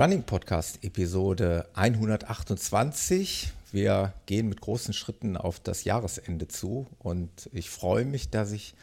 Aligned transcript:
Running 0.00 0.22
Podcast 0.22 0.82
Episode 0.82 1.66
128. 1.74 3.52
Wir 3.70 4.14
gehen 4.24 4.48
mit 4.48 4.62
großen 4.62 4.94
Schritten 4.94 5.36
auf 5.36 5.60
das 5.60 5.84
Jahresende 5.84 6.48
zu 6.48 6.86
und 7.00 7.50
ich 7.52 7.68
freue 7.68 8.06
mich, 8.06 8.30
dass 8.30 8.52
ich 8.52 8.74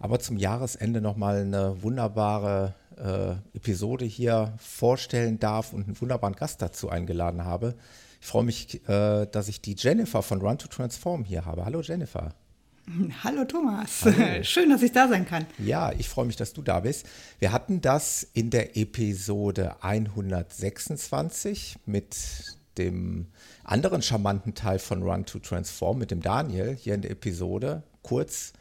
aber 0.00 0.18
zum 0.18 0.36
Jahresende 0.36 1.00
nochmal 1.00 1.38
eine 1.38 1.82
wunderbare 1.82 2.74
äh, 2.98 3.56
Episode 3.56 4.04
hier 4.04 4.52
vorstellen 4.58 5.38
darf 5.38 5.72
und 5.72 5.86
einen 5.86 5.98
wunderbaren 5.98 6.36
Gast 6.36 6.60
dazu 6.60 6.90
eingeladen 6.90 7.46
habe. 7.46 7.74
Ich 8.20 8.26
freue 8.26 8.44
mich, 8.44 8.86
äh, 8.86 9.24
dass 9.24 9.48
ich 9.48 9.62
die 9.62 9.76
Jennifer 9.78 10.20
von 10.20 10.42
Run 10.42 10.58
to 10.58 10.68
Transform 10.68 11.24
hier 11.24 11.46
habe. 11.46 11.64
Hallo 11.64 11.80
Jennifer. 11.80 12.34
Hallo 13.24 13.44
Thomas, 13.44 14.04
Hallo. 14.04 14.42
schön, 14.42 14.70
dass 14.70 14.82
ich 14.82 14.92
da 14.92 15.08
sein 15.08 15.26
kann. 15.26 15.46
Ja, 15.58 15.92
ich 15.92 16.08
freue 16.08 16.26
mich, 16.26 16.36
dass 16.36 16.52
du 16.52 16.62
da 16.62 16.80
bist. 16.80 17.06
Wir 17.38 17.52
hatten 17.52 17.80
das 17.80 18.26
in 18.32 18.50
der 18.50 18.76
Episode 18.76 19.76
126 19.82 21.76
mit 21.86 22.16
dem 22.78 23.26
anderen 23.64 24.02
charmanten 24.02 24.54
Teil 24.54 24.78
von 24.78 25.02
Run 25.02 25.24
to 25.24 25.38
Transform, 25.38 25.98
mit 25.98 26.10
dem 26.10 26.20
Daniel 26.20 26.74
hier 26.74 26.94
in 26.94 27.02
der 27.02 27.10
Episode. 27.10 27.82
Kurz, 28.02 28.52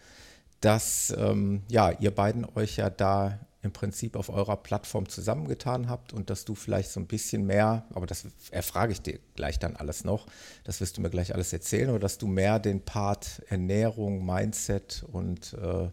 dass 0.62 1.14
ähm, 1.18 1.64
ja, 1.68 1.92
ihr 1.92 2.12
beiden 2.12 2.46
euch 2.56 2.78
ja 2.78 2.90
da 2.90 3.40
im 3.66 3.74
Prinzip 3.74 4.16
auf 4.16 4.30
eurer 4.30 4.58
Plattform 4.58 5.10
zusammengetan 5.10 5.90
habt 5.90 6.14
und 6.14 6.30
dass 6.30 6.46
du 6.46 6.56
vielleicht 6.56 6.92
so 6.92 7.00
ein 7.00 7.08
bisschen 7.08 7.46
mehr, 7.46 7.86
aber 7.94 8.06
das 8.06 8.26
erfrage 8.52 8.94
ich 8.94 9.02
dir 9.02 9.20
gleich 9.36 9.60
dann 9.60 9.76
alles 9.76 10.04
noch, 10.04 10.28
das 10.64 10.80
wirst 10.80 10.98
du 10.98 11.02
mir 11.02 11.10
gleich 11.10 11.34
alles 11.34 11.52
erzählen, 11.52 11.90
oder 11.90 12.00
dass 12.00 12.18
du 12.18 12.28
mehr 12.28 12.60
den 12.60 12.82
Part 12.82 13.42
Ernährung, 13.50 14.26
Mindset 14.26 15.04
und 15.12 15.54
äh, 15.54 15.90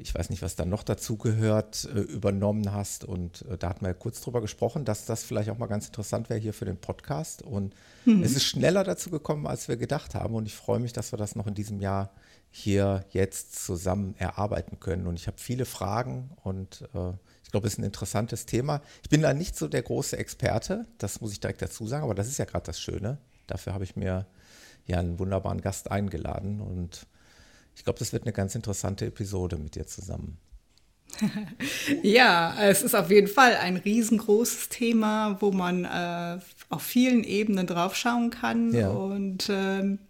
ich 0.00 0.14
weiß 0.14 0.30
nicht, 0.30 0.42
was 0.42 0.54
da 0.54 0.64
noch 0.64 0.84
dazu 0.84 1.16
gehört, 1.16 1.88
äh, 1.92 1.98
übernommen 1.98 2.72
hast. 2.72 3.04
Und 3.04 3.44
äh, 3.50 3.58
da 3.58 3.68
hatten 3.68 3.80
wir 3.80 3.88
ja 3.88 3.94
kurz 3.94 4.20
drüber 4.20 4.40
gesprochen, 4.40 4.84
dass 4.84 5.06
das 5.06 5.24
vielleicht 5.24 5.50
auch 5.50 5.58
mal 5.58 5.66
ganz 5.66 5.86
interessant 5.88 6.30
wäre 6.30 6.38
hier 6.38 6.54
für 6.54 6.64
den 6.64 6.76
Podcast. 6.76 7.42
Und 7.42 7.74
mhm. 8.04 8.22
es 8.22 8.36
ist 8.36 8.44
schneller 8.44 8.84
dazu 8.84 9.10
gekommen, 9.10 9.48
als 9.48 9.66
wir 9.66 9.76
gedacht 9.76 10.14
haben. 10.14 10.36
Und 10.36 10.46
ich 10.46 10.54
freue 10.54 10.78
mich, 10.78 10.92
dass 10.92 11.12
wir 11.12 11.16
das 11.16 11.34
noch 11.34 11.48
in 11.48 11.54
diesem 11.54 11.80
Jahr 11.80 12.12
hier 12.58 13.04
jetzt 13.10 13.64
zusammen 13.64 14.14
erarbeiten 14.18 14.80
können. 14.80 15.06
Und 15.06 15.18
ich 15.18 15.26
habe 15.26 15.38
viele 15.38 15.64
Fragen 15.64 16.30
und 16.42 16.88
äh, 16.94 17.12
ich 17.44 17.50
glaube, 17.50 17.66
es 17.66 17.74
ist 17.74 17.78
ein 17.78 17.84
interessantes 17.84 18.44
Thema. 18.44 18.82
Ich 19.02 19.08
bin 19.08 19.22
da 19.22 19.32
nicht 19.32 19.56
so 19.56 19.68
der 19.68 19.82
große 19.82 20.18
Experte, 20.18 20.86
das 20.98 21.20
muss 21.20 21.32
ich 21.32 21.40
direkt 21.40 21.62
dazu 21.62 21.86
sagen, 21.86 22.04
aber 22.04 22.14
das 22.14 22.28
ist 22.28 22.38
ja 22.38 22.44
gerade 22.44 22.66
das 22.66 22.80
Schöne. 22.80 23.18
Dafür 23.46 23.72
habe 23.72 23.84
ich 23.84 23.96
mir 23.96 24.26
ja 24.86 24.98
einen 24.98 25.18
wunderbaren 25.18 25.60
Gast 25.60 25.90
eingeladen 25.90 26.60
und 26.60 27.06
ich 27.74 27.84
glaube, 27.84 27.98
das 28.00 28.12
wird 28.12 28.24
eine 28.24 28.32
ganz 28.32 28.54
interessante 28.54 29.06
Episode 29.06 29.56
mit 29.56 29.76
dir 29.76 29.86
zusammen. 29.86 30.38
ja, 32.02 32.54
es 32.60 32.82
ist 32.82 32.94
auf 32.94 33.10
jeden 33.10 33.28
Fall 33.28 33.56
ein 33.56 33.76
riesengroßes 33.76 34.68
Thema, 34.68 35.36
wo 35.40 35.52
man 35.52 35.84
äh, 35.84 36.38
auf 36.68 36.82
vielen 36.82 37.24
Ebenen 37.24 37.66
draufschauen 37.66 38.30
kann. 38.30 38.74
Ja. 38.74 38.90
Und 38.90 39.48
ähm, 39.50 40.00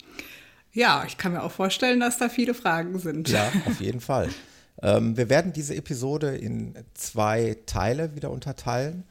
ja, 0.78 1.04
ich 1.06 1.18
kann 1.18 1.32
mir 1.32 1.42
auch 1.42 1.50
vorstellen, 1.50 2.00
dass 2.00 2.18
da 2.18 2.28
viele 2.28 2.54
Fragen 2.54 2.98
sind. 3.00 3.28
Ja, 3.28 3.50
auf 3.66 3.80
jeden 3.80 4.00
Fall. 4.00 4.28
Ähm, 4.80 5.16
wir 5.16 5.28
werden 5.28 5.52
diese 5.52 5.74
Episode 5.74 6.36
in 6.36 6.74
zwei 6.94 7.56
Teile 7.66 8.14
wieder 8.14 8.30
unterteilen. 8.30 9.04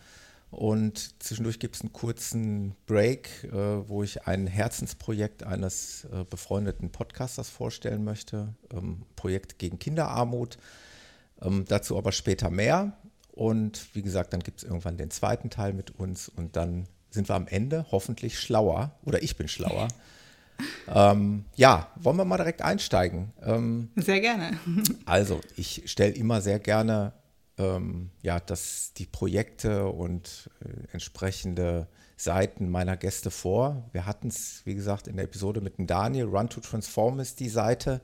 Und 0.50 1.22
zwischendurch 1.22 1.60
gibt 1.60 1.76
es 1.76 1.82
einen 1.82 1.92
kurzen 1.92 2.74
Break, 2.86 3.44
äh, 3.44 3.52
wo 3.90 4.02
ich 4.02 4.26
ein 4.28 4.48
Herzensprojekt 4.48 5.44
eines 5.44 6.06
äh, 6.06 6.24
befreundeten 6.24 6.90
Podcasters 6.90 7.50
vorstellen 7.50 8.06
möchte. 8.06 8.56
Ähm, 8.72 9.04
Projekt 9.18 9.60
gegen 9.60 9.78
Kinderarmut. 9.78 10.58
Ähm, 11.42 11.66
dazu 11.68 11.98
aber 11.98 12.14
später 12.14 12.50
mehr. 12.50 12.94
Und 13.34 13.94
wie 13.94 14.04
gesagt, 14.04 14.32
dann 14.32 14.40
gibt 14.40 14.60
es 14.60 14.64
irgendwann 14.64 14.96
den 14.96 15.12
zweiten 15.12 15.50
Teil 15.50 15.74
mit 15.74 15.92
uns 16.00 16.30
und 16.30 16.56
dann 16.56 16.88
sind 17.10 17.30
wir 17.30 17.36
am 17.36 17.48
Ende 17.48 17.86
hoffentlich 17.92 18.40
schlauer 18.40 18.92
oder 19.04 19.22
ich 19.22 19.36
bin 19.36 19.50
schlauer 19.50 19.90
ähm, 20.88 21.46
ja, 21.56 21.92
wollen 21.96 22.18
wir 22.18 22.26
mal 22.26 22.38
direkt 22.38 22.62
einsteigen? 22.62 23.34
Ähm, 23.44 23.90
sehr 23.96 24.20
gerne. 24.20 24.58
also, 25.06 25.42
ich 25.56 25.84
stelle 25.86 26.14
immer 26.14 26.42
sehr 26.42 26.60
gerne 26.60 27.14
ähm, 27.58 28.12
ja, 28.22 28.40
dass 28.40 28.94
die 28.94 29.06
Projekte 29.06 29.88
und 29.88 30.50
äh, 30.64 30.94
entsprechende 30.94 31.88
Seiten 32.16 32.70
meiner 32.70 32.98
Gäste 32.98 33.32
vor. 33.32 33.90
Wir 33.92 34.06
hatten 34.06 34.28
es, 34.28 34.62
wie 34.66 34.76
gesagt, 34.76 35.08
in 35.08 35.18
der 35.18 35.26
Episode 35.26 35.62
mit 35.62 35.78
dem 35.78 35.88
Daniel. 35.88 36.26
Run 36.26 36.50
to 36.50 36.62
Transform 36.62 37.20
ist 37.20 37.40
die 37.40 37.50
Seite 37.50 38.02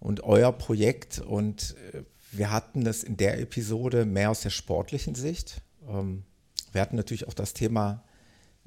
und 0.00 0.22
euer 0.22 0.52
Projekt. 0.52 1.18
Und 1.18 1.76
äh, 1.92 2.02
wir 2.32 2.50
hatten 2.50 2.86
es 2.86 3.04
in 3.04 3.16
der 3.16 3.40
Episode 3.40 4.04
mehr 4.04 4.30
aus 4.30 4.42
der 4.42 4.50
sportlichen 4.50 5.14
Sicht. 5.14 5.62
Ähm, 5.88 6.24
wir 6.72 6.80
hatten 6.80 6.96
natürlich 6.96 7.26
auch 7.26 7.34
das 7.34 7.54
Thema 7.54 8.04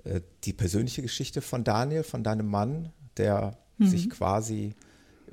äh, 0.03 0.21
die 0.43 0.53
persönliche 0.53 1.01
Geschichte 1.01 1.41
von 1.41 1.63
Daniel, 1.63 2.03
von 2.03 2.23
deinem 2.23 2.47
Mann, 2.47 2.91
der 3.17 3.57
mhm. 3.77 3.87
sich 3.87 4.09
quasi 4.09 4.75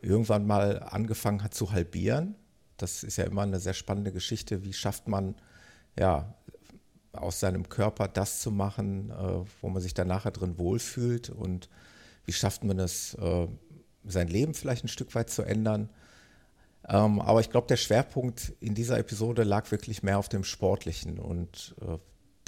irgendwann 0.01 0.47
mal 0.47 0.83
angefangen 0.83 1.43
hat 1.43 1.55
zu 1.55 1.73
halbieren. 1.73 2.37
Das 2.77 3.03
ist 3.03 3.17
ja 3.17 3.25
immer 3.25 3.43
eine 3.43 3.61
sehr 3.61 3.75
spannende 3.75 4.13
Geschichte. 4.13 4.65
Wie 4.65 4.73
schafft 4.73 5.09
man, 5.09 5.35
ja, 5.99 6.35
aus 7.13 7.41
seinem 7.41 7.69
Körper 7.69 8.07
das 8.07 8.41
zu 8.41 8.51
machen, 8.51 9.11
äh, 9.11 9.45
wo 9.61 9.69
man 9.69 9.83
sich 9.83 9.95
dann 9.95 10.09
nachher 10.09 10.31
drin 10.31 10.59
wohlfühlt 10.59 11.31
und 11.31 11.69
wie 12.25 12.33
schafft 12.33 12.65
man 12.65 12.79
es, 12.79 13.15
äh, 13.15 13.49
sein 14.05 14.29
Leben 14.29 14.55
vielleicht 14.55 14.85
ein 14.85 14.89
Stück 14.89 15.15
weit 15.15 15.31
zu 15.31 15.43
ändern. 15.43 15.89
Ähm, 16.89 17.21
aber 17.21 17.41
ich 17.41 17.51
glaube, 17.51 17.67
der 17.67 17.77
Schwerpunkt 17.77 18.53
in 18.61 18.75
dieser 18.75 18.99
Episode 18.99 19.43
lag 19.43 19.71
wirklich 19.71 20.03
mehr 20.03 20.19
auf 20.19 20.29
dem 20.29 20.45
Sportlichen 20.45 21.19
und 21.19 21.75
äh, 21.81 21.99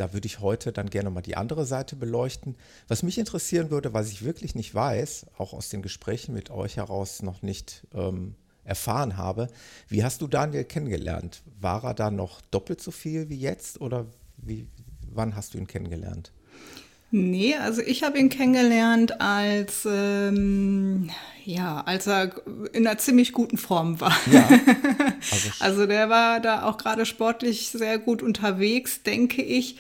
da 0.00 0.15
würde 0.15 0.27
ich 0.27 0.41
heute 0.41 0.72
dann 0.72 0.88
gerne 0.88 1.11
mal 1.11 1.21
die 1.21 1.37
andere 1.37 1.66
Seite 1.66 1.94
beleuchten. 1.94 2.56
Was 2.88 3.03
mich 3.03 3.19
interessieren 3.19 3.71
würde, 3.71 3.93
was 3.93 4.11
ich 4.11 4.25
wirklich 4.25 4.55
nicht 4.55 4.75
weiß, 4.75 5.27
auch 5.37 5.53
aus 5.53 5.69
den 5.69 5.83
Gesprächen 5.83 6.33
mit 6.33 6.50
euch 6.50 6.78
heraus 6.78 7.22
noch 7.22 7.43
nicht 7.43 7.87
ähm, 7.93 8.34
erfahren 8.65 9.16
habe, 9.16 9.49
wie 9.88 10.03
hast 10.03 10.22
du 10.22 10.27
Daniel 10.27 10.65
kennengelernt? 10.65 11.43
War 11.61 11.84
er 11.84 11.94
da 11.94 12.11
noch 12.11 12.41
doppelt 12.41 12.81
so 12.81 12.91
viel 12.91 13.28
wie 13.28 13.38
jetzt 13.38 13.81
oder 13.81 14.06
wie, 14.38 14.66
wann 15.12 15.37
hast 15.37 15.53
du 15.53 15.59
ihn 15.59 15.66
kennengelernt? 15.66 16.32
Nee, 17.10 17.56
also 17.56 17.82
ich 17.82 18.04
habe 18.04 18.19
ihn 18.19 18.28
kennengelernt, 18.28 19.21
als, 19.21 19.87
ähm, 19.91 21.10
ja, 21.44 21.81
als 21.81 22.06
er 22.06 22.31
in 22.72 22.87
einer 22.87 22.98
ziemlich 22.98 23.32
guten 23.32 23.59
Form 23.59 24.00
war. 24.00 24.16
Ja, 24.31 24.48
also, 25.31 25.49
also 25.59 25.87
der 25.87 26.09
war 26.09 26.38
da 26.41 26.62
auch 26.65 26.78
gerade 26.78 27.06
sportlich 27.06 27.70
sehr 27.70 27.99
gut 27.99 28.22
unterwegs, 28.22 29.03
denke 29.03 29.43
ich. 29.43 29.76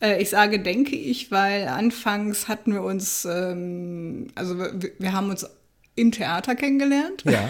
Äh, 0.00 0.22
ich 0.22 0.30
sage 0.30 0.58
denke 0.60 0.96
ich, 0.96 1.30
weil 1.30 1.68
anfangs 1.68 2.48
hatten 2.48 2.72
wir 2.72 2.82
uns, 2.82 3.26
ähm, 3.26 4.28
also 4.34 4.58
wir, 4.58 4.92
wir 4.98 5.12
haben 5.12 5.28
uns 5.28 5.46
im 6.00 6.12
Theater 6.12 6.54
kennengelernt. 6.54 7.24
Ja, 7.24 7.48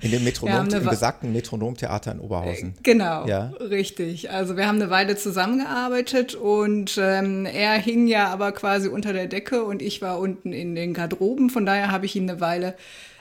in 0.00 0.10
dem 0.10 0.24
Metronom, 0.28 0.68
im 0.68 0.84
besagten 0.84 1.32
Metronomtheater 1.32 2.12
in 2.12 2.20
Oberhausen. 2.20 2.70
Äh, 2.70 2.82
genau, 2.82 3.26
ja. 3.26 3.52
richtig. 3.60 4.30
Also 4.30 4.56
wir 4.56 4.66
haben 4.66 4.80
eine 4.80 4.90
Weile 4.90 5.16
zusammengearbeitet 5.16 6.34
und 6.34 6.98
ähm, 7.00 7.46
er 7.46 7.74
hing 7.74 8.06
ja 8.06 8.28
aber 8.28 8.52
quasi 8.52 8.88
unter 8.88 9.12
der 9.12 9.26
Decke 9.26 9.64
und 9.64 9.82
ich 9.82 10.00
war 10.02 10.18
unten 10.18 10.52
in 10.52 10.74
den 10.74 10.94
Garderoben. 10.94 11.50
Von 11.50 11.66
daher 11.66 11.90
habe 11.90 12.06
ich 12.06 12.16
ihn 12.16 12.28
eine 12.28 12.40
Weile 12.40 12.74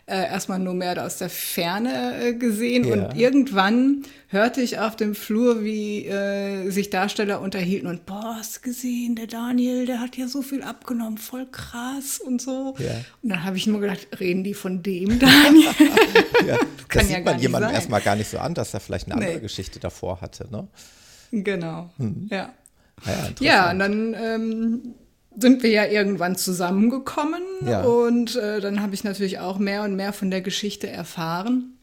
äh, 0.07 0.25
erstmal 0.29 0.57
nur 0.57 0.73
mehr 0.73 1.05
aus 1.05 1.17
der 1.17 1.29
Ferne 1.29 2.15
äh, 2.21 2.33
gesehen. 2.33 2.85
Ja. 2.85 2.93
Und 2.93 3.17
irgendwann 3.17 4.03
hörte 4.29 4.61
ich 4.61 4.79
auf 4.79 4.95
dem 4.95 5.15
Flur, 5.15 5.65
wie 5.65 6.05
äh, 6.05 6.69
sich 6.69 6.89
Darsteller 6.89 7.41
unterhielten 7.41 7.89
und, 7.89 8.05
boah, 8.05 8.35
hast 8.37 8.57
du 8.57 8.61
gesehen, 8.61 9.15
der 9.17 9.27
Daniel, 9.27 9.85
der 9.85 9.99
hat 9.99 10.15
ja 10.15 10.27
so 10.27 10.41
viel 10.41 10.63
abgenommen, 10.63 11.17
voll 11.17 11.45
krass 11.51 12.19
und 12.19 12.41
so. 12.41 12.73
Ja. 12.79 12.91
Und 13.21 13.29
dann 13.29 13.43
habe 13.43 13.57
ich 13.57 13.67
nur 13.67 13.81
gedacht, 13.81 14.07
reden 14.17 14.45
die 14.45 14.53
von 14.53 14.81
dem 14.81 15.19
Daniel? 15.19 15.73
ja, 16.47 16.57
das 16.57 16.87
Kann 16.87 17.05
sieht 17.05 17.25
man 17.25 17.39
jemandem 17.39 17.71
erstmal 17.71 18.01
gar 18.01 18.15
nicht 18.15 18.29
so 18.29 18.39
an, 18.39 18.53
dass 18.53 18.73
er 18.73 18.79
vielleicht 18.79 19.07
eine 19.07 19.15
andere 19.15 19.35
nee. 19.35 19.41
Geschichte 19.41 19.79
davor 19.79 20.21
hatte, 20.21 20.47
ne? 20.49 20.67
Genau, 21.31 21.89
hm. 21.97 22.27
ja. 22.31 22.53
Ja, 23.05 23.29
ja, 23.39 23.71
und 23.71 23.79
dann 23.79 24.15
ähm, 24.15 24.95
sind 25.39 25.63
wir 25.63 25.69
ja 25.69 25.85
irgendwann 25.85 26.35
zusammengekommen 26.35 27.43
ja. 27.65 27.83
und 27.83 28.35
äh, 28.35 28.59
dann 28.59 28.81
habe 28.81 28.95
ich 28.95 29.03
natürlich 29.03 29.39
auch 29.39 29.59
mehr 29.59 29.83
und 29.83 29.95
mehr 29.95 30.11
von 30.11 30.31
der 30.31 30.41
Geschichte 30.41 30.89
erfahren. 30.89 31.77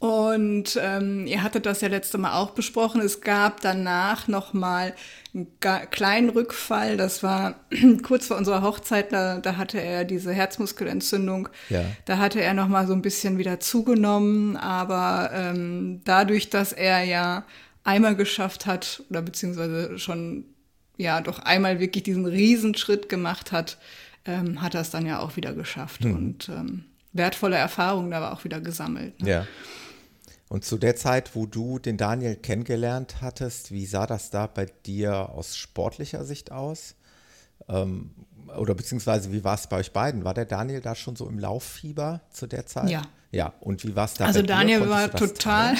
Und 0.00 0.78
ähm, 0.80 1.26
ihr 1.26 1.42
hattet 1.42 1.66
das 1.66 1.80
ja 1.80 1.88
letzte 1.88 2.18
Mal 2.18 2.34
auch 2.34 2.50
besprochen. 2.50 3.00
Es 3.00 3.20
gab 3.20 3.60
danach 3.60 4.28
noch 4.28 4.52
mal 4.52 4.94
einen 5.34 5.48
kleinen 5.90 6.30
Rückfall. 6.30 6.96
Das 6.96 7.22
war 7.22 7.54
kurz 8.02 8.26
vor 8.26 8.36
unserer 8.36 8.62
Hochzeit. 8.62 9.12
Da, 9.12 9.38
da 9.38 9.56
hatte 9.56 9.80
er 9.80 10.04
diese 10.04 10.32
Herzmuskelentzündung. 10.32 11.48
Ja. 11.68 11.84
Da 12.06 12.18
hatte 12.18 12.40
er 12.40 12.54
noch 12.54 12.68
mal 12.68 12.86
so 12.86 12.92
ein 12.92 13.02
bisschen 13.02 13.38
wieder 13.38 13.60
zugenommen. 13.60 14.56
Aber 14.56 15.30
ähm, 15.32 16.00
dadurch, 16.04 16.50
dass 16.50 16.72
er 16.72 17.04
ja 17.04 17.44
einmal 17.84 18.16
geschafft 18.16 18.66
hat 18.66 19.02
oder 19.10 19.22
beziehungsweise 19.22 19.98
schon 19.98 20.44
ja 20.98 21.22
doch 21.22 21.38
einmal 21.38 21.80
wirklich 21.80 22.02
diesen 22.02 22.26
Riesenschritt 22.26 23.08
gemacht 23.08 23.52
hat, 23.52 23.78
ähm, 24.26 24.60
hat 24.60 24.74
er 24.74 24.82
es 24.82 24.90
dann 24.90 25.06
ja 25.06 25.20
auch 25.20 25.36
wieder 25.36 25.54
geschafft. 25.54 26.04
Hm. 26.04 26.14
Und 26.14 26.48
ähm, 26.50 26.84
wertvolle 27.12 27.56
Erfahrungen 27.56 28.10
da 28.10 28.20
war 28.20 28.32
auch 28.32 28.44
wieder 28.44 28.60
gesammelt. 28.60 29.22
Ne? 29.22 29.30
Ja. 29.30 29.46
Und 30.48 30.64
zu 30.64 30.78
der 30.78 30.96
Zeit, 30.96 31.34
wo 31.34 31.46
du 31.46 31.78
den 31.78 31.96
Daniel 31.96 32.36
kennengelernt 32.36 33.16
hattest, 33.20 33.70
wie 33.70 33.86
sah 33.86 34.06
das 34.06 34.30
da 34.30 34.46
bei 34.46 34.66
dir 34.86 35.30
aus 35.30 35.56
sportlicher 35.56 36.24
Sicht 36.24 36.52
aus? 36.52 36.94
Ähm, 37.68 38.10
oder 38.56 38.74
beziehungsweise 38.74 39.30
wie 39.32 39.44
war 39.44 39.54
es 39.54 39.66
bei 39.66 39.76
euch 39.76 39.92
beiden? 39.92 40.24
War 40.24 40.32
der 40.32 40.46
Daniel 40.46 40.80
da 40.80 40.94
schon 40.94 41.16
so 41.16 41.28
im 41.28 41.38
Lauffieber 41.38 42.22
zu 42.30 42.46
der 42.46 42.66
Zeit? 42.66 42.90
Ja. 42.90 43.02
Ja, 43.30 43.52
und 43.60 43.84
wie 43.84 43.94
war 43.94 44.06
es 44.06 44.14
da? 44.14 44.24
Also 44.24 44.40
Daniel 44.40 44.88
war 44.88 45.10
total, 45.10 45.74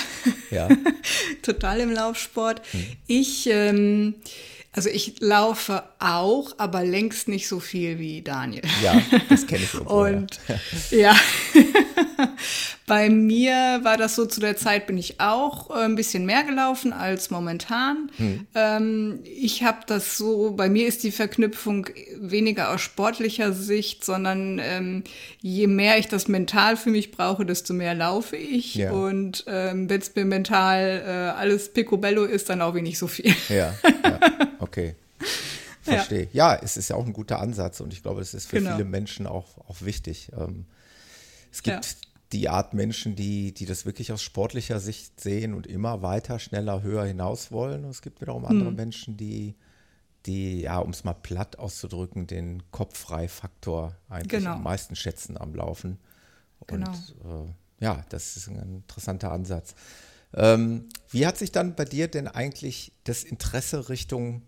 ja. 0.51 0.69
total 1.43 1.81
im 1.81 1.91
Laufsport. 1.91 2.61
Hm. 2.73 2.87
Ich, 3.07 3.49
ähm, 3.51 4.17
also 4.73 4.91
ich 4.91 5.21
laufe 5.21 5.83
auch, 5.99 6.53
aber 6.59 6.85
längst 6.85 7.29
nicht 7.29 7.49
so 7.49 7.59
viel 7.59 7.99
wie 7.99 8.23
Daniel. 8.23 8.63
Ja, 8.83 9.01
das 9.29 9.47
kenne 9.47 9.65
ich 9.65 9.75
irgendwo, 9.75 10.03
Und 10.03 10.39
ja. 10.91 11.17
Bei 12.89 13.11
mir 13.11 13.81
war 13.83 13.99
das 13.99 14.17
so, 14.17 14.25
zu 14.25 14.41
der 14.41 14.57
Zeit 14.57 14.87
bin 14.87 14.97
ich 14.97 15.21
auch 15.21 15.71
äh, 15.71 15.85
ein 15.85 15.95
bisschen 15.95 16.25
mehr 16.25 16.43
gelaufen 16.43 16.95
als 16.95 17.31
momentan. 17.31 18.11
Hm. 18.17 18.47
Ähm, 18.55 19.21
ich 19.25 19.63
habe 19.63 19.81
das 19.87 20.17
so, 20.17 20.53
bei 20.53 20.71
mir 20.71 20.89
ist 20.89 21.03
die 21.03 21.13
Verknüpfung 21.13 21.87
weniger 22.19 22.71
aus 22.73 22.81
sportlicher 22.81 23.53
Sicht, 23.53 24.05
sondern 24.07 24.59
ähm, 24.63 25.05
je 25.41 25.67
mehr 25.67 25.99
ich 25.99 26.09
das 26.09 26.29
mental 26.29 26.79
für 26.79 26.89
mich 26.89 27.11
brauche, 27.11 27.45
desto 27.45 27.75
mehr 27.75 27.95
laufe 27.95 28.37
ich. 28.37 28.75
Ja. 28.75 28.91
Und 28.93 29.45
ähm, 29.47 29.91
wenn 29.91 30.01
es 30.01 30.15
mir 30.15 30.25
mental 30.25 31.03
äh, 31.07 31.39
alles 31.39 31.69
picobello 31.73 32.25
ist, 32.25 32.49
dann 32.49 32.63
auch 32.63 32.75
wenig 32.75 32.99
so 32.99 33.07
viel. 33.07 33.35
Ja, 33.51 33.75
ja. 33.85 34.19
okay. 34.69 34.97
Verstehe. 35.83 36.29
Ja. 36.33 36.55
ja. 36.55 36.61
es 36.63 36.77
ist 36.77 36.91
ja 36.91 36.97
auch 36.97 37.07
ein 37.07 37.13
guter 37.13 37.41
Ansatz 37.41 37.81
und 37.81 37.93
ich 37.93 38.03
glaube, 38.03 38.21
es 38.21 38.35
ist 38.35 38.47
für 38.47 38.59
genau. 38.59 38.73
viele 38.73 38.85
Menschen 38.85 39.27
auch, 39.27 39.59
auch 39.69 39.83
wichtig. 39.83 40.31
Ähm, 40.37 40.67
es 41.51 41.63
gibt 41.63 41.85
ja 41.85 42.09
die 42.33 42.49
Art 42.49 42.75
Menschen, 42.75 43.17
die, 43.17 43.53
die 43.53 43.65
das 43.65 43.87
wirklich 43.87 44.13
aus 44.13 44.23
sportlicher 44.23 44.81
Sicht 44.81 45.21
sehen 45.21 45.55
und 45.55 45.67
immer 45.67 46.03
weiter, 46.03 46.39
schneller, 46.39 46.83
höher 46.83 47.05
hinaus 47.05 47.51
wollen. 47.51 47.85
Und 47.85 47.91
es 47.91 48.03
gibt 48.03 48.21
wiederum 48.21 48.45
andere 48.45 48.71
mhm. 48.71 48.77
Menschen, 48.77 49.17
die, 49.17 49.55
die, 50.27 50.61
ja, 50.61 50.79
um 50.79 50.91
es 50.91 51.05
mal 51.05 51.15
platt 51.15 51.59
auszudrücken, 51.59 52.27
den 52.27 52.71
Kopffrei-Faktor 52.71 53.97
eigentlich 54.09 54.41
genau. 54.41 54.55
am 54.55 54.63
meisten 54.63 54.95
schätzen 54.95 55.39
am 55.39 55.55
Laufen. 55.55 55.99
Und 56.61 56.69
genau. 56.69 57.45
äh, 57.45 57.85
ja, 57.85 58.05
das 58.11 58.37
ist 58.37 58.49
ein 58.49 58.59
interessanter 58.59 59.33
Ansatz. 59.33 59.75
Ähm, 60.35 60.91
wie 61.11 61.27
hat 61.27 61.39
sich 61.39 61.53
dann 61.53 61.75
bei 61.75 61.87
dir 61.87 62.09
denn 62.09 62.29
eigentlich 62.29 62.93
das 63.05 63.25
Interesse 63.25 63.89
Richtung, 63.89 64.43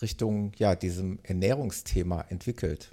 Richtung 0.00 0.52
ja, 0.56 0.74
diesem 0.74 1.18
Ernährungsthema 1.22 2.24
entwickelt? 2.28 2.90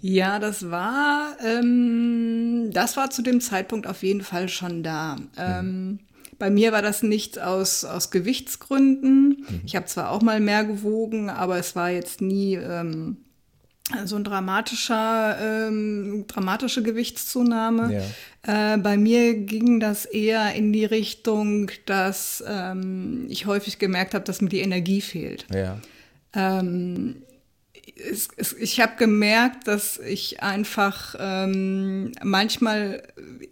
Ja, 0.00 0.38
das 0.38 0.70
war, 0.70 1.36
ähm, 1.44 2.70
das 2.72 2.96
war 2.96 3.10
zu 3.10 3.22
dem 3.22 3.40
Zeitpunkt 3.40 3.86
auf 3.86 4.02
jeden 4.02 4.22
Fall 4.22 4.48
schon 4.48 4.82
da. 4.82 5.16
Ähm, 5.36 6.00
bei 6.38 6.50
mir 6.50 6.72
war 6.72 6.82
das 6.82 7.02
nicht 7.02 7.38
aus, 7.38 7.84
aus 7.84 8.10
Gewichtsgründen. 8.10 9.44
Mhm. 9.48 9.62
Ich 9.64 9.76
habe 9.76 9.86
zwar 9.86 10.10
auch 10.10 10.22
mal 10.22 10.40
mehr 10.40 10.64
gewogen, 10.64 11.30
aber 11.30 11.58
es 11.58 11.76
war 11.76 11.90
jetzt 11.90 12.20
nie 12.20 12.54
ähm, 12.54 13.18
so 14.04 14.16
ein 14.16 14.24
dramatischer, 14.24 15.38
ähm, 15.40 16.24
dramatische 16.26 16.82
Gewichtszunahme. 16.82 18.02
Ja. 18.44 18.74
Äh, 18.74 18.78
bei 18.78 18.96
mir 18.96 19.34
ging 19.34 19.80
das 19.80 20.04
eher 20.04 20.54
in 20.54 20.72
die 20.72 20.84
Richtung, 20.84 21.70
dass 21.86 22.42
ähm, 22.46 23.26
ich 23.28 23.46
häufig 23.46 23.78
gemerkt 23.78 24.14
habe, 24.14 24.24
dass 24.24 24.40
mir 24.40 24.48
die 24.48 24.60
Energie 24.60 25.00
fehlt. 25.00 25.46
Ja. 25.52 25.78
Ähm, 26.34 27.22
es, 27.96 28.28
es, 28.36 28.52
ich 28.52 28.80
habe 28.80 28.96
gemerkt, 28.98 29.68
dass 29.68 29.98
ich 29.98 30.42
einfach 30.42 31.14
ähm, 31.18 32.12
manchmal 32.22 33.02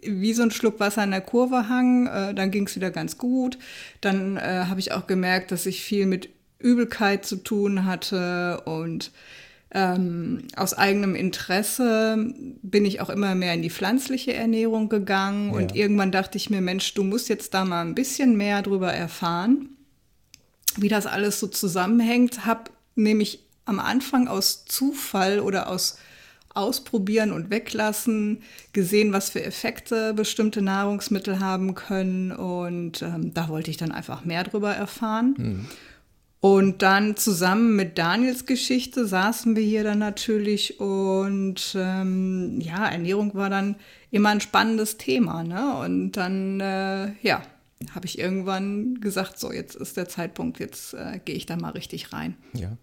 wie 0.01 0.33
so 0.33 0.43
ein 0.43 0.51
Schluck 0.51 0.79
Wasser 0.79 1.03
in 1.03 1.11
der 1.11 1.21
Kurve 1.21 1.67
hang, 1.69 2.07
äh, 2.07 2.33
dann 2.33 2.51
ging 2.51 2.67
es 2.67 2.75
wieder 2.75 2.91
ganz 2.91 3.17
gut. 3.17 3.57
Dann 4.01 4.37
äh, 4.37 4.65
habe 4.67 4.79
ich 4.79 4.91
auch 4.91 5.07
gemerkt, 5.07 5.51
dass 5.51 5.65
ich 5.65 5.81
viel 5.81 6.05
mit 6.05 6.29
Übelkeit 6.59 7.25
zu 7.25 7.37
tun 7.37 7.85
hatte 7.85 8.61
und 8.65 9.11
ähm, 9.75 10.47
aus 10.55 10.73
eigenem 10.73 11.15
Interesse 11.15 12.33
bin 12.61 12.85
ich 12.85 13.01
auch 13.01 13.09
immer 13.09 13.35
mehr 13.35 13.53
in 13.53 13.61
die 13.61 13.69
pflanzliche 13.69 14.33
Ernährung 14.33 14.87
gegangen 14.87 15.51
ja. 15.51 15.57
und 15.57 15.75
irgendwann 15.75 16.13
dachte 16.13 16.37
ich 16.37 16.49
mir, 16.49 16.61
Mensch, 16.61 16.93
du 16.93 17.03
musst 17.03 17.27
jetzt 17.27 17.53
da 17.53 17.65
mal 17.65 17.81
ein 17.81 17.93
bisschen 17.93 18.37
mehr 18.37 18.61
drüber 18.61 18.93
erfahren, 18.93 19.69
wie 20.77 20.87
das 20.87 21.05
alles 21.05 21.41
so 21.41 21.47
zusammenhängt. 21.47 22.45
Hab 22.45 22.69
nämlich 22.95 23.43
am 23.65 23.81
Anfang 23.81 24.29
aus 24.29 24.63
Zufall 24.63 25.41
oder 25.41 25.69
aus 25.69 25.97
Ausprobieren 26.53 27.33
und 27.33 27.49
Weglassen 27.49 28.43
gesehen, 28.71 29.11
was 29.11 29.29
für 29.29 29.43
Effekte 29.43 30.13
bestimmte 30.13 30.61
Nahrungsmittel 30.61 31.41
haben 31.41 31.75
können. 31.75 32.31
Und 32.31 33.01
ähm, 33.01 33.33
da 33.33 33.49
wollte 33.49 33.71
ich 33.71 33.75
dann 33.75 33.91
einfach 33.91 34.23
mehr 34.23 34.45
drüber 34.45 34.73
erfahren. 34.73 35.35
Mhm. 35.37 35.65
Und 36.45 36.83
dann 36.83 37.17
zusammen 37.17 37.75
mit 37.75 37.97
Daniels 37.97 38.45
Geschichte 38.45 39.07
saßen 39.07 39.55
wir 39.55 39.63
hier 39.63 39.83
dann 39.83 39.97
natürlich 39.97 40.79
und 40.79 41.75
ähm, 41.75 42.61
ja, 42.61 42.87
Ernährung 42.87 43.33
war 43.33 43.49
dann 43.49 43.77
immer 44.11 44.29
ein 44.29 44.41
spannendes 44.41 44.97
Thema. 44.97 45.43
Ne? 45.43 45.75
Und 45.79 46.11
dann, 46.11 46.59
äh, 46.59 47.13
ja, 47.23 47.41
habe 47.95 48.05
ich 48.05 48.19
irgendwann 48.19 49.01
gesagt, 49.01 49.39
so, 49.39 49.51
jetzt 49.51 49.73
ist 49.73 49.97
der 49.97 50.07
Zeitpunkt, 50.07 50.59
jetzt 50.59 50.93
äh, 50.93 51.19
gehe 51.25 51.33
ich 51.33 51.47
da 51.47 51.55
mal 51.55 51.71
richtig 51.71 52.13
rein. 52.13 52.37
Ja. 52.53 52.77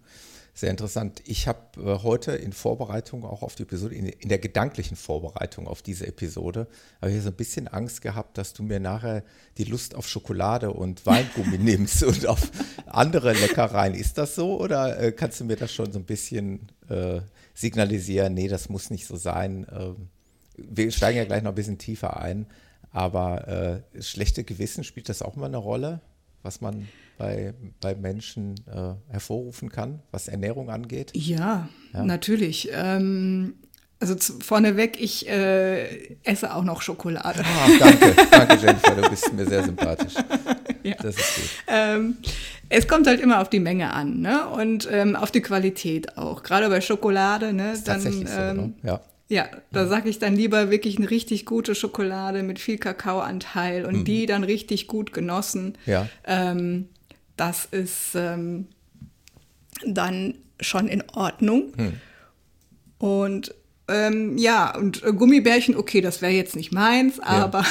Sehr 0.55 0.69
interessant. 0.69 1.23
Ich 1.25 1.47
habe 1.47 1.81
äh, 1.81 2.03
heute 2.03 2.33
in 2.33 2.53
Vorbereitung 2.53 3.25
auch 3.25 3.41
auf 3.41 3.55
die 3.55 3.63
Episode, 3.63 3.95
in, 3.95 4.05
in 4.05 4.29
der 4.29 4.37
gedanklichen 4.37 4.95
Vorbereitung 4.95 5.67
auf 5.67 5.81
diese 5.81 6.05
Episode, 6.05 6.67
habe 7.01 7.11
ich 7.11 7.23
so 7.23 7.29
ein 7.29 7.35
bisschen 7.35 7.67
Angst 7.67 8.03
gehabt, 8.03 8.37
dass 8.37 8.53
du 8.53 8.61
mir 8.61 8.79
nachher 8.79 9.23
die 9.57 9.63
Lust 9.63 9.95
auf 9.95 10.07
Schokolade 10.07 10.71
und 10.71 11.07
Weingummi 11.07 11.57
nimmst 11.59 12.03
und 12.03 12.27
auf 12.27 12.51
andere 12.85 13.33
Leckereien. 13.33 13.95
Ist 13.95 14.19
das 14.19 14.35
so 14.35 14.59
oder 14.61 14.99
äh, 14.99 15.11
kannst 15.11 15.39
du 15.39 15.45
mir 15.45 15.55
das 15.55 15.73
schon 15.73 15.91
so 15.91 15.97
ein 15.97 16.05
bisschen 16.05 16.67
äh, 16.87 17.21
signalisieren? 17.55 18.35
Nee, 18.35 18.47
das 18.47 18.69
muss 18.69 18.91
nicht 18.91 19.07
so 19.07 19.15
sein. 19.15 19.65
Ähm, 19.71 20.09
wir 20.55 20.91
steigen 20.91 21.17
ja 21.17 21.25
gleich 21.25 21.41
noch 21.41 21.53
ein 21.53 21.55
bisschen 21.55 21.79
tiefer 21.79 22.17
ein, 22.17 22.45
aber 22.91 23.47
äh, 23.95 24.01
schlechte 24.03 24.43
Gewissen 24.43 24.83
spielt 24.83 25.09
das 25.09 25.23
auch 25.23 25.35
mal 25.35 25.47
eine 25.47 25.57
Rolle, 25.57 25.99
was 26.43 26.61
man 26.61 26.87
bei, 27.17 27.53
bei 27.79 27.95
Menschen 27.95 28.55
äh, 28.67 28.93
hervorrufen 29.11 29.69
kann, 29.69 30.01
was 30.11 30.27
Ernährung 30.27 30.69
angeht? 30.69 31.11
Ja, 31.13 31.69
ja. 31.93 32.03
natürlich. 32.03 32.69
Ähm, 32.73 33.55
also 33.99 34.15
zu, 34.15 34.33
vorneweg, 34.41 34.99
ich 34.99 35.29
äh, 35.29 36.17
esse 36.23 36.53
auch 36.53 36.63
noch 36.63 36.81
Schokolade. 36.81 37.41
Ah, 37.43 37.69
danke, 37.79 38.15
danke 38.29 38.55
Jennifer, 38.55 38.95
du 38.95 39.09
bist 39.09 39.31
mir 39.31 39.45
sehr 39.45 39.63
sympathisch. 39.63 40.15
ja. 40.83 40.95
Das 41.01 41.15
ist 41.15 41.35
gut. 41.35 41.49
Ähm, 41.67 42.17
es 42.67 42.87
kommt 42.87 43.07
halt 43.07 43.21
immer 43.21 43.39
auf 43.41 43.49
die 43.49 43.61
Menge 43.61 43.93
an 43.93 44.19
ne? 44.19 44.47
und 44.49 44.89
ähm, 44.91 45.15
auf 45.15 45.31
die 45.31 45.41
Qualität 45.41 46.17
auch. 46.17 46.43
Gerade 46.43 46.67
bei 46.67 46.81
Schokolade, 46.81 47.53
ne? 47.53 47.73
Dann, 47.73 47.83
tatsächlich 47.83 48.29
so? 48.29 48.39
Ähm, 48.39 48.73
ja. 48.83 48.99
Ja, 49.29 49.47
da 49.71 49.87
sage 49.87 50.09
ich 50.09 50.19
dann 50.19 50.35
lieber 50.35 50.69
wirklich 50.69 50.97
eine 50.97 51.09
richtig 51.09 51.45
gute 51.45 51.73
Schokolade 51.73 52.43
mit 52.43 52.59
viel 52.59 52.77
Kakaoanteil 52.77 53.85
und 53.85 53.99
mhm. 53.99 54.05
die 54.05 54.25
dann 54.25 54.43
richtig 54.43 54.87
gut 54.87 55.13
genossen. 55.13 55.75
Ja. 55.85 56.07
Ähm, 56.25 56.89
das 57.35 57.65
ist 57.65 58.15
ähm, 58.15 58.67
dann 59.85 60.35
schon 60.59 60.87
in 60.87 61.03
Ordnung. 61.09 61.73
Hm. 61.75 61.93
Und 62.97 63.53
ähm, 63.89 64.37
ja, 64.37 64.75
und 64.77 65.03
äh, 65.03 65.11
Gummibärchen, 65.11 65.75
okay, 65.75 65.99
das 65.99 66.21
wäre 66.21 66.31
jetzt 66.31 66.55
nicht 66.55 66.71
meins, 66.71 67.19
aber. 67.19 67.65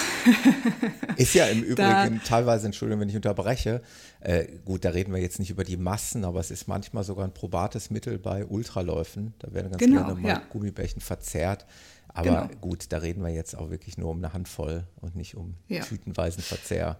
ist 1.17 1.35
ja 1.35 1.47
im 1.47 1.63
Übrigen 1.63 2.21
teilweise, 2.23 2.67
Entschuldigung, 2.67 3.01
wenn 3.01 3.09
ich 3.09 3.17
unterbreche. 3.17 3.81
Äh, 4.21 4.47
gut, 4.65 4.85
da 4.85 4.91
reden 4.91 5.15
wir 5.15 5.23
jetzt 5.23 5.39
nicht 5.39 5.51
über 5.51 5.65
die 5.65 5.79
Massen, 5.79 6.27
aber 6.27 6.39
es 6.39 6.51
ist 6.51 6.69
manchmal 6.69 7.03
sogar 7.03 7.25
ein 7.25 7.33
probates 7.33 7.91
Mittel 7.91 8.19
bei 8.19 8.45
Ultraläufen. 8.45 9.33
Da 9.39 9.55
werden 9.55 9.71
ganz 9.71 9.83
genau, 9.83 10.05
gerne 10.05 10.21
mal 10.21 10.29
ja. 10.29 10.43
Gummibärchen 10.51 11.01
verzehrt. 11.01 11.65
Aber 12.09 12.29
genau. 12.29 12.49
gut, 12.61 12.93
da 12.93 12.99
reden 12.99 13.23
wir 13.23 13.31
jetzt 13.31 13.57
auch 13.57 13.71
wirklich 13.71 13.97
nur 13.97 14.11
um 14.11 14.19
eine 14.19 14.35
Handvoll 14.35 14.85
und 15.01 15.17
nicht 15.17 15.35
um 15.35 15.55
ja. 15.69 15.83
tütenweisen 15.83 16.43
Verzehr. 16.43 16.99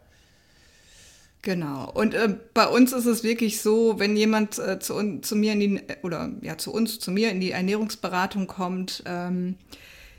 Genau. 1.43 1.91
Und 1.93 2.15
äh, 2.15 2.37
bei 2.55 2.69
uns 2.69 2.93
ist 2.93 3.07
es 3.07 3.25
wirklich 3.25 3.61
so, 3.61 3.99
wenn 3.99 4.17
jemand 4.17 4.59
äh, 4.59 4.79
zu, 4.79 5.19
zu 5.21 5.35
mir 5.37 5.53
in 5.55 5.61
die, 5.61 5.81
oder 6.03 6.31
ja, 6.41 6.57
zu 6.57 6.73
uns, 6.73 7.01
zu 7.01 7.11
mir 7.11 7.31
in 7.31 7.41
die 7.41 7.51
Ernährungsberatung 7.51 8.47
kommt, 8.47 9.03
ähm, 9.07 9.57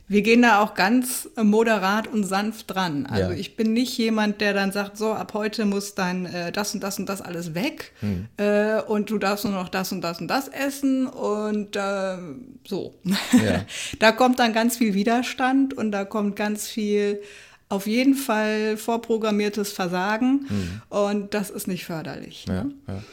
wir 0.09 0.21
gehen 0.21 0.41
da 0.41 0.61
auch 0.61 0.73
ganz 0.73 1.29
moderat 1.41 2.07
und 2.07 2.25
sanft 2.25 2.75
dran. 2.75 3.05
Also 3.05 3.31
ja. 3.31 3.37
ich 3.37 3.55
bin 3.55 3.71
nicht 3.71 3.97
jemand, 3.97 4.41
der 4.41 4.53
dann 4.53 4.73
sagt, 4.73 4.97
so 4.97 5.13
ab 5.13 5.33
heute 5.33 5.63
muss 5.63 5.95
dann 5.95 6.25
äh, 6.25 6.51
das 6.51 6.73
und 6.73 6.83
das 6.83 6.99
und 6.99 7.07
das 7.07 7.21
alles 7.21 7.55
weg 7.55 7.93
hm. 8.01 8.27
äh, 8.35 8.81
und 8.81 9.09
du 9.09 9.17
darfst 9.17 9.45
nur 9.45 9.53
noch 9.53 9.69
das 9.69 9.93
und 9.93 10.01
das 10.01 10.19
und 10.19 10.27
das 10.27 10.49
essen 10.49 11.07
und 11.07 11.77
äh, 11.77 12.17
so. 12.67 12.95
Ja. 13.03 13.65
da 13.99 14.11
kommt 14.11 14.39
dann 14.39 14.51
ganz 14.51 14.77
viel 14.77 14.93
Widerstand 14.93 15.73
und 15.73 15.91
da 15.91 16.03
kommt 16.03 16.35
ganz 16.35 16.67
viel 16.67 17.21
auf 17.73 17.87
jeden 17.87 18.13
Fall 18.13 18.77
vorprogrammiertes 18.77 19.71
Versagen 19.71 20.45
mhm. 20.47 20.81
und 20.89 21.33
das 21.33 21.49
ist 21.49 21.67
nicht 21.67 21.85
förderlich. 21.85 22.45
Ne? 22.47 22.71
ja. 22.87 23.03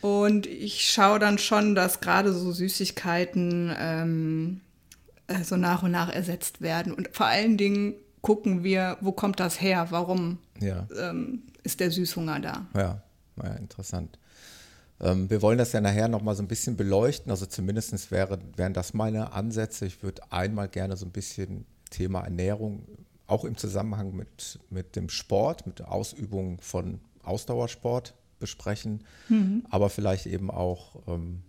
Und 0.00 0.46
ich 0.46 0.90
schaue 0.90 1.18
dann 1.18 1.36
schon, 1.36 1.74
dass 1.74 2.00
gerade 2.00 2.32
so 2.32 2.52
Süßigkeiten 2.52 3.74
ähm, 3.78 4.60
äh, 5.26 5.44
so 5.44 5.56
nach 5.56 5.82
und 5.82 5.90
nach 5.90 6.08
ersetzt 6.08 6.62
werden 6.62 6.94
und 6.94 7.10
vor 7.12 7.26
allen 7.26 7.58
Dingen 7.58 7.94
gucken 8.22 8.64
wir, 8.64 8.96
wo 9.02 9.12
kommt 9.12 9.38
das 9.38 9.60
her? 9.60 9.88
Warum 9.90 10.38
ja. 10.60 10.86
ähm, 10.98 11.42
ist 11.62 11.80
der 11.80 11.90
Süßhunger 11.90 12.40
da? 12.40 12.66
Ja, 12.74 13.02
ja 13.42 13.52
interessant. 13.56 14.18
Ähm, 15.00 15.28
wir 15.28 15.42
wollen 15.42 15.58
das 15.58 15.72
ja 15.72 15.82
nachher 15.82 16.08
nochmal 16.08 16.36
so 16.36 16.42
ein 16.42 16.48
bisschen 16.48 16.76
beleuchten. 16.76 17.30
Also 17.30 17.44
zumindest 17.44 18.10
wäre, 18.10 18.38
wären 18.56 18.72
das 18.72 18.94
meine 18.94 19.32
Ansätze. 19.32 19.84
Ich 19.84 20.02
würde 20.02 20.22
einmal 20.30 20.68
gerne 20.68 20.96
so 20.96 21.04
ein 21.04 21.12
bisschen 21.12 21.66
Thema 21.90 22.22
Ernährung, 22.22 22.86
auch 23.30 23.44
im 23.44 23.56
Zusammenhang 23.56 24.14
mit, 24.14 24.58
mit 24.70 24.96
dem 24.96 25.08
Sport, 25.08 25.66
mit 25.66 25.78
der 25.78 25.92
Ausübung 25.92 26.60
von 26.60 27.00
Ausdauersport 27.22 28.14
besprechen, 28.38 29.04
mhm. 29.28 29.64
aber 29.70 29.90
vielleicht 29.90 30.26
eben 30.26 30.50
auch 30.50 30.96
ähm, 31.06 31.42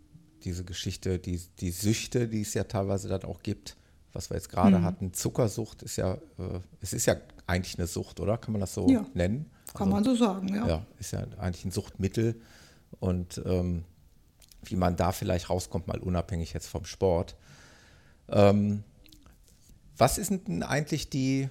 diese 0.44 0.64
Geschichte, 0.64 1.20
die, 1.20 1.42
die 1.60 1.72
Süchte, 1.72 2.28
die 2.28 2.42
es 2.42 2.54
ja 2.54 2.66
teilweise 2.66 3.08
dann 3.08 3.24
auch 3.24 3.42
gibt, 3.42 3.78
was 4.14 4.30
wir 4.30 4.36
jetzt 4.36 4.50
gerade 4.50 4.80
mhm. 4.80 4.84
hatten. 4.84 5.14
Zuckersucht 5.14 5.84
ist 5.84 5.96
ja, 5.96 6.16
äh, 6.16 6.60
es 6.82 6.94
ist 6.94 7.06
ja 7.06 7.16
eigentlich 7.48 7.78
eine 7.78 7.88
Sucht, 7.88 8.20
oder? 8.20 8.38
Kann 8.38 8.52
man 8.52 8.62
das 8.62 8.74
so 8.74 8.88
ja, 8.90 9.06
nennen? 9.14 9.50
Kann 9.74 9.94
also, 9.94 9.96
man 9.96 10.04
so 10.04 10.16
sagen, 10.16 10.50
ja. 10.50 10.68
Ja, 10.68 10.86
ist 11.00 11.12
ja 11.12 11.26
eigentlich 11.38 11.66
ein 11.66 11.72
Suchtmittel 11.72 12.42
und 13.00 13.42
ähm, 13.46 13.86
wie 14.64 14.76
man 14.76 14.96
da 14.96 15.12
vielleicht 15.12 15.50
rauskommt, 15.50 15.88
mal 15.88 16.00
unabhängig 16.00 16.54
jetzt 16.54 16.68
vom 16.68 16.86
Sport. 16.86 17.36
Ähm, 18.30 18.84
was 19.98 20.16
sind 20.16 20.48
denn 20.48 20.64
eigentlich 20.64 21.10
die, 21.10 21.50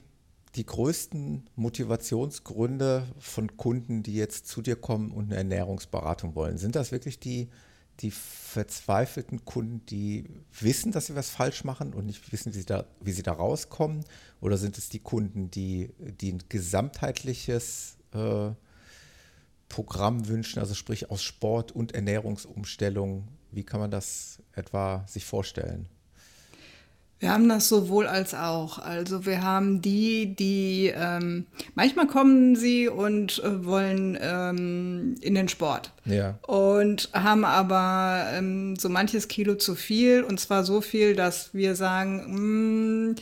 die 0.56 0.66
größten 0.66 1.48
Motivationsgründe 1.54 3.06
von 3.18 3.56
Kunden, 3.56 4.02
die 4.02 4.14
jetzt 4.14 4.48
zu 4.48 4.62
dir 4.62 4.76
kommen 4.76 5.12
und 5.12 5.26
eine 5.26 5.36
Ernährungsberatung 5.36 6.34
wollen? 6.34 6.58
Sind 6.58 6.74
das 6.74 6.90
wirklich 6.90 7.20
die, 7.20 7.48
die 8.00 8.10
verzweifelten 8.10 9.44
Kunden, 9.44 9.84
die 9.86 10.24
wissen, 10.58 10.90
dass 10.90 11.06
sie 11.06 11.14
was 11.14 11.30
falsch 11.30 11.64
machen 11.64 11.92
und 11.94 12.06
nicht 12.06 12.32
wissen, 12.32 12.52
wie 12.52 12.58
sie 12.58 12.66
da, 12.66 12.84
wie 13.00 13.12
sie 13.12 13.22
da 13.22 13.32
rauskommen? 13.32 14.04
Oder 14.40 14.56
sind 14.56 14.76
es 14.78 14.88
die 14.88 15.00
Kunden, 15.00 15.50
die, 15.50 15.90
die 15.98 16.32
ein 16.32 16.42
gesamtheitliches 16.48 17.96
äh, 18.12 18.50
Programm 19.68 20.26
wünschen, 20.26 20.58
also 20.58 20.74
sprich 20.74 21.10
aus 21.10 21.22
Sport 21.22 21.70
und 21.72 21.94
Ernährungsumstellung? 21.94 23.28
Wie 23.52 23.64
kann 23.64 23.80
man 23.80 23.90
das 23.90 24.42
etwa 24.52 25.04
sich 25.06 25.24
vorstellen? 25.24 25.88
Wir 27.20 27.32
haben 27.32 27.50
das 27.50 27.68
sowohl 27.68 28.06
als 28.06 28.34
auch. 28.34 28.78
Also 28.78 29.26
wir 29.26 29.42
haben 29.42 29.82
die, 29.82 30.34
die 30.34 30.90
ähm, 30.94 31.46
manchmal 31.74 32.06
kommen 32.06 32.56
sie 32.56 32.88
und 32.88 33.44
äh, 33.44 33.64
wollen 33.66 34.18
ähm, 34.20 35.16
in 35.20 35.34
den 35.34 35.48
Sport. 35.48 35.92
Ja. 36.06 36.38
Und 36.46 37.10
haben 37.12 37.44
aber 37.44 38.30
ähm, 38.32 38.74
so 38.76 38.88
manches 38.88 39.28
Kilo 39.28 39.54
zu 39.56 39.74
viel 39.74 40.22
und 40.22 40.40
zwar 40.40 40.64
so 40.64 40.80
viel, 40.80 41.14
dass 41.14 41.52
wir 41.52 41.76
sagen, 41.76 42.24
mh, 42.26 42.36
hm, 42.36 43.14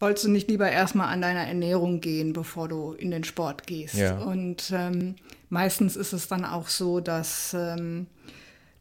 wolltest 0.00 0.26
du 0.26 0.30
nicht 0.30 0.50
lieber 0.50 0.70
erstmal 0.70 1.08
an 1.08 1.22
deiner 1.22 1.46
Ernährung 1.46 2.02
gehen, 2.02 2.34
bevor 2.34 2.68
du 2.68 2.92
in 2.92 3.10
den 3.10 3.24
Sport 3.24 3.66
gehst. 3.66 3.94
Ja. 3.94 4.18
Und 4.18 4.70
ähm, 4.70 5.14
meistens 5.48 5.96
ist 5.96 6.12
es 6.12 6.28
dann 6.28 6.44
auch 6.44 6.68
so, 6.68 7.00
dass, 7.00 7.54
ähm, 7.54 8.06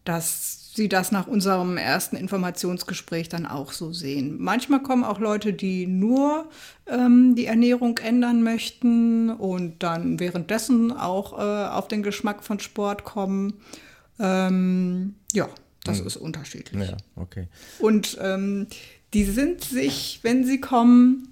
dass 0.05 0.73
sie 0.75 0.89
das 0.89 1.11
nach 1.11 1.27
unserem 1.27 1.77
ersten 1.77 2.17
Informationsgespräch 2.17 3.29
dann 3.29 3.45
auch 3.45 3.71
so 3.71 3.93
sehen. 3.93 4.35
Manchmal 4.39 4.83
kommen 4.83 5.03
auch 5.03 5.19
Leute, 5.19 5.53
die 5.53 5.87
nur 5.87 6.49
ähm, 6.87 7.35
die 7.35 7.45
Ernährung 7.45 7.97
ändern 7.97 8.43
möchten 8.43 9.29
und 9.29 9.81
dann 9.83 10.19
währenddessen 10.19 10.91
auch 10.91 11.33
äh, 11.33 11.69
auf 11.69 11.87
den 11.87 12.03
Geschmack 12.03 12.43
von 12.43 12.59
Sport 12.59 13.05
kommen. 13.05 13.53
Ähm, 14.19 15.15
ja, 15.33 15.47
das 15.85 15.99
hm. 15.99 16.07
ist 16.07 16.17
unterschiedlich. 16.17 16.89
Ja, 16.89 16.97
okay. 17.15 17.47
Und 17.79 18.17
ähm, 18.21 18.67
die 19.13 19.23
sind 19.23 19.63
sich, 19.63 20.19
wenn 20.23 20.43
sie 20.45 20.59
kommen, 20.59 21.29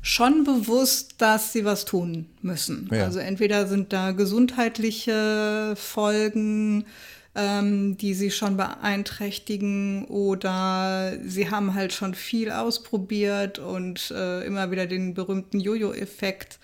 schon 0.00 0.44
bewusst, 0.44 1.14
dass 1.18 1.52
sie 1.52 1.64
was 1.64 1.84
tun 1.84 2.26
müssen. 2.40 2.88
Ja. 2.90 3.04
Also 3.04 3.20
entweder 3.20 3.68
sind 3.68 3.92
da 3.92 4.10
gesundheitliche 4.10 5.74
Folgen, 5.76 6.86
ähm, 7.34 7.96
die 7.96 8.14
sie 8.14 8.30
schon 8.30 8.56
beeinträchtigen 8.56 10.04
oder 10.04 11.18
sie 11.24 11.50
haben 11.50 11.74
halt 11.74 11.92
schon 11.92 12.14
viel 12.14 12.50
ausprobiert 12.50 13.58
und 13.58 14.10
äh, 14.10 14.44
immer 14.44 14.70
wieder 14.70 14.86
den 14.86 15.14
berühmten 15.14 15.58
Jojo-Effekt 15.58 16.58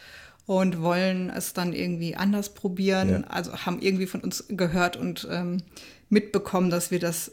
und 0.47 0.81
wollen 0.81 1.31
es 1.31 1.53
dann 1.53 1.73
irgendwie 1.73 2.17
anders 2.17 2.51
probieren. 2.51 3.11
Ja. 3.11 3.21
Also 3.29 3.53
haben 3.53 3.81
irgendwie 3.81 4.07
von 4.07 4.21
uns 4.21 4.45
gehört 4.49 4.97
und 4.97 5.27
ähm, 5.31 5.63
mitbekommen, 6.11 6.71
dass 6.71 6.91
wir 6.91 6.99
das 6.99 7.33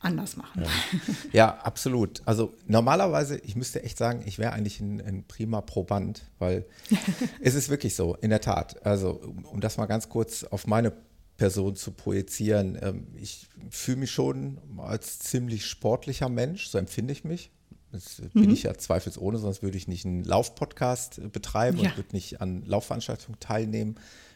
anders 0.00 0.36
machen. 0.36 0.62
Ja. 0.62 0.68
ja. 1.32 1.58
absolut. 1.62 2.22
Also 2.24 2.54
normalerweise, 2.66 3.38
ich 3.38 3.56
müsste 3.56 3.82
echt 3.82 3.98
sagen, 3.98 4.22
ich 4.24 4.38
wäre 4.38 4.52
eigentlich 4.52 4.80
ein, 4.80 5.00
ein, 5.00 5.24
prima 5.24 5.60
Proband, 5.60 6.22
weil 6.38 6.64
es 7.40 7.54
ist 7.54 7.68
wirklich 7.68 7.94
so, 7.94 8.14
in 8.16 8.30
der 8.30 8.40
Tat. 8.40 8.84
Also 8.86 9.20
um 9.44 9.60
das 9.60 9.76
mal 9.76 9.86
ganz 9.86 10.08
kurz 10.08 10.44
auf 10.44 10.66
meine 10.66 10.92
Person 11.40 11.74
zu 11.74 11.92
projizieren, 11.92 12.78
ähm, 12.82 13.06
ich 13.16 13.48
fühle 13.70 13.96
mich 13.96 14.10
schon 14.10 14.58
als 14.76 15.20
ziemlich 15.20 15.64
sportlicher 15.64 16.28
Mensch, 16.28 16.66
so 16.66 16.76
empfinde 16.76 17.14
ich 17.14 17.24
mich. 17.24 17.50
Das 17.92 18.20
bin 18.34 18.44
mhm. 18.44 18.50
ich 18.50 18.64
ja 18.64 18.74
zweifelsohne, 18.74 19.38
sonst 19.38 19.62
würde 19.62 19.78
ich 19.78 19.88
nicht 19.88 20.04
einen 20.04 20.22
Laufpodcast 20.22 21.32
betreiben 21.32 21.78
ja. 21.78 21.88
und 21.88 21.96
würde 21.96 22.10
nicht 22.12 22.42
an 22.42 22.62
Laufveranstaltungen 22.66 23.40
teilnehmen. 23.40 23.94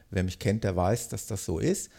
Wer 0.09 0.25
mich 0.25 0.39
kennt, 0.39 0.65
der 0.65 0.77
weiß, 0.77 1.11
dass 1.11 1.27
das 1.27 1.45
so 1.45 1.59
ist. 1.59 1.91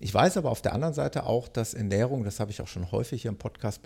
Ich 0.00 0.12
weiß 0.12 0.36
aber 0.36 0.50
auf 0.50 0.60
der 0.60 0.72
anderen 0.72 0.92
Seite 0.92 1.26
auch, 1.26 1.46
dass 1.46 1.72
Ernährung, 1.74 2.24
das 2.24 2.40
habe 2.40 2.50
ich 2.50 2.60
auch 2.60 2.66
schon 2.66 2.90
häufig 2.90 3.22
hier 3.22 3.30
im 3.30 3.38
Podcast 3.38 3.80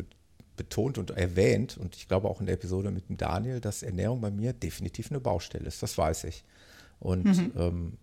betont 0.57 0.97
und 0.97 1.11
erwähnt 1.11 1.76
und 1.76 1.97
ich 1.97 2.09
glaube 2.09 2.31
auch 2.31 2.41
in 2.41 2.47
der 2.47 2.55
Episode 2.55 2.91
mit 2.91 3.11
dem 3.11 3.19
Daniel, 3.19 3.61
dass 3.61 3.83
Ernährung 3.83 4.23
bei 4.23 4.31
mir 4.31 4.55
definitiv 4.55 5.11
eine 5.11 5.21
Baustelle 5.21 5.67
ist. 5.67 5.83
Das 5.83 5.99
weiß 5.99 6.25
ich. 6.25 6.45
Und 6.99 7.25
mhm. 7.25 7.52
ähm, 7.59 7.99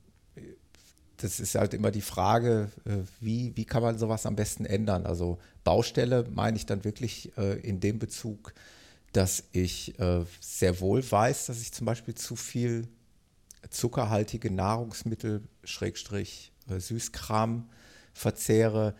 das 1.21 1.39
ist 1.39 1.55
halt 1.55 1.73
immer 1.73 1.91
die 1.91 2.01
Frage, 2.01 2.71
äh, 2.85 2.99
wie, 3.19 3.55
wie 3.55 3.65
kann 3.65 3.83
man 3.83 3.97
sowas 3.97 4.25
am 4.25 4.35
besten 4.35 4.65
ändern? 4.65 5.05
Also 5.05 5.37
Baustelle 5.63 6.25
meine 6.33 6.57
ich 6.57 6.65
dann 6.65 6.83
wirklich 6.83 7.37
äh, 7.37 7.59
in 7.59 7.79
dem 7.79 7.99
Bezug, 7.99 8.53
dass 9.11 9.43
ich 9.51 9.99
äh, 9.99 10.23
sehr 10.39 10.79
wohl 10.79 11.09
weiß, 11.09 11.47
dass 11.47 11.61
ich 11.61 11.71
zum 11.73 11.85
Beispiel 11.85 12.15
zu 12.15 12.35
viel 12.35 12.87
zuckerhaltige 13.69 14.49
Nahrungsmittel, 14.51 15.43
Schrägstrich, 15.65 16.53
Süßkram 16.69 17.69
verzehre. 18.13 18.95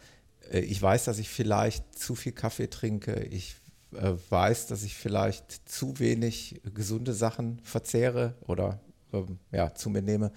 Ich 0.52 0.82
weiß, 0.82 1.06
dass 1.06 1.18
ich 1.18 1.30
vielleicht 1.30 1.98
zu 1.98 2.14
viel 2.14 2.34
Kaffee 2.34 2.70
trinke. 2.70 3.24
Ich 3.32 3.56
weiß, 3.92 4.68
dass 4.68 4.84
ich 4.84 4.96
vielleicht 4.96 5.70
zu 5.70 5.98
wenig 6.00 6.62
gesunde 6.74 7.14
Sachen 7.14 7.62
verzehre 7.64 8.36
oder 8.42 8.82
ähm, 9.14 9.40
ja, 9.52 9.74
zu 9.74 9.90
mir 9.90 10.02
nehme. 10.02 10.32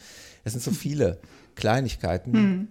Es 0.45 0.53
sind 0.53 0.63
so 0.63 0.71
viele 0.73 1.21
Kleinigkeiten, 1.55 2.33
hm. 2.33 2.69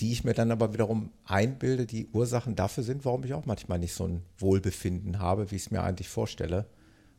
die 0.00 0.12
ich 0.12 0.24
mir 0.24 0.34
dann 0.34 0.50
aber 0.50 0.72
wiederum 0.72 1.10
einbilde, 1.24 1.86
die 1.86 2.08
Ursachen 2.12 2.54
dafür 2.54 2.84
sind, 2.84 3.04
warum 3.04 3.24
ich 3.24 3.34
auch 3.34 3.46
manchmal 3.46 3.78
nicht 3.78 3.94
so 3.94 4.06
ein 4.06 4.22
Wohlbefinden 4.38 5.18
habe, 5.18 5.50
wie 5.50 5.56
ich 5.56 5.62
es 5.66 5.70
mir 5.70 5.82
eigentlich 5.82 6.08
vorstelle. 6.08 6.66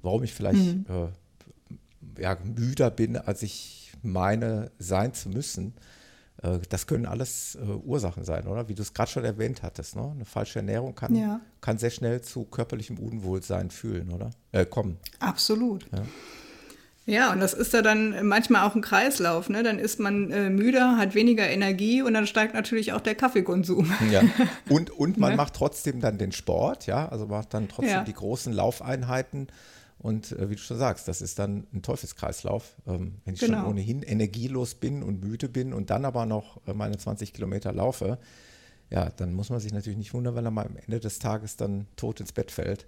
Warum 0.02 0.24
ich 0.24 0.34
vielleicht 0.34 0.60
hm. 0.60 0.86
äh, 0.90 2.22
ja, 2.22 2.38
müder 2.44 2.90
bin, 2.90 3.18
als 3.18 3.44
ich 3.44 3.94
meine 4.02 4.72
sein 4.80 5.14
zu 5.14 5.30
müssen. 5.30 5.74
Äh, 6.42 6.60
das 6.70 6.88
können 6.88 7.06
alles 7.06 7.56
äh, 7.56 7.66
Ursachen 7.66 8.24
sein, 8.24 8.48
oder? 8.48 8.70
Wie 8.70 8.76
du 8.76 8.82
es 8.82 8.94
gerade 8.94 9.12
schon 9.12 9.26
erwähnt 9.26 9.64
hattest. 9.64 9.96
Ne? 9.96 10.12
Eine 10.12 10.26
falsche 10.26 10.60
Ernährung 10.60 10.96
kann, 10.96 11.16
ja. 11.16 11.42
kann 11.62 11.78
sehr 11.78 11.90
schnell 11.90 12.22
zu 12.22 12.46
körperlichem 12.46 12.98
Unwohlsein 12.98 13.72
fühlen, 13.72 14.12
oder? 14.12 14.32
Äh, 14.52 14.66
kommen. 14.66 14.98
Absolut. 15.20 15.88
Ja. 15.92 16.04
Ja, 17.10 17.32
und 17.34 17.40
das 17.40 17.54
ist 17.54 17.74
ja 17.74 17.82
dann 17.82 18.28
manchmal 18.28 18.68
auch 18.68 18.76
ein 18.76 18.82
Kreislauf. 18.82 19.50
Ne? 19.50 19.64
Dann 19.64 19.80
ist 19.80 20.00
man 20.00 20.32
äh, 20.32 20.50
müde, 20.50 20.98
hat 20.98 21.16
weniger 21.16 21.50
Energie 21.50 22.02
und 22.02 22.14
dann 22.14 22.28
steigt 22.28 22.54
natürlich 22.54 22.94
auch 22.94 23.02
der 23.02 23.16
Kaffeekonsum. 23.16 23.92
Ja. 24.12 24.22
Und, 24.70 24.92
und 24.92 25.18
man 25.18 25.32
ne? 25.32 25.38
macht 25.38 25.56
trotzdem 25.56 26.02
dann 26.02 26.18
den 26.18 26.32
Sport, 26.32 26.86
ja, 26.86 27.10
also 27.10 27.26
macht 27.28 27.54
dann 27.54 27.68
trotzdem 27.68 27.94
ja. 27.94 28.04
die 28.04 28.14
großen 28.14 28.54
Laufeinheiten 28.54 29.48
und 30.00 30.32
äh, 30.32 30.50
wie 30.50 30.56
du 30.56 30.62
schon 30.62 30.78
sagst, 30.78 31.08
das 31.08 31.22
ist 31.22 31.40
dann 31.40 31.68
ein 31.74 31.82
Teufelskreislauf. 31.82 32.76
Ähm, 32.88 33.16
wenn 33.26 33.34
ich 33.34 33.42
genau. 33.42 33.60
schon 33.60 33.68
ohnehin 33.68 34.02
energielos 34.02 34.76
bin 34.76 35.04
und 35.04 35.22
müde 35.22 35.50
bin 35.50 35.74
und 35.74 35.90
dann 35.90 36.06
aber 36.06 36.26
noch 36.26 36.66
äh, 36.68 36.74
meine 36.74 36.98
20 36.98 37.34
Kilometer 37.34 37.74
laufe, 37.74 38.18
ja, 38.90 39.10
dann 39.10 39.34
muss 39.34 39.50
man 39.50 39.60
sich 39.60 39.74
natürlich 39.74 39.98
nicht 39.98 40.14
wundern, 40.14 40.36
wenn 40.36 40.46
er 40.46 40.52
mal 40.52 40.66
am 40.66 40.78
Ende 40.78 41.00
des 41.00 41.20
Tages 41.20 41.58
dann 41.58 41.86
tot 41.96 42.22
ins 42.22 42.32
Bett 42.32 42.50
fällt. 42.50 42.88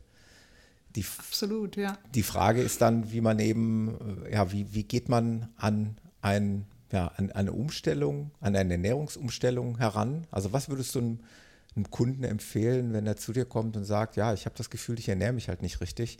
Die, 0.96 1.06
Absolut, 1.18 1.78
ja. 1.78 1.98
Die 2.14 2.24
Frage 2.24 2.62
ist 2.62 2.82
dann, 2.82 3.12
wie 3.12 3.22
man 3.22 3.40
eben, 3.40 4.26
äh, 4.26 4.34
ja, 4.34 4.52
wie, 4.52 4.74
wie 4.74 4.84
geht 4.84 5.10
man 5.10 5.50
an 5.58 5.98
ein, 6.22 6.66
ja, 6.92 7.08
an 7.16 7.32
eine 7.32 7.54
Umstellung, 7.54 8.32
an 8.40 8.56
eine 8.56 8.74
Ernährungsumstellung 8.74 9.78
heran? 9.78 10.28
Also 10.32 10.52
was 10.54 10.70
würdest 10.70 10.94
du 10.96 11.00
einem, 11.00 11.20
einem 11.76 11.90
Kunden 11.90 12.24
empfehlen, 12.24 12.94
wenn 12.94 13.08
er 13.08 13.16
zu 13.16 13.32
dir 13.32 13.46
kommt 13.46 13.78
und 13.78 13.86
sagt, 13.86 14.18
ja, 14.18 14.34
ich 14.34 14.46
habe 14.46 14.56
das 14.58 14.70
Gefühl, 14.70 15.00
ich 15.00 15.08
ernähre 15.08 15.34
mich 15.34 15.48
halt 15.48 15.62
nicht 15.62 15.80
richtig? 15.80 16.18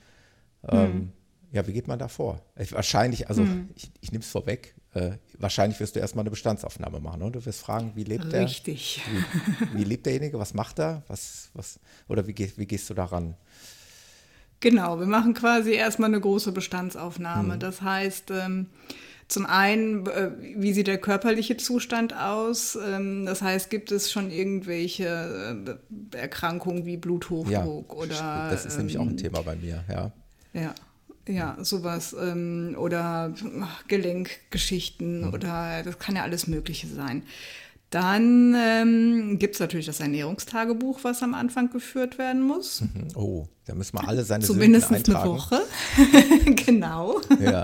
Ähm, 0.68 0.94
hm. 0.94 1.12
ja, 1.52 1.68
wie 1.68 1.74
geht 1.74 1.88
man 1.88 2.00
da 2.00 2.08
vor? 2.08 2.42
Wahrscheinlich, 2.56 3.28
also 3.28 3.44
hm. 3.44 3.70
ich, 3.76 3.92
ich 4.00 4.12
nehme 4.12 4.24
es 4.24 4.30
vorweg, 4.30 4.76
äh, 4.94 5.12
wahrscheinlich 5.38 5.80
wirst 5.80 5.96
du 5.96 6.00
erstmal 6.00 6.24
eine 6.24 6.30
Bestandsaufnahme 6.30 7.00
machen. 7.00 7.22
Und 7.22 7.36
du 7.36 7.46
wirst 7.46 7.60
fragen, 7.60 7.92
wie 7.96 8.04
lebt 8.04 8.32
der? 8.32 8.46
Richtig. 8.46 9.02
Wie, 9.72 9.80
wie, 9.80 9.84
lebt 9.84 10.06
derjenige? 10.06 10.38
Was 10.40 10.54
macht 10.54 10.80
er? 10.80 11.04
Was, 11.08 11.50
was, 11.54 11.80
oder 12.08 12.28
wie, 12.28 12.36
wie 12.58 12.66
gehst 12.66 12.90
du 12.90 12.94
daran? 12.94 13.36
Genau, 14.62 15.00
wir 15.00 15.08
machen 15.08 15.34
quasi 15.34 15.74
erstmal 15.74 16.10
eine 16.10 16.22
große 16.22 16.52
Bestandsaufnahme. 16.52 17.56
Mhm. 17.56 17.60
Das 17.60 17.82
heißt, 17.82 18.32
ähm, 18.32 18.68
zum 19.28 19.46
einen, 19.46 20.06
äh, 20.08 20.32
wie 20.56 20.72
sieht 20.72 20.88
der 20.88 21.00
körperliche 21.00 21.58
Zustand 21.58 22.16
aus? 22.16 22.78
Ähm, 22.78 23.26
das 23.26 23.42
heißt, 23.42 23.70
gibt 23.70 23.92
es 23.92 24.12
schon 24.12 24.30
irgendwelche 24.30 25.78
äh, 26.14 26.18
Erkrankungen 26.18 26.86
wie 26.86 26.98
Bluthochdruck 26.98 27.50
ja, 27.50 27.66
oder. 27.66 28.50
Das 28.52 28.66
ist 28.66 28.78
nämlich 28.78 28.98
auch 28.98 29.04
ein 29.04 29.12
ähm, 29.12 29.18
Thema 29.18 29.42
bei 29.42 29.56
mir, 29.56 29.84
ja. 29.90 30.12
Ja. 30.54 30.76
Ja, 31.28 31.58
sowas. 31.62 32.16
Ähm, 32.20 32.76
oder 32.78 33.34
Gelenkgeschichten 33.88 35.28
mhm. 35.28 35.34
oder 35.34 35.82
das 35.84 35.98
kann 35.98 36.16
ja 36.16 36.24
alles 36.24 36.48
Mögliche 36.48 36.88
sein. 36.88 37.24
Dann 37.92 38.56
ähm, 38.58 39.38
gibt 39.38 39.56
es 39.56 39.60
natürlich 39.60 39.86
das 39.86 40.00
Ernährungstagebuch, 40.00 41.04
was 41.04 41.22
am 41.24 41.34
Anfang 41.34 41.70
geführt 41.70 42.18
werden 42.18 42.42
muss. 42.42 42.82
Mhm. 42.82 43.08
Oh, 43.16 43.48
da 43.66 43.76
müssen 43.76 43.98
wir 43.98 44.08
alle 44.08 44.24
seine 44.24 44.46
Zumindest 44.46 44.88
Sünden 44.88 45.14
eintragen. 45.14 45.30
eine 45.30 45.38
Woche. 45.38 46.56
genau. 46.66 47.22
Ja. 47.42 47.64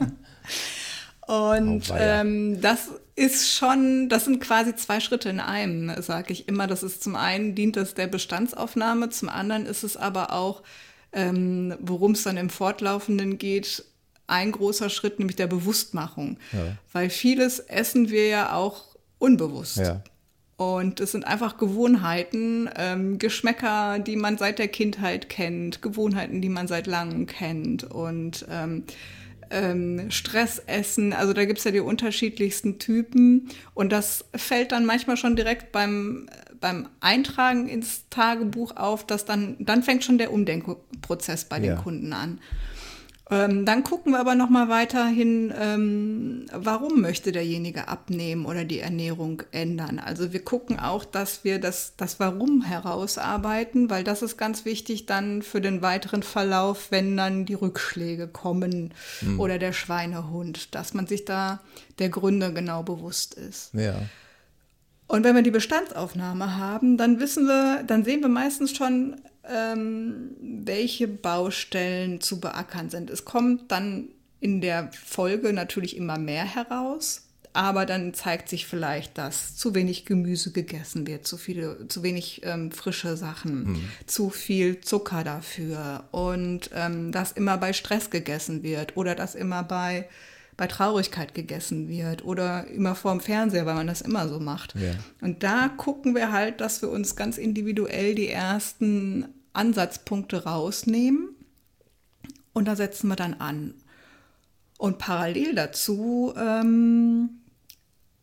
Und 1.27 1.89
oh, 1.89 1.96
ähm, 1.98 2.60
das 2.60 2.89
ist 3.15 3.53
schon, 3.53 4.10
das 4.10 4.25
sind 4.25 4.41
quasi 4.41 4.75
zwei 4.75 5.00
Schritte 5.00 5.29
in 5.29 5.39
einem, 5.39 6.01
sage 6.01 6.34
ich 6.34 6.50
immer. 6.50 6.67
Das 6.67 6.84
ist 6.84 7.03
zum 7.03 7.15
einen 7.15 7.55
dient 7.55 7.77
das 7.77 7.93
der 7.93 8.07
Bestandsaufnahme, 8.07 9.10
zum 9.10 9.29
anderen 9.29 9.65
ist 9.65 9.84
es 9.84 9.96
aber 9.96 10.34
auch, 10.34 10.62
ähm, 11.13 11.74
worum 11.79 12.12
es 12.12 12.24
dann 12.24 12.36
im 12.36 12.50
Fortlaufenden 12.50 13.38
geht, 13.38 13.86
ein 14.27 14.51
großer 14.51 14.89
Schritt, 14.89 15.19
nämlich 15.19 15.38
der 15.38 15.48
Bewusstmachung. 15.48 16.38
Ja. 16.51 16.77
Weil 16.91 17.10
vieles 17.10 17.60
essen 17.60 18.10
wir 18.10 18.27
ja 18.27 18.53
auch 18.53 18.98
unbewusst. 19.19 19.77
Ja. 19.77 20.01
Und 20.58 21.00
es 21.00 21.12
sind 21.12 21.26
einfach 21.28 21.58
Gewohnheiten, 21.58 22.68
ähm, 22.76 23.20
Geschmäcker, 23.20 24.00
die 24.00 24.16
man 24.16 24.40
seit 24.40 24.58
der 24.58 24.68
Kindheit 24.68 25.30
kennt, 25.30 25.84
Gewohnheiten, 25.84 26.42
die 26.42 26.50
man 26.50 26.68
seit 26.68 26.88
langem 26.88 27.28
kennt 27.28 27.84
und 27.84 28.44
ähm, 28.50 28.84
ähm, 29.52 30.10
Stressessen. 30.10 31.14
Also 31.14 31.34
da 31.34 31.46
gibt 31.46 31.60
es 31.60 31.64
ja 31.64 31.72
die 31.72 31.80
unterschiedlichsten 31.80 32.80
Typen. 32.80 33.50
Und 33.76 33.92
das 33.92 34.26
fällt 34.36 34.72
dann 34.72 34.86
manchmal 34.86 35.16
schon 35.16 35.36
direkt 35.36 35.72
beim, 35.72 36.28
beim 36.60 36.90
Eintragen 37.02 37.68
ins 37.68 38.10
Tagebuch 38.10 38.76
auf, 38.76 39.06
dass 39.06 39.26
dann, 39.26 39.58
dann 39.60 39.84
fängt 39.84 40.04
schon 40.04 40.18
der 40.18 40.34
Umdenkprozess 40.34 41.46
bei 41.46 41.60
den 41.60 41.72
ja. 41.72 41.76
Kunden 41.76 42.14
an. 42.14 42.40
Ähm, 43.29 43.65
dann 43.65 43.84
gucken 43.84 44.13
wir 44.13 44.19
aber 44.19 44.36
noch 44.36 44.50
mal 44.50 44.69
weiterhin, 44.69 45.53
ähm, 45.60 46.46
warum 46.53 47.01
möchte 47.01 47.34
derjenige 47.34 47.89
abnehmen 47.89 48.46
oder 48.46 48.63
die 48.63 48.79
Ernährung 48.79 49.43
ändern. 49.51 50.00
Also 50.00 50.31
wir 50.31 50.43
gucken 50.43 50.79
auch, 50.79 51.03
dass 51.03 51.43
wir 51.43 51.60
das, 51.60 51.93
das 51.98 52.22
Warum 52.22 52.62
herausarbeiten, 52.62 53.89
weil 53.89 54.05
das 54.05 54.22
ist 54.22 54.38
ganz 54.38 54.63
wichtig 54.63 55.07
dann 55.07 55.41
für 55.41 55.60
den 55.60 55.81
weiteren 55.81 56.24
Verlauf, 56.24 56.89
wenn 56.89 57.17
dann 57.17 57.46
die 57.46 57.55
Rückschläge 57.55 58.29
kommen 58.29 58.93
mhm. 59.22 59.39
oder 59.39 59.60
der 59.60 59.74
Schweinehund, 59.74 60.74
dass 60.74 60.93
man 60.93 61.05
sich 61.05 61.25
da 61.25 61.60
der 62.00 62.10
Gründe 62.10 62.53
genau 62.53 62.84
bewusst 62.84 63.34
ist. 63.34 63.74
Ja. 63.74 63.96
Und 65.07 65.24
wenn 65.24 65.36
wir 65.36 65.41
die 65.41 65.51
Bestandsaufnahme 65.51 66.57
haben, 66.57 66.98
dann 66.98 67.19
wissen 67.19 67.46
wir, 67.48 67.84
dann 67.84 68.03
sehen 68.03 68.22
wir 68.22 68.29
meistens 68.29 68.75
schon, 68.75 69.15
ähm, 69.50 70.32
welche 70.42 71.08
Baustellen 71.08 72.22
zu 72.22 72.39
beackern 72.39 72.89
sind. 72.89 73.10
Es 73.10 73.25
kommt 73.25 73.72
dann 73.72 74.10
in 74.40 74.62
der 74.62 74.90
Folge 74.94 75.53
natürlich 75.53 75.98
immer 75.98 76.18
mehr 76.18 76.46
heraus, 76.46 77.27
aber 77.53 77.88
dann 77.88 78.14
zeigt 78.14 78.50
sich 78.50 78.68
vielleicht, 78.68 79.18
dass 79.18 79.55
zu 79.55 79.74
wenig 79.74 80.05
Gemüse 80.05 80.51
gegessen 80.51 81.07
wird, 81.07 81.25
zu 81.25 81.38
viele, 81.38 81.88
zu 81.88 82.03
wenig 82.03 82.42
ähm, 82.44 82.72
frische 82.72 83.18
Sachen, 83.18 83.72
mhm. 83.72 83.83
zu 84.05 84.29
viel 84.29 84.81
Zucker 84.81 85.24
dafür 85.24 86.03
und 86.12 86.70
ähm, 86.75 87.12
dass 87.12 87.31
immer 87.31 87.57
bei 87.57 87.74
Stress 87.74 88.12
gegessen 88.12 88.62
wird 88.62 88.96
oder 88.96 89.16
dass 89.16 89.33
immer 89.33 89.64
bei 89.64 90.07
bei 90.57 90.66
Traurigkeit 90.66 91.36
gegessen 91.36 91.88
wird 91.88 92.25
oder 92.25 92.66
immer 92.68 92.96
vorm 92.96 93.22
Fernseher, 93.22 93.68
weil 93.68 93.75
man 93.75 93.86
das 93.86 94.01
immer 94.01 94.27
so 94.27 94.40
macht. 94.40 94.74
Ja. 94.74 94.96
Und 95.22 95.44
da 95.44 95.70
gucken 95.70 96.16
wir 96.16 96.31
halt, 96.31 96.62
dass 96.62 96.81
wir 96.81 96.90
uns 96.90 97.16
ganz 97.16 97.38
individuell 97.38 98.16
die 98.16 98.27
ersten 98.27 99.25
Ansatzpunkte 99.53 100.44
rausnehmen 100.44 101.36
und 102.53 102.66
da 102.66 102.75
setzen 102.75 103.07
wir 103.07 103.16
dann 103.16 103.36
an. 103.36 103.74
Und 104.77 105.00
parallel 105.00 105.55
dazu 105.55 106.33
ähm, 106.38 107.29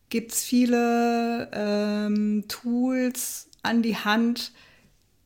gibt 0.09 0.31
es 0.31 0.43
viele 0.43 1.49
ähm, 1.53 2.45
Tools 2.47 3.49
an 3.63 3.81
die 3.81 3.97
Hand, 3.97 4.53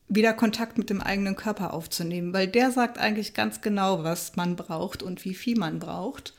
wieder 0.08 0.32
Kontakt 0.32 0.76
mit 0.76 0.90
dem 0.90 1.00
eigenen 1.00 1.36
Körper 1.36 1.72
aufzunehmen, 1.72 2.32
weil 2.32 2.48
der 2.48 2.72
sagt 2.72 2.98
eigentlich 2.98 3.32
ganz 3.32 3.60
genau, 3.60 4.02
was 4.02 4.34
man 4.34 4.56
braucht 4.56 5.02
und 5.02 5.24
wie 5.24 5.34
viel 5.34 5.56
man 5.56 5.78
braucht. 5.78 6.34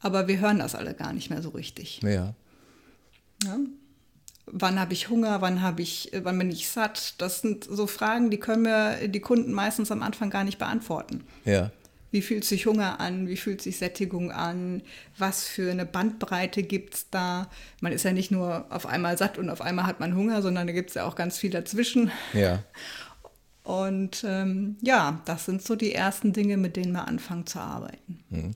Aber 0.00 0.28
wir 0.28 0.38
hören 0.38 0.60
das 0.60 0.76
alle 0.76 0.94
gar 0.94 1.12
nicht 1.12 1.30
mehr 1.30 1.42
so 1.42 1.48
richtig. 1.48 2.00
Ja. 2.02 2.34
ja? 3.44 3.58
Wann 4.46 4.78
habe 4.80 4.92
ich 4.92 5.08
Hunger, 5.08 5.40
wann 5.40 5.62
habe 5.62 5.82
ich, 5.82 6.12
äh, 6.12 6.24
wann 6.24 6.38
bin 6.38 6.50
ich 6.50 6.68
satt? 6.68 7.20
Das 7.20 7.40
sind 7.40 7.64
so 7.64 7.86
Fragen, 7.86 8.30
die 8.30 8.38
können 8.38 8.62
mir 8.62 9.08
die 9.08 9.20
Kunden 9.20 9.52
meistens 9.52 9.90
am 9.90 10.02
Anfang 10.02 10.30
gar 10.30 10.44
nicht 10.44 10.58
beantworten. 10.58 11.24
Ja. 11.44 11.70
Wie 12.12 12.22
fühlt 12.22 12.44
sich 12.44 12.66
Hunger 12.66 13.00
an? 13.00 13.28
Wie 13.28 13.36
fühlt 13.36 13.60
sich 13.60 13.78
Sättigung 13.78 14.30
an? 14.30 14.82
Was 15.18 15.44
für 15.44 15.70
eine 15.70 15.84
Bandbreite 15.84 16.62
gibt 16.62 16.94
es 16.94 17.10
da? 17.10 17.50
Man 17.80 17.92
ist 17.92 18.04
ja 18.04 18.12
nicht 18.12 18.30
nur 18.30 18.66
auf 18.70 18.86
einmal 18.86 19.18
satt 19.18 19.38
und 19.38 19.50
auf 19.50 19.60
einmal 19.60 19.86
hat 19.86 20.00
man 20.00 20.14
Hunger, 20.14 20.40
sondern 20.40 20.66
da 20.66 20.72
gibt 20.72 20.90
es 20.90 20.94
ja 20.94 21.04
auch 21.04 21.16
ganz 21.16 21.36
viel 21.36 21.50
dazwischen. 21.50 22.10
Ja. 22.32 22.62
Und 23.64 24.24
ähm, 24.24 24.76
ja, 24.80 25.20
das 25.24 25.44
sind 25.44 25.60
so 25.60 25.74
die 25.74 25.92
ersten 25.92 26.32
Dinge, 26.32 26.56
mit 26.56 26.76
denen 26.76 26.92
wir 26.92 27.08
anfangen 27.08 27.46
zu 27.46 27.58
arbeiten. 27.58 28.22
Mhm. 28.30 28.54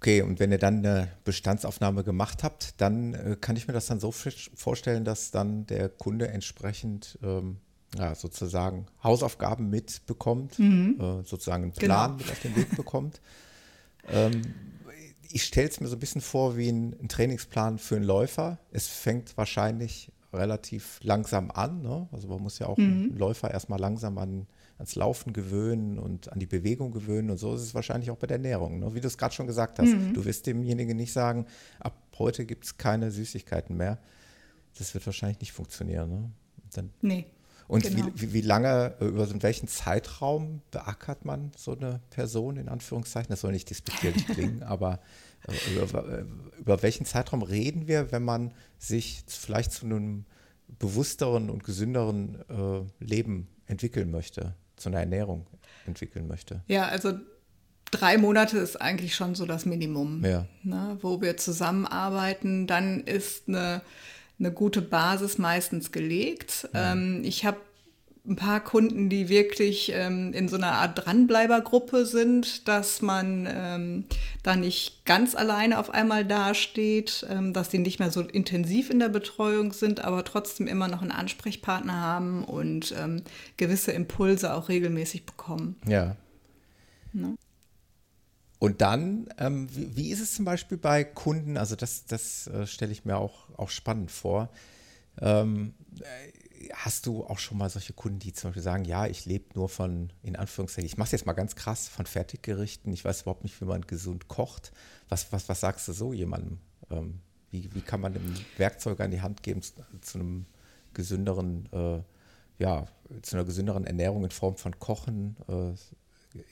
Okay, 0.00 0.22
und 0.22 0.40
wenn 0.40 0.50
ihr 0.50 0.56
dann 0.56 0.78
eine 0.78 1.08
Bestandsaufnahme 1.24 2.04
gemacht 2.04 2.42
habt, 2.42 2.80
dann 2.80 3.12
äh, 3.12 3.36
kann 3.38 3.56
ich 3.56 3.68
mir 3.68 3.74
das 3.74 3.84
dann 3.84 4.00
so 4.00 4.10
vorstellen, 4.10 5.04
dass 5.04 5.30
dann 5.30 5.66
der 5.66 5.90
Kunde 5.90 6.28
entsprechend 6.28 7.18
ähm, 7.22 7.58
ja, 7.98 8.14
sozusagen 8.14 8.86
Hausaufgaben 9.04 9.68
mitbekommt, 9.68 10.58
mhm. 10.58 10.96
äh, 10.98 11.28
sozusagen 11.28 11.64
einen 11.64 11.72
Plan 11.72 12.12
genau. 12.12 12.16
mit 12.16 12.30
auf 12.30 12.40
den 12.40 12.56
Weg 12.56 12.74
bekommt. 12.76 13.20
ähm, 14.08 14.40
ich 15.30 15.44
stelle 15.44 15.68
es 15.68 15.80
mir 15.80 15.88
so 15.88 15.96
ein 15.96 16.00
bisschen 16.00 16.22
vor 16.22 16.56
wie 16.56 16.70
ein, 16.70 16.96
ein, 16.98 17.08
Trainingsplan 17.10 17.78
für 17.78 17.96
einen 17.96 18.06
Läufer. 18.06 18.58
Es 18.72 18.86
fängt 18.88 19.36
wahrscheinlich 19.36 20.10
relativ 20.32 20.98
langsam 21.02 21.50
an. 21.50 21.82
Ne? 21.82 22.08
Also 22.10 22.26
man 22.28 22.40
muss 22.40 22.58
ja 22.58 22.68
auch 22.68 22.78
mhm. 22.78 22.84
einen 23.10 23.18
Läufer 23.18 23.50
erstmal 23.50 23.78
langsam 23.78 24.16
an 24.16 24.46
ans 24.80 24.94
Laufen 24.94 25.32
gewöhnen 25.32 25.98
und 25.98 26.32
an 26.32 26.38
die 26.38 26.46
Bewegung 26.46 26.90
gewöhnen. 26.90 27.30
Und 27.30 27.36
so 27.36 27.54
ist 27.54 27.60
es 27.60 27.74
wahrscheinlich 27.74 28.10
auch 28.10 28.16
bei 28.16 28.26
der 28.26 28.38
Ernährung. 28.38 28.80
Ne? 28.80 28.94
Wie 28.94 29.00
du 29.00 29.06
es 29.06 29.18
gerade 29.18 29.34
schon 29.34 29.46
gesagt 29.46 29.78
hast, 29.78 29.88
mhm. 29.88 30.14
du 30.14 30.24
wirst 30.24 30.46
demjenigen 30.46 30.96
nicht 30.96 31.12
sagen, 31.12 31.46
ab 31.78 31.94
heute 32.18 32.46
gibt 32.46 32.64
es 32.64 32.78
keine 32.78 33.10
Süßigkeiten 33.10 33.76
mehr. 33.76 33.98
Das 34.78 34.94
wird 34.94 35.04
wahrscheinlich 35.04 35.40
nicht 35.40 35.52
funktionieren. 35.52 36.10
Ne? 36.10 36.30
Dann, 36.72 36.90
nee. 37.02 37.26
Und 37.68 37.84
genau. 37.84 38.08
wie, 38.14 38.32
wie, 38.32 38.40
lange, 38.40 38.94
äh, 39.00 39.04
über 39.04 39.42
welchen 39.42 39.68
Zeitraum 39.68 40.62
beackert 40.70 41.24
man 41.24 41.52
so 41.56 41.76
eine 41.76 42.00
Person 42.10 42.56
in 42.56 42.68
Anführungszeichen? 42.68 43.30
Das 43.30 43.42
soll 43.42 43.52
nicht 43.52 43.68
despektierlich 43.68 44.26
klingen, 44.28 44.62
aber 44.62 44.98
äh, 45.46 45.80
über, 45.80 46.08
äh, 46.08 46.24
über, 46.58 46.82
welchen 46.82 47.04
Zeitraum 47.04 47.42
reden 47.42 47.86
wir, 47.86 48.10
wenn 48.12 48.24
man 48.24 48.52
sich 48.78 49.22
vielleicht 49.28 49.72
zu 49.72 49.84
einem 49.84 50.24
bewussteren 50.78 51.50
und 51.50 51.62
gesünderen 51.62 52.40
äh, 52.48 53.04
Leben 53.04 53.46
entwickeln 53.66 54.10
möchte? 54.10 54.54
Zu 54.80 54.88
einer 54.88 55.00
Ernährung 55.00 55.46
entwickeln 55.86 56.26
möchte. 56.26 56.62
Ja, 56.66 56.88
also 56.88 57.12
drei 57.90 58.18
Monate 58.18 58.58
ist 58.58 58.80
eigentlich 58.80 59.14
schon 59.14 59.34
so 59.34 59.46
das 59.46 59.66
Minimum, 59.66 60.24
ja. 60.24 60.46
ne, 60.62 60.98
wo 61.00 61.20
wir 61.20 61.36
zusammenarbeiten. 61.36 62.66
Dann 62.66 63.00
ist 63.00 63.48
eine, 63.48 63.82
eine 64.38 64.52
gute 64.52 64.82
Basis 64.82 65.38
meistens 65.38 65.92
gelegt. 65.92 66.68
Ja. 66.72 66.92
Ähm, 66.92 67.22
ich 67.24 67.44
habe 67.44 67.58
ein 68.30 68.36
paar 68.36 68.60
Kunden, 68.60 69.08
die 69.08 69.28
wirklich 69.28 69.92
ähm, 69.92 70.32
in 70.32 70.48
so 70.48 70.56
einer 70.56 70.72
Art 70.72 71.04
Dranbleibergruppe 71.04 72.06
sind, 72.06 72.68
dass 72.68 73.02
man 73.02 73.48
ähm, 73.50 74.04
da 74.44 74.54
nicht 74.54 75.04
ganz 75.04 75.34
alleine 75.34 75.78
auf 75.78 75.90
einmal 75.90 76.24
dasteht, 76.24 77.26
ähm, 77.28 77.52
dass 77.52 77.68
die 77.68 77.78
nicht 77.78 77.98
mehr 77.98 78.12
so 78.12 78.22
intensiv 78.22 78.88
in 78.88 79.00
der 79.00 79.08
Betreuung 79.08 79.72
sind, 79.72 80.04
aber 80.04 80.24
trotzdem 80.24 80.68
immer 80.68 80.86
noch 80.86 81.02
einen 81.02 81.10
Ansprechpartner 81.10 82.00
haben 82.00 82.44
und 82.44 82.94
ähm, 82.96 83.22
gewisse 83.56 83.90
Impulse 83.90 84.54
auch 84.54 84.68
regelmäßig 84.68 85.26
bekommen. 85.26 85.76
Ja. 85.86 86.16
Ne? 87.12 87.34
Und 88.60 88.80
dann, 88.80 89.28
ähm, 89.38 89.68
wie, 89.74 89.96
wie, 89.96 90.10
ist 90.10 90.20
es 90.20 90.34
zum 90.34 90.44
Beispiel 90.44 90.78
bei 90.78 91.02
Kunden? 91.02 91.56
Also 91.56 91.74
das, 91.74 92.06
das 92.06 92.46
äh, 92.46 92.66
stelle 92.66 92.92
ich 92.92 93.04
mir 93.04 93.16
auch, 93.16 93.48
auch 93.56 93.70
spannend 93.70 94.12
vor. 94.12 94.50
Hast 96.74 97.06
du 97.06 97.24
auch 97.24 97.38
schon 97.38 97.58
mal 97.58 97.70
solche 97.70 97.92
Kunden, 97.92 98.18
die 98.18 98.32
zum 98.32 98.50
Beispiel 98.50 98.62
sagen, 98.62 98.84
ja, 98.84 99.06
ich 99.06 99.24
lebe 99.24 99.46
nur 99.54 99.68
von, 99.68 100.12
in 100.22 100.36
Anführungszeichen, 100.36 100.86
ich 100.86 100.98
mache 100.98 101.06
es 101.06 101.12
jetzt 101.12 101.26
mal 101.26 101.32
ganz 101.32 101.56
krass, 101.56 101.88
von 101.88 102.06
Fertiggerichten, 102.06 102.92
ich 102.92 103.04
weiß 103.04 103.22
überhaupt 103.22 103.44
nicht, 103.44 103.60
wie 103.60 103.64
man 103.64 103.82
gesund 103.82 104.28
kocht. 104.28 104.72
Was, 105.08 105.32
was, 105.32 105.48
was 105.48 105.60
sagst 105.60 105.88
du 105.88 105.92
so 105.92 106.12
jemandem? 106.12 106.58
Ähm, 106.90 107.20
wie, 107.50 107.74
wie 107.74 107.80
kann 107.80 108.00
man 108.00 108.12
dem 108.12 108.34
Werkzeug 108.58 109.00
an 109.00 109.10
die 109.10 109.22
Hand 109.22 109.42
geben 109.42 109.62
zu, 109.62 109.72
zu 110.00 110.18
einem 110.18 110.46
gesünderen, 110.92 111.68
äh, 111.72 112.02
ja, 112.58 112.86
zu 113.22 113.36
einer 113.36 113.44
gesünderen 113.44 113.84
Ernährung 113.84 114.24
in 114.24 114.30
Form 114.30 114.56
von 114.56 114.78
Kochen? 114.78 115.36
Äh, 115.48 115.72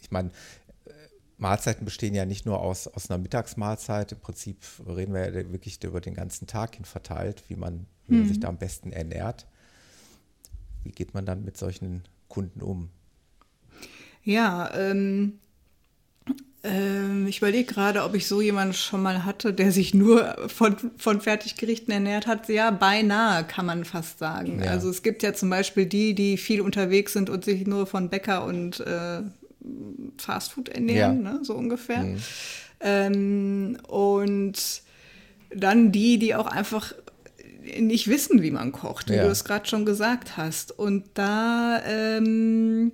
ich 0.02 0.10
meine, 0.10 0.30
Mahlzeiten 1.38 1.84
bestehen 1.84 2.14
ja 2.14 2.26
nicht 2.26 2.46
nur 2.46 2.60
aus, 2.60 2.88
aus 2.88 3.10
einer 3.10 3.18
Mittagsmahlzeit. 3.18 4.12
Im 4.12 4.18
Prinzip 4.18 4.58
reden 4.86 5.14
wir 5.14 5.24
ja 5.24 5.52
wirklich 5.52 5.82
über 5.82 6.00
den 6.00 6.14
ganzen 6.14 6.46
Tag 6.46 6.74
hin 6.74 6.84
verteilt, 6.84 7.44
wie 7.48 7.56
man, 7.56 7.86
wie 8.06 8.16
man 8.16 8.24
mhm. 8.24 8.28
sich 8.28 8.40
da 8.40 8.48
am 8.48 8.58
besten 8.58 8.92
ernährt. 8.92 9.46
Wie 10.88 10.92
geht 10.92 11.12
man 11.12 11.26
dann 11.26 11.44
mit 11.44 11.58
solchen 11.58 12.02
Kunden 12.28 12.62
um? 12.62 12.88
Ja, 14.24 14.74
ähm, 14.74 15.38
ähm, 16.64 17.26
ich 17.26 17.38
überlege 17.38 17.70
gerade, 17.70 18.04
ob 18.04 18.14
ich 18.14 18.26
so 18.26 18.40
jemanden 18.40 18.72
schon 18.72 19.02
mal 19.02 19.26
hatte, 19.26 19.52
der 19.52 19.70
sich 19.70 19.92
nur 19.92 20.34
von, 20.48 20.76
von 20.96 21.20
Fertiggerichten 21.20 21.92
ernährt 21.92 22.26
hat. 22.26 22.48
Ja, 22.48 22.70
beinahe 22.70 23.44
kann 23.44 23.66
man 23.66 23.84
fast 23.84 24.18
sagen. 24.18 24.62
Ja. 24.64 24.70
Also 24.70 24.88
es 24.88 25.02
gibt 25.02 25.22
ja 25.22 25.34
zum 25.34 25.50
Beispiel 25.50 25.84
die, 25.84 26.14
die 26.14 26.38
viel 26.38 26.62
unterwegs 26.62 27.12
sind 27.12 27.28
und 27.28 27.44
sich 27.44 27.66
nur 27.66 27.86
von 27.86 28.08
Bäcker 28.08 28.46
und 28.46 28.80
äh, 28.80 29.20
Fastfood 30.16 30.70
ernähren, 30.70 31.22
ja. 31.22 31.32
ne, 31.34 31.40
so 31.42 31.52
ungefähr. 31.52 32.02
Mhm. 32.02 32.16
Ähm, 32.80 33.78
und 33.86 34.82
dann 35.54 35.92
die, 35.92 36.18
die 36.18 36.34
auch 36.34 36.46
einfach 36.46 36.94
nicht 37.80 38.08
wissen, 38.08 38.42
wie 38.42 38.50
man 38.50 38.72
kocht, 38.72 39.10
wie 39.10 39.16
ja. 39.16 39.24
du 39.24 39.30
es 39.30 39.44
gerade 39.44 39.68
schon 39.68 39.84
gesagt 39.84 40.36
hast. 40.36 40.76
Und 40.78 41.04
da 41.14 41.82
ähm, 41.86 42.92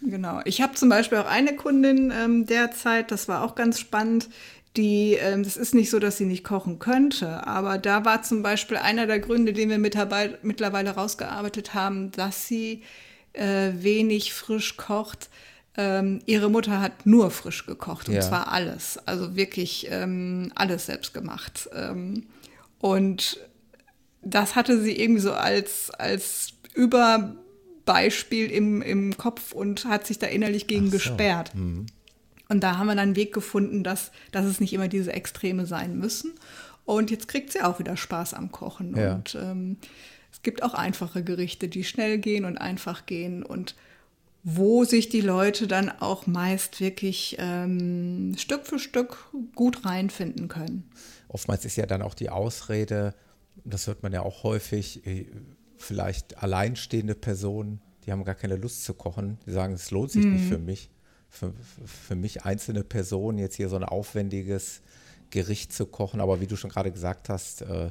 Genau. 0.02 0.42
Ich 0.46 0.62
habe 0.62 0.74
zum 0.74 0.90
Beispiel 0.90 1.20
auch 1.20 1.30
eine 1.30 1.56
Kundin 1.56 2.12
ähm, 2.12 2.46
derzeit, 2.46 3.12
das 3.12 3.28
war 3.28 3.44
auch 3.44 3.56
ganz 3.56 3.80
spannend, 3.80 4.30
die, 4.78 5.14
ähm, 5.14 5.44
das 5.44 5.58
ist 5.58 5.76
nicht 5.76 5.90
so, 5.90 6.00
dass 6.00 6.18
sie 6.18 6.26
nicht 6.26 6.44
kochen 6.44 6.80
könnte, 6.80 7.46
aber 7.46 7.78
da 7.78 8.06
war 8.06 8.24
zum 8.24 8.42
Beispiel 8.42 8.78
einer 8.78 9.06
der 9.06 9.20
Gründe, 9.20 9.54
den 9.54 9.70
wir 9.70 9.78
mittlerweile 9.78 10.92
rausgearbeitet 10.92 11.74
haben, 11.74 12.12
dass 12.12 12.48
sie 12.48 12.84
äh, 13.34 13.72
wenig 13.76 14.34
frisch 14.34 14.78
kocht. 14.78 15.30
Ähm, 15.78 16.22
ihre 16.26 16.50
Mutter 16.50 16.82
hat 16.82 17.06
nur 17.06 17.32
frisch 17.32 17.66
gekocht 17.66 18.10
und 18.10 18.16
ja. 18.16 18.22
zwar 18.22 18.52
alles, 18.52 18.98
also 19.06 19.36
wirklich 19.36 19.88
ähm, 19.90 20.52
alles 20.56 20.86
selbst 20.86 21.14
gemacht. 21.14 21.70
Ähm, 21.74 22.28
und 22.80 23.40
das 24.22 24.56
hatte 24.56 24.82
sie 24.82 24.98
irgendwie 25.00 25.22
so 25.22 25.34
als, 25.34 25.92
als 25.92 26.54
über 26.74 27.36
Beispiel 27.94 28.50
im, 28.50 28.82
im 28.82 29.18
Kopf 29.18 29.52
und 29.52 29.86
hat 29.86 30.08
sich 30.08 30.20
da 30.20 30.28
innerlich 30.28 30.68
gegen 30.68 30.86
so. 30.86 30.92
gesperrt. 30.92 31.54
Mhm. 31.56 31.88
Und 32.50 32.62
da 32.62 32.78
haben 32.78 32.88
wir 32.88 32.96
dann 32.96 33.00
einen 33.00 33.16
Weg 33.16 33.34
gefunden, 33.34 33.84
dass, 33.84 34.12
dass 34.32 34.46
es 34.46 34.60
nicht 34.60 34.74
immer 34.74 34.88
diese 34.88 35.14
Extreme 35.14 35.66
sein 35.66 35.98
müssen. 35.98 36.34
Und 36.86 37.12
jetzt 37.12 37.28
kriegt 37.28 37.52
sie 37.52 37.62
auch 37.62 37.80
wieder 37.80 37.96
Spaß 37.96 38.34
am 38.34 38.52
Kochen. 38.52 38.96
Ja. 38.98 39.16
Und 39.16 39.36
ähm, 39.36 39.78
es 40.32 40.42
gibt 40.42 40.64
auch 40.64 40.74
einfache 40.74 41.24
Gerichte, 41.24 41.68
die 41.68 41.84
schnell 41.84 42.18
gehen 42.18 42.46
und 42.46 42.58
einfach 42.58 43.06
gehen 43.06 43.44
und 43.44 43.76
wo 44.44 44.86
sich 44.86 45.10
die 45.10 45.22
Leute 45.22 45.68
dann 45.68 45.90
auch 45.90 46.26
meist 46.28 46.80
wirklich 46.80 47.36
ähm, 47.40 48.34
Stück 48.38 48.66
für 48.66 48.80
Stück 48.80 49.30
gut 49.56 49.86
reinfinden 49.86 50.48
können. 50.48 50.90
Oftmals 51.28 51.64
ist 51.64 51.76
ja 51.76 51.86
dann 51.86 52.02
auch 52.02 52.16
die 52.16 52.30
Ausrede, 52.30 53.14
das 53.64 53.88
hört 53.88 54.04
man 54.04 54.14
ja 54.14 54.24
auch 54.24 54.44
häufig, 54.44 55.06
äh, 55.06 55.28
vielleicht 55.82 56.42
alleinstehende 56.42 57.16
Personen, 57.16 57.82
die 58.06 58.12
haben 58.12 58.24
gar 58.24 58.36
keine 58.36 58.56
Lust 58.56 58.84
zu 58.84 58.94
kochen. 58.94 59.38
Die 59.46 59.52
sagen, 59.52 59.74
es 59.74 59.92
lohnt 59.92 60.12
sich 60.12 60.26
mhm. 60.26 60.34
nicht 60.34 60.46
für 60.48 60.58
mich. 60.58 60.90
Für, 61.30 61.54
für 61.86 62.16
mich 62.16 62.44
einzelne 62.44 62.84
Personen 62.84 63.38
jetzt 63.38 63.56
hier 63.56 63.70
so 63.70 63.78
ein 63.78 63.86
aufwendiges 63.86 64.82
Gericht 65.30 65.72
zu 65.72 65.86
kochen. 65.86 66.20
Aber 66.20 66.42
wie 66.42 66.48
du 66.48 66.58
schon 66.58 66.70
gerade 66.70 66.92
gesagt 66.92 67.30
hast, 67.30 67.62
äh, 67.62 67.90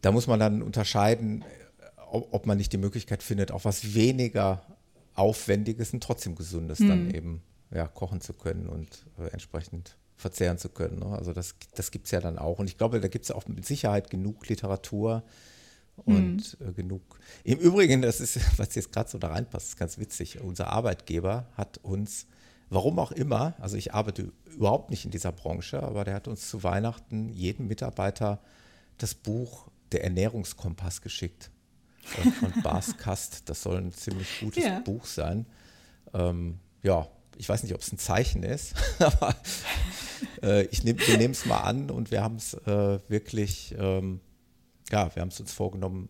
da 0.00 0.10
muss 0.10 0.26
man 0.26 0.40
dann 0.40 0.60
unterscheiden, 0.60 1.44
ob, 2.10 2.34
ob, 2.34 2.46
man 2.46 2.58
nicht 2.58 2.72
die 2.72 2.78
Möglichkeit 2.78 3.22
findet, 3.22 3.52
auch 3.52 3.64
was 3.64 3.94
weniger 3.94 4.66
Aufwendiges 5.14 5.92
und 5.92 6.02
trotzdem 6.02 6.34
Gesundes 6.34 6.80
mhm. 6.80 6.88
dann 6.88 7.14
eben 7.14 7.42
ja, 7.72 7.86
kochen 7.86 8.20
zu 8.20 8.32
können 8.32 8.68
und 8.68 9.06
äh, 9.18 9.28
entsprechend 9.28 9.96
verzehren 10.16 10.58
zu 10.58 10.68
können. 10.68 10.98
Ne? 10.98 11.16
Also 11.16 11.32
das, 11.32 11.54
das 11.74 11.90
gibt 11.90 12.06
es 12.06 12.10
ja 12.10 12.20
dann 12.20 12.38
auch. 12.38 12.58
Und 12.58 12.68
ich 12.68 12.76
glaube, 12.76 13.00
da 13.00 13.08
gibt 13.08 13.24
es 13.24 13.30
auch 13.30 13.46
mit 13.46 13.64
Sicherheit 13.64 14.10
genug 14.10 14.48
Literatur, 14.48 15.22
und 15.96 16.58
mhm. 16.60 16.74
genug. 16.74 17.02
Im 17.44 17.58
Übrigen, 17.58 18.02
das 18.02 18.20
ist, 18.20 18.38
was 18.58 18.74
jetzt 18.74 18.92
gerade 18.92 19.10
so 19.10 19.18
da 19.18 19.28
reinpasst, 19.28 19.68
ist 19.68 19.76
ganz 19.76 19.98
witzig. 19.98 20.40
Unser 20.40 20.68
Arbeitgeber 20.68 21.46
hat 21.56 21.78
uns, 21.82 22.26
warum 22.70 22.98
auch 22.98 23.12
immer, 23.12 23.54
also 23.60 23.76
ich 23.76 23.94
arbeite 23.94 24.32
überhaupt 24.46 24.90
nicht 24.90 25.04
in 25.04 25.10
dieser 25.10 25.32
Branche, 25.32 25.82
aber 25.82 26.04
der 26.04 26.14
hat 26.14 26.28
uns 26.28 26.48
zu 26.48 26.62
Weihnachten 26.62 27.28
jedem 27.28 27.68
Mitarbeiter 27.68 28.40
das 28.98 29.14
Buch 29.14 29.68
Der 29.92 30.04
Ernährungskompass 30.04 31.02
geschickt 31.02 31.50
von, 32.02 32.32
von 32.52 32.62
Bas 32.62 32.96
Kast. 32.96 33.48
Das 33.48 33.62
soll 33.62 33.78
ein 33.78 33.92
ziemlich 33.92 34.40
gutes 34.40 34.64
ja. 34.64 34.80
Buch 34.80 35.04
sein. 35.04 35.46
Ähm, 36.14 36.58
ja, 36.82 37.08
ich 37.36 37.48
weiß 37.48 37.62
nicht, 37.62 37.74
ob 37.74 37.80
es 37.80 37.92
ein 37.92 37.98
Zeichen 37.98 38.42
ist, 38.42 38.74
aber 38.98 39.34
äh, 40.42 40.64
ich 40.66 40.84
nehm, 40.84 40.98
wir 40.98 41.18
nehmen 41.18 41.32
es 41.32 41.46
mal 41.46 41.60
an 41.60 41.90
und 41.90 42.10
wir 42.10 42.22
haben 42.22 42.36
es 42.36 42.54
äh, 42.54 42.98
wirklich. 43.08 43.74
Ähm, 43.78 44.20
ja, 44.92 45.14
wir 45.14 45.22
haben 45.22 45.30
es 45.30 45.40
uns 45.40 45.52
vorgenommen, 45.52 46.08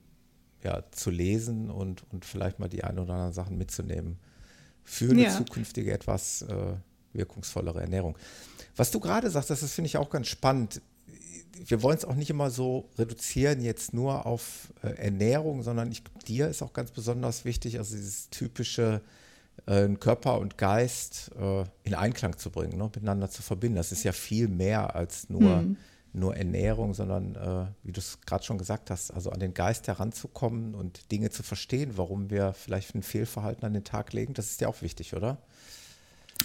ja, 0.63 0.83
zu 0.91 1.11
lesen 1.11 1.71
und, 1.71 2.05
und 2.13 2.25
vielleicht 2.25 2.59
mal 2.59 2.69
die 2.69 2.85
ein 2.85 2.99
oder 2.99 3.15
anderen 3.15 3.33
Sachen 3.33 3.57
mitzunehmen 3.57 4.19
für 4.85 5.11
eine 5.11 5.23
ja. 5.23 5.37
zukünftige 5.37 5.93
etwas 5.93 6.43
äh, 6.43 6.75
wirkungsvollere 7.13 7.81
Ernährung. 7.81 8.19
Was 8.77 8.91
du 8.91 9.01
gerade 9.01 9.31
sagst, 9.31 9.51
das 9.51 9.73
finde 9.73 9.87
ich 9.87 9.97
auch 9.97 10.11
ganz 10.11 10.29
spannend. 10.29 10.83
Wir 11.65 11.83
wollen 11.83 11.97
es 11.97 12.05
auch 12.05 12.15
nicht 12.15 12.31
immer 12.31 12.51
so 12.51 12.89
reduzieren, 12.99 13.63
jetzt 13.63 13.93
nur 13.93 14.27
auf 14.27 14.73
äh, 14.83 14.89
Ernährung, 14.89 15.63
sondern 15.63 15.91
ich, 15.93 16.03
dir 16.27 16.49
ist 16.49 16.63
auch 16.63 16.73
ganz 16.73 16.91
besonders 16.91 17.45
wichtig, 17.45 17.79
also 17.79 17.95
dieses 17.95 18.31
typische 18.31 19.01
äh, 19.67 19.89
Körper 19.89 20.39
und 20.39 20.59
Geist 20.59 21.31
äh, 21.39 21.65
in 21.85 21.95
Einklang 21.95 22.37
zu 22.39 22.51
bringen, 22.51 22.79
ne, 22.79 22.85
miteinander 22.85 23.31
zu 23.31 23.43
verbinden. 23.43 23.77
Das 23.77 23.93
ist 23.93 24.03
ja 24.03 24.13
viel 24.13 24.49
mehr 24.49 24.97
als 24.97 25.29
nur 25.29 25.63
mhm 25.63 25.77
nur 26.13 26.37
Ernährung, 26.37 26.95
sondern, 26.95 27.35
äh, 27.37 27.67
wie 27.85 27.93
du 27.93 28.01
es 28.01 28.21
gerade 28.27 28.45
schon 28.45 28.59
gesagt 28.59 28.91
hast, 28.91 29.11
also 29.11 29.31
an 29.31 29.41
den 29.41 29.55
Geist 29.55 29.89
heranzukommen 29.89 30.75
und 30.75 31.11
Dinge 31.11 31.31
zu 31.31 31.43
verstehen, 31.43 31.93
warum 31.97 32.31
wir 32.31 32.53
vielleicht 32.53 32.95
ein 32.95 33.03
Fehlverhalten 33.03 33.65
an 33.65 33.73
den 33.73 33.85
Tag 33.85 34.13
legen, 34.13 34.35
das 34.35 34.51
ist 34.51 34.61
ja 34.61 34.69
auch 34.69 34.83
wichtig, 34.83 35.15
oder? 35.15 35.39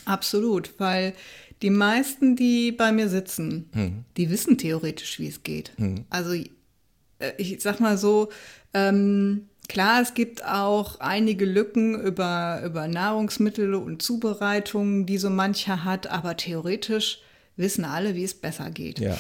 Absolut, 0.06 0.80
weil 0.80 1.13
die 1.62 1.69
meisten, 1.69 2.36
die 2.36 2.71
bei 2.71 2.91
mir 2.91 3.10
sitzen, 3.10 3.69
mhm. 3.73 4.06
die 4.15 4.30
wissen 4.30 4.58
theoretisch, 4.58 5.19
wie 5.19 5.27
es 5.27 5.43
geht. 5.43 5.73
Mhm. 5.77 6.06
Also 6.10 6.34
äh, 6.34 7.34
ich 7.38 7.62
sag 7.62 7.80
mal 7.80 7.97
so, 7.97 8.30
ähm, 8.73 9.49
klar, 9.67 10.01
es 10.01 10.13
gibt 10.13 10.45
auch 10.45 10.99
einige 10.99 11.45
Lücken 11.45 11.99
über, 11.99 12.62
über 12.63 12.88
Nahrungsmittel 12.88 13.73
und 13.75 14.01
Zubereitungen, 14.01 15.06
die 15.06 15.17
so 15.17 15.30
mancher 15.30 15.84
hat, 15.84 16.08
aber 16.08 16.38
theoretisch 16.38 17.21
wissen 17.57 17.85
alle, 17.85 18.15
wie 18.15 18.23
es 18.23 18.33
besser 18.33 18.69
geht. 18.71 18.99
Ja. 18.99 19.17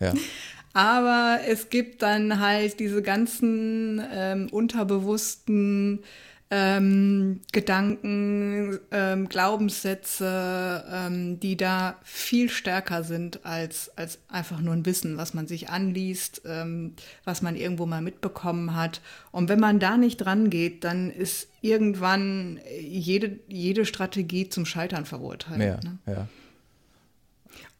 ja. 0.00 0.14
Aber 0.72 1.40
es 1.48 1.70
gibt 1.70 2.02
dann 2.02 2.38
halt 2.38 2.80
diese 2.80 3.00
ganzen 3.00 4.02
ähm, 4.12 4.48
unterbewussten 4.50 6.02
ähm, 6.50 7.40
Gedanken, 7.50 8.78
ähm, 8.92 9.28
Glaubenssätze, 9.28 10.84
ähm, 10.92 11.40
die 11.40 11.56
da 11.56 11.96
viel 12.04 12.48
stärker 12.50 13.02
sind 13.02 13.44
als, 13.44 13.90
als 13.96 14.20
einfach 14.28 14.60
nur 14.60 14.74
ein 14.74 14.86
Wissen, 14.86 15.16
was 15.16 15.34
man 15.34 15.48
sich 15.48 15.70
anliest, 15.70 16.42
ähm, 16.46 16.92
was 17.24 17.42
man 17.42 17.56
irgendwo 17.56 17.86
mal 17.86 18.02
mitbekommen 18.02 18.76
hat. 18.76 19.00
Und 19.32 19.48
wenn 19.48 19.58
man 19.58 19.80
da 19.80 19.96
nicht 19.96 20.18
dran 20.18 20.50
geht, 20.50 20.84
dann 20.84 21.10
ist 21.10 21.48
irgendwann 21.62 22.60
jede, 22.80 23.40
jede 23.48 23.84
Strategie 23.84 24.48
zum 24.48 24.66
Scheitern 24.66 25.04
verurteilt. 25.04 25.82
Ja, 25.84 25.90
ne? 25.90 25.98
ja. 26.06 26.28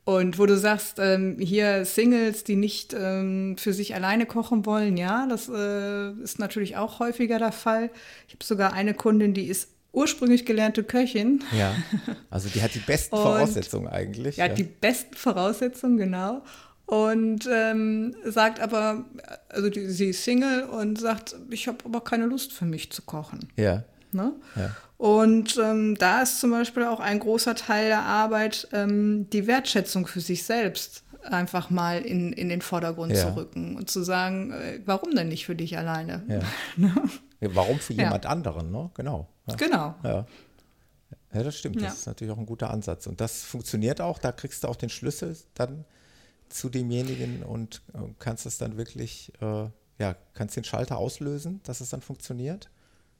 Und 0.05 0.39
wo 0.39 0.47
du 0.47 0.57
sagst, 0.57 0.99
ähm, 1.01 1.37
hier 1.41 1.85
Singles, 1.85 2.45
die 2.45 2.55
nicht 2.55 2.95
ähm, 2.97 3.57
für 3.59 3.73
sich 3.73 3.95
alleine 3.97 4.25
kochen 4.25 4.65
wollen, 4.65 4.97
ja, 4.97 5.27
das 5.27 5.49
äh, 5.49 6.13
ist 6.23 6.39
natürlich 6.39 6.77
auch 6.77 7.01
häufiger 7.01 7.41
der 7.41 7.51
Fall. 7.51 7.91
Ich 8.29 8.35
habe 8.35 8.45
sogar 8.45 8.73
eine 8.73 8.95
Kundin, 8.95 9.35
die 9.35 9.47
ist 9.47 9.71
ursprünglich 9.93 10.47
gelernte 10.47 10.85
Köchin. 10.85 11.43
Ja, 11.57 11.75
also 12.31 12.49
die 12.49 12.63
hat 12.63 12.75
die 12.75 12.81
besten 12.81 13.17
Voraussetzungen 13.17 13.89
eigentlich. 13.89 14.37
Ja, 14.37 14.47
ja, 14.47 14.55
die 14.55 14.63
besten 14.63 15.17
Voraussetzungen, 15.17 15.97
genau. 15.97 16.43
Und 16.87 17.49
ähm, 17.53 18.15
sagt 18.25 18.61
aber, 18.61 19.07
also 19.49 19.71
die, 19.71 19.87
sie 19.87 20.11
ist 20.11 20.23
Single 20.23 20.65
und 20.65 21.01
sagt, 21.01 21.35
ich 21.51 21.67
habe 21.67 21.79
aber 21.85 22.01
keine 22.03 22.27
Lust 22.27 22.53
für 22.53 22.65
mich 22.65 22.93
zu 22.93 23.03
kochen. 23.03 23.49
Ja. 23.57 23.83
Ne? 24.13 24.35
ja. 24.55 24.71
Und 24.99 25.59
ähm, 25.59 25.97
da 25.99 26.23
ist 26.23 26.41
zum 26.41 26.51
Beispiel 26.51 26.85
auch 26.85 27.01
ein 27.01 27.19
großer 27.19 27.55
Teil 27.55 27.89
der 27.89 28.03
Arbeit, 28.03 28.69
ähm, 28.73 29.29
die 29.31 29.47
Wertschätzung 29.47 30.07
für 30.07 30.21
sich 30.21 30.45
selbst 30.45 31.03
einfach 31.23 31.71
mal 31.71 32.01
in, 32.01 32.33
in 32.33 32.49
den 32.49 32.63
Vordergrund 32.63 33.13
ja. 33.13 33.23
zu 33.23 33.37
rücken 33.37 33.77
und 33.77 33.91
zu 33.91 34.03
sagen, 34.03 34.53
äh, 34.53 34.81
warum 34.87 35.15
denn 35.15 35.29
nicht 35.29 35.45
für 35.45 35.57
dich 35.57 35.77
alleine? 35.77 36.23
Ja. 36.29 36.41
Ja 37.39 37.55
warum 37.55 37.79
für 37.79 37.93
jemand 37.93 38.25
anderen, 38.25 38.71
ne? 38.71 38.91
Genau. 38.95 39.29
Genau. 39.59 39.95
Ja. 40.03 40.25
Ja, 41.35 41.43
das 41.43 41.59
stimmt. 41.59 41.83
Das 41.83 41.99
ist 41.99 42.07
natürlich 42.07 42.33
auch 42.33 42.39
ein 42.39 42.47
guter 42.47 42.71
Ansatz. 42.71 43.07
Und 43.07 43.21
das 43.21 43.43
funktioniert 43.43 44.01
auch. 44.01 44.19
Da 44.19 44.33
kriegst 44.33 44.65
du 44.65 44.69
auch 44.69 44.77
den 44.77 44.89
Schlüssel 44.89 45.37
dann 45.53 45.85
zu 46.49 46.71
demjenigen 46.71 47.43
und 47.43 47.83
äh, 47.93 47.99
kannst 48.19 48.47
es 48.47 48.57
dann 48.57 48.79
wirklich, 48.79 49.33
äh, 49.43 49.69
ja, 49.99 50.17
kannst 50.33 50.57
den 50.57 50.65
Schalter 50.65 50.97
auslösen, 50.97 51.61
dass 51.65 51.81
es 51.81 51.91
dann 51.91 52.01
funktioniert. 52.01 52.71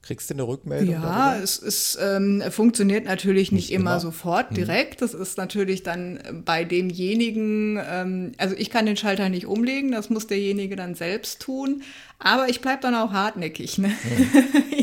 Kriegst 0.07 0.31
du 0.31 0.35
eine 0.35 0.45
Rückmeldung? 0.45 0.95
Ja, 0.95 1.01
darüber? 1.01 1.43
es 1.43 1.57
ist, 1.57 1.99
ähm, 2.01 2.41
funktioniert 2.51 3.07
natürlich 3.07 3.51
nicht, 3.51 3.71
nicht 3.71 3.73
immer, 3.73 3.93
immer, 3.93 4.01
sofort 4.01 4.51
hm. 4.51 4.55
direkt. 4.55 5.03
Das 5.03 5.15
ist 5.15 5.37
natürlich 5.37 5.83
dann 5.83 6.21
bei 6.45 6.63
demjenigen, 6.63 7.81
ähm, 7.85 8.33
also 8.39 8.55
ich 8.57 8.71
kann 8.71 8.87
den 8.87 8.97
Schalter 8.97 9.29
nicht 9.29 9.47
umlegen, 9.47 9.91
das 9.91 10.09
muss 10.09 10.29
derjenige 10.29 10.77
dann 10.77 10.95
selbst 10.95 11.41
tun. 11.41 11.83
Aber 12.21 12.49
ich 12.49 12.61
bleibe 12.61 12.83
dann 12.83 12.95
auch 12.95 13.13
hartnäckig. 13.13 13.79
Ne? 13.79 13.89
Ja. 13.89 14.43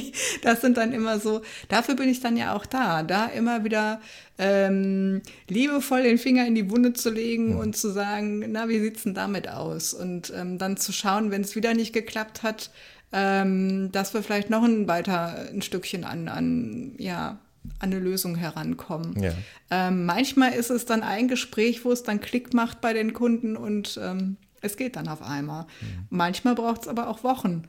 Das 0.43 0.62
sind 0.62 0.77
dann 0.77 0.93
immer 0.93 1.19
so, 1.19 1.41
dafür 1.69 1.95
bin 1.95 2.07
ich 2.07 2.19
dann 2.19 2.38
ja 2.38 2.55
auch 2.55 2.65
da, 2.65 3.01
da 3.01 3.25
immer 3.25 3.63
wieder 3.63 3.99
ähm, 4.38 5.21
liebevoll 5.47 6.03
den 6.03 6.17
Finger 6.17 6.45
in 6.45 6.55
die 6.55 6.69
Wunde 6.69 6.93
zu 6.93 7.09
legen 7.09 7.51
ja. 7.51 7.57
und 7.57 7.75
zu 7.75 7.91
sagen, 7.91 8.43
na, 8.51 8.69
wie 8.69 8.79
sieht 8.79 8.97
es 8.97 9.03
denn 9.03 9.13
damit 9.13 9.47
aus? 9.47 9.93
Und 9.93 10.31
ähm, 10.36 10.57
dann 10.57 10.77
zu 10.77 10.91
schauen, 10.91 11.31
wenn 11.31 11.41
es 11.41 11.55
wieder 11.55 11.73
nicht 11.73 11.93
geklappt 11.93 12.43
hat, 12.43 12.71
ähm, 13.13 13.91
dass 13.91 14.13
wir 14.13 14.23
vielleicht 14.23 14.49
noch 14.49 14.63
ein 14.63 14.88
weiter 14.88 15.47
ein 15.54 15.62
Stückchen 15.62 16.04
an, 16.04 16.28
an 16.28 16.95
ja, 16.97 17.39
an 17.80 17.91
eine 17.91 17.99
Lösung 17.99 18.36
herankommen. 18.36 19.21
Ja. 19.21 19.32
Ähm, 19.71 20.06
manchmal 20.06 20.54
ist 20.54 20.69
es 20.69 20.86
dann 20.86 21.04
ein 21.04 21.28
Gespräch, 21.28 21.86
wo 21.86 21.91
es 21.91 22.04
dann 22.04 22.19
Klick 22.19 22.54
macht 22.54 22.82
bei 22.82 22.93
den 22.93 23.13
Kunden 23.13 23.56
und 23.56 23.99
ähm, 24.02 24.38
es 24.62 24.76
geht 24.76 24.95
dann 24.95 25.08
auf 25.08 25.21
einmal. 25.21 25.63
Mhm. 25.63 26.08
Manchmal 26.10 26.56
braucht 26.56 26.82
es 26.82 26.88
aber 26.88 27.08
auch 27.08 27.23
Wochen, 27.23 27.63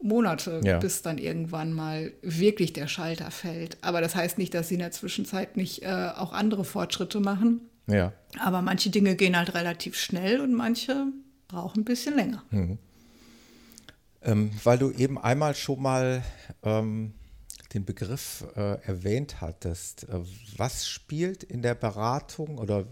Monate, 0.00 0.60
ja. 0.64 0.78
bis 0.78 1.02
dann 1.02 1.18
irgendwann 1.18 1.72
mal 1.72 2.12
wirklich 2.22 2.72
der 2.72 2.86
Schalter 2.86 3.30
fällt. 3.30 3.78
Aber 3.82 4.00
das 4.00 4.14
heißt 4.14 4.38
nicht, 4.38 4.54
dass 4.54 4.68
sie 4.68 4.74
in 4.74 4.80
der 4.80 4.92
Zwischenzeit 4.92 5.56
nicht 5.56 5.82
äh, 5.82 6.10
auch 6.16 6.32
andere 6.32 6.64
Fortschritte 6.64 7.20
machen. 7.20 7.62
Ja. 7.86 8.12
Aber 8.40 8.62
manche 8.62 8.90
Dinge 8.90 9.16
gehen 9.16 9.36
halt 9.36 9.54
relativ 9.54 9.96
schnell 9.96 10.40
und 10.40 10.52
manche 10.54 11.06
brauchen 11.48 11.80
ein 11.80 11.84
bisschen 11.84 12.14
länger. 12.14 12.44
Mhm. 12.50 12.78
Ähm, 14.22 14.50
weil 14.64 14.78
du 14.78 14.90
eben 14.90 15.18
einmal 15.18 15.54
schon 15.54 15.80
mal 15.80 16.22
ähm, 16.62 17.14
den 17.74 17.84
Begriff 17.84 18.44
äh, 18.56 18.80
erwähnt 18.82 19.40
hattest. 19.40 20.08
Äh, 20.08 20.20
was 20.56 20.88
spielt 20.88 21.44
in 21.44 21.62
der 21.62 21.74
Beratung 21.74 22.58
oder 22.58 22.86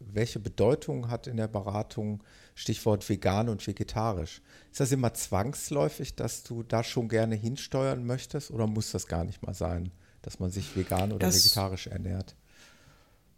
welche 0.00 0.38
Bedeutung 0.38 1.10
hat 1.10 1.26
in 1.26 1.36
der 1.36 1.48
Beratung 1.48 2.22
Stichwort 2.54 3.08
vegan 3.08 3.48
und 3.48 3.66
vegetarisch? 3.66 4.42
Ist 4.70 4.80
das 4.80 4.92
immer 4.92 5.14
zwangsläufig, 5.14 6.14
dass 6.14 6.42
du 6.44 6.62
da 6.62 6.82
schon 6.84 7.08
gerne 7.08 7.34
hinsteuern 7.34 8.04
möchtest 8.04 8.50
oder 8.50 8.66
muss 8.66 8.92
das 8.92 9.06
gar 9.06 9.24
nicht 9.24 9.42
mal 9.42 9.54
sein, 9.54 9.90
dass 10.22 10.38
man 10.38 10.50
sich 10.50 10.76
vegan 10.76 11.12
oder 11.12 11.26
das 11.26 11.44
vegetarisch 11.44 11.88
ernährt? 11.88 12.36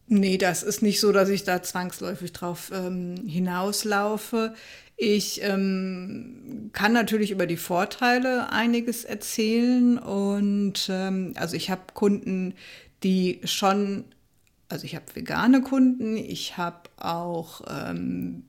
Nee, 0.09 0.39
das 0.39 0.63
ist 0.63 0.83
nicht 0.83 1.01
so, 1.01 1.11
dass 1.13 1.29
ich 1.29 1.45
da 1.45 1.63
zwangsläufig 1.63 2.33
drauf 2.33 2.71
ähm, 2.73 3.17
hinauslaufe. 3.27 4.55
Ich 4.97 5.43
ähm, 5.43 6.71
kann 6.73 6.93
natürlich 6.93 7.31
über 7.31 7.47
die 7.47 7.57
Vorteile 7.57 8.51
einiges 8.51 9.05
erzählen 9.05 9.99
und 9.99 10.89
ähm, 10.89 11.35
also 11.37 11.57
ich 11.57 11.71
habe 11.71 11.83
Kunden, 11.93 12.55
die 13.03 13.41
schon, 13.45 14.05
also 14.69 14.85
ich 14.85 14.95
habe 14.95 15.05
vegane 15.13 15.61
Kunden, 15.61 16.17
ich 16.17 16.57
habe 16.57 16.89
auch 16.97 17.61
ähm, 17.69 18.45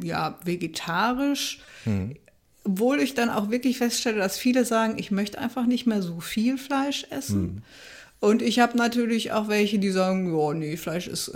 ja 0.00 0.38
vegetarisch. 0.44 1.60
Mhm. 1.84 2.16
Obwohl 2.64 3.00
ich 3.00 3.14
dann 3.14 3.30
auch 3.30 3.50
wirklich 3.50 3.78
feststelle, 3.78 4.18
dass 4.18 4.38
viele 4.38 4.64
sagen, 4.64 4.98
ich 4.98 5.10
möchte 5.10 5.38
einfach 5.38 5.66
nicht 5.66 5.86
mehr 5.86 6.02
so 6.02 6.20
viel 6.20 6.56
Fleisch 6.56 7.06
essen. 7.10 7.42
Mhm. 7.42 7.62
Und 8.20 8.42
ich 8.42 8.58
habe 8.58 8.76
natürlich 8.76 9.32
auch 9.32 9.48
welche, 9.48 9.78
die 9.78 9.90
sagen, 9.90 10.36
ja, 10.36 10.52
nee, 10.52 10.76
Fleisch 10.76 11.08
ist, 11.08 11.28
äh, 11.28 11.32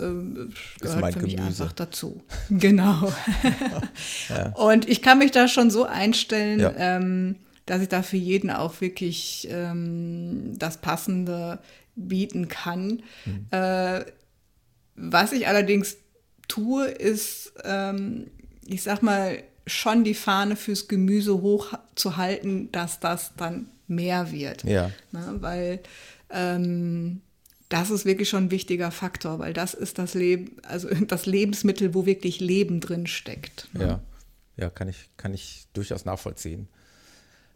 gehört 0.81 1.09
ist 1.09 1.15
für 1.15 1.23
mich 1.23 1.41
einfach 1.41 1.73
dazu. 1.73 2.23
Genau. 2.51 3.11
ja. 4.29 4.51
Und 4.51 4.87
ich 4.89 5.01
kann 5.01 5.19
mich 5.19 5.31
da 5.31 5.49
schon 5.49 5.71
so 5.71 5.85
einstellen, 5.85 6.61
ja. 6.61 6.75
ähm, 6.77 7.37
dass 7.65 7.81
ich 7.81 7.89
da 7.89 8.03
für 8.03 8.19
jeden 8.19 8.51
auch 8.51 8.83
wirklich 8.83 9.49
ähm, 9.51 10.59
das 10.59 10.77
Passende 10.77 11.59
bieten 11.97 12.49
kann. 12.49 13.03
Mhm. 13.25 13.47
Äh, 13.51 14.05
was 14.95 15.33
ich 15.33 15.49
allerdings 15.49 15.97
tue, 16.49 16.87
ist, 16.87 17.55
ähm, 17.65 18.27
ich 18.67 18.83
sag 18.83 19.03
mal, 19.03 19.43
schon 19.67 20.05
die 20.05 20.15
Fahne 20.15 20.57
fürs 20.57 20.89
Gemüse 20.89 21.41
hochzuhalten, 21.41 22.71
dass 22.73 23.01
das 23.01 23.33
dann 23.39 23.69
mehr 23.87 24.31
wird. 24.33 24.65
Ja. 24.65 24.91
Ne, 25.13 25.37
weil 25.41 25.81
ähm, 26.35 27.23
das 27.69 27.91
ist 27.91 28.05
wirklich 28.05 28.29
schon 28.29 28.45
ein 28.45 28.51
wichtiger 28.51 28.91
Faktor, 28.91 29.39
weil 29.39 29.53
das 29.53 29.75
ist 29.75 29.99
das 29.99 30.15
Leben, 30.15 30.57
also 30.65 30.89
das 31.09 31.27
Lebensmittel, 31.27 31.95
wo 31.95 32.07
wirklich 32.07 32.41
Leben 32.41 32.81
drin 32.81 33.07
steckt. 33.07 33.69
Ne? 33.73 33.87
Ja, 33.87 34.01
ja, 34.57 34.71
kann 34.71 34.89
ich, 34.89 35.11
kann 35.17 35.33
ich 35.33 35.67
durchaus 35.73 36.05
nachvollziehen. 36.05 36.69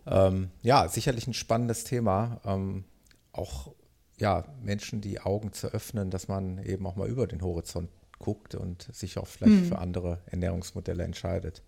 Ähm, 0.06 0.50
ja, 0.62 0.88
sicherlich 0.88 1.26
ein 1.26 1.34
spannendes 1.34 1.84
Thema. 1.84 2.40
Ähm, 2.44 2.84
auch 3.32 3.72
ja, 4.16 4.44
Menschen 4.62 5.00
die 5.00 5.20
Augen 5.20 5.52
zu 5.52 5.68
öffnen, 5.68 6.10
dass 6.10 6.28
man 6.28 6.58
eben 6.64 6.86
auch 6.86 6.96
mal 6.96 7.08
über 7.08 7.26
den 7.26 7.42
Horizont 7.42 7.90
guckt 8.18 8.54
und 8.54 8.88
sich 8.92 9.18
auch 9.18 9.28
vielleicht 9.28 9.52
hm. 9.52 9.68
für 9.68 9.78
andere 9.78 10.18
Ernährungsmodelle 10.26 11.04
entscheidet. 11.04 11.62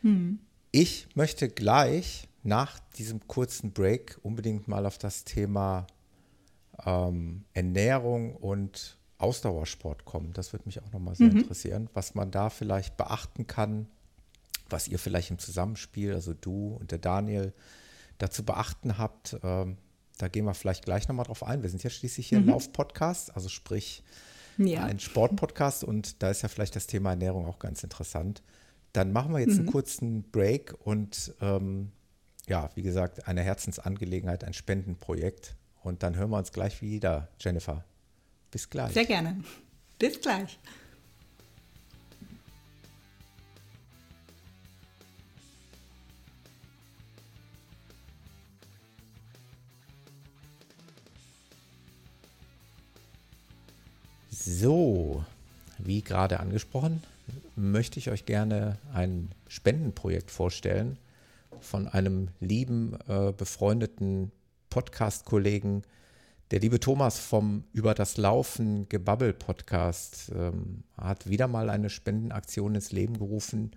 Hm. 0.00 0.40
Ich 0.72 1.06
möchte 1.14 1.48
gleich 1.48 2.28
nach 2.42 2.80
diesem 2.96 3.28
kurzen 3.28 3.72
Break 3.72 4.18
unbedingt 4.22 4.66
mal 4.66 4.86
auf 4.86 4.98
das 4.98 5.24
Thema 5.24 5.86
ähm, 6.84 7.44
Ernährung 7.52 8.36
und 8.36 8.98
Ausdauersport 9.18 10.04
kommen. 10.04 10.32
Das 10.32 10.52
würde 10.52 10.66
mich 10.66 10.82
auch 10.82 10.92
nochmal 10.92 11.14
sehr 11.14 11.30
mhm. 11.30 11.40
interessieren, 11.40 11.88
was 11.94 12.14
man 12.14 12.30
da 12.30 12.50
vielleicht 12.50 12.96
beachten 12.96 13.46
kann, 13.46 13.86
was 14.68 14.88
ihr 14.88 14.98
vielleicht 14.98 15.30
im 15.30 15.38
Zusammenspiel, 15.38 16.12
also 16.14 16.34
du 16.34 16.76
und 16.80 16.90
der 16.90 16.98
Daniel, 16.98 17.52
dazu 18.18 18.44
beachten 18.44 18.98
habt. 18.98 19.36
Ähm, 19.42 19.76
da 20.18 20.28
gehen 20.28 20.44
wir 20.44 20.54
vielleicht 20.54 20.84
gleich 20.84 21.08
nochmal 21.08 21.26
drauf 21.26 21.42
ein. 21.42 21.62
Wir 21.62 21.70
sind 21.70 21.82
ja 21.82 21.90
schließlich 21.90 22.28
hier 22.28 22.38
mhm. 22.38 22.44
ein 22.44 22.50
Lauf-Podcast, 22.50 23.34
also 23.34 23.48
sprich 23.48 24.02
ja. 24.58 24.84
ein 24.84 25.00
Sport-Podcast 25.00 25.84
und 25.84 26.22
da 26.22 26.30
ist 26.30 26.42
ja 26.42 26.48
vielleicht 26.48 26.76
das 26.76 26.86
Thema 26.86 27.10
Ernährung 27.10 27.46
auch 27.46 27.58
ganz 27.58 27.82
interessant. 27.82 28.42
Dann 28.92 29.12
machen 29.12 29.32
wir 29.32 29.40
jetzt 29.40 29.54
mhm. 29.54 29.60
einen 29.60 29.66
kurzen 29.66 30.30
Break 30.30 30.74
und 30.84 31.34
ähm, 31.40 31.90
ja, 32.46 32.70
wie 32.74 32.82
gesagt, 32.82 33.26
eine 33.26 33.42
Herzensangelegenheit, 33.42 34.44
ein 34.44 34.52
Spendenprojekt 34.52 35.56
und 35.84 36.02
dann 36.02 36.16
hören 36.16 36.30
wir 36.30 36.38
uns 36.38 36.50
gleich 36.50 36.82
wieder, 36.82 37.28
Jennifer. 37.38 37.84
Bis 38.50 38.68
gleich. 38.68 38.92
Sehr 38.92 39.04
gerne. 39.04 39.44
Bis 39.98 40.20
gleich. 40.20 40.58
So, 54.30 55.24
wie 55.78 56.02
gerade 56.02 56.40
angesprochen, 56.40 57.02
möchte 57.56 57.98
ich 57.98 58.10
euch 58.10 58.26
gerne 58.26 58.78
ein 58.92 59.30
Spendenprojekt 59.48 60.30
vorstellen 60.30 60.98
von 61.60 61.88
einem 61.88 62.28
lieben, 62.40 62.98
äh, 63.08 63.32
befreundeten 63.32 64.32
Podcast-Kollegen. 64.74 65.82
Der 66.50 66.58
liebe 66.58 66.80
Thomas 66.80 67.20
vom 67.20 67.62
Über 67.72 67.94
das 67.94 68.16
Laufen 68.16 68.88
Gebabbel 68.88 69.32
Podcast 69.32 70.32
ähm, 70.34 70.82
hat 70.96 71.28
wieder 71.28 71.46
mal 71.46 71.70
eine 71.70 71.88
Spendenaktion 71.88 72.74
ins 72.74 72.90
Leben 72.90 73.16
gerufen. 73.16 73.70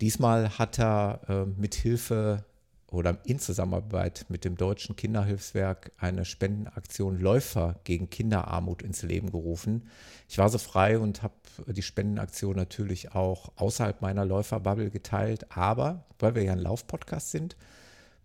Diesmal 0.00 0.58
hat 0.58 0.78
er 0.78 1.20
äh, 1.28 1.44
mit 1.60 1.74
Hilfe 1.74 2.46
oder 2.90 3.18
in 3.26 3.38
Zusammenarbeit 3.38 4.24
mit 4.30 4.46
dem 4.46 4.56
Deutschen 4.56 4.96
Kinderhilfswerk 4.96 5.92
eine 5.98 6.24
Spendenaktion 6.24 7.20
Läufer 7.20 7.78
gegen 7.84 8.08
Kinderarmut 8.08 8.80
ins 8.80 9.02
Leben 9.02 9.30
gerufen. 9.30 9.88
Ich 10.26 10.38
war 10.38 10.48
so 10.48 10.56
frei 10.56 10.98
und 10.98 11.22
habe 11.22 11.34
die 11.66 11.82
Spendenaktion 11.82 12.56
natürlich 12.56 13.14
auch 13.14 13.52
außerhalb 13.56 14.00
meiner 14.00 14.24
Läuferbubble 14.24 14.88
geteilt, 14.88 15.54
aber 15.54 16.06
weil 16.18 16.34
wir 16.34 16.44
ja 16.44 16.52
ein 16.52 16.60
Laufpodcast 16.60 17.30
sind, 17.30 17.56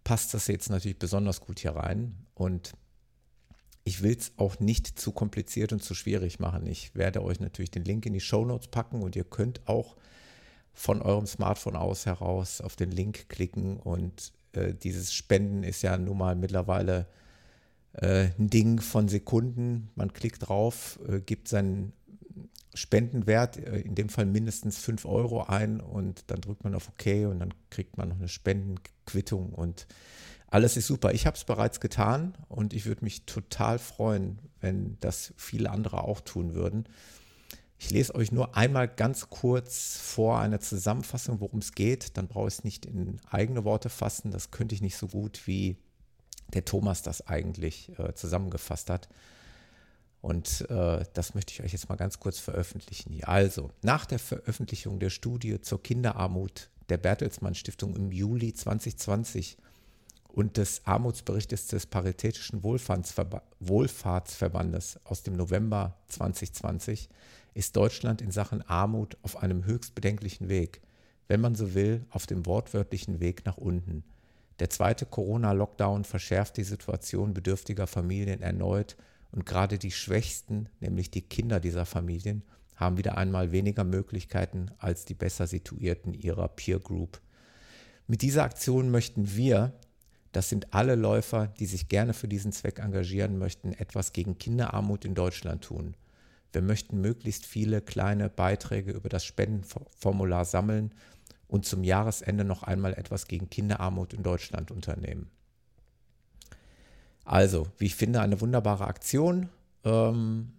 passt 0.04 0.34
das 0.34 0.48
jetzt 0.48 0.70
natürlich 0.70 1.00
besonders 1.00 1.42
gut 1.42 1.60
hier 1.60 1.76
rein. 1.76 2.16
Und 2.34 2.74
ich 3.84 4.02
will 4.02 4.16
es 4.18 4.32
auch 4.38 4.60
nicht 4.60 5.00
zu 5.00 5.12
kompliziert 5.12 5.74
und 5.74 5.84
zu 5.84 5.94
schwierig 5.94 6.40
machen. 6.40 6.68
Ich 6.68 6.96
werde 6.96 7.24
euch 7.24 7.40
natürlich 7.40 7.72
den 7.72 7.84
Link 7.84 8.06
in 8.06 8.14
die 8.14 8.22
Show 8.22 8.46
Notes 8.46 8.68
packen 8.68 9.02
und 9.02 9.16
ihr 9.16 9.26
könnt 9.26 9.68
auch 9.68 9.96
von 10.74 11.02
eurem 11.02 11.28
Smartphone 11.28 11.76
aus 11.76 12.06
heraus 12.06 12.62
auf 12.62 12.76
den 12.76 12.92
Link 12.92 13.30
klicken 13.30 13.78
und 13.78 14.34
äh, 14.54 14.74
dieses 14.74 15.14
Spenden 15.14 15.64
ist 15.64 15.84
ja 15.84 15.98
nun 15.98 16.18
mal 16.18 16.36
mittlerweile 16.36 17.08
äh, 17.94 18.30
ein 18.40 18.50
Ding 18.50 18.82
von 18.82 19.08
Sekunden. 19.08 19.90
Man 19.96 20.14
klickt 20.14 20.48
drauf, 20.48 21.00
äh, 21.08 21.20
gibt 21.20 21.48
seinen 21.48 21.94
Spendenwert, 22.74 23.58
äh, 23.58 23.80
in 23.80 23.96
dem 23.96 24.10
Fall 24.10 24.26
mindestens 24.26 24.78
5 24.80 25.06
Euro 25.06 25.44
ein 25.44 25.80
und 25.82 26.24
dann 26.28 26.42
drückt 26.42 26.64
man 26.64 26.76
auf 26.76 26.90
OK 26.90 27.30
und 27.30 27.40
dann 27.40 27.54
kriegt 27.70 27.98
man 27.98 28.10
noch 28.10 28.18
eine 28.18 28.28
Spendenquittung 28.28 29.54
und 29.54 29.88
alles 30.48 30.78
ist 30.78 30.86
super. 30.86 31.14
Ich 31.14 31.26
habe 31.26 31.36
es 31.36 31.46
bereits 31.46 31.80
getan 31.80 32.38
und 32.48 32.74
ich 32.74 32.86
würde 32.86 33.04
mich 33.04 33.26
total 33.26 33.80
freuen, 33.80 34.38
wenn 34.62 34.98
das 35.00 35.34
viele 35.36 35.72
andere 35.72 36.04
auch 36.04 36.22
tun 36.22 36.54
würden. 36.54 36.88
Ich 37.80 37.90
lese 37.90 38.14
euch 38.16 38.32
nur 38.32 38.56
einmal 38.56 38.88
ganz 38.88 39.30
kurz 39.30 39.98
vor 39.98 40.40
eine 40.40 40.60
Zusammenfassung, 40.60 41.42
worum 41.42 41.60
es 41.60 41.74
geht. 41.74 42.18
Dann 42.18 42.28
brauche 42.28 42.48
ich 42.48 42.54
es 42.54 42.64
nicht 42.64 42.86
in 42.86 43.20
eigene 43.30 43.66
Worte 43.66 43.90
fassen. 43.90 44.32
Das 44.32 44.52
könnte 44.52 44.76
ich 44.76 44.82
nicht 44.82 44.96
so 44.96 45.08
gut, 45.08 45.48
wie 45.48 45.76
der 46.54 46.64
Thomas 46.64 47.02
das 47.02 47.28
eigentlich 47.28 47.92
äh, 47.98 48.14
zusammengefasst 48.14 48.90
hat. 48.90 49.10
Und 50.24 50.66
äh, 50.70 51.04
das 51.14 51.36
möchte 51.36 51.52
ich 51.52 51.62
euch 51.64 51.74
jetzt 51.74 51.90
mal 51.90 51.98
ganz 51.98 52.18
kurz 52.18 52.40
veröffentlichen. 52.40 53.22
Also, 53.26 53.72
nach 53.82 54.06
der 54.06 54.20
Veröffentlichung 54.20 54.98
der 54.98 55.10
Studie 55.10 55.60
zur 55.60 55.84
Kinderarmut 55.84 56.70
der 56.88 56.96
Bertelsmann 56.96 57.56
Stiftung 57.56 57.94
im 57.98 58.10
Juli 58.10 58.54
2020 58.54 59.58
und 60.30 60.56
des 60.56 60.82
Armutsberichtes 60.86 61.68
des 61.68 61.88
Paritätischen 61.88 62.64
Wohlfahrtsverba 62.64 63.44
Wohlfahrtsverbandes 63.60 64.98
aus 65.04 65.24
dem 65.24 65.36
November 65.36 65.98
2020 66.08 67.10
ist 67.54 67.76
Deutschland 67.76 68.22
in 68.22 68.32
Sachen 68.32 68.62
Armut 68.62 69.18
auf 69.24 69.44
einem 69.44 69.66
höchst 69.66 69.94
bedenklichen 69.94 70.48
Weg, 70.48 70.80
wenn 71.28 71.42
man 71.42 71.54
so 71.54 71.74
will, 71.74 72.06
auf 72.12 72.28
dem 72.28 72.46
wortwörtlichen 72.46 73.20
Weg 73.20 73.46
nach 73.46 73.58
unten. 73.58 74.06
Der 74.60 74.70
zweite 74.70 75.06
Corona-Lockdown 75.06 76.06
verschärft 76.06 76.56
die 76.56 76.64
Situation 76.64 77.34
bedürftiger 77.34 77.88
Familien 77.88 78.42
erneut 78.42 78.96
und 79.34 79.46
gerade 79.46 79.78
die 79.78 79.92
Schwächsten, 79.92 80.70
nämlich 80.80 81.12
die 81.12 81.22
Kinder 81.22 81.60
dieser 81.60 81.86
Familien, 81.86 82.44
haben 82.76 82.98
wieder 82.98 83.18
einmal 83.18 83.52
weniger 83.52 83.84
Möglichkeiten 83.84 84.72
als 84.78 85.04
die 85.04 85.14
besser 85.14 85.48
situierten 85.48 86.14
ihrer 86.14 86.48
Peer 86.48 86.80
Group. 86.80 87.20
Mit 88.08 88.22
dieser 88.22 88.44
Aktion 88.44 88.90
möchten 88.90 89.36
wir 89.36 89.74
das 90.34 90.50
sind 90.50 90.74
alle 90.74 90.96
Läufer, 90.96 91.48
die 91.60 91.68
sich 91.68 91.88
gerne 91.88 92.14
für 92.14 92.28
diesen 92.28 92.52
Zweck 92.52 92.80
engagieren 92.80 93.38
möchten, 93.38 93.72
etwas 93.72 94.14
gegen 94.14 94.40
Kinderarmut 94.40 95.06
in 95.06 95.14
Deutschland 95.14 95.64
tun. 95.64 95.96
Wir 96.52 96.64
möchten 96.64 97.00
möglichst 97.00 97.46
viele 97.46 97.82
kleine 97.82 98.30
Beiträge 98.30 98.92
über 98.92 99.10
das 99.10 99.24
Spendenformular 99.26 100.46
sammeln 100.46 100.92
und 101.48 101.66
zum 101.66 101.84
Jahresende 101.84 102.44
noch 102.44 102.64
einmal 102.64 102.94
etwas 102.94 103.28
gegen 103.28 103.52
Kinderarmut 103.52 104.14
in 104.14 104.24
Deutschland 104.24 104.72
unternehmen. 104.72 105.30
Also, 107.26 107.68
wie 107.78 107.86
ich 107.86 107.96
finde, 107.96 108.22
eine 108.22 108.42
wunderbare 108.42 108.86
Aktion. 108.86 109.50
Ähm, 109.84 110.54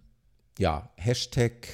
ja, 0.57 0.89
Hashtag 0.95 1.67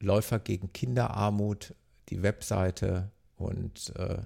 Läufer 0.00 0.38
gegen 0.38 0.72
Kinderarmut, 0.72 1.74
die 2.08 2.22
Webseite 2.22 3.10
und 3.36 3.94
äh, 3.96 4.18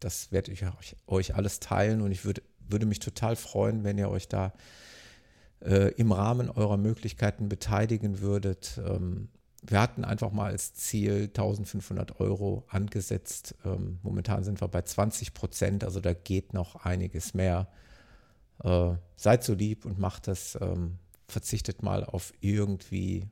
das 0.00 0.32
werde 0.32 0.50
ich 0.52 0.64
euch, 0.64 0.96
euch, 1.06 1.34
alles 1.34 1.60
teilen 1.60 2.00
und 2.00 2.10
ich 2.10 2.24
würde 2.24 2.42
würde 2.70 2.86
mich 2.86 3.00
total 3.00 3.36
freuen, 3.36 3.84
wenn 3.84 3.98
ihr 3.98 4.10
euch 4.10 4.28
da 4.28 4.52
äh, 5.60 5.92
im 5.94 6.12
Rahmen 6.12 6.50
eurer 6.50 6.76
Möglichkeiten 6.76 7.48
beteiligen 7.48 8.20
würdet. 8.20 8.80
Ähm, 8.84 9.28
wir 9.62 9.80
hatten 9.80 10.04
einfach 10.04 10.32
mal 10.32 10.52
als 10.52 10.74
Ziel 10.74 11.24
1500 11.24 12.20
Euro 12.20 12.64
angesetzt. 12.68 13.54
Ähm, 13.64 13.98
momentan 14.02 14.42
sind 14.44 14.60
wir 14.60 14.68
bei 14.68 14.82
20 14.82 15.34
Prozent, 15.34 15.84
also 15.84 16.00
da 16.00 16.14
geht 16.14 16.54
noch 16.54 16.76
einiges 16.76 17.34
mehr. 17.34 17.68
Äh, 18.62 18.94
seid 19.16 19.44
so 19.44 19.54
lieb 19.54 19.84
und 19.84 19.98
macht 19.98 20.28
das. 20.28 20.58
Ähm, 20.60 20.98
verzichtet 21.30 21.82
mal 21.82 22.04
auf 22.04 22.32
irgendwie 22.40 23.26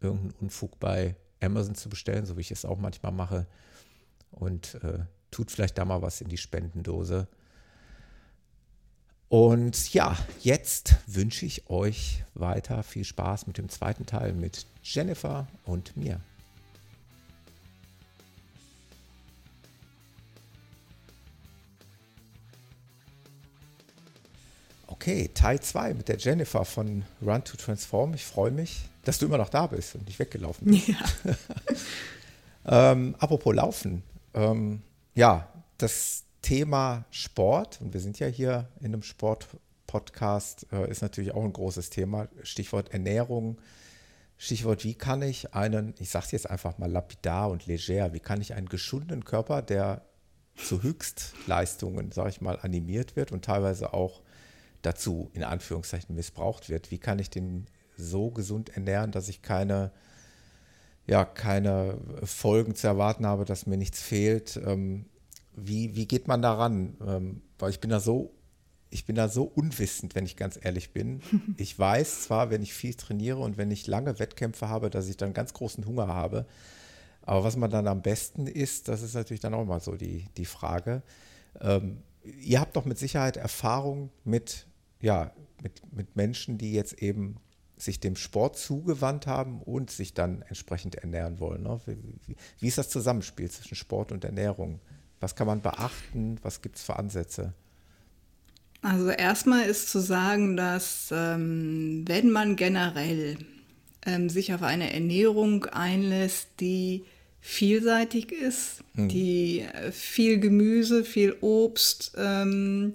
irgendeinen 0.00 0.32
Unfug 0.40 0.80
bei 0.80 1.16
Amazon 1.40 1.74
zu 1.74 1.88
bestellen, 1.88 2.26
so 2.26 2.36
wie 2.36 2.40
ich 2.40 2.50
es 2.50 2.64
auch 2.64 2.78
manchmal 2.78 3.12
mache. 3.12 3.46
Und 4.30 4.74
äh, 4.82 5.00
tut 5.30 5.50
vielleicht 5.50 5.78
da 5.78 5.84
mal 5.84 6.02
was 6.02 6.20
in 6.20 6.28
die 6.28 6.38
Spendendose. 6.38 7.28
Und 9.28 9.94
ja, 9.94 10.16
jetzt 10.40 10.96
wünsche 11.06 11.46
ich 11.46 11.70
euch 11.70 12.24
weiter 12.34 12.82
viel 12.82 13.04
Spaß 13.04 13.46
mit 13.46 13.58
dem 13.58 13.68
zweiten 13.68 14.04
Teil 14.04 14.34
mit 14.34 14.66
Jennifer 14.82 15.46
und 15.64 15.96
mir. 15.96 16.20
Okay, 25.02 25.30
Teil 25.34 25.58
2 25.58 25.94
mit 25.94 26.06
der 26.06 26.16
Jennifer 26.16 26.64
von 26.64 27.02
Run 27.20 27.42
to 27.42 27.56
Transform. 27.56 28.14
Ich 28.14 28.24
freue 28.24 28.52
mich, 28.52 28.88
dass 29.02 29.18
du 29.18 29.26
immer 29.26 29.36
noch 29.36 29.48
da 29.48 29.66
bist 29.66 29.96
und 29.96 30.06
nicht 30.06 30.20
weggelaufen 30.20 30.68
bist. 30.68 30.90
Ja. 30.90 30.96
ähm, 32.92 33.16
apropos 33.18 33.52
Laufen. 33.52 34.04
Ähm, 34.32 34.80
ja, 35.16 35.48
das 35.76 36.22
Thema 36.40 37.04
Sport, 37.10 37.80
und 37.80 37.92
wir 37.94 38.00
sind 38.00 38.20
ja 38.20 38.28
hier 38.28 38.68
in 38.78 38.94
einem 38.94 39.02
Sport-Podcast, 39.02 40.68
äh, 40.70 40.88
ist 40.88 41.02
natürlich 41.02 41.34
auch 41.34 41.42
ein 41.42 41.52
großes 41.52 41.90
Thema. 41.90 42.28
Stichwort 42.44 42.92
Ernährung, 42.92 43.58
Stichwort, 44.38 44.84
wie 44.84 44.94
kann 44.94 45.20
ich 45.22 45.52
einen, 45.52 45.94
ich 45.98 46.10
sage 46.10 46.26
es 46.26 46.30
jetzt 46.30 46.48
einfach 46.48 46.78
mal 46.78 46.88
lapidar 46.88 47.50
und 47.50 47.66
leger, 47.66 48.12
wie 48.12 48.20
kann 48.20 48.40
ich 48.40 48.54
einen 48.54 48.68
geschundenen 48.68 49.24
Körper, 49.24 49.62
der 49.62 50.02
zu 50.54 50.84
Höchstleistungen, 50.84 52.12
sage 52.12 52.28
ich 52.28 52.40
mal, 52.40 52.60
animiert 52.62 53.16
wird 53.16 53.32
und 53.32 53.44
teilweise 53.44 53.94
auch 53.94 54.22
dazu 54.82 55.30
in 55.32 55.44
Anführungszeichen 55.44 56.14
missbraucht 56.14 56.68
wird, 56.68 56.90
wie 56.90 56.98
kann 56.98 57.18
ich 57.18 57.30
den 57.30 57.66
so 57.96 58.30
gesund 58.30 58.70
ernähren, 58.70 59.12
dass 59.12 59.28
ich 59.28 59.42
keine 59.42 59.92
ja, 61.06 61.24
keine 61.24 61.98
Folgen 62.22 62.74
zu 62.74 62.86
erwarten 62.86 63.26
habe, 63.26 63.44
dass 63.44 63.66
mir 63.66 63.76
nichts 63.76 64.00
fehlt. 64.00 64.60
Ähm, 64.64 65.06
wie, 65.54 65.94
wie 65.96 66.06
geht 66.06 66.28
man 66.28 66.42
daran? 66.42 66.96
Ähm, 67.06 67.42
weil 67.58 67.70
ich 67.70 67.80
bin 67.80 67.90
da 67.90 68.00
so, 68.00 68.32
ich 68.90 69.04
bin 69.04 69.16
da 69.16 69.28
so 69.28 69.44
unwissend, 69.44 70.14
wenn 70.14 70.24
ich 70.24 70.36
ganz 70.36 70.58
ehrlich 70.62 70.92
bin. 70.92 71.20
Ich 71.56 71.78
weiß 71.78 72.22
zwar, 72.22 72.50
wenn 72.50 72.62
ich 72.62 72.72
viel 72.72 72.94
trainiere 72.94 73.38
und 73.38 73.56
wenn 73.56 73.70
ich 73.70 73.86
lange 73.86 74.18
Wettkämpfe 74.18 74.68
habe, 74.68 74.90
dass 74.90 75.08
ich 75.08 75.16
dann 75.16 75.34
ganz 75.34 75.52
großen 75.52 75.84
Hunger 75.86 76.08
habe. 76.08 76.46
Aber 77.22 77.44
was 77.44 77.56
man 77.56 77.70
dann 77.70 77.86
am 77.86 78.02
besten 78.02 78.46
isst, 78.46 78.88
das 78.88 79.02
ist 79.02 79.14
natürlich 79.14 79.40
dann 79.40 79.54
auch 79.54 79.64
mal 79.64 79.80
so 79.80 79.96
die, 79.96 80.26
die 80.36 80.44
Frage. 80.44 81.02
Ähm, 81.60 82.02
ihr 82.40 82.60
habt 82.60 82.76
doch 82.76 82.84
mit 82.84 82.98
Sicherheit 82.98 83.36
Erfahrung 83.36 84.10
mit, 84.24 84.66
ja, 85.02 85.32
mit, 85.62 85.82
mit 85.92 86.16
Menschen, 86.16 86.56
die 86.56 86.72
jetzt 86.72 86.94
eben 86.94 87.36
sich 87.76 88.00
dem 88.00 88.16
Sport 88.16 88.56
zugewandt 88.56 89.26
haben 89.26 89.60
und 89.60 89.90
sich 89.90 90.14
dann 90.14 90.42
entsprechend 90.42 90.94
ernähren 90.94 91.40
wollen. 91.40 91.64
Ne? 91.64 91.80
Wie, 91.84 91.96
wie, 92.26 92.36
wie, 92.60 92.68
ist 92.68 92.78
das 92.78 92.88
Zusammenspiel 92.88 93.50
zwischen 93.50 93.74
Sport 93.74 94.12
und 94.12 94.24
Ernährung? 94.24 94.80
Was 95.20 95.34
kann 95.34 95.46
man 95.46 95.60
beachten? 95.60 96.38
Was 96.42 96.62
gibt 96.62 96.76
es 96.76 96.82
für 96.82 96.96
Ansätze? 96.96 97.54
Also 98.82 99.10
erstmal 99.10 99.66
ist 99.66 99.90
zu 99.90 100.00
sagen, 100.00 100.56
dass 100.56 101.10
ähm, 101.12 102.04
wenn 102.06 102.30
man 102.30 102.56
generell 102.56 103.36
ähm, 104.04 104.28
sich 104.28 104.54
auf 104.54 104.62
eine 104.62 104.92
Ernährung 104.92 105.66
einlässt, 105.66 106.48
die 106.60 107.04
vielseitig 107.40 108.32
ist, 108.32 108.84
hm. 108.94 109.08
die 109.08 109.60
äh, 109.60 109.92
viel 109.92 110.38
Gemüse, 110.38 111.04
viel 111.04 111.36
Obst, 111.40 112.12
ähm, 112.16 112.94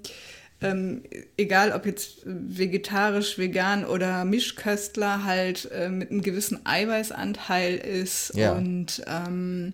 ähm, 0.61 1.03
egal 1.37 1.71
ob 1.71 1.85
jetzt 1.85 2.21
vegetarisch, 2.25 3.37
vegan 3.37 3.85
oder 3.85 4.25
Mischköstler, 4.25 5.23
halt 5.23 5.69
äh, 5.71 5.89
mit 5.89 6.09
einem 6.09 6.21
gewissen 6.21 6.65
Eiweißanteil 6.65 7.75
ist 7.75 8.33
ja. 8.35 8.53
und 8.53 9.03
ähm, 9.07 9.73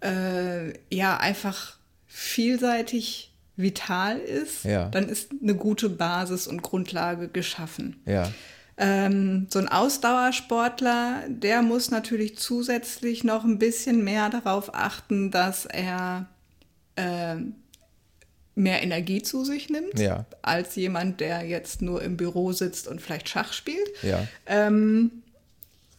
äh, 0.00 0.72
ja 0.90 1.18
einfach 1.18 1.76
vielseitig 2.06 3.34
vital 3.56 4.18
ist, 4.18 4.64
ja. 4.64 4.88
dann 4.88 5.08
ist 5.08 5.30
eine 5.42 5.54
gute 5.54 5.88
Basis 5.88 6.46
und 6.46 6.62
Grundlage 6.62 7.28
geschaffen. 7.28 8.02
Ja. 8.06 8.30
Ähm, 8.76 9.46
so 9.50 9.60
ein 9.60 9.68
Ausdauersportler, 9.68 11.22
der 11.28 11.62
muss 11.62 11.90
natürlich 11.90 12.36
zusätzlich 12.38 13.22
noch 13.22 13.44
ein 13.44 13.58
bisschen 13.58 14.02
mehr 14.02 14.30
darauf 14.30 14.74
achten, 14.74 15.30
dass 15.30 15.66
er 15.66 16.26
äh, 16.96 17.36
mehr 18.54 18.82
Energie 18.82 19.22
zu 19.22 19.44
sich 19.44 19.68
nimmt, 19.68 19.98
ja. 19.98 20.26
als 20.42 20.76
jemand, 20.76 21.20
der 21.20 21.42
jetzt 21.42 21.82
nur 21.82 22.02
im 22.02 22.16
Büro 22.16 22.52
sitzt 22.52 22.86
und 22.88 23.00
vielleicht 23.00 23.28
Schach 23.28 23.52
spielt. 23.52 23.88
Ja. 24.02 24.26
Ähm, 24.46 25.10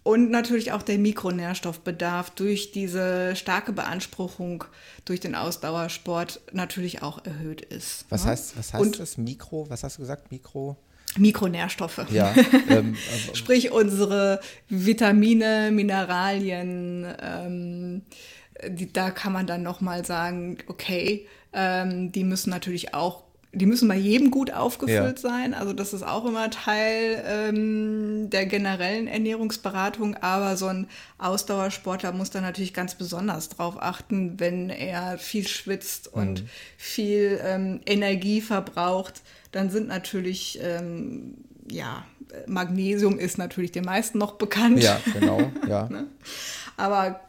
und 0.04 0.30
natürlich 0.30 0.72
auch 0.72 0.84
der 0.84 1.00
Mikronährstoffbedarf 1.00 2.30
durch 2.30 2.72
diese 2.72 3.36
starke 3.36 3.74
Beanspruchung 3.74 4.64
durch 5.04 5.20
den 5.20 5.34
Ausdauersport 5.34 6.42
natürlich 6.52 7.02
auch 7.02 7.26
erhöht 7.26 7.62
ist. 7.62 8.06
Was 8.10 8.24
ne? 8.24 8.32
heißt, 8.32 8.58
was 8.58 8.74
heißt 8.74 8.84
und, 8.84 9.00
das 9.00 9.18
Mikro? 9.18 9.68
Was 9.70 9.84
hast 9.84 9.98
du 9.98 10.02
gesagt? 10.02 10.32
Mikro? 10.32 10.78
Mikronährstoffe. 11.18 12.06
Ja, 12.12 12.36
ähm, 12.70 12.96
Sprich 13.34 13.72
unsere 13.72 14.42
Vitamine, 14.70 15.72
Mineralien. 15.72 17.08
Ähm, 17.20 18.02
die, 18.68 18.92
da 18.92 19.12
kann 19.12 19.34
man 19.34 19.48
dann 19.48 19.64
noch 19.64 19.82
mal 19.82 20.06
sagen, 20.06 20.60
okay, 20.68 21.28
ähm, 21.56 22.12
die 22.12 22.24
müssen 22.24 22.50
natürlich 22.52 22.94
auch 22.94 23.26
die 23.56 23.66
müssen 23.66 23.88
bei 23.88 23.96
jedem 23.96 24.32
gut 24.32 24.52
aufgefüllt 24.52 25.22
ja. 25.24 25.30
sein. 25.30 25.54
Also 25.54 25.72
das 25.72 25.94
ist 25.94 26.04
auch 26.04 26.26
immer 26.26 26.50
Teil 26.50 27.24
ähm, 27.26 28.30
der 28.30 28.46
generellen 28.46 29.08
Ernährungsberatung. 29.08 30.16
Aber 30.18 30.58
so 30.58 30.68
ein 30.68 30.88
Ausdauersportler 31.18 32.12
muss 32.12 32.30
da 32.30 32.42
natürlich 32.42 32.74
ganz 32.74 32.96
besonders 32.96 33.48
drauf 33.50 33.78
achten, 33.80 34.40
wenn 34.42 34.70
er 34.70 35.18
viel 35.18 35.48
schwitzt 35.48 36.12
und 36.12 36.44
mhm. 36.44 36.50
viel 36.78 37.40
ähm, 37.44 37.80
Energie 37.86 38.42
verbraucht. 38.42 39.22
Dann 39.54 39.70
sind 39.70 39.88
natürlich, 39.88 40.60
ähm, 40.62 41.36
ja, 41.72 42.06
Magnesium 42.48 43.18
ist 43.18 43.38
natürlich 43.38 43.72
den 43.72 43.86
meisten 43.86 44.18
noch 44.18 44.34
bekannt. 44.34 44.84
Ja, 44.84 45.00
genau, 45.14 45.52
ja. 45.68 45.88
ne? 45.88 46.08
Aber 46.76 47.22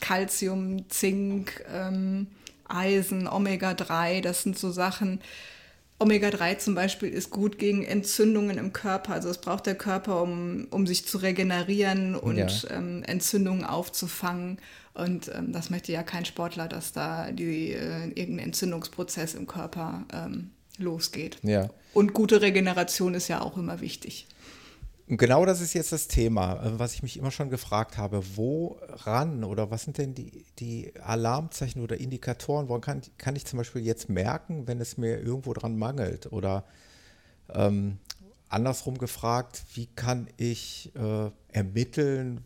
Calcium, 0.00 0.88
Zink, 0.88 1.62
ähm, 1.70 2.28
Eisen, 2.68 3.28
Omega-3, 3.28 4.20
das 4.20 4.42
sind 4.42 4.58
so 4.58 4.70
Sachen, 4.70 5.20
Omega-3 5.98 6.58
zum 6.58 6.74
Beispiel 6.74 7.08
ist 7.08 7.30
gut 7.30 7.58
gegen 7.58 7.84
Entzündungen 7.84 8.58
im 8.58 8.72
Körper. 8.72 9.12
Also 9.12 9.28
es 9.28 9.38
braucht 9.38 9.66
der 9.66 9.76
Körper, 9.76 10.22
um, 10.22 10.66
um 10.70 10.86
sich 10.86 11.06
zu 11.06 11.18
regenerieren 11.18 12.16
und 12.16 12.36
ja. 12.36 12.48
ähm, 12.70 13.02
Entzündungen 13.04 13.64
aufzufangen. 13.64 14.58
Und 14.92 15.30
ähm, 15.34 15.52
das 15.52 15.70
möchte 15.70 15.92
ja 15.92 16.02
kein 16.02 16.24
Sportler, 16.24 16.68
dass 16.68 16.92
da 16.92 17.30
die, 17.30 17.72
äh, 17.72 18.08
irgendein 18.14 18.46
Entzündungsprozess 18.46 19.34
im 19.34 19.46
Körper 19.46 20.04
ähm, 20.12 20.50
losgeht. 20.78 21.38
Ja. 21.42 21.70
Und 21.92 22.12
gute 22.12 22.42
Regeneration 22.42 23.14
ist 23.14 23.28
ja 23.28 23.40
auch 23.40 23.56
immer 23.56 23.80
wichtig. 23.80 24.26
Und 25.06 25.18
genau 25.18 25.44
das 25.44 25.60
ist 25.60 25.74
jetzt 25.74 25.92
das 25.92 26.08
Thema, 26.08 26.64
äh, 26.64 26.78
was 26.78 26.94
ich 26.94 27.02
mich 27.02 27.18
immer 27.18 27.30
schon 27.30 27.50
gefragt 27.50 27.98
habe. 27.98 28.22
Woran 28.36 29.44
oder 29.44 29.70
was 29.70 29.82
sind 29.82 29.98
denn 29.98 30.14
die, 30.14 30.44
die 30.58 30.92
Alarmzeichen 31.00 31.82
oder 31.82 31.98
Indikatoren? 31.98 32.68
Woran 32.68 32.80
kann, 32.80 33.02
kann 33.18 33.36
ich 33.36 33.44
zum 33.44 33.58
Beispiel 33.58 33.82
jetzt 33.82 34.08
merken, 34.08 34.66
wenn 34.66 34.80
es 34.80 34.96
mir 34.96 35.20
irgendwo 35.20 35.52
dran 35.52 35.76
mangelt? 35.76 36.32
Oder 36.32 36.64
ähm, 37.52 37.98
andersrum 38.48 38.96
gefragt, 38.96 39.62
wie 39.74 39.86
kann 39.86 40.28
ich 40.38 40.90
äh, 40.96 41.30
ermitteln, 41.52 42.42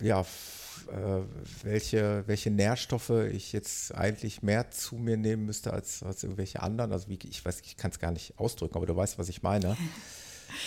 ja, 0.00 0.20
äh, 0.20 1.22
welche, 1.64 2.22
welche 2.26 2.52
Nährstoffe 2.52 3.10
ich 3.10 3.52
jetzt 3.52 3.92
eigentlich 3.92 4.44
mehr 4.44 4.70
zu 4.70 4.94
mir 4.94 5.16
nehmen 5.16 5.46
müsste 5.46 5.72
als, 5.72 6.04
als 6.04 6.22
irgendwelche 6.22 6.62
anderen? 6.62 6.92
Also 6.92 7.08
wie, 7.08 7.18
ich 7.28 7.44
weiß, 7.44 7.60
ich 7.64 7.76
kann 7.76 7.90
es 7.90 7.98
gar 7.98 8.12
nicht 8.12 8.38
ausdrücken, 8.38 8.76
aber 8.76 8.86
du 8.86 8.94
weißt, 8.94 9.18
was 9.18 9.28
ich 9.28 9.42
meine. 9.42 9.76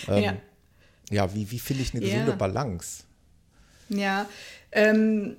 Ähm, 0.07 0.23
ja 0.23 0.38
ja, 1.10 1.34
wie, 1.34 1.49
wie 1.52 1.60
finde 1.60 1.84
ich 1.84 1.93
eine 1.93 2.02
gesunde 2.02 2.32
ja. 2.32 2.36
Balance? 2.36 3.04
Ja, 3.89 4.30
ähm, 4.72 5.36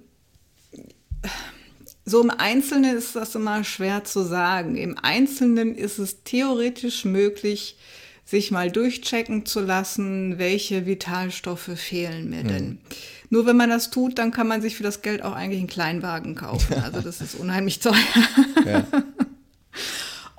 so 2.05 2.23
im 2.23 2.31
Einzelnen 2.31 2.97
ist 2.97 3.17
das 3.17 3.35
immer 3.35 3.65
schwer 3.65 4.05
zu 4.05 4.23
sagen. 4.23 4.77
Im 4.77 4.99
Einzelnen 5.01 5.75
ist 5.75 5.99
es 5.99 6.25
theoretisch 6.25 7.05
möglich, 7.05 7.77
sich 8.25 8.51
mal 8.51 8.71
durchchecken 8.71 9.47
zu 9.47 9.61
lassen, 9.61 10.39
welche 10.39 10.87
Vitalstoffe 10.87 11.71
fehlen 11.77 12.31
mir 12.31 12.45
denn. 12.45 12.67
Hm. 12.67 12.79
Nur 13.31 13.47
wenn 13.47 13.57
man 13.57 13.71
das 13.71 13.91
tut, 13.91 14.19
dann 14.19 14.31
kann 14.31 14.47
man 14.47 14.61
sich 14.61 14.77
für 14.77 14.83
das 14.83 15.01
Geld 15.03 15.23
auch 15.23 15.33
eigentlich 15.33 15.61
einen 15.61 15.69
Kleinwagen 15.69 16.35
kaufen. 16.35 16.75
Also 16.83 17.01
das 17.01 17.21
ist 17.21 17.35
unheimlich 17.35 17.79
teuer. 17.81 17.95
Ja. 18.67 18.87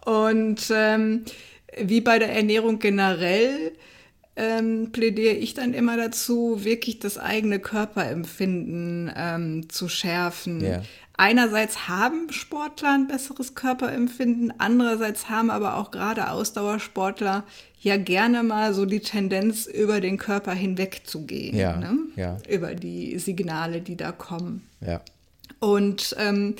Und 0.05 0.61
ähm, 0.69 1.23
wie 1.79 2.01
bei 2.01 2.19
der 2.19 2.31
Ernährung 2.33 2.79
generell 2.79 3.71
ähm, 4.35 4.91
plädiere 4.91 5.35
ich 5.35 5.53
dann 5.53 5.73
immer 5.73 5.97
dazu, 5.97 6.63
wirklich 6.63 6.99
das 6.99 7.17
eigene 7.17 7.59
Körperempfinden 7.59 9.11
ähm, 9.15 9.69
zu 9.69 9.87
schärfen. 9.87 10.61
Yeah. 10.61 10.83
Einerseits 11.15 11.87
haben 11.87 12.31
Sportler 12.31 12.93
ein 12.93 13.07
besseres 13.07 13.53
Körperempfinden, 13.53 14.51
andererseits 14.57 15.29
haben 15.29 15.51
aber 15.51 15.77
auch 15.77 15.91
gerade 15.91 16.31
Ausdauersportler 16.31 17.43
ja 17.79 17.97
gerne 17.97 18.41
mal 18.41 18.73
so 18.73 18.85
die 18.85 19.01
Tendenz, 19.01 19.67
über 19.67 20.01
den 20.01 20.17
Körper 20.17 20.53
hinweg 20.53 21.01
zu 21.03 21.25
gehen. 21.25 21.55
Ja, 21.55 21.77
ne? 21.77 21.97
ja. 22.15 22.37
Über 22.49 22.73
die 22.73 23.19
Signale, 23.19 23.81
die 23.81 23.95
da 23.95 24.11
kommen. 24.11 24.67
Ja. 24.81 25.01
Und 25.59 26.15
ähm, 26.17 26.55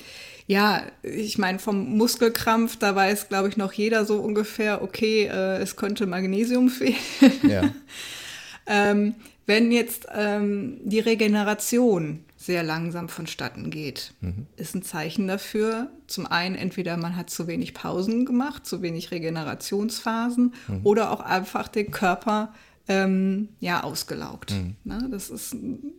ja, 0.46 0.84
ich 1.02 1.38
meine, 1.38 1.60
vom 1.60 1.98
Muskelkrampf, 1.98 2.78
da 2.78 2.96
weiß, 2.96 3.30
glaube 3.30 3.50
ich, 3.50 3.58
noch 3.58 3.74
jeder 3.74 4.06
so 4.06 4.20
ungefähr, 4.20 4.82
okay, 4.82 5.26
äh, 5.26 5.58
es 5.58 5.76
könnte 5.76 6.06
Magnesium 6.06 6.70
fehlen. 6.70 6.96
Ja. 7.44 7.74
ähm, 8.68 9.16
wenn 9.46 9.72
jetzt 9.72 10.08
ähm, 10.14 10.80
die 10.84 11.00
Regeneration 11.00 12.24
sehr 12.38 12.64
langsam 12.64 13.08
vonstatten 13.08 13.70
geht, 13.70 14.14
mhm. 14.22 14.48
ist 14.58 14.76
ein 14.76 14.84
Zeichen 14.84 15.28
dafür. 15.28 15.90
Zum 16.08 16.26
einen 16.28 16.56
entweder 16.56 16.98
man 16.98 17.16
hat 17.16 17.30
zu 17.30 17.48
wenig 17.48 17.74
Pausen 17.74 18.26
gemacht, 18.26 18.66
zu 18.66 18.82
wenig 18.82 19.12
Regenerationsphasen 19.12 20.54
mhm. 20.68 20.80
oder 20.84 21.12
auch 21.12 21.22
einfach 21.22 21.70
den 21.70 21.92
Körper 21.92 22.54
ähm, 22.90 23.50
ja 23.60 23.84
ausgelaugt. 23.84 24.52
Mhm. 24.52 24.76
Ne? 24.84 25.08
Das 25.10 25.30
ist 25.30 25.54
ein 25.54 25.94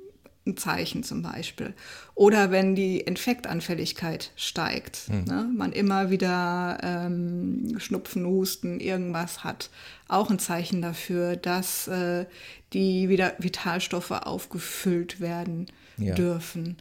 Zeichen 0.56 1.02
zum 1.02 1.22
Beispiel. 1.22 1.72
Oder 2.14 2.50
wenn 2.50 2.74
die 2.74 3.00
Infektanfälligkeit 3.00 4.30
steigt, 4.36 5.08
mhm. 5.08 5.24
ne, 5.24 5.50
man 5.56 5.72
immer 5.72 6.10
wieder 6.10 6.78
ähm, 6.82 7.76
Schnupfen, 7.78 8.26
Husten, 8.26 8.78
irgendwas 8.78 9.42
hat, 9.42 9.70
auch 10.06 10.30
ein 10.30 10.38
Zeichen 10.38 10.82
dafür, 10.82 11.36
dass 11.36 11.88
äh, 11.88 12.26
die 12.74 13.08
wieder 13.08 13.32
Vitalstoffe 13.38 14.10
aufgefüllt 14.10 15.20
werden 15.20 15.66
ja. 15.96 16.14
dürfen. 16.14 16.76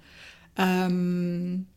Ähm, 0.57 1.67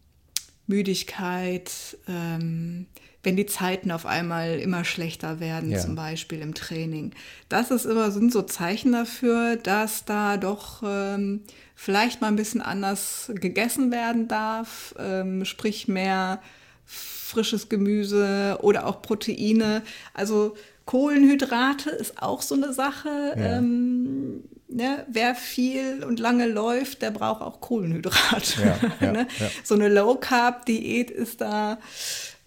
Müdigkeit, 0.67 1.71
ähm, 2.09 2.87
wenn 3.23 3.37
die 3.37 3.47
Zeiten 3.47 3.91
auf 3.91 4.07
einmal 4.07 4.59
immer 4.59 4.85
schlechter 4.85 5.41
werden, 5.41 5.71
ja. 5.71 5.79
zum 5.79 5.95
Beispiel 5.95 6.41
im 6.41 6.55
Training. 6.55 7.13
Das 7.49 7.71
ist 7.71 7.85
immer, 7.85 8.11
sind 8.11 8.33
so 8.33 8.43
Zeichen 8.43 8.93
dafür, 8.93 9.57
dass 9.57 10.05
da 10.05 10.37
doch 10.37 10.83
ähm, 10.85 11.43
vielleicht 11.77 12.23
mal 12.23 12.29
ein 12.29 12.37
bisschen 12.37 12.63
anders 12.63 13.31
gegessen 13.35 13.93
werden 13.93 14.27
darf, 14.27 14.95
ähm, 14.99 15.45
sprich 15.45 15.87
mehr 15.87 16.41
frisches 16.85 17.69
Gemüse 17.69 18.59
oder 18.63 18.87
auch 18.87 19.03
Proteine. 19.03 19.83
Also 20.15 20.57
Kohlenhydrate 20.87 21.91
ist 21.91 22.23
auch 22.23 22.41
so 22.41 22.55
eine 22.55 22.73
Sache. 22.73 23.35
Ja. 23.37 23.59
Ähm, 23.59 24.45
ne? 24.69 25.05
Wer 25.11 25.35
viel 25.35 26.03
und 26.03 26.19
lange 26.19 26.47
läuft, 26.47 27.03
der 27.03 27.11
braucht 27.11 27.43
auch 27.43 27.61
Kohlenhydrate. 27.61 28.63
Ja, 28.63 28.79
ja, 29.07 29.13
ne? 29.13 29.29
So 29.63 29.75
eine 29.75 29.89
Low-Carb-Diät 29.89 31.11
ist 31.11 31.41
da 31.41 31.79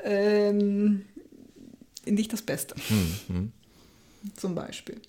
ähm, 0.03 1.05
nicht 2.05 2.33
das 2.33 2.41
Beste. 2.41 2.75
Mhm. 3.27 3.51
Zum 4.35 4.55
Beispiel. 4.55 5.01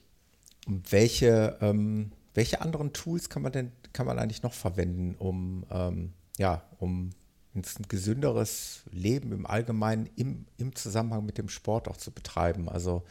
Welche, 0.67 1.57
ähm, 1.61 2.13
welche 2.35 2.61
anderen 2.61 2.93
Tools 2.93 3.29
kann 3.29 3.43
man 3.43 3.53
denn 3.53 3.73
kann 3.93 4.07
man 4.07 4.19
eigentlich 4.19 4.43
noch 4.43 4.53
verwenden, 4.53 5.15
um, 5.19 5.65
ähm, 5.71 6.13
ja, 6.39 6.63
um 6.79 7.11
ein 7.55 7.63
gesünderes 7.89 8.83
Leben 8.91 9.33
im 9.33 9.47
Allgemeinen 9.47 10.09
im, 10.17 10.47
im 10.57 10.75
Zusammenhang 10.75 11.27
mit 11.27 11.39
dem 11.39 11.49
Sport 11.49 11.89
auch 11.89 11.97
zu 11.97 12.13
betreiben? 12.13 12.69
Also 12.69 13.03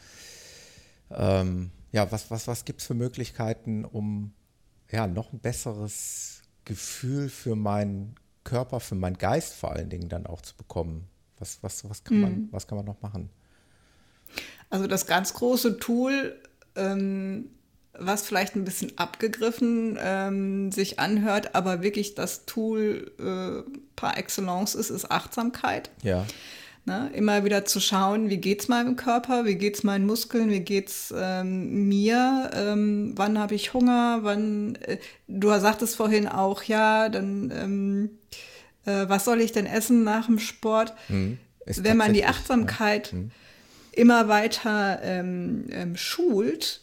ähm, 1.10 1.70
ja, 1.92 2.10
was, 2.10 2.30
was, 2.30 2.46
was 2.46 2.64
gibt 2.64 2.80
es 2.80 2.86
für 2.86 2.94
Möglichkeiten, 2.94 3.84
um 3.84 4.32
ja, 4.90 5.06
noch 5.06 5.32
ein 5.32 5.40
besseres 5.40 6.42
Gefühl 6.64 7.28
für 7.28 7.56
meinen 7.56 8.14
Körper, 8.44 8.80
für 8.80 8.94
meinen 8.94 9.18
Geist 9.18 9.54
vor 9.54 9.72
allen 9.72 9.90
Dingen 9.90 10.08
dann 10.08 10.26
auch 10.26 10.40
zu 10.40 10.56
bekommen? 10.56 11.08
Was, 11.38 11.62
was, 11.62 11.88
was, 11.88 12.04
kann, 12.04 12.20
man, 12.20 12.32
mhm. 12.32 12.48
was 12.50 12.66
kann 12.66 12.76
man 12.76 12.86
noch 12.86 13.00
machen? 13.02 13.30
Also 14.68 14.86
das 14.86 15.06
ganz 15.06 15.34
große 15.34 15.78
Tool 15.78 16.40
ähm, 16.76 17.50
was 17.98 18.22
vielleicht 18.22 18.56
ein 18.56 18.64
bisschen 18.64 18.96
abgegriffen 18.96 19.98
ähm, 20.00 20.72
sich 20.72 20.98
anhört, 20.98 21.54
aber 21.54 21.82
wirklich 21.82 22.14
das 22.14 22.46
Tool 22.46 23.12
äh, 23.18 23.70
par 23.96 24.16
excellence 24.16 24.74
ist, 24.74 24.90
ist 24.90 25.10
Achtsamkeit. 25.10 25.90
Ja. 26.02 26.26
Ne? 26.86 27.10
Immer 27.12 27.44
wieder 27.44 27.66
zu 27.66 27.78
schauen, 27.78 28.30
wie 28.30 28.38
geht 28.38 28.62
es 28.62 28.68
meinem 28.68 28.96
Körper, 28.96 29.44
wie 29.44 29.56
geht 29.56 29.74
es 29.76 29.82
meinen 29.84 30.06
Muskeln, 30.06 30.50
wie 30.50 30.60
geht 30.60 30.88
es 30.88 31.14
ähm, 31.16 31.88
mir, 31.88 32.50
ähm, 32.54 33.12
wann 33.16 33.38
habe 33.38 33.54
ich 33.54 33.74
Hunger, 33.74 34.20
wann, 34.22 34.76
äh, 34.76 34.96
du 35.28 35.48
sagtest 35.58 35.96
vorhin 35.96 36.26
auch, 36.26 36.62
ja, 36.62 37.10
dann, 37.10 37.52
ähm, 37.54 38.10
äh, 38.86 39.08
was 39.08 39.26
soll 39.26 39.42
ich 39.42 39.52
denn 39.52 39.66
essen 39.66 40.04
nach 40.04 40.26
dem 40.26 40.38
Sport? 40.38 40.94
Hm. 41.08 41.38
Wenn 41.66 41.98
man 41.98 42.14
die 42.14 42.24
Achtsamkeit 42.24 43.08
ja. 43.08 43.18
hm. 43.18 43.30
immer 43.92 44.28
weiter 44.28 45.00
ähm, 45.02 45.66
ähm, 45.70 45.96
schult, 45.96 46.80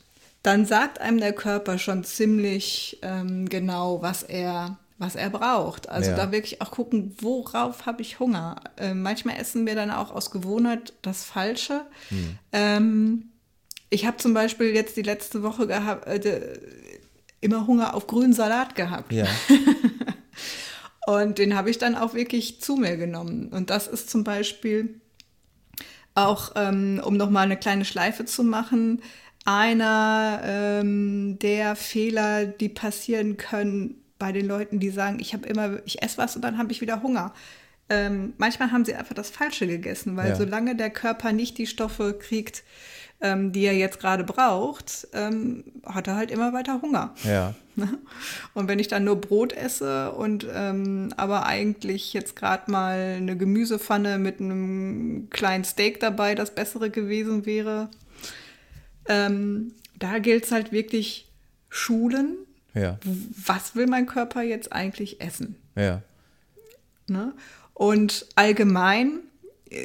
dann 0.47 0.65
sagt 0.65 1.01
einem 1.01 1.19
der 1.19 1.33
Körper 1.33 1.77
schon 1.77 2.05
ziemlich 2.05 2.99
ähm, 3.01 3.49
genau, 3.49 4.01
was 4.01 4.23
er, 4.23 4.79
was 4.97 5.17
er 5.17 5.29
braucht. 5.29 5.89
Also 5.89 6.11
ja. 6.11 6.15
da 6.15 6.31
wirklich 6.31 6.61
auch 6.61 6.71
gucken, 6.71 7.13
worauf 7.19 7.85
habe 7.85 8.01
ich 8.01 8.21
Hunger. 8.21 8.55
Äh, 8.77 8.93
manchmal 8.93 9.35
essen 9.41 9.65
wir 9.65 9.75
dann 9.75 9.91
auch 9.91 10.09
aus 10.09 10.31
Gewohnheit 10.31 10.93
das 11.01 11.25
Falsche. 11.25 11.81
Hm. 12.07 12.39
Ähm, 12.53 13.25
ich 13.89 14.05
habe 14.05 14.15
zum 14.17 14.33
Beispiel 14.33 14.73
jetzt 14.73 14.95
die 14.95 15.01
letzte 15.01 15.43
Woche 15.43 15.67
gehabt, 15.67 16.07
äh, 16.07 16.59
immer 17.41 17.67
Hunger 17.67 17.93
auf 17.93 18.07
grünen 18.07 18.31
Salat 18.31 18.73
gehabt. 18.75 19.11
Ja. 19.11 19.27
und 21.07 21.39
den 21.39 21.57
habe 21.57 21.69
ich 21.69 21.77
dann 21.77 21.95
auch 21.95 22.13
wirklich 22.13 22.61
zu 22.61 22.77
mir 22.77 22.95
genommen. 22.95 23.49
Und 23.49 23.69
das 23.69 23.87
ist 23.87 24.09
zum 24.09 24.23
Beispiel 24.23 25.01
auch, 26.15 26.53
ähm, 26.55 27.01
um 27.03 27.17
nochmal 27.17 27.43
eine 27.43 27.57
kleine 27.57 27.83
Schleife 27.83 28.23
zu 28.23 28.43
machen, 28.43 29.01
einer 29.47 30.41
ähm, 30.43 31.39
der 31.39 31.77
Fehler, 31.77 32.45
die 32.45 32.67
passieren 32.67 33.37
können 33.37 33.95
bei 34.19 34.33
den 34.33 34.45
Leuten, 34.45 34.79
die 34.79 34.89
sagen, 34.89 35.19
ich 35.21 35.33
habe 35.33 35.47
immer, 35.47 35.79
ich 35.85 36.03
esse 36.03 36.17
was 36.17 36.35
und 36.35 36.41
dann 36.41 36.57
habe 36.57 36.71
ich 36.73 36.81
wieder 36.81 37.01
Hunger. 37.01 37.33
Ähm, 37.89 38.33
manchmal 38.37 38.71
haben 38.73 38.83
sie 38.83 38.93
einfach 38.93 39.15
das 39.15 39.29
Falsche 39.29 39.65
gegessen, 39.65 40.17
weil 40.17 40.29
ja. 40.29 40.35
solange 40.35 40.75
der 40.75 40.89
Körper 40.89 41.31
nicht 41.31 41.57
die 41.57 41.65
Stoffe 41.65 42.13
kriegt, 42.19 42.63
ähm, 43.21 43.53
die 43.53 43.63
er 43.63 43.73
jetzt 43.73 44.01
gerade 44.01 44.25
braucht, 44.25 45.07
ähm, 45.13 45.63
hat 45.85 46.07
er 46.07 46.17
halt 46.17 46.29
immer 46.29 46.51
weiter 46.51 46.81
Hunger. 46.81 47.13
Ja. 47.23 47.55
Und 48.53 48.67
wenn 48.67 48.79
ich 48.79 48.89
dann 48.89 49.05
nur 49.05 49.21
Brot 49.21 49.53
esse 49.53 50.11
und 50.11 50.47
ähm, 50.51 51.13
aber 51.15 51.45
eigentlich 51.45 52.11
jetzt 52.11 52.35
gerade 52.35 52.69
mal 52.71 53.15
eine 53.17 53.37
Gemüsepfanne 53.37 54.17
mit 54.17 54.41
einem 54.41 55.29
kleinen 55.29 55.63
Steak 55.63 55.99
dabei 55.99 56.33
das 56.33 56.55
Bessere 56.55 56.89
gewesen 56.89 57.45
wäre, 57.45 57.89
ähm, 59.07 59.73
da 59.97 60.19
gilt 60.19 60.45
es 60.45 60.51
halt 60.51 60.71
wirklich 60.71 61.27
Schulen. 61.69 62.37
Ja. 62.73 62.99
Was 63.45 63.75
will 63.75 63.87
mein 63.87 64.05
Körper 64.05 64.43
jetzt 64.43 64.71
eigentlich 64.71 65.21
essen? 65.21 65.55
Ja. 65.75 66.01
Ne? 67.07 67.33
Und 67.73 68.27
allgemein 68.35 69.19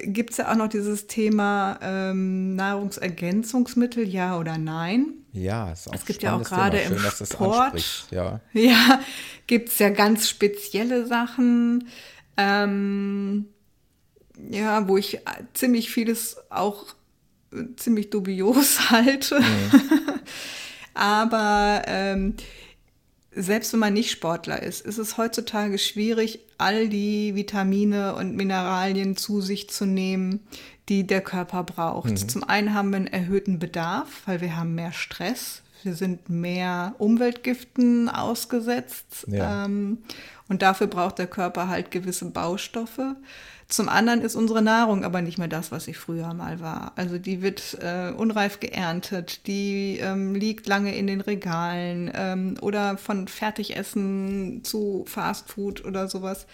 gibt 0.04 0.30
es 0.30 0.36
ja 0.36 0.50
auch 0.50 0.56
noch 0.56 0.68
dieses 0.68 1.06
Thema 1.06 1.78
ähm, 1.82 2.54
Nahrungsergänzungsmittel, 2.56 4.08
ja 4.08 4.38
oder 4.38 4.58
nein. 4.58 5.14
Ja, 5.32 5.72
ist 5.72 5.88
auch 5.88 5.94
Es 5.94 6.04
gibt 6.04 6.22
ja 6.22 6.36
auch 6.36 6.42
gerade 6.42 6.78
im 6.78 6.98
Sport, 6.98 8.06
ja, 8.10 8.40
ja 8.52 9.00
gibt 9.46 9.70
es 9.70 9.78
ja 9.78 9.88
ganz 9.88 10.28
spezielle 10.28 11.06
Sachen, 11.06 11.88
ähm, 12.36 13.46
ja, 14.50 14.86
wo 14.88 14.96
ich 14.96 15.20
ziemlich 15.54 15.90
vieles 15.90 16.36
auch 16.50 16.84
äh, 16.84 16.94
ziemlich 17.76 18.10
dubios 18.10 18.90
halte. 18.90 19.40
Mhm. 19.40 19.80
Aber 20.94 21.82
ähm, 21.86 22.34
selbst 23.34 23.72
wenn 23.72 23.80
man 23.80 23.94
nicht 23.94 24.10
Sportler 24.10 24.62
ist, 24.62 24.84
ist 24.84 24.98
es 24.98 25.16
heutzutage 25.16 25.78
schwierig, 25.78 26.40
all 26.58 26.88
die 26.88 27.34
Vitamine 27.34 28.14
und 28.14 28.36
Mineralien 28.36 29.16
zu 29.16 29.40
sich 29.40 29.70
zu 29.70 29.86
nehmen, 29.86 30.40
die 30.88 31.06
der 31.06 31.22
Körper 31.22 31.62
braucht. 31.64 32.10
Mhm. 32.10 32.28
Zum 32.28 32.44
einen 32.44 32.74
haben 32.74 32.90
wir 32.90 32.96
einen 32.96 33.06
erhöhten 33.06 33.58
Bedarf, 33.58 34.22
weil 34.26 34.40
wir 34.40 34.56
haben 34.56 34.74
mehr 34.74 34.92
Stress, 34.92 35.62
wir 35.82 35.94
sind 35.94 36.28
mehr 36.28 36.94
Umweltgiften 36.98 38.08
ausgesetzt 38.08 39.26
ja. 39.26 39.64
ähm, 39.64 39.98
und 40.48 40.62
dafür 40.62 40.86
braucht 40.86 41.18
der 41.18 41.26
Körper 41.26 41.68
halt 41.68 41.90
gewisse 41.90 42.26
Baustoffe. 42.26 43.16
Zum 43.68 43.88
anderen 43.88 44.20
ist 44.20 44.34
unsere 44.34 44.62
Nahrung 44.62 45.04
aber 45.04 45.22
nicht 45.22 45.38
mehr 45.38 45.48
das, 45.48 45.72
was 45.72 45.84
sie 45.84 45.94
früher 45.94 46.34
mal 46.34 46.60
war. 46.60 46.92
Also 46.96 47.18
die 47.18 47.42
wird 47.42 47.78
äh, 47.80 48.10
unreif 48.10 48.60
geerntet, 48.60 49.46
die 49.46 49.98
ähm, 50.00 50.34
liegt 50.34 50.66
lange 50.66 50.94
in 50.94 51.06
den 51.06 51.20
Regalen 51.20 52.10
ähm, 52.14 52.56
oder 52.60 52.98
von 52.98 53.28
Fertigessen 53.28 54.62
zu 54.64 55.04
Fastfood 55.06 55.84
oder 55.84 56.08
sowas. 56.08 56.46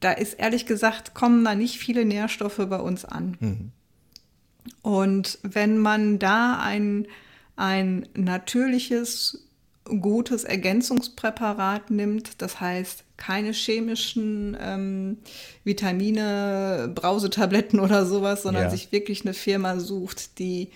Da 0.00 0.12
ist 0.12 0.34
ehrlich 0.34 0.66
gesagt, 0.66 1.14
kommen 1.14 1.44
da 1.44 1.54
nicht 1.54 1.78
viele 1.78 2.04
Nährstoffe 2.04 2.66
bei 2.68 2.78
uns 2.78 3.04
an. 3.04 3.36
Mhm. 3.40 3.72
Und 4.82 5.38
wenn 5.42 5.78
man 5.78 6.18
da 6.18 6.58
ein, 6.60 7.06
ein 7.56 8.08
natürliches, 8.14 9.48
gutes 9.84 10.44
Ergänzungspräparat 10.44 11.90
nimmt, 11.90 12.40
das 12.40 12.60
heißt 12.60 13.04
keine 13.16 13.52
chemischen 13.52 14.56
ähm, 14.60 15.18
Vitamine, 15.64 16.90
Brausetabletten 16.94 17.80
oder 17.80 18.06
sowas, 18.06 18.42
sondern 18.42 18.64
ja. 18.64 18.70
sich 18.70 18.92
wirklich 18.92 19.22
eine 19.22 19.34
Firma 19.34 19.78
sucht, 19.78 20.38
die 20.38 20.70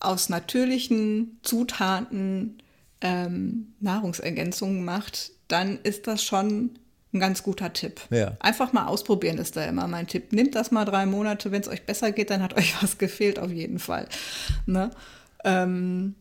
aus 0.00 0.28
natürlichen 0.28 1.38
Zutaten 1.42 2.62
ähm, 3.00 3.74
Nahrungsergänzungen 3.80 4.84
macht, 4.84 5.32
dann 5.48 5.78
ist 5.82 6.06
das 6.06 6.22
schon 6.22 6.78
ein 7.12 7.20
ganz 7.20 7.42
guter 7.42 7.72
Tipp. 7.72 8.00
Ja. 8.10 8.36
Einfach 8.40 8.72
mal 8.72 8.86
ausprobieren 8.86 9.38
ist 9.38 9.56
da 9.56 9.64
immer 9.64 9.86
mein 9.88 10.06
Tipp. 10.06 10.32
Nehmt 10.32 10.54
das 10.54 10.70
mal 10.70 10.84
drei 10.84 11.06
Monate, 11.06 11.50
wenn 11.50 11.60
es 11.60 11.68
euch 11.68 11.84
besser 11.84 12.12
geht, 12.12 12.30
dann 12.30 12.42
hat 12.42 12.54
euch 12.56 12.80
was 12.82 12.98
gefehlt 12.98 13.38
auf 13.38 13.50
jeden 13.50 13.78
Fall. 13.78 14.08
Ne? 14.66 14.90
Ähm, 15.44 16.14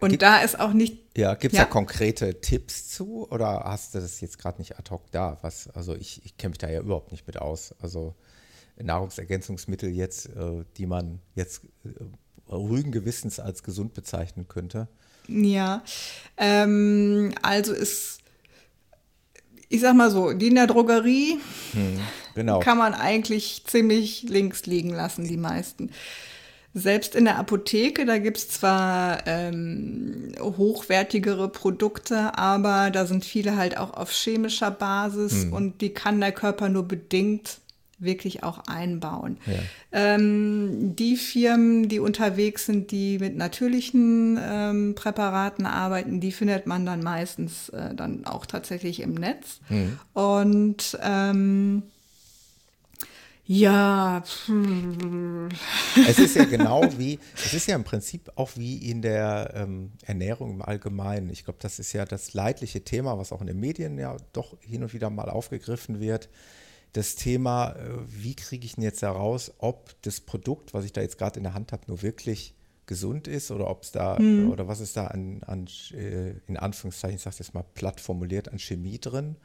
und 0.00 0.10
gibt, 0.10 0.22
da 0.22 0.38
ist 0.38 0.60
auch 0.60 0.72
nicht. 0.72 0.98
Ja, 1.16 1.34
gibt 1.34 1.54
es 1.54 1.58
ja. 1.58 1.64
da 1.64 1.70
konkrete 1.70 2.40
Tipps 2.40 2.88
zu 2.88 3.26
oder 3.30 3.64
hast 3.64 3.94
du 3.94 4.00
das 4.00 4.20
jetzt 4.20 4.38
gerade 4.38 4.58
nicht 4.58 4.78
ad 4.78 4.90
hoc 4.90 5.10
da? 5.10 5.38
Was, 5.42 5.68
also 5.68 5.94
ich, 5.94 6.24
ich 6.24 6.36
kenne 6.36 6.50
mich 6.50 6.58
da 6.58 6.68
ja 6.68 6.80
überhaupt 6.80 7.10
nicht 7.10 7.26
mit 7.26 7.38
aus. 7.38 7.74
Also 7.80 8.14
Nahrungsergänzungsmittel 8.80 9.90
jetzt, 9.90 10.26
äh, 10.26 10.64
die 10.76 10.86
man 10.86 11.20
jetzt 11.34 11.62
äh, 11.84 12.52
ruhigen 12.52 12.92
Gewissens 12.92 13.40
als 13.40 13.62
gesund 13.62 13.94
bezeichnen 13.94 14.46
könnte. 14.48 14.88
Ja, 15.28 15.82
ähm, 16.36 17.32
also 17.42 17.72
ist, 17.72 18.18
ich 19.68 19.80
sag 19.80 19.94
mal 19.94 20.10
so, 20.10 20.32
die 20.32 20.48
in 20.48 20.56
der 20.56 20.66
Drogerie 20.66 21.38
hm, 21.72 22.00
genau. 22.34 22.60
kann 22.60 22.76
man 22.76 22.94
eigentlich 22.94 23.64
ziemlich 23.66 24.24
links 24.24 24.66
liegen 24.66 24.90
lassen, 24.90 25.26
die 25.26 25.36
meisten. 25.36 25.90
Selbst 26.74 27.14
in 27.14 27.26
der 27.26 27.38
Apotheke, 27.38 28.06
da 28.06 28.16
gibt 28.16 28.38
es 28.38 28.48
zwar 28.48 29.26
ähm, 29.26 30.32
hochwertigere 30.40 31.48
Produkte, 31.48 32.38
aber 32.38 32.90
da 32.90 33.04
sind 33.04 33.26
viele 33.26 33.56
halt 33.56 33.76
auch 33.76 33.92
auf 33.92 34.10
chemischer 34.10 34.70
Basis 34.70 35.46
mhm. 35.46 35.52
und 35.52 35.80
die 35.82 35.90
kann 35.90 36.20
der 36.20 36.32
Körper 36.32 36.70
nur 36.70 36.88
bedingt 36.88 37.58
wirklich 38.02 38.42
auch 38.42 38.58
einbauen. 38.66 39.38
Ja. 39.46 39.52
Ähm, 39.92 40.96
die 40.96 41.16
Firmen, 41.16 41.88
die 41.88 42.00
unterwegs 42.00 42.66
sind, 42.66 42.90
die 42.90 43.18
mit 43.18 43.36
natürlichen 43.36 44.38
ähm, 44.42 44.94
Präparaten 44.94 45.66
arbeiten, 45.66 46.20
die 46.20 46.32
findet 46.32 46.66
man 46.66 46.84
dann 46.84 47.02
meistens 47.02 47.68
äh, 47.70 47.94
dann 47.94 48.24
auch 48.24 48.46
tatsächlich 48.46 49.00
im 49.00 49.14
Netz. 49.14 49.60
Mhm. 49.68 49.98
Und 50.14 50.98
ähm, 51.02 51.84
ja. 53.52 54.24
Es 56.08 56.18
ist 56.18 56.36
ja 56.36 56.44
genau 56.44 56.82
wie, 56.96 57.18
es 57.34 57.52
ist 57.52 57.66
ja 57.66 57.76
im 57.76 57.84
Prinzip 57.84 58.32
auch 58.34 58.50
wie 58.56 58.90
in 58.90 59.02
der 59.02 59.52
ähm, 59.54 59.92
Ernährung 60.06 60.52
im 60.52 60.62
Allgemeinen. 60.62 61.28
Ich 61.28 61.44
glaube, 61.44 61.58
das 61.60 61.78
ist 61.78 61.92
ja 61.92 62.06
das 62.06 62.32
leidliche 62.32 62.82
Thema, 62.82 63.18
was 63.18 63.30
auch 63.30 63.42
in 63.42 63.48
den 63.48 63.60
Medien 63.60 63.98
ja 63.98 64.16
doch 64.32 64.56
hin 64.60 64.82
und 64.82 64.94
wieder 64.94 65.10
mal 65.10 65.28
aufgegriffen 65.28 66.00
wird. 66.00 66.30
Das 66.94 67.14
Thema, 67.14 67.72
äh, 67.72 67.90
wie 68.06 68.34
kriege 68.34 68.64
ich 68.64 68.76
denn 68.76 68.84
jetzt 68.84 69.02
heraus, 69.02 69.52
ob 69.58 70.00
das 70.00 70.20
Produkt, 70.20 70.72
was 70.72 70.86
ich 70.86 70.94
da 70.94 71.02
jetzt 71.02 71.18
gerade 71.18 71.38
in 71.38 71.44
der 71.44 71.52
Hand 71.52 71.72
habe, 71.72 71.82
nur 71.88 72.00
wirklich 72.00 72.54
gesund 72.86 73.28
ist 73.28 73.50
oder 73.50 73.68
ob 73.68 73.82
es 73.82 73.92
da 73.92 74.18
mhm. 74.18 74.50
oder 74.50 74.66
was 74.66 74.80
ist 74.80 74.96
da 74.96 75.08
an, 75.08 75.42
an 75.46 75.68
äh, 75.92 76.30
in 76.46 76.56
Anführungszeichen, 76.56 77.16
ich 77.16 77.22
sage 77.22 77.34
es 77.34 77.38
jetzt 77.40 77.54
mal 77.54 77.64
platt 77.74 78.00
formuliert, 78.00 78.50
an 78.50 78.58
Chemie 78.58 78.98
drin 78.98 79.36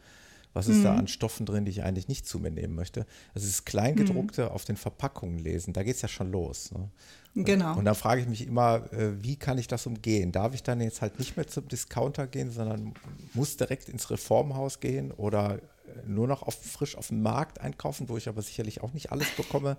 was 0.54 0.68
ist 0.68 0.78
mhm. 0.78 0.84
da 0.84 0.96
an 0.96 1.08
Stoffen 1.08 1.46
drin, 1.46 1.66
die 1.66 1.72
ich 1.72 1.84
eigentlich 1.84 2.08
nicht 2.08 2.26
zu 2.26 2.40
mir 2.40 2.52
nehmen 2.52 2.76
möchte? 2.76 3.06
Also 3.34 3.48
das 3.48 3.66
Kleingedruckte 3.66 4.46
mhm. 4.46 4.50
auf 4.50 4.66
den 4.66 4.78
Verpackungen 4.78 5.40
lesen, 5.40 5.74
da 5.74 5.84
geht 5.84 5.96
es 5.96 6.02
ja 6.02 6.08
schon 6.08 6.32
los. 6.32 6.72
Ne? 6.72 6.90
Genau. 7.36 7.78
Und 7.78 7.86
da 7.86 7.94
frage 7.94 8.22
ich 8.22 8.28
mich 8.28 8.48
immer, 8.48 8.92
äh, 8.92 9.22
wie 9.22 9.36
kann 9.36 9.58
ich 9.58 9.68
das 9.68 9.86
umgehen? 9.86 10.32
Darf 10.32 10.54
ich 10.54 10.64
dann 10.64 10.82
jetzt 10.82 11.02
halt 11.02 11.20
nicht 11.20 11.38
mehr 11.38 11.48
zum 11.48 11.68
Discounter 11.68 12.26
gehen, 12.26 12.50
sondern 12.50 12.94
muss 13.34 13.58
direkt 13.58 13.90
ins 13.90 14.10
Reformhaus 14.10 14.80
gehen 14.80 15.12
oder 15.12 15.56
äh, 15.56 15.60
nur 16.08 16.28
noch 16.28 16.42
auf, 16.42 16.56
frisch 16.56 16.98
auf 16.98 17.10
dem 17.10 17.22
Markt 17.22 17.62
einkaufen, 17.62 18.10
wo 18.10 18.18
ich 18.18 18.28
aber 18.28 18.42
sicherlich 18.42 18.82
auch 18.82 18.94
nicht 18.94 19.12
alles 19.12 19.30
bekomme? 19.38 19.78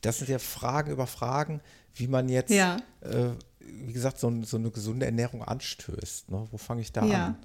Das 0.00 0.18
sind 0.18 0.30
ja 0.30 0.38
Fragen 0.38 0.90
über 0.90 1.06
Fragen, 1.06 1.60
wie 1.94 2.08
man 2.08 2.28
jetzt, 2.28 2.50
ja. 2.50 2.78
äh, 3.02 3.30
wie 3.60 3.92
gesagt, 3.92 4.18
so, 4.18 4.42
so, 4.42 4.56
eine 4.56 4.70
gesunde 4.70 5.06
Ernährung 5.06 5.44
anstößt. 5.44 6.30
Ne? 6.30 6.46
Wo 6.50 6.56
fange 6.56 6.80
ich 6.80 6.92
da 6.92 7.04
ja. 7.04 7.26
an? 7.26 7.38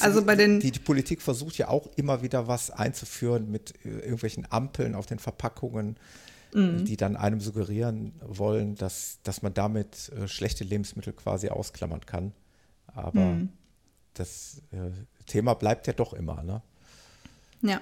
Also 0.00 0.24
bei 0.24 0.34
den 0.34 0.60
die, 0.60 0.70
die, 0.70 0.78
Politik 0.78 1.20
versucht 1.20 1.58
ja 1.58 1.68
auch 1.68 1.88
immer 1.96 2.22
wieder 2.22 2.48
was 2.48 2.70
einzuführen 2.70 3.50
mit 3.50 3.74
irgendwelchen 3.84 4.46
Ampeln 4.50 4.94
auf 4.94 5.06
den 5.06 5.18
Verpackungen, 5.18 5.96
mhm. 6.54 6.84
die 6.84 6.96
dann 6.96 7.16
einem 7.16 7.40
suggerieren 7.40 8.12
wollen, 8.20 8.76
dass, 8.76 9.18
dass 9.22 9.42
man 9.42 9.52
damit 9.52 10.10
äh, 10.10 10.26
schlechte 10.26 10.64
Lebensmittel 10.64 11.12
quasi 11.12 11.48
ausklammern 11.48 12.06
kann. 12.06 12.32
Aber 12.86 13.20
mhm. 13.20 13.50
das 14.14 14.62
äh, 14.72 14.90
Thema 15.26 15.54
bleibt 15.54 15.86
ja 15.86 15.92
doch 15.92 16.12
immer, 16.12 16.42
ne? 16.42 16.62
Ja. 17.62 17.80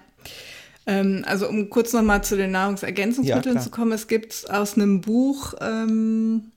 Ähm, 0.87 1.25
also 1.27 1.49
um 1.49 1.71
kurz 1.71 1.93
nochmal 1.93 2.25
zu 2.25 2.37
den 2.37 2.51
Nahrungsergänzungsmitteln 2.53 3.57
ja, 3.57 3.63
zu 3.63 3.71
kommen, 3.71 3.93
es 3.93 4.09
gibt 4.09 4.51
aus 4.51 4.75
einem 4.75 5.01
Buch 5.01 5.55
ähm, 5.61 6.52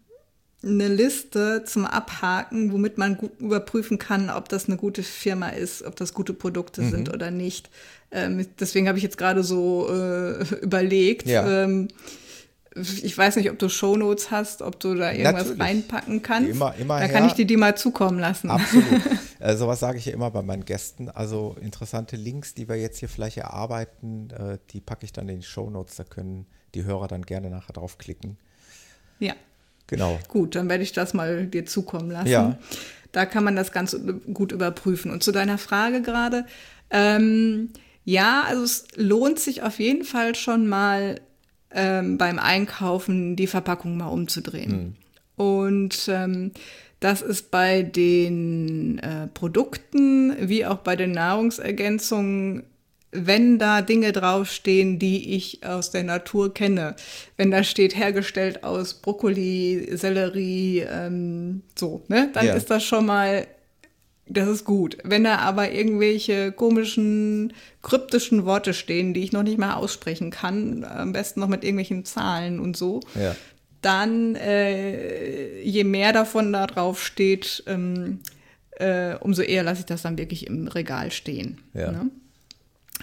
eine 0.66 0.88
Liste 0.88 1.64
zum 1.66 1.86
Abhaken, 1.86 2.72
womit 2.72 2.98
man 2.98 3.18
überprüfen 3.40 4.00
kann, 4.00 4.30
ob 4.30 4.50
das 4.50 4.68
eine 4.68 4.78
gute 4.78 5.04
Firma 5.04 5.50
ist, 5.50 5.84
ob 5.84 5.96
das 5.96 6.14
gute 6.14 6.34
Produkte 6.34 6.82
mhm. 6.82 6.92
sind 6.92 7.14
oder 7.14 7.32
nicht. 7.32 7.70
Ähm, 8.12 8.48
deswegen 8.60 8.88
habe 8.88 8.98
ich 8.98 9.04
jetzt 9.04 9.18
gerade 9.18 9.44
so 9.44 9.88
äh, 9.90 10.44
überlegt. 10.62 11.28
Ja. 11.28 11.64
Ähm, 11.64 11.88
ich 12.76 13.18
weiß 13.18 13.38
nicht, 13.38 13.50
ob 13.50 13.58
du 13.58 13.70
Shownotes 13.70 14.32
hast, 14.32 14.62
ob 14.62 14.80
du 14.82 14.96
da 14.96 15.12
irgendwas 15.12 15.34
Natürlich. 15.34 15.62
reinpacken 15.62 16.22
kannst. 16.22 16.50
Immer, 16.50 16.76
immer 16.76 17.00
da 17.00 17.08
kann 17.08 17.26
ich 17.26 17.34
dir 17.34 17.46
die 17.46 17.56
mal 17.56 17.78
zukommen 17.78 18.20
lassen. 18.20 18.50
Absolut. 18.50 19.02
äh, 19.40 19.56
sowas 19.56 19.80
sage 19.80 19.98
ich 19.98 20.06
ja 20.06 20.14
immer 20.14 20.30
bei 20.30 20.42
meinen 20.42 20.66
Gästen. 20.66 21.10
Also 21.10 21.56
interessante 21.62 22.18
Links, 22.18 22.54
die 22.54 22.68
wir 22.68 22.76
jetzt 22.76 22.98
hier 22.98 23.08
vielleicht 23.08 23.38
erarbeiten, 23.38 24.30
äh, 24.32 24.58
die 24.72 24.82
packe 24.82 25.06
ich 25.06 25.14
dann 25.14 25.30
in 25.30 25.40
die 25.40 25.46
Shownotes. 25.46 25.96
Da 25.96 26.04
können 26.04 26.48
die 26.74 26.84
Hörer 26.84 27.08
dann 27.08 27.22
gerne 27.22 27.50
nachher 27.50 27.72
draufklicken. 27.72 28.38
Ja. 29.20 29.36
Genau. 29.88 30.20
Gut, 30.28 30.56
dann 30.56 30.70
werde 30.70 30.84
ich 30.84 30.94
das 30.94 31.14
mal 31.14 31.48
dir 31.48 31.66
zukommen 31.66 32.12
lassen. 32.12 32.28
Ja. 32.28 32.58
Da 33.12 33.26
kann 33.26 33.44
man 33.44 33.56
das 33.56 33.72
ganz 33.72 33.96
gut 34.34 34.52
überprüfen. 34.52 35.12
Und 35.12 35.24
zu 35.24 35.32
deiner 35.32 35.58
Frage 35.58 36.02
gerade, 36.02 36.46
ähm, 36.90 37.70
ja, 38.04 38.44
also 38.48 38.64
es 38.64 38.88
lohnt 38.96 39.40
sich 39.40 39.64
auf 39.64 39.80
jeden 39.80 40.04
Fall 40.04 40.36
schon 40.36 40.68
mal 40.68 41.22
ähm, 41.72 42.18
beim 42.18 42.40
Einkaufen 42.40 43.36
die 43.36 43.48
Verpackung 43.48 43.98
mal 43.98 44.08
umzudrehen. 44.08 44.72
Mhm. 44.72 45.44
Und 45.44 46.08
ähm, 46.08 46.52
das 47.00 47.22
ist 47.22 47.52
bei 47.52 47.84
den 47.84 49.00
äh, 49.00 49.28
Produkten 49.28 50.36
wie 50.50 50.66
auch 50.66 50.78
bei 50.78 50.96
den 50.96 51.12
Nahrungsergänzungen 51.12 52.64
wenn 53.16 53.60
da 53.60 53.82
Dinge 53.82 54.12
draufstehen, 54.12 55.00
die 55.00 55.36
ich 55.36 55.66
aus 55.66 55.92
der 55.92 56.04
Natur 56.04 56.54
kenne. 56.54 56.96
Wenn 57.38 57.52
da 57.52 57.64
steht 57.64 57.96
hergestellt 57.96 58.64
aus 58.64 58.96
Brokkoli, 58.96 59.90
Sellerie, 59.94 60.86
ähm, 60.90 61.62
so, 61.78 62.04
ne, 62.08 62.30
dann 62.34 62.48
ja. 62.48 62.54
ist 62.54 62.70
das 62.70 62.84
schon 62.84 63.06
mal, 63.06 63.48
das 64.28 64.48
ist 64.48 64.66
gut. 64.66 64.98
Wenn 65.04 65.24
da 65.24 65.38
aber 65.38 65.72
irgendwelche 65.72 66.52
komischen, 66.52 67.54
kryptischen 67.82 68.46
Worte 68.46 68.74
stehen, 68.74 69.14
die 69.14 69.24
ich 69.24 69.32
noch 69.32 69.44
nicht 69.44 69.58
mal 69.58 69.76
aussprechen 69.76 70.32
kann, 70.32 70.84
am 70.84 71.14
besten 71.14 71.40
noch 71.40 71.48
mit 71.48 71.64
irgendwelchen 71.64 72.06
Zahlen 72.06 72.60
und 72.60 72.76
so, 72.76 73.02
ja. 73.16 73.36
dann 73.82 74.36
äh, 74.36 75.62
je 75.62 75.84
mehr 75.84 76.12
davon 76.12 76.52
da 76.52 76.68
drauf 76.68 77.04
steht, 77.04 77.64
ähm, 77.68 78.20
äh, 78.72 79.16
umso 79.16 79.42
eher 79.42 79.64
lasse 79.64 79.82
ich 79.82 79.86
das 79.86 80.02
dann 80.02 80.18
wirklich 80.18 80.48
im 80.48 80.68
Regal 80.68 81.12
stehen. 81.12 81.60
Ja. 81.74 81.92
Ne? 81.92 82.12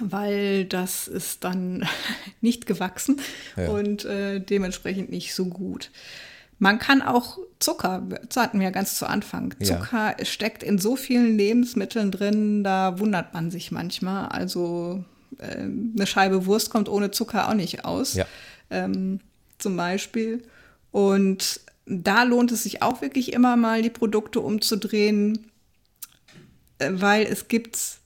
Weil 0.01 0.65
das 0.65 1.09
ist 1.09 1.45
dann 1.45 1.87
nicht 2.41 2.67
gewachsen 2.67 3.21
ja. 3.57 3.69
und 3.69 4.05
äh, 4.05 4.41
dementsprechend 4.41 5.11
nicht 5.11 5.35
so 5.35 5.47
gut. 5.47 5.91
Man 6.59 6.79
kann 6.79 7.03
auch 7.03 7.39
Zucker, 7.59 8.03
das 8.29 8.37
hatten 8.37 8.61
wir 8.61 8.67
ja 8.67 8.71
ganz 8.71 8.95
zu 8.95 9.09
Anfang. 9.09 9.55
Zucker 9.61 10.15
ja. 10.17 10.25
steckt 10.25 10.63
in 10.63 10.79
so 10.79 10.95
vielen 10.95 11.37
Lebensmitteln 11.37 12.13
drin, 12.13 12.63
da 12.63 13.01
wundert 13.01 13.35
man 13.35 13.51
sich 13.51 13.73
manchmal. 13.73 14.29
Also 14.29 15.05
äh, 15.39 15.63
eine 15.63 16.07
Scheibe 16.07 16.47
Wurst 16.47 16.71
kommt 16.71 16.89
ohne 16.89 17.11
Zucker 17.11 17.49
auch 17.49 17.55
nicht 17.55 17.85
aus, 17.85 18.15
ja. 18.15 18.27
ähm, 18.71 19.19
zum 19.59 19.77
Beispiel. 19.77 20.45
Und 20.93 21.61
da 21.87 22.23
lohnt 22.23 22.53
es 22.53 22.63
sich 22.63 22.83
auch 22.83 23.03
wirklich 23.03 23.33
immer 23.33 23.57
mal, 23.57 23.83
die 23.83 23.91
Produkte 23.91 24.41
umzudrehen, 24.41 25.51
äh, 26.79 26.91
weil 26.93 27.27
es 27.27 27.49
gibt 27.49 28.02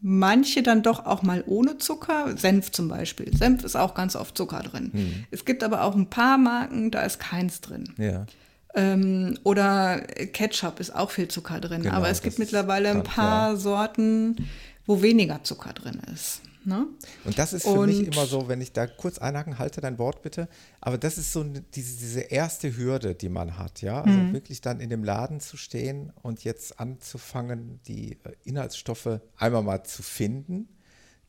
manche 0.00 0.62
dann 0.62 0.82
doch 0.82 1.06
auch 1.06 1.22
mal 1.22 1.42
ohne 1.46 1.78
Zucker. 1.78 2.36
Senf 2.36 2.70
zum 2.70 2.88
Beispiel. 2.88 3.36
Senf 3.36 3.64
ist 3.64 3.76
auch 3.76 3.94
ganz 3.94 4.16
oft 4.16 4.36
Zucker 4.36 4.60
drin. 4.60 4.90
Hm. 4.92 5.24
Es 5.30 5.44
gibt 5.44 5.64
aber 5.64 5.82
auch 5.82 5.94
ein 5.94 6.08
paar 6.08 6.38
Marken, 6.38 6.90
da 6.90 7.02
ist 7.02 7.18
keins 7.18 7.60
drin. 7.60 7.92
Ja. 7.96 8.26
Ähm, 8.74 9.38
oder 9.44 10.00
Ketchup 10.00 10.78
ist 10.78 10.94
auch 10.94 11.10
viel 11.10 11.28
Zucker 11.28 11.60
drin. 11.60 11.82
Genau, 11.82 11.94
aber 11.94 12.10
es 12.10 12.22
gibt 12.22 12.38
mittlerweile 12.38 12.90
ein 12.90 13.02
paar 13.02 13.50
ja. 13.50 13.56
Sorten, 13.56 14.48
wo 14.86 15.02
weniger 15.02 15.42
Zucker 15.42 15.72
drin 15.72 16.00
ist. 16.12 16.42
Ne? 16.64 16.86
Und 17.24 17.38
das 17.38 17.52
ist 17.52 17.62
für 17.62 17.70
und, 17.70 17.88
mich 17.88 18.06
immer 18.06 18.26
so, 18.26 18.48
wenn 18.48 18.60
ich 18.60 18.72
da 18.72 18.86
kurz 18.86 19.18
einhaken, 19.18 19.58
halte 19.58 19.80
dein 19.80 19.98
Wort 19.98 20.22
bitte, 20.22 20.48
aber 20.80 20.98
das 20.98 21.16
ist 21.16 21.32
so 21.32 21.44
diese, 21.44 21.98
diese 21.98 22.20
erste 22.20 22.76
Hürde, 22.76 23.14
die 23.14 23.28
man 23.28 23.58
hat, 23.58 23.80
ja, 23.80 24.02
also 24.02 24.18
mhm. 24.18 24.32
wirklich 24.32 24.60
dann 24.60 24.80
in 24.80 24.90
dem 24.90 25.04
Laden 25.04 25.40
zu 25.40 25.56
stehen 25.56 26.12
und 26.22 26.44
jetzt 26.44 26.78
anzufangen, 26.80 27.80
die 27.86 28.12
äh, 28.24 28.32
Inhaltsstoffe 28.44 29.20
einmal 29.36 29.62
mal 29.62 29.84
zu 29.84 30.02
finden, 30.02 30.68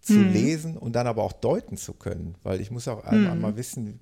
zu 0.02 0.14
mhm. 0.14 0.34
lesen 0.34 0.78
und 0.78 0.94
dann 0.94 1.08
aber 1.08 1.24
auch 1.24 1.34
deuten 1.34 1.78
zu 1.78 1.94
können, 1.94 2.36
weil 2.44 2.60
ich 2.60 2.72
muss 2.72 2.88
auch 2.88 3.04
einmal 3.04 3.36
mhm. 3.36 3.42
mal 3.42 3.58
wissen, 3.58 4.00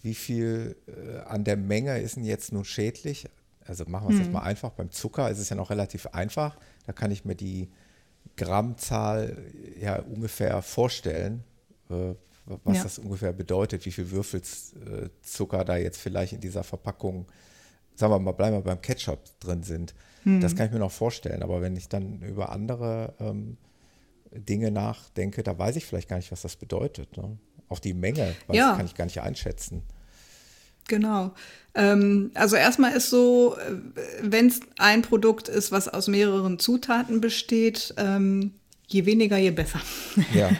wie 0.00 0.14
viel 0.14 0.76
äh, 0.86 1.18
an 1.20 1.44
der 1.44 1.56
Menge 1.56 1.98
ist 1.98 2.16
denn 2.16 2.24
jetzt 2.24 2.52
nun 2.52 2.64
schädlich. 2.64 3.28
Also 3.66 3.84
machen 3.86 4.08
wir 4.08 4.12
es 4.14 4.20
jetzt 4.20 4.28
mhm. 4.28 4.34
mal 4.34 4.42
einfach. 4.42 4.70
Beim 4.70 4.90
Zucker 4.90 5.30
ist 5.30 5.38
es 5.38 5.48
ja 5.48 5.56
noch 5.56 5.70
relativ 5.70 6.06
einfach. 6.08 6.56
Da 6.86 6.92
kann 6.92 7.10
ich 7.10 7.24
mir 7.24 7.34
die 7.34 7.68
Grammzahl 8.38 9.36
ja 9.78 9.98
ungefähr 10.00 10.62
vorstellen, 10.62 11.44
äh, 11.90 12.14
was 12.64 12.78
ja. 12.78 12.82
das 12.84 12.98
ungefähr 12.98 13.32
bedeutet, 13.32 13.84
wie 13.84 13.92
viel 13.92 14.10
Würfelzucker 14.10 15.64
da 15.64 15.76
jetzt 15.76 16.00
vielleicht 16.00 16.32
in 16.32 16.40
dieser 16.40 16.64
Verpackung, 16.64 17.26
sagen 17.94 18.12
wir 18.12 18.18
mal, 18.18 18.32
bleiben 18.32 18.56
wir 18.56 18.62
beim 18.62 18.80
Ketchup 18.80 19.20
drin 19.40 19.62
sind. 19.62 19.94
Mhm. 20.24 20.40
Das 20.40 20.56
kann 20.56 20.66
ich 20.66 20.72
mir 20.72 20.78
noch 20.78 20.92
vorstellen. 20.92 21.42
Aber 21.42 21.60
wenn 21.60 21.76
ich 21.76 21.88
dann 21.88 22.22
über 22.22 22.50
andere 22.50 23.14
ähm, 23.20 23.58
Dinge 24.32 24.70
nachdenke, 24.70 25.42
da 25.42 25.58
weiß 25.58 25.76
ich 25.76 25.84
vielleicht 25.84 26.08
gar 26.08 26.16
nicht, 26.16 26.32
was 26.32 26.42
das 26.42 26.56
bedeutet. 26.56 27.16
Ne? 27.16 27.36
Auch 27.68 27.80
die 27.80 27.92
Menge 27.92 28.34
ja. 28.50 28.76
kann 28.76 28.86
ich 28.86 28.94
gar 28.94 29.04
nicht 29.04 29.20
einschätzen. 29.20 29.82
Genau. 30.88 31.32
Ähm, 31.74 32.32
also 32.34 32.56
erstmal 32.56 32.92
ist 32.92 33.08
so, 33.08 33.56
äh, 33.56 34.00
wenn 34.22 34.48
es 34.48 34.60
ein 34.78 35.02
Produkt 35.02 35.48
ist, 35.48 35.70
was 35.70 35.86
aus 35.86 36.08
mehreren 36.08 36.58
Zutaten 36.58 37.20
besteht, 37.20 37.94
ähm, 37.96 38.54
je 38.88 39.06
weniger, 39.06 39.36
je 39.36 39.52
besser. 39.52 39.80
Ja. 40.34 40.50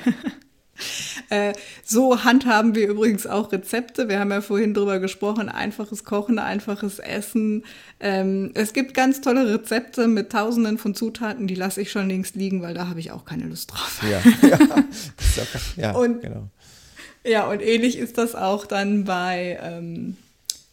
äh, 1.30 1.54
so 1.84 2.24
handhaben 2.24 2.74
wir 2.74 2.88
übrigens 2.88 3.26
auch 3.26 3.50
Rezepte. 3.50 4.08
Wir 4.08 4.20
haben 4.20 4.30
ja 4.30 4.42
vorhin 4.42 4.74
drüber 4.74 5.00
gesprochen, 5.00 5.48
einfaches 5.48 6.04
Kochen, 6.04 6.38
einfaches 6.38 6.98
Essen. 6.98 7.64
Ähm, 8.00 8.52
es 8.54 8.72
gibt 8.72 8.94
ganz 8.94 9.20
tolle 9.20 9.52
Rezepte 9.52 10.06
mit 10.06 10.30
tausenden 10.30 10.78
von 10.78 10.94
Zutaten, 10.94 11.46
die 11.46 11.54
lasse 11.54 11.80
ich 11.80 11.90
schon 11.90 12.08
links 12.08 12.34
liegen, 12.34 12.62
weil 12.62 12.74
da 12.74 12.88
habe 12.88 13.00
ich 13.00 13.10
auch 13.10 13.24
keine 13.24 13.46
Lust 13.46 13.72
drauf. 13.72 14.02
Ja, 14.08 14.20
ja. 14.48 14.68
ja 15.76 15.92
und, 15.96 16.20
genau. 16.20 16.48
Ja, 17.28 17.46
und 17.46 17.60
ähnlich 17.60 17.98
ist 17.98 18.16
das 18.16 18.34
auch 18.34 18.64
dann 18.64 19.04
bei, 19.04 19.58
ähm, 19.62 20.16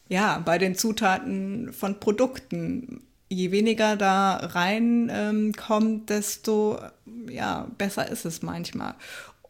ja, 0.08 0.42
bei 0.46 0.58
den 0.58 0.76
Zutaten 0.76 1.74
von 1.74 2.00
Produkten. 2.00 3.02
Je 3.28 3.52
weniger 3.52 3.98
da 3.98 4.38
reinkommt, 4.38 6.02
ähm, 6.02 6.06
desto 6.06 6.80
ja, 7.28 7.68
besser 7.78 8.10
ist 8.10 8.24
es 8.24 8.42
manchmal. 8.42 8.94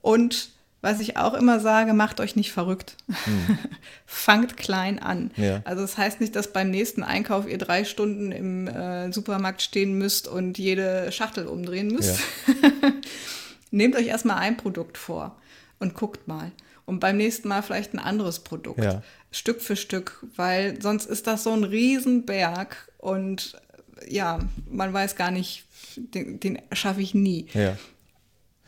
Und 0.02 0.50
was 0.82 1.00
ich 1.00 1.18
auch 1.18 1.34
immer 1.34 1.60
sage, 1.60 1.94
macht 1.94 2.20
euch 2.20 2.36
nicht 2.36 2.52
verrückt. 2.52 2.96
Hm. 3.08 3.58
Fangt 4.06 4.56
klein 4.56 5.00
an. 5.00 5.32
Ja. 5.36 5.62
Also 5.66 5.82
das 5.82 5.98
heißt 5.98 6.22
nicht, 6.22 6.36
dass 6.36 6.54
beim 6.54 6.70
nächsten 6.70 7.04
Einkauf 7.04 7.48
ihr 7.48 7.58
drei 7.58 7.86
Stunden 7.86 8.32
im 8.32 8.68
äh, 8.68 9.12
Supermarkt 9.12 9.62
stehen 9.62 9.98
müsst 9.98 10.28
und 10.28 10.58
jede 10.58 11.12
Schachtel 11.12 11.48
umdrehen 11.48 11.88
müsst. 11.88 12.20
Ja. 12.48 12.92
Nehmt 13.72 13.96
euch 13.96 14.08
erstmal 14.08 14.38
ein 14.38 14.58
Produkt 14.58 14.98
vor 14.98 15.36
und 15.80 15.96
guckt 15.96 16.28
mal 16.28 16.52
und 16.86 17.00
beim 17.00 17.18
nächsten 17.18 17.48
Mal 17.48 17.62
vielleicht 17.62 17.94
ein 17.94 18.00
anderes 18.00 18.40
Produkt. 18.40 18.84
Ja. 18.84 19.02
Stück 19.32 19.62
für 19.62 19.76
Stück, 19.76 20.26
weil 20.36 20.82
sonst 20.82 21.06
ist 21.06 21.28
das 21.28 21.44
so 21.44 21.52
ein 21.52 21.64
Riesenberg 21.64 22.92
und 22.98 23.60
ja, 24.08 24.40
man 24.70 24.94
weiß 24.94 25.16
gar 25.16 25.32
nicht, 25.32 25.66
den, 25.98 26.40
den 26.40 26.62
schaffe 26.72 27.02
ich 27.02 27.14
nie. 27.14 27.48
Ja. 27.54 27.78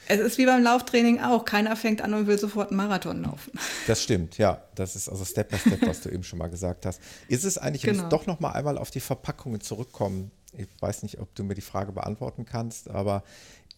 Es 0.09 0.19
ist 0.19 0.37
wie 0.37 0.45
beim 0.45 0.63
Lauftraining 0.63 1.19
auch. 1.19 1.43
Keiner 1.43 1.75
fängt 1.75 2.01
an 2.01 2.13
und 2.13 2.27
will 2.27 2.39
sofort 2.39 2.69
einen 2.69 2.77
Marathon 2.77 3.23
laufen. 3.23 3.51
Das 3.87 4.03
stimmt, 4.03 4.37
ja. 4.37 4.61
Das 4.75 4.95
ist 4.95 5.09
also 5.09 5.25
Step 5.25 5.49
by 5.49 5.57
Step, 5.57 5.85
was 5.85 6.01
du 6.01 6.09
eben 6.09 6.23
schon 6.23 6.39
mal 6.39 6.47
gesagt 6.47 6.85
hast. 6.85 7.01
Ist 7.27 7.43
es 7.43 7.57
eigentlich, 7.57 7.83
genau. 7.83 7.95
ich 7.95 8.01
muss 8.03 8.09
doch 8.09 8.25
noch 8.25 8.39
mal 8.39 8.51
einmal 8.51 8.77
auf 8.77 8.91
die 8.91 8.99
Verpackungen 8.99 9.61
zurückkommen. 9.61 10.31
Ich 10.57 10.67
weiß 10.79 11.03
nicht, 11.03 11.19
ob 11.19 11.33
du 11.35 11.43
mir 11.43 11.55
die 11.55 11.61
Frage 11.61 11.91
beantworten 11.91 12.45
kannst, 12.45 12.89
aber 12.89 13.23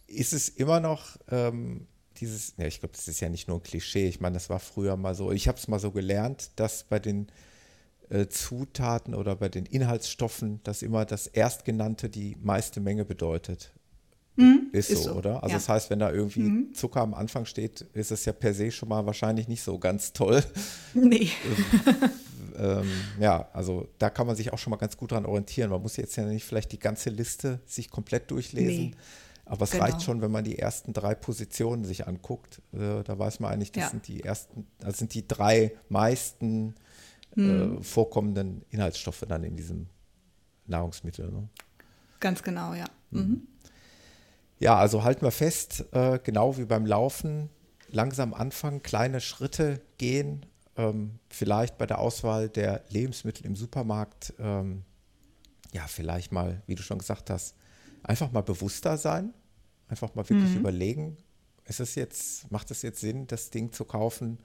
ist 0.07 0.33
es 0.33 0.49
immer 0.49 0.79
noch 0.79 1.17
ähm, 1.31 1.87
dieses, 2.19 2.53
ja, 2.57 2.65
ich 2.65 2.79
glaube, 2.79 2.95
das 2.95 3.07
ist 3.07 3.19
ja 3.19 3.29
nicht 3.29 3.47
nur 3.47 3.57
ein 3.57 3.63
Klischee. 3.63 4.07
Ich 4.07 4.19
meine, 4.19 4.33
das 4.33 4.49
war 4.49 4.59
früher 4.59 4.97
mal 4.97 5.15
so. 5.15 5.31
Ich 5.31 5.47
habe 5.47 5.57
es 5.57 5.67
mal 5.67 5.79
so 5.79 5.91
gelernt, 5.91 6.51
dass 6.55 6.83
bei 6.83 6.99
den 6.99 7.27
äh, 8.09 8.27
Zutaten 8.27 9.15
oder 9.15 9.35
bei 9.35 9.49
den 9.49 9.65
Inhaltsstoffen, 9.65 10.61
dass 10.63 10.81
immer 10.81 11.05
das 11.05 11.27
Erstgenannte 11.27 12.09
die 12.09 12.35
meiste 12.41 12.79
Menge 12.79 13.05
bedeutet. 13.05 13.71
Mhm, 14.35 14.69
ist, 14.71 14.89
ist, 14.89 15.03
so, 15.03 15.13
oder? 15.13 15.43
Also 15.43 15.53
ja. 15.53 15.57
das 15.57 15.69
heißt, 15.69 15.89
wenn 15.89 15.99
da 15.99 16.11
irgendwie 16.11 16.41
mhm. 16.41 16.73
Zucker 16.73 17.01
am 17.01 17.13
Anfang 17.13 17.45
steht, 17.45 17.81
ist 17.93 18.11
es 18.11 18.25
ja 18.25 18.31
per 18.31 18.53
se 18.53 18.71
schon 18.71 18.89
mal 18.89 19.05
wahrscheinlich 19.05 19.47
nicht 19.47 19.61
so 19.61 19.77
ganz 19.79 20.13
toll. 20.13 20.43
Nee. 20.93 21.29
ähm, 22.57 22.89
ja, 23.19 23.49
also 23.53 23.87
da 23.99 24.09
kann 24.09 24.27
man 24.27 24.35
sich 24.35 24.51
auch 24.53 24.57
schon 24.57 24.71
mal 24.71 24.77
ganz 24.77 24.97
gut 24.97 25.11
dran 25.11 25.25
orientieren. 25.25 25.69
Man 25.69 25.81
muss 25.81 25.97
jetzt 25.97 26.15
ja 26.15 26.23
nicht 26.23 26.45
vielleicht 26.45 26.71
die 26.71 26.79
ganze 26.79 27.09
Liste 27.09 27.59
sich 27.65 27.89
komplett 27.89 28.31
durchlesen. 28.31 28.85
Nee. 28.85 28.95
Aber 29.49 29.63
es 29.63 29.71
genau. 29.71 29.85
reicht 29.85 30.03
schon, 30.03 30.21
wenn 30.21 30.29
man 30.29 30.43
die 30.43 30.59
ersten 30.59 30.93
drei 30.93 31.15
Positionen 31.15 31.83
sich 31.83 32.07
anguckt. 32.07 32.61
Äh, 32.71 33.03
da 33.03 33.17
weiß 33.17 33.39
man 33.39 33.51
eigentlich, 33.51 33.71
das 33.71 33.85
ja. 33.85 33.89
sind 33.89 34.07
die 34.07 34.23
ersten, 34.23 34.67
das 34.77 34.99
sind 34.99 35.13
die 35.15 35.27
drei 35.27 35.75
meisten 35.89 36.75
hm. 37.33 37.79
äh, 37.79 37.83
vorkommenden 37.83 38.63
Inhaltsstoffe 38.69 39.25
dann 39.27 39.43
in 39.43 39.57
diesem 39.57 39.87
Nahrungsmittel. 40.67 41.31
Ne? 41.31 41.49
Ganz 42.19 42.43
genau, 42.43 42.73
ja. 42.73 42.85
Mhm. 43.11 43.19
mhm. 43.19 43.47
Ja, 44.59 44.77
also 44.77 45.05
halten 45.05 45.21
wir 45.21 45.31
fest, 45.31 45.85
äh, 45.93 46.19
genau 46.21 46.57
wie 46.57 46.65
beim 46.65 46.85
Laufen, 46.85 47.49
langsam 47.87 48.33
anfangen, 48.33 48.83
kleine 48.83 49.21
Schritte 49.21 49.81
gehen, 49.97 50.45
ähm, 50.75 51.19
vielleicht 51.29 51.77
bei 51.77 51.85
der 51.85 51.99
Auswahl 51.99 52.49
der 52.49 52.83
Lebensmittel 52.89 53.45
im 53.45 53.55
Supermarkt, 53.55 54.33
ähm, 54.37 54.83
ja, 55.71 55.87
vielleicht 55.87 56.33
mal, 56.33 56.61
wie 56.67 56.75
du 56.75 56.83
schon 56.83 56.99
gesagt 56.99 57.29
hast, 57.29 57.55
einfach 58.03 58.33
mal 58.33 58.41
bewusster 58.41 58.97
sein, 58.97 59.33
einfach 59.89 60.15
mal 60.15 60.27
wirklich 60.29 60.51
mhm. 60.51 60.59
überlegen, 60.59 61.17
ist 61.65 61.79
es 61.79 61.95
jetzt, 61.95 62.51
macht 62.51 62.71
es 62.71 62.81
jetzt 62.81 62.99
Sinn, 62.99 63.27
das 63.27 63.49
Ding 63.49 63.71
zu 63.71 63.85
kaufen? 63.85 64.39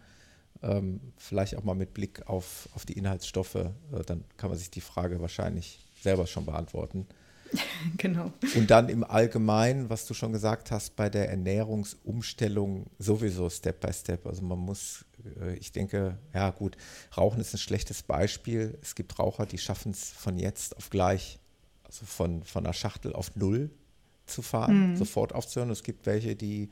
Ähm, 0.62 1.00
vielleicht 1.16 1.56
auch 1.56 1.64
mal 1.64 1.74
mit 1.74 1.94
Blick 1.94 2.26
auf, 2.28 2.68
auf 2.74 2.86
die 2.86 2.94
Inhaltsstoffe, 2.94 3.56
äh, 3.56 3.70
dann 4.06 4.24
kann 4.36 4.50
man 4.50 4.58
sich 4.58 4.70
die 4.70 4.80
Frage 4.80 5.20
wahrscheinlich 5.20 5.80
selber 6.02 6.26
schon 6.26 6.46
beantworten. 6.46 7.06
genau. 7.96 8.32
Und 8.54 8.70
dann 8.70 8.88
im 8.88 9.04
Allgemeinen, 9.04 9.90
was 9.90 10.06
du 10.06 10.14
schon 10.14 10.32
gesagt 10.32 10.70
hast, 10.70 10.96
bei 10.96 11.08
der 11.08 11.30
Ernährungsumstellung 11.30 12.86
sowieso 12.98 13.48
Step 13.50 13.80
by 13.80 13.92
Step. 13.92 14.26
Also 14.26 14.42
man 14.42 14.58
muss, 14.58 15.04
äh, 15.40 15.54
ich 15.56 15.72
denke, 15.72 16.18
ja 16.32 16.50
gut, 16.50 16.76
Rauchen 17.16 17.40
ist 17.40 17.54
ein 17.54 17.58
schlechtes 17.58 18.02
Beispiel. 18.02 18.78
Es 18.82 18.94
gibt 18.94 19.18
Raucher, 19.18 19.46
die 19.46 19.58
schaffen 19.58 19.92
es 19.92 20.10
von 20.10 20.38
jetzt 20.38 20.76
auf 20.76 20.90
gleich, 20.90 21.38
also 21.84 22.06
von, 22.06 22.42
von 22.44 22.64
einer 22.64 22.74
Schachtel 22.74 23.12
auf 23.12 23.34
Null 23.36 23.70
zu 24.26 24.42
fahren, 24.42 24.90
mhm. 24.90 24.96
sofort 24.96 25.34
aufzuhören. 25.34 25.70
Es 25.70 25.82
gibt 25.82 26.06
welche, 26.06 26.36
die, 26.36 26.70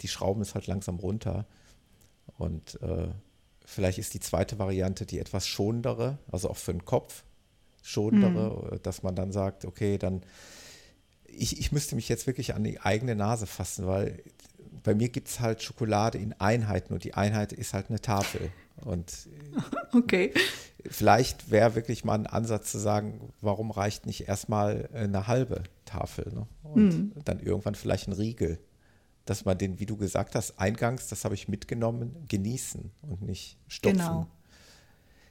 die 0.00 0.08
schrauben 0.08 0.42
es 0.42 0.54
halt 0.54 0.66
langsam 0.66 0.96
runter. 0.96 1.46
Und 2.38 2.80
äh, 2.82 3.08
vielleicht 3.64 3.98
ist 3.98 4.14
die 4.14 4.20
zweite 4.20 4.58
Variante 4.58 5.06
die 5.06 5.18
etwas 5.18 5.46
schonendere, 5.46 6.18
also 6.30 6.50
auch 6.50 6.56
für 6.56 6.72
den 6.72 6.84
Kopf 6.84 7.24
schonendere, 7.82 8.74
mhm. 8.74 8.82
dass 8.82 9.02
man 9.02 9.14
dann 9.14 9.32
sagt, 9.32 9.64
okay, 9.64 9.98
dann 9.98 10.22
ich, 11.32 11.58
ich 11.58 11.72
müsste 11.72 11.94
mich 11.94 12.08
jetzt 12.08 12.26
wirklich 12.26 12.54
an 12.54 12.64
die 12.64 12.80
eigene 12.80 13.14
Nase 13.14 13.46
fassen, 13.46 13.86
weil 13.86 14.22
bei 14.82 14.94
mir 14.94 15.08
gibt 15.08 15.28
es 15.28 15.40
halt 15.40 15.62
Schokolade 15.62 16.18
in 16.18 16.32
Einheiten 16.34 16.92
und 16.92 17.04
die 17.04 17.14
Einheit 17.14 17.52
ist 17.52 17.74
halt 17.74 17.90
eine 17.90 18.00
Tafel. 18.00 18.50
Und 18.84 19.28
okay. 19.92 20.32
vielleicht 20.88 21.50
wäre 21.50 21.74
wirklich 21.74 22.04
mal 22.04 22.14
ein 22.14 22.26
Ansatz 22.26 22.72
zu 22.72 22.78
sagen, 22.78 23.32
warum 23.40 23.70
reicht 23.70 24.06
nicht 24.06 24.28
erstmal 24.28 24.88
eine 24.92 25.26
halbe 25.26 25.64
Tafel 25.84 26.32
ne? 26.32 26.46
und 26.62 26.88
mhm. 26.88 27.12
dann 27.24 27.40
irgendwann 27.40 27.74
vielleicht 27.74 28.08
ein 28.08 28.12
Riegel, 28.12 28.58
dass 29.24 29.44
man 29.44 29.58
den, 29.58 29.78
wie 29.78 29.86
du 29.86 29.96
gesagt 29.96 30.34
hast, 30.34 30.58
eingangs, 30.58 31.08
das 31.08 31.24
habe 31.24 31.34
ich 31.34 31.48
mitgenommen, 31.48 32.24
genießen 32.28 32.90
und 33.02 33.22
nicht 33.22 33.58
stopfen. 33.68 33.98
Genau. 33.98 34.26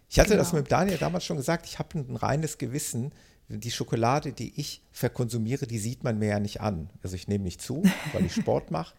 Ich 0.10 0.20
hatte 0.20 0.32
genau. 0.32 0.42
das 0.42 0.54
mit 0.54 0.72
Daniel 0.72 0.98
damals 0.98 1.24
schon 1.24 1.38
gesagt, 1.38 1.66
ich 1.66 1.80
habe 1.80 2.00
ein 2.00 2.16
reines 2.16 2.58
Gewissen. 2.58 3.12
Die 3.48 3.72
Schokolade, 3.72 4.32
die 4.32 4.60
ich 4.60 4.84
verkonsumiere, 4.92 5.66
die 5.66 5.80
sieht 5.80 6.04
man 6.04 6.20
mir 6.20 6.30
ja 6.30 6.40
nicht 6.40 6.62
an. 6.62 6.90
Also 7.02 7.16
ich 7.16 7.28
nehme 7.28 7.44
nicht 7.44 7.62
zu, 7.62 7.84
weil 8.14 8.26
ich 8.26 8.34
Sport 8.34 8.70
mache. 8.72 8.96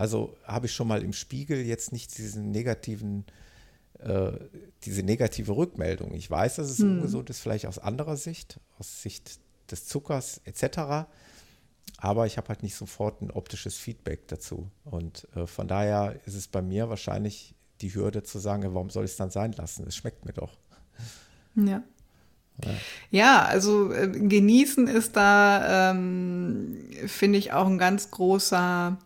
Also 0.00 0.34
habe 0.44 0.64
ich 0.64 0.72
schon 0.72 0.88
mal 0.88 1.02
im 1.02 1.12
Spiegel 1.12 1.66
jetzt 1.66 1.92
nicht 1.92 2.16
diesen 2.16 2.50
negativen, 2.50 3.26
äh, 3.98 4.32
diese 4.84 5.02
negative 5.02 5.54
Rückmeldung. 5.54 6.14
Ich 6.14 6.30
weiß, 6.30 6.56
dass 6.56 6.70
es 6.70 6.78
hm. 6.78 6.96
ungesund 6.96 7.28
ist, 7.28 7.40
vielleicht 7.40 7.66
aus 7.66 7.78
anderer 7.78 8.16
Sicht, 8.16 8.60
aus 8.78 9.02
Sicht 9.02 9.40
des 9.70 9.84
Zuckers 9.84 10.40
etc. 10.46 11.06
Aber 11.98 12.24
ich 12.24 12.38
habe 12.38 12.48
halt 12.48 12.62
nicht 12.62 12.76
sofort 12.76 13.20
ein 13.20 13.30
optisches 13.30 13.76
Feedback 13.76 14.26
dazu. 14.28 14.70
Und 14.86 15.28
äh, 15.36 15.46
von 15.46 15.68
daher 15.68 16.18
ist 16.24 16.34
es 16.34 16.48
bei 16.48 16.62
mir 16.62 16.88
wahrscheinlich 16.88 17.54
die 17.82 17.94
Hürde 17.94 18.22
zu 18.22 18.38
sagen, 18.38 18.72
warum 18.72 18.88
soll 18.88 19.04
ich 19.04 19.10
es 19.10 19.18
dann 19.18 19.30
sein 19.30 19.52
lassen? 19.52 19.86
Es 19.86 19.96
schmeckt 19.96 20.24
mir 20.24 20.32
doch. 20.32 20.56
Ja. 21.56 21.82
Ja. 22.62 22.74
ja, 23.10 23.44
also 23.44 23.90
äh, 23.90 24.06
genießen 24.06 24.86
ist 24.86 25.16
da, 25.16 25.92
ähm, 25.92 26.76
finde 27.06 27.38
ich, 27.38 27.54
auch 27.54 27.66
ein 27.66 27.78
ganz 27.78 28.10
großer 28.10 28.98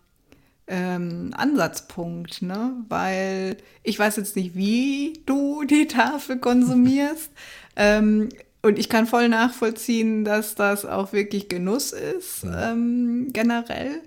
ähm, 0.66 1.30
Ansatzpunkt, 1.36 2.42
ne? 2.42 2.72
Weil 2.88 3.56
ich 3.82 3.98
weiß 3.98 4.16
jetzt 4.16 4.36
nicht, 4.36 4.54
wie 4.54 5.20
du 5.26 5.64
die 5.64 5.86
Tafel 5.86 6.38
konsumierst. 6.38 7.30
ähm, 7.76 8.28
und 8.62 8.78
ich 8.78 8.88
kann 8.88 9.06
voll 9.06 9.28
nachvollziehen, 9.28 10.24
dass 10.24 10.54
das 10.54 10.86
auch 10.86 11.12
wirklich 11.12 11.50
Genuss 11.50 11.92
ist, 11.92 12.44
ja. 12.44 12.72
ähm, 12.72 13.28
generell. 13.32 14.00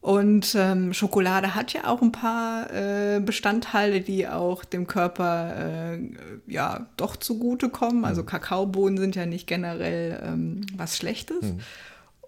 Und 0.00 0.54
ähm, 0.56 0.92
Schokolade 0.92 1.56
hat 1.56 1.72
ja 1.72 1.88
auch 1.88 2.00
ein 2.00 2.12
paar 2.12 2.72
äh, 2.72 3.20
Bestandteile, 3.20 4.00
die 4.00 4.28
auch 4.28 4.64
dem 4.64 4.86
Körper 4.86 5.94
äh, 5.94 5.98
ja 6.46 6.86
doch 6.96 7.16
zugutekommen. 7.16 8.04
Also 8.04 8.22
mhm. 8.22 8.26
Kakaobohnen 8.26 8.98
sind 8.98 9.16
ja 9.16 9.26
nicht 9.26 9.48
generell 9.48 10.20
ähm, 10.24 10.60
was 10.76 10.96
Schlechtes. 10.96 11.42
Mhm. 11.42 11.58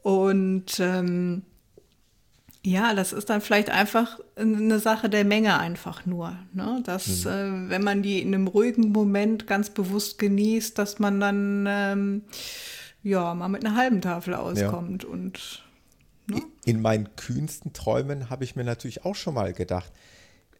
Und 0.02 0.80
ähm, 0.80 1.42
ja, 2.68 2.94
das 2.94 3.12
ist 3.12 3.30
dann 3.30 3.40
vielleicht 3.40 3.70
einfach 3.70 4.18
eine 4.36 4.78
Sache 4.78 5.08
der 5.08 5.24
Menge 5.24 5.58
einfach 5.58 6.06
nur. 6.06 6.36
Ne? 6.52 6.82
Dass, 6.84 7.24
mhm. 7.24 7.30
äh, 7.30 7.70
wenn 7.70 7.82
man 7.82 8.02
die 8.02 8.20
in 8.20 8.34
einem 8.34 8.46
ruhigen 8.46 8.92
Moment 8.92 9.46
ganz 9.46 9.70
bewusst 9.70 10.18
genießt, 10.18 10.78
dass 10.78 10.98
man 10.98 11.20
dann 11.20 11.66
ähm, 11.68 12.22
ja 13.02 13.34
mal 13.34 13.48
mit 13.48 13.64
einer 13.64 13.76
halben 13.76 14.00
Tafel 14.00 14.34
auskommt 14.34 15.04
ja. 15.04 15.08
und 15.08 15.62
Ne? 16.28 16.42
In 16.64 16.82
meinen 16.82 17.16
kühnsten 17.16 17.72
Träumen 17.72 18.28
habe 18.30 18.44
ich 18.44 18.54
mir 18.54 18.64
natürlich 18.64 19.04
auch 19.04 19.14
schon 19.14 19.34
mal 19.34 19.52
gedacht, 19.52 19.90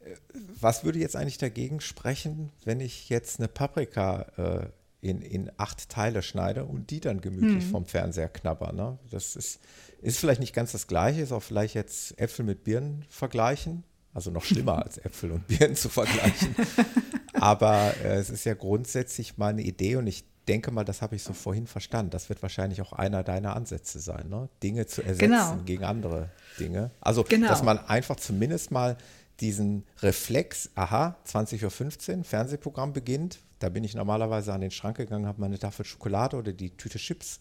äh, 0.01 0.15
was 0.61 0.85
würde 0.85 0.99
jetzt 0.99 1.15
eigentlich 1.15 1.39
dagegen 1.39 1.81
sprechen, 1.81 2.51
wenn 2.65 2.81
ich 2.81 3.09
jetzt 3.09 3.39
eine 3.39 3.49
Paprika 3.49 4.27
äh, 4.37 4.67
in, 5.01 5.23
in 5.23 5.51
acht 5.57 5.89
Teile 5.89 6.23
schneide 6.23 6.65
und 6.65 6.91
die 6.91 7.01
dann 7.01 7.21
gemütlich 7.21 7.65
hm. 7.65 7.71
vom 7.71 7.87
Fernseher 7.87 8.29
knabber. 8.29 8.73
Ne? 8.73 8.99
Das 9.11 9.37
ist, 9.37 9.61
ist 10.01 10.19
vielleicht 10.19 10.41
nicht 10.41 10.55
ganz 10.55 10.73
das 10.73 10.87
Gleiche, 10.87 11.21
ist 11.21 11.33
auch 11.33 11.43
vielleicht 11.43 11.75
jetzt 11.75 12.19
Äpfel 12.19 12.45
mit 12.45 12.65
Birnen 12.65 13.05
vergleichen. 13.09 13.85
Also 14.13 14.31
noch 14.31 14.45
schlimmer 14.45 14.83
als 14.85 14.99
Äpfel 14.99 15.31
und 15.33 15.47
Birnen 15.47 15.77
zu 15.77 15.89
vergleichen. 15.89 16.55
Aber 17.35 17.95
äh, 18.03 18.17
es 18.17 18.31
ist 18.31 18.45
ja 18.45 18.55
grundsätzlich 18.55 19.39
mal 19.39 19.49
eine 19.49 19.63
Idee 19.63 19.97
und 19.97 20.07
ich 20.07 20.25
denke 20.49 20.71
mal, 20.71 20.85
das 20.85 21.03
habe 21.03 21.15
ich 21.15 21.23
so 21.23 21.33
vorhin 21.33 21.67
verstanden. 21.67 22.11
Das 22.11 22.29
wird 22.29 22.43
wahrscheinlich 22.43 22.81
auch 22.81 22.93
einer 22.93 23.23
deiner 23.23 23.55
Ansätze 23.55 24.01
sein, 24.01 24.29
ne? 24.29 24.49
Dinge 24.63 24.87
zu 24.87 25.03
ersetzen 25.03 25.31
genau. 25.31 25.57
gegen 25.65 25.85
andere 25.85 26.31
Dinge. 26.59 26.91
Also, 27.01 27.23
genau. 27.23 27.49
dass 27.49 27.63
man 27.63 27.79
einfach 27.79 28.17
zumindest 28.17 28.71
mal 28.71 28.97
diesen 29.41 29.85
Reflex, 30.01 30.71
aha, 30.75 31.17
20.15 31.27 32.19
Uhr, 32.19 32.25
Fernsehprogramm 32.25 32.93
beginnt. 32.93 33.41
Da 33.59 33.69
bin 33.69 33.85
ich 33.85 33.95
normalerweise 33.95 34.53
an 34.53 34.61
den 34.61 34.71
Schrank 34.71 34.97
gegangen, 34.97 35.27
habe 35.27 35.41
meine 35.41 35.59
Tafel 35.59 35.85
Schokolade 35.85 36.37
oder 36.37 36.53
die 36.53 36.71
Tüte 36.71 36.99
Chips 36.99 37.41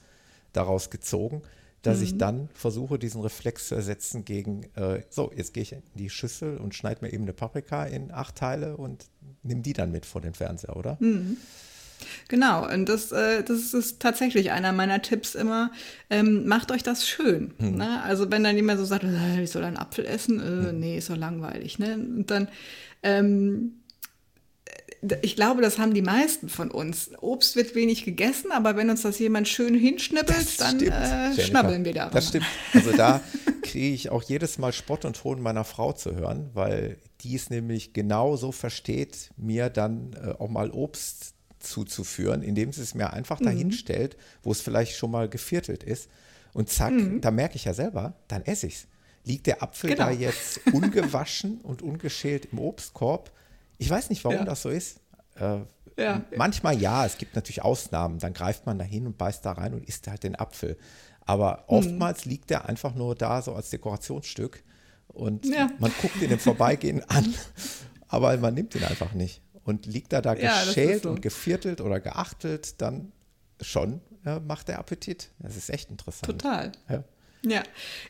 daraus 0.53 0.89
gezogen, 0.89 1.41
dass 1.81 1.97
mhm. 1.97 2.03
ich 2.03 2.17
dann 2.17 2.49
versuche, 2.53 2.97
diesen 2.97 3.21
Reflex 3.21 3.67
zu 3.67 3.75
ersetzen 3.75 4.25
gegen, 4.25 4.63
äh, 4.75 5.03
so, 5.09 5.31
jetzt 5.35 5.53
gehe 5.53 5.63
ich 5.63 5.73
in 5.73 5.83
die 5.95 6.09
Schüssel 6.09 6.57
und 6.57 6.75
schneide 6.75 7.05
mir 7.05 7.13
eben 7.13 7.23
eine 7.23 7.33
Paprika 7.33 7.85
in 7.85 8.11
acht 8.11 8.35
Teile 8.35 8.77
und 8.77 9.05
nehme 9.43 9.61
die 9.61 9.73
dann 9.73 9.91
mit 9.91 10.05
vor 10.05 10.21
den 10.21 10.33
Fernseher, 10.33 10.75
oder? 10.75 10.97
Mhm. 10.99 11.37
Genau, 12.27 12.67
und 12.71 12.89
das, 12.89 13.11
äh, 13.11 13.43
das 13.43 13.73
ist 13.73 13.99
tatsächlich 13.99 14.51
einer 14.51 14.71
meiner 14.73 15.01
Tipps 15.01 15.35
immer. 15.35 15.71
Ähm, 16.09 16.47
macht 16.47 16.71
euch 16.71 16.83
das 16.83 17.07
schön. 17.07 17.53
Hm. 17.59 17.75
Ne? 17.75 18.01
Also 18.03 18.29
wenn 18.31 18.43
dann 18.43 18.55
jemand 18.55 18.79
so 18.79 18.85
sagt, 18.85 19.03
äh, 19.03 19.41
ich 19.41 19.51
soll 19.51 19.63
einen 19.63 19.77
Apfel 19.77 20.05
essen, 20.05 20.39
äh, 20.39 20.69
hm. 20.69 20.79
nee, 20.79 20.97
ist 20.97 21.07
so 21.07 21.15
langweilig. 21.15 21.79
Ne? 21.79 21.93
Und 21.93 22.29
dann, 22.29 22.47
ähm, 23.03 23.73
ich 25.21 25.35
glaube, 25.35 25.61
das 25.61 25.77
haben 25.77 25.93
die 25.93 26.01
meisten 26.01 26.49
von 26.49 26.71
uns. 26.71 27.11
Obst 27.21 27.55
wird 27.55 27.75
wenig 27.75 28.03
gegessen, 28.03 28.51
aber 28.51 28.75
wenn 28.75 28.89
uns 28.89 29.03
das 29.03 29.19
jemand 29.19 29.47
schön 29.47 29.75
hinschnippelt, 29.75 30.59
dann 30.59 30.79
äh, 30.81 31.39
schnabbeln 31.39 31.85
wir 31.85 31.93
da. 31.93 32.09
Das 32.09 32.29
stimmt. 32.29 32.45
Also 32.73 32.91
da 32.93 33.21
kriege 33.61 33.93
ich 33.93 34.09
auch 34.09 34.23
jedes 34.23 34.57
Mal 34.57 34.73
Spott 34.73 35.05
und 35.05 35.23
Hohn 35.23 35.41
meiner 35.41 35.63
Frau 35.63 35.93
zu 35.93 36.15
hören, 36.15 36.49
weil 36.53 36.97
die 37.21 37.35
es 37.35 37.49
nämlich 37.49 37.93
genau 37.93 38.35
so 38.37 38.51
versteht, 38.51 39.29
mir 39.37 39.69
dann 39.69 40.13
äh, 40.13 40.31
auch 40.31 40.49
mal 40.49 40.71
Obst 40.71 41.35
zuzuführen, 41.59 42.41
indem 42.41 42.71
sie 42.71 42.81
es 42.81 42.95
mir 42.95 43.13
einfach 43.13 43.39
mhm. 43.39 43.45
dahin 43.45 43.71
stellt, 43.71 44.17
wo 44.43 44.51
es 44.51 44.61
vielleicht 44.61 44.95
schon 44.95 45.11
mal 45.11 45.29
geviertelt 45.29 45.83
ist. 45.83 46.09
Und 46.53 46.69
zack, 46.69 46.93
mhm. 46.93 47.21
da 47.21 47.31
merke 47.31 47.55
ich 47.55 47.65
ja 47.65 47.73
selber, 47.73 48.13
dann 48.27 48.43
esse 48.43 48.67
ich 48.67 48.75
es. 48.75 48.87
Liegt 49.23 49.47
der 49.47 49.61
Apfel 49.61 49.91
genau. 49.91 50.05
da 50.05 50.11
jetzt 50.11 50.61
ungewaschen 50.73 51.59
und 51.61 51.81
ungeschält 51.81 52.49
im 52.51 52.59
Obstkorb? 52.59 53.31
Ich 53.77 53.89
weiß 53.89 54.09
nicht, 54.09 54.23
warum 54.23 54.39
ja. 54.39 54.45
das 54.45 54.61
so 54.61 54.69
ist. 54.69 55.01
Äh, 55.35 55.59
ja. 55.97 56.23
Manchmal 56.35 56.79
ja, 56.79 57.05
es 57.05 57.17
gibt 57.17 57.35
natürlich 57.35 57.63
Ausnahmen. 57.63 58.19
Dann 58.19 58.33
greift 58.33 58.65
man 58.65 58.79
da 58.79 58.85
hin 58.85 59.05
und 59.05 59.17
beißt 59.17 59.45
da 59.45 59.53
rein 59.53 59.73
und 59.73 59.85
isst 59.87 60.07
halt 60.07 60.23
den 60.23 60.35
Apfel. 60.35 60.77
Aber 61.25 61.65
mhm. 61.67 61.77
oftmals 61.77 62.25
mhm. 62.25 62.31
liegt 62.31 62.49
der 62.49 62.67
einfach 62.67 62.95
nur 62.95 63.15
da, 63.15 63.41
so 63.41 63.53
als 63.53 63.69
Dekorationsstück. 63.69 64.63
Und 65.07 65.45
ja. 65.45 65.69
man 65.79 65.91
guckt 66.01 66.21
ihn 66.21 66.31
im 66.31 66.39
Vorbeigehen 66.39 67.03
an, 67.09 67.33
aber 68.07 68.37
man 68.37 68.53
nimmt 68.53 68.75
ihn 68.75 68.83
einfach 68.83 69.13
nicht. 69.13 69.41
Und 69.67 69.85
liegt 69.85 70.13
er 70.13 70.21
da 70.21 70.33
ja, 70.33 70.63
geschält 70.63 71.03
so. 71.03 71.09
und 71.09 71.21
geviertelt 71.21 71.81
oder 71.81 71.99
geachtelt, 71.99 72.81
dann 72.81 73.11
schon 73.61 73.99
ja, 74.25 74.39
macht 74.39 74.69
der 74.69 74.79
Appetit. 74.79 75.29
Das 75.39 75.57
ist 75.57 75.69
echt 75.69 75.91
interessant. 75.91 76.39
Total. 76.39 76.71
Ja. 76.89 77.03
Ja, 77.43 77.63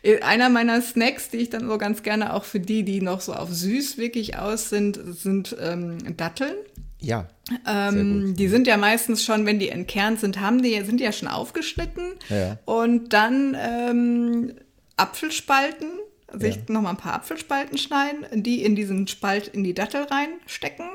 äh, 0.04 0.22
einer 0.22 0.50
meiner 0.50 0.82
Snacks, 0.82 1.30
die 1.30 1.38
ich 1.38 1.50
dann 1.50 1.68
so 1.68 1.78
ganz 1.78 2.02
gerne 2.04 2.34
auch 2.34 2.44
für 2.44 2.60
die, 2.60 2.84
die 2.84 3.02
noch 3.02 3.22
so 3.22 3.34
auf 3.34 3.52
süß 3.52 3.98
wirklich 3.98 4.38
aus 4.38 4.70
sind, 4.70 5.00
sind 5.04 5.56
ähm, 5.60 6.16
Datteln. 6.16 6.56
Ja. 7.00 7.28
Ähm, 7.68 8.36
die 8.36 8.48
sind 8.48 8.68
ja 8.68 8.78
meistens 8.78 9.24
schon, 9.24 9.46
wenn 9.46 9.60
die 9.60 9.70
entkernt 9.70 10.20
sind, 10.20 10.40
haben 10.40 10.62
die 10.62 10.82
sind 10.84 11.02
ja 11.02 11.12
schon 11.12 11.28
aufgeschnitten. 11.28 12.14
Ja. 12.30 12.58
Und 12.66 13.14
dann 13.14 13.56
ähm, 13.60 14.54
Apfelspalten, 14.96 15.88
sich 16.34 16.56
ja. 16.56 16.62
noch 16.70 16.82
mal 16.82 16.92
ein 16.92 16.98
paar 16.98 17.16
Apfelspalten 17.16 17.78
schneiden, 17.78 18.44
die 18.44 18.64
in 18.64 18.76
diesen 18.76 19.08
Spalt 19.08 19.48
in 19.48 19.64
die 19.64 19.74
Dattel 19.74 20.04
reinstecken 20.04 20.88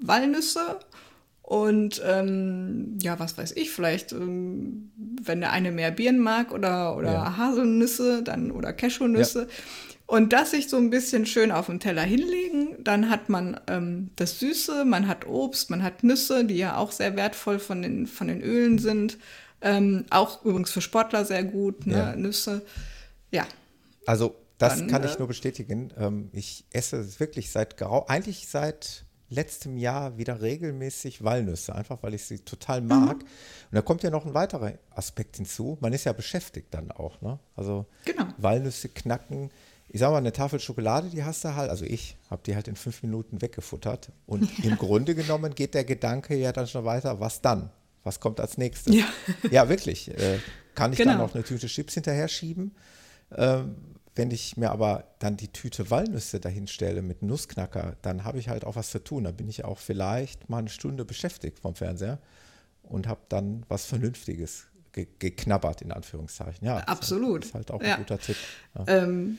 Walnüsse 0.00 0.80
und 1.50 2.00
ähm, 2.04 2.96
ja, 3.02 3.18
was 3.18 3.36
weiß 3.36 3.52
ich, 3.56 3.72
vielleicht, 3.72 4.12
ähm, 4.12 4.92
wenn 5.20 5.40
der 5.40 5.50
eine 5.50 5.72
mehr 5.72 5.90
Birnen 5.90 6.20
mag 6.20 6.52
oder, 6.52 6.96
oder 6.96 7.12
ja. 7.12 7.36
Haselnüsse 7.36 8.22
dann, 8.22 8.52
oder 8.52 8.72
Cashewnüsse. 8.72 9.40
Ja. 9.40 9.46
Und 10.06 10.32
das 10.32 10.52
sich 10.52 10.68
so 10.68 10.76
ein 10.76 10.90
bisschen 10.90 11.26
schön 11.26 11.50
auf 11.50 11.66
den 11.66 11.80
Teller 11.80 12.02
hinlegen, 12.02 12.76
dann 12.84 13.10
hat 13.10 13.28
man 13.28 13.60
ähm, 13.66 14.10
das 14.14 14.38
Süße, 14.38 14.84
man 14.84 15.08
hat 15.08 15.26
Obst, 15.26 15.70
man 15.70 15.82
hat 15.82 16.04
Nüsse, 16.04 16.44
die 16.44 16.56
ja 16.56 16.76
auch 16.76 16.92
sehr 16.92 17.16
wertvoll 17.16 17.58
von 17.58 17.82
den, 17.82 18.06
von 18.06 18.28
den 18.28 18.42
Ölen 18.42 18.78
sind. 18.78 19.18
Ähm, 19.60 20.04
auch 20.10 20.44
übrigens 20.44 20.70
für 20.70 20.80
Sportler 20.80 21.24
sehr 21.24 21.42
gut, 21.42 21.84
ne? 21.84 21.96
ja. 21.96 22.14
Nüsse. 22.14 22.62
Ja. 23.32 23.44
Also 24.06 24.36
das 24.58 24.78
dann, 24.78 24.86
kann 24.86 25.02
ich 25.02 25.16
äh, 25.16 25.18
nur 25.18 25.26
bestätigen. 25.26 25.92
Ähm, 25.98 26.30
ich 26.32 26.64
esse 26.70 27.18
wirklich 27.18 27.50
seit, 27.50 27.82
eigentlich 27.82 28.46
seit 28.46 29.04
letztem 29.30 29.76
Jahr 29.76 30.18
wieder 30.18 30.42
regelmäßig 30.42 31.24
Walnüsse, 31.24 31.74
einfach 31.74 32.02
weil 32.02 32.14
ich 32.14 32.24
sie 32.24 32.40
total 32.40 32.82
mag. 32.82 33.18
Mhm. 33.18 33.22
Und 33.22 33.72
da 33.72 33.82
kommt 33.82 34.02
ja 34.02 34.10
noch 34.10 34.26
ein 34.26 34.34
weiterer 34.34 34.74
Aspekt 34.90 35.36
hinzu. 35.36 35.78
Man 35.80 35.92
ist 35.92 36.04
ja 36.04 36.12
beschäftigt 36.12 36.74
dann 36.74 36.90
auch. 36.90 37.20
Ne? 37.22 37.38
Also 37.56 37.86
genau. 38.04 38.26
Walnüsse 38.36 38.88
knacken. 38.88 39.50
Ich 39.88 40.00
sage 40.00 40.12
mal, 40.12 40.18
eine 40.18 40.32
Tafel 40.32 40.60
Schokolade, 40.60 41.08
die 41.08 41.24
hast 41.24 41.44
du 41.44 41.54
halt, 41.54 41.70
also 41.70 41.84
ich 41.84 42.16
habe 42.28 42.42
die 42.44 42.54
halt 42.54 42.68
in 42.68 42.76
fünf 42.76 43.02
Minuten 43.02 43.40
weggefuttert. 43.40 44.10
Und 44.26 44.58
ja. 44.58 44.70
im 44.70 44.76
Grunde 44.76 45.14
genommen 45.14 45.54
geht 45.54 45.74
der 45.74 45.84
Gedanke 45.84 46.36
ja 46.36 46.52
dann 46.52 46.66
schon 46.66 46.84
weiter, 46.84 47.20
was 47.20 47.40
dann? 47.40 47.70
Was 48.02 48.18
kommt 48.18 48.40
als 48.40 48.58
nächstes? 48.58 48.94
Ja, 48.94 49.04
ja 49.50 49.68
wirklich. 49.68 50.08
Äh, 50.10 50.38
kann 50.74 50.92
ich 50.92 50.98
genau. 50.98 51.12
dann 51.12 51.20
noch 51.20 51.34
eine 51.34 51.44
Tüte 51.44 51.66
Chips 51.66 51.94
hinterher 51.94 52.28
schieben? 52.28 52.74
Ähm, 53.36 53.76
wenn 54.14 54.30
ich 54.30 54.56
mir 54.56 54.70
aber 54.70 55.04
dann 55.18 55.36
die 55.36 55.48
Tüte 55.48 55.90
Walnüsse 55.90 56.40
dahin 56.40 56.66
stelle 56.66 57.02
mit 57.02 57.22
Nussknacker, 57.22 57.96
dann 58.02 58.24
habe 58.24 58.38
ich 58.38 58.48
halt 58.48 58.64
auch 58.64 58.76
was 58.76 58.90
zu 58.90 59.02
tun. 59.02 59.24
Da 59.24 59.30
bin 59.30 59.48
ich 59.48 59.64
auch 59.64 59.78
vielleicht 59.78 60.48
mal 60.48 60.58
eine 60.58 60.68
Stunde 60.68 61.04
beschäftigt 61.04 61.60
vom 61.60 61.74
Fernseher 61.74 62.18
und 62.82 63.06
habe 63.06 63.20
dann 63.28 63.64
was 63.68 63.86
Vernünftiges 63.86 64.66
ge 64.92 65.06
geknabbert, 65.18 65.82
in 65.82 65.92
Anführungszeichen. 65.92 66.66
Ja, 66.66 66.78
absolut. 66.78 67.42
Das 67.42 67.50
ist 67.50 67.54
halt, 67.54 67.70
auch 67.70 67.82
ja. 67.82 67.94
ein 67.94 68.00
guter 68.00 68.18
Tipp. 68.18 68.36
Ja. 68.76 68.84
Ähm, 68.88 69.38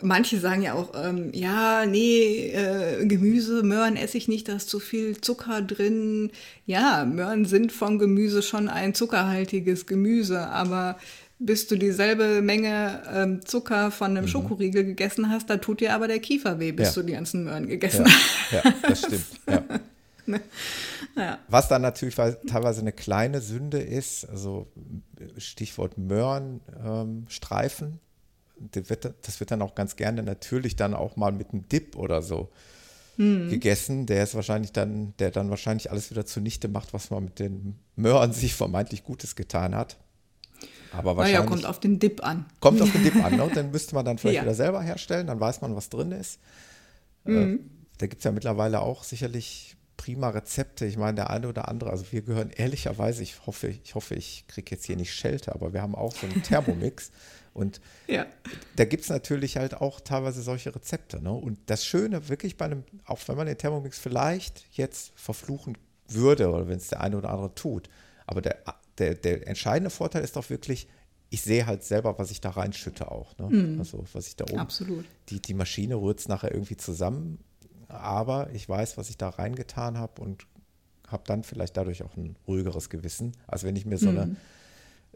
manche 0.00 0.38
sagen 0.40 0.62
ja 0.62 0.74
auch, 0.74 0.92
ähm, 0.94 1.30
ja, 1.34 1.84
nee, 1.86 2.48
äh, 2.48 3.04
Gemüse, 3.06 3.62
Möhren 3.62 3.96
esse 3.96 4.16
ich 4.16 4.28
nicht, 4.28 4.48
da 4.48 4.56
ist 4.56 4.68
zu 4.70 4.80
viel 4.80 5.20
Zucker 5.20 5.60
drin. 5.60 6.30
Ja, 6.64 7.04
Möhren 7.04 7.44
sind 7.44 7.72
vom 7.72 7.98
Gemüse 7.98 8.42
schon 8.42 8.68
ein 8.68 8.94
zuckerhaltiges 8.94 9.86
Gemüse, 9.86 10.46
aber 10.48 10.96
bis 11.44 11.66
du 11.66 11.76
dieselbe 11.76 12.42
Menge 12.42 13.02
ähm, 13.12 13.44
Zucker 13.44 13.90
von 13.90 14.12
einem 14.12 14.24
mhm. 14.24 14.28
Schokoriegel 14.28 14.84
gegessen 14.84 15.28
hast, 15.28 15.50
da 15.50 15.56
tut 15.56 15.80
dir 15.80 15.94
aber 15.94 16.08
der 16.08 16.20
Kiefer 16.20 16.58
weh, 16.58 16.72
bis 16.72 16.94
ja. 16.94 17.02
du 17.02 17.06
die 17.06 17.12
ganzen 17.14 17.44
Möhren 17.44 17.66
gegessen 17.68 18.06
ja. 18.06 18.12
hast. 18.12 18.64
Ja, 18.64 18.74
das 18.88 18.98
stimmt. 19.00 19.26
Ja. 19.48 19.64
Ne? 20.24 20.40
ja. 21.16 21.40
Was 21.48 21.66
dann 21.66 21.82
natürlich 21.82 22.14
teilweise 22.14 22.80
eine 22.80 22.92
kleine 22.92 23.40
Sünde 23.40 23.80
ist, 23.80 24.24
also 24.28 24.68
Stichwort 25.36 25.98
Möhrenstreifen, 25.98 27.88
ähm, 27.88 28.68
das, 28.70 28.98
das 29.20 29.40
wird 29.40 29.50
dann 29.50 29.62
auch 29.62 29.74
ganz 29.74 29.96
gerne 29.96 30.22
natürlich 30.22 30.76
dann 30.76 30.94
auch 30.94 31.16
mal 31.16 31.32
mit 31.32 31.52
einem 31.52 31.68
Dip 31.68 31.96
oder 31.96 32.22
so 32.22 32.50
hm. 33.16 33.48
gegessen, 33.50 34.06
der 34.06 34.22
ist 34.22 34.36
wahrscheinlich 34.36 34.70
dann, 34.72 35.14
der 35.18 35.32
dann 35.32 35.50
wahrscheinlich 35.50 35.90
alles 35.90 36.10
wieder 36.10 36.24
zunichte 36.24 36.68
macht, 36.68 36.94
was 36.94 37.10
man 37.10 37.24
mit 37.24 37.38
den 37.38 37.74
Möhren 37.96 38.32
sich 38.32 38.54
vermeintlich 38.54 39.02
Gutes 39.02 39.34
getan 39.34 39.74
hat. 39.74 39.96
Aber 40.92 41.16
wahrscheinlich. 41.16 41.38
Naja, 41.38 41.48
kommt 41.48 41.66
auf 41.66 41.80
den 41.80 41.98
Dip 41.98 42.24
an. 42.24 42.46
Kommt 42.60 42.80
auf 42.82 42.92
den 42.92 43.02
Dip 43.02 43.16
an, 43.16 43.36
ne? 43.36 43.50
dann 43.54 43.70
müsste 43.70 43.94
man 43.94 44.04
dann 44.04 44.18
vielleicht 44.18 44.36
ja. 44.36 44.42
wieder 44.42 44.54
selber 44.54 44.82
herstellen, 44.82 45.26
dann 45.26 45.40
weiß 45.40 45.60
man, 45.60 45.74
was 45.74 45.88
drin 45.88 46.12
ist. 46.12 46.38
Äh, 47.26 47.30
mhm. 47.30 47.54
Äh, 47.54 47.58
da 47.98 48.06
gibt 48.06 48.20
es 48.20 48.24
ja 48.24 48.32
mittlerweile 48.32 48.80
auch 48.80 49.04
sicherlich 49.04 49.76
prima 49.96 50.30
Rezepte. 50.30 50.84
Ich 50.84 50.96
meine, 50.96 51.14
der 51.14 51.30
eine 51.30 51.48
oder 51.48 51.68
andere, 51.68 51.90
also 51.90 52.04
wir 52.10 52.22
gehören 52.22 52.50
ehrlicherweise, 52.50 53.22
ich 53.22 53.46
hoffe, 53.46 53.68
ich 53.68 53.94
hoffe, 53.94 54.14
ich 54.14 54.44
kriege 54.48 54.72
jetzt 54.72 54.84
hier 54.84 54.96
nicht 54.96 55.14
Schelte, 55.14 55.54
aber 55.54 55.72
wir 55.72 55.82
haben 55.82 55.94
auch 55.94 56.14
so 56.14 56.26
einen 56.26 56.42
Thermomix. 56.42 57.12
und 57.54 57.80
ja. 58.08 58.26
da 58.76 58.84
gibt 58.84 59.04
es 59.04 59.10
natürlich 59.10 59.56
halt 59.58 59.74
auch 59.74 60.00
teilweise 60.00 60.42
solche 60.42 60.74
Rezepte. 60.74 61.22
Ne? 61.22 61.32
Und 61.32 61.58
das 61.66 61.84
Schöne 61.84 62.28
wirklich 62.28 62.56
bei 62.56 62.64
einem, 62.64 62.82
auch 63.04 63.20
wenn 63.26 63.36
man 63.36 63.46
den 63.46 63.58
Thermomix 63.58 63.98
vielleicht 63.98 64.64
jetzt 64.72 65.12
verfluchen 65.14 65.78
würde 66.08 66.48
oder 66.48 66.66
wenn 66.66 66.78
es 66.78 66.88
der 66.88 67.00
eine 67.00 67.16
oder 67.16 67.30
andere 67.30 67.54
tut, 67.54 67.88
aber 68.26 68.42
der 68.42 68.58
der, 68.98 69.14
der 69.14 69.46
entscheidende 69.48 69.90
Vorteil 69.90 70.22
ist 70.22 70.36
doch 70.36 70.48
wirklich, 70.50 70.88
ich 71.30 71.42
sehe 71.42 71.66
halt 71.66 71.82
selber, 71.82 72.18
was 72.18 72.30
ich 72.30 72.40
da 72.40 72.50
reinschütte 72.50 73.10
auch. 73.10 73.36
Ne? 73.38 73.48
Mm. 73.48 73.78
Also 73.78 74.04
was 74.12 74.26
ich 74.26 74.36
da 74.36 74.44
oben. 74.44 74.58
Absolut. 74.58 75.04
Die, 75.28 75.40
die 75.40 75.54
Maschine 75.54 75.96
rührt 75.96 76.20
es 76.20 76.28
nachher 76.28 76.52
irgendwie 76.52 76.76
zusammen, 76.76 77.38
aber 77.88 78.50
ich 78.52 78.68
weiß, 78.68 78.96
was 78.98 79.08
ich 79.08 79.16
da 79.16 79.30
reingetan 79.30 79.98
habe 79.98 80.20
und 80.20 80.46
habe 81.08 81.22
dann 81.26 81.42
vielleicht 81.42 81.76
dadurch 81.76 82.02
auch 82.02 82.16
ein 82.16 82.36
ruhigeres 82.46 82.90
Gewissen, 82.90 83.32
als 83.46 83.64
wenn 83.64 83.76
ich 83.76 83.86
mir 83.86 83.98
so 83.98 84.10
mm. 84.10 84.18
eine 84.18 84.36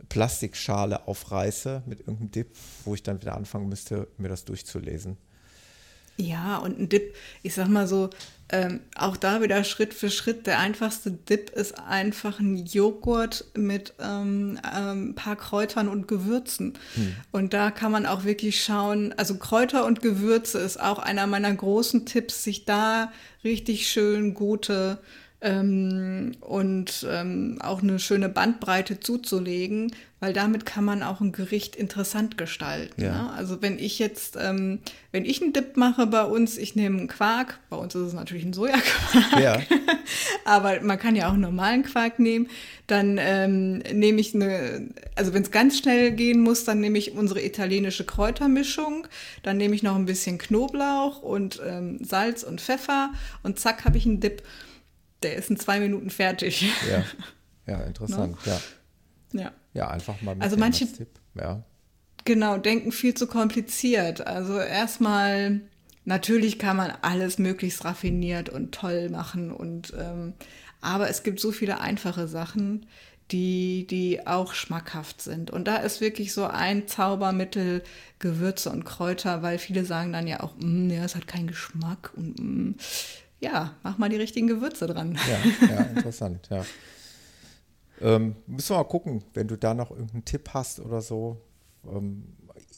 Plastikschale 0.09 1.07
aufreiße 1.07 1.83
mit 1.87 2.01
irgendeinem 2.01 2.31
Dip, 2.31 2.57
wo 2.85 2.95
ich 2.95 3.03
dann 3.03 3.21
wieder 3.21 3.37
anfangen 3.37 3.69
müsste, 3.69 4.09
mir 4.19 4.29
das 4.29 4.45
durchzulesen. 4.45 5.17
Ja, 6.17 6.57
und 6.59 6.79
ein 6.79 6.89
Dip, 6.89 7.15
ich 7.43 7.55
sag 7.55 7.69
mal 7.69 7.87
so, 7.87 8.11
ähm, 8.49 8.81
auch 8.95 9.17
da 9.17 9.43
wieder 9.43 9.65
Schritt 9.65 9.93
für 9.93 10.09
Schritt. 10.09 10.47
Der 10.47 10.61
einfachste 10.61 11.11
Dip 11.11 11.51
ist 11.51 11.81
einfach 11.81 12.39
ein 12.39 12.65
Joghurt 12.65 13.45
mit 13.57 13.95
ähm, 14.01 14.59
ein 14.63 15.09
ähm, 15.09 15.15
paar 15.17 15.35
Kräutern 15.35 15.89
und 15.89 16.07
Gewürzen. 16.07 16.75
Hm. 16.95 17.17
Und 17.33 17.55
da 17.55 17.73
kann 17.73 17.91
man 17.91 18.07
auch 18.07 18.25
wirklich 18.25 18.63
schauen, 18.63 19.13
also 19.17 19.37
Kräuter 19.37 19.85
und 19.85 20.01
Gewürze 20.01 20.59
ist 20.59 20.81
auch 20.81 21.01
einer 21.01 21.27
meiner 21.27 21.53
großen 21.53 22.07
Tipps, 22.07 22.45
sich 22.45 22.65
da 22.65 23.13
richtig 23.43 23.89
schön 23.89 24.35
gute 24.35 24.99
ähm, 25.43 26.33
und 26.41 27.07
ähm, 27.11 27.59
auch 27.61 27.83
eine 27.83 27.99
schöne 27.99 28.29
Bandbreite 28.29 29.01
zuzulegen, 29.01 29.93
weil 30.19 30.33
damit 30.33 30.65
kann 30.65 30.85
man 30.85 31.03
auch 31.03 31.21
ein 31.21 31.33
Gericht 31.33 31.77
interessant 31.77 32.39
gestalten. 32.39 33.03
Ja. 33.03 33.25
Ne? 33.25 33.33
Also 33.35 33.61
wenn 33.61 33.79
ich 33.79 33.99
jetzt, 33.99 34.39
ähm, 34.41 34.79
wenn 35.13 35.27
ich 35.27 35.43
einen 35.43 35.53
Dip 35.53 35.77
mache 35.77 36.07
bei 36.07 36.25
uns, 36.25 36.57
ich 36.57 36.75
nehme 36.75 36.99
einen 36.99 37.09
Quark, 37.09 37.61
bei 37.69 37.77
uns 37.77 37.95
ist 37.95 38.01
es 38.01 38.13
natürlich 38.15 38.47
ein 38.47 38.55
Sojaquark, 38.55 39.41
ja. 39.41 39.61
aber 40.47 40.81
man 40.81 40.99
kann 40.99 41.17
ja 41.17 41.29
auch 41.29 41.35
einen 41.35 41.43
normalen 41.43 41.83
Quark 41.83 42.19
nehmen, 42.19 42.49
dann 42.87 43.19
ähm, 43.21 43.79
nehme 43.93 44.21
ich 44.21 44.35
eine, 44.35 44.89
also 45.17 45.35
wenn 45.35 45.43
es 45.43 45.51
ganz 45.51 45.79
schnell 45.79 46.13
gehen 46.13 46.41
muss, 46.41 46.65
dann 46.65 46.81
nehme 46.81 46.97
ich 46.97 47.13
unsere 47.13 47.45
italienische 47.45 48.05
Kräutermischung, 48.05 49.07
dann 49.43 49.59
nehme 49.59 49.75
ich 49.75 49.83
noch 49.83 49.97
ein 49.97 50.07
bisschen 50.07 50.39
Knoblauch 50.39 51.21
und 51.21 51.61
ähm, 51.67 51.99
Salz 52.03 52.43
und 52.43 52.63
Pfeffer 52.63 53.11
und 53.43 53.61
zack 53.61 53.85
habe 53.85 53.99
ich 53.99 54.07
einen 54.07 54.21
Dip 54.21 54.43
der 55.27 55.37
ist 55.37 55.51
in 55.51 55.59
zwei 55.59 55.81
Minuten 55.81 56.11
fertig. 56.11 56.71
Ja, 56.89 57.05
ja 57.67 57.81
interessant, 57.83 58.33
no? 58.47 58.53
Ne? 58.53 58.59
ja. 59.33 59.43
Ja. 59.43 59.53
Ja, 59.75 59.89
einfach 59.89 60.23
mal 60.23 60.35
mit 60.35 60.45
also 60.45 60.57
manche, 60.57 60.87
Tipp. 60.91 61.09
Ja. 61.35 61.63
Genau, 62.25 62.57
denken 62.59 62.93
viel 62.93 63.15
zu 63.15 63.27
kompliziert. 63.27 64.27
Also 64.27 64.59
erstmal, 64.59 65.61
natürlich 66.05 66.59
kann 66.59 66.77
man 66.77 66.93
alles 67.03 67.39
möglichst 67.39 67.85
raffiniert 67.85 68.49
und 68.49 68.73
toll 68.73 69.11
machen 69.11 69.53
und 69.53 69.93
ähm, 69.99 70.35
aber 70.81 71.11
es 71.11 71.23
gibt 71.23 71.41
so 71.41 71.53
viele 71.53 71.81
einfache 71.81 72.29
Sachen, 72.29 72.87
die, 73.33 73.87
die 73.89 74.27
auch 74.27 74.55
schmackhaft 74.55 75.21
sind. 75.21 75.51
Und 75.51 75.67
da 75.67 75.77
ist 75.79 76.01
wirklich 76.01 76.33
so 76.33 76.45
ein 76.45 76.87
Zaubermittel 76.87 77.83
Gewürze 78.19 78.71
und 78.71 78.85
Kräuter, 78.85 79.43
weil 79.43 79.59
viele 79.59 79.85
sagen 79.85 80.13
dann 80.13 80.29
ja 80.29 80.41
auch, 80.41 80.55
mm, 80.59 80.91
ja, 80.91 81.05
es 81.05 81.17
hat 81.17 81.27
keinen 81.27 81.49
Geschmack 81.49 82.13
und 82.15 82.39
mm, 82.39 82.75
ja, 83.41 83.75
mach 83.83 83.99
mal 83.99 84.09
die 84.09 84.17
richtigen 84.17 84.47
Gewürze 84.47 84.87
dran. 84.87 85.19
Ja, 85.29 85.67
ja 85.67 85.83
interessant, 85.95 86.49
ja. 86.51 86.65
Ähm, 88.01 88.37
müssen 88.47 88.71
wir 88.71 88.79
mal 88.79 88.85
gucken, 88.85 89.25
wenn 89.35 89.49
du 89.49 89.57
da 89.57 89.75
noch 89.75 89.91
irgendeinen 89.91 90.25
Tipp 90.25 90.51
hast 90.53 90.81
oder 90.81 91.01
so. 91.01 91.41
Ähm, 91.87 92.25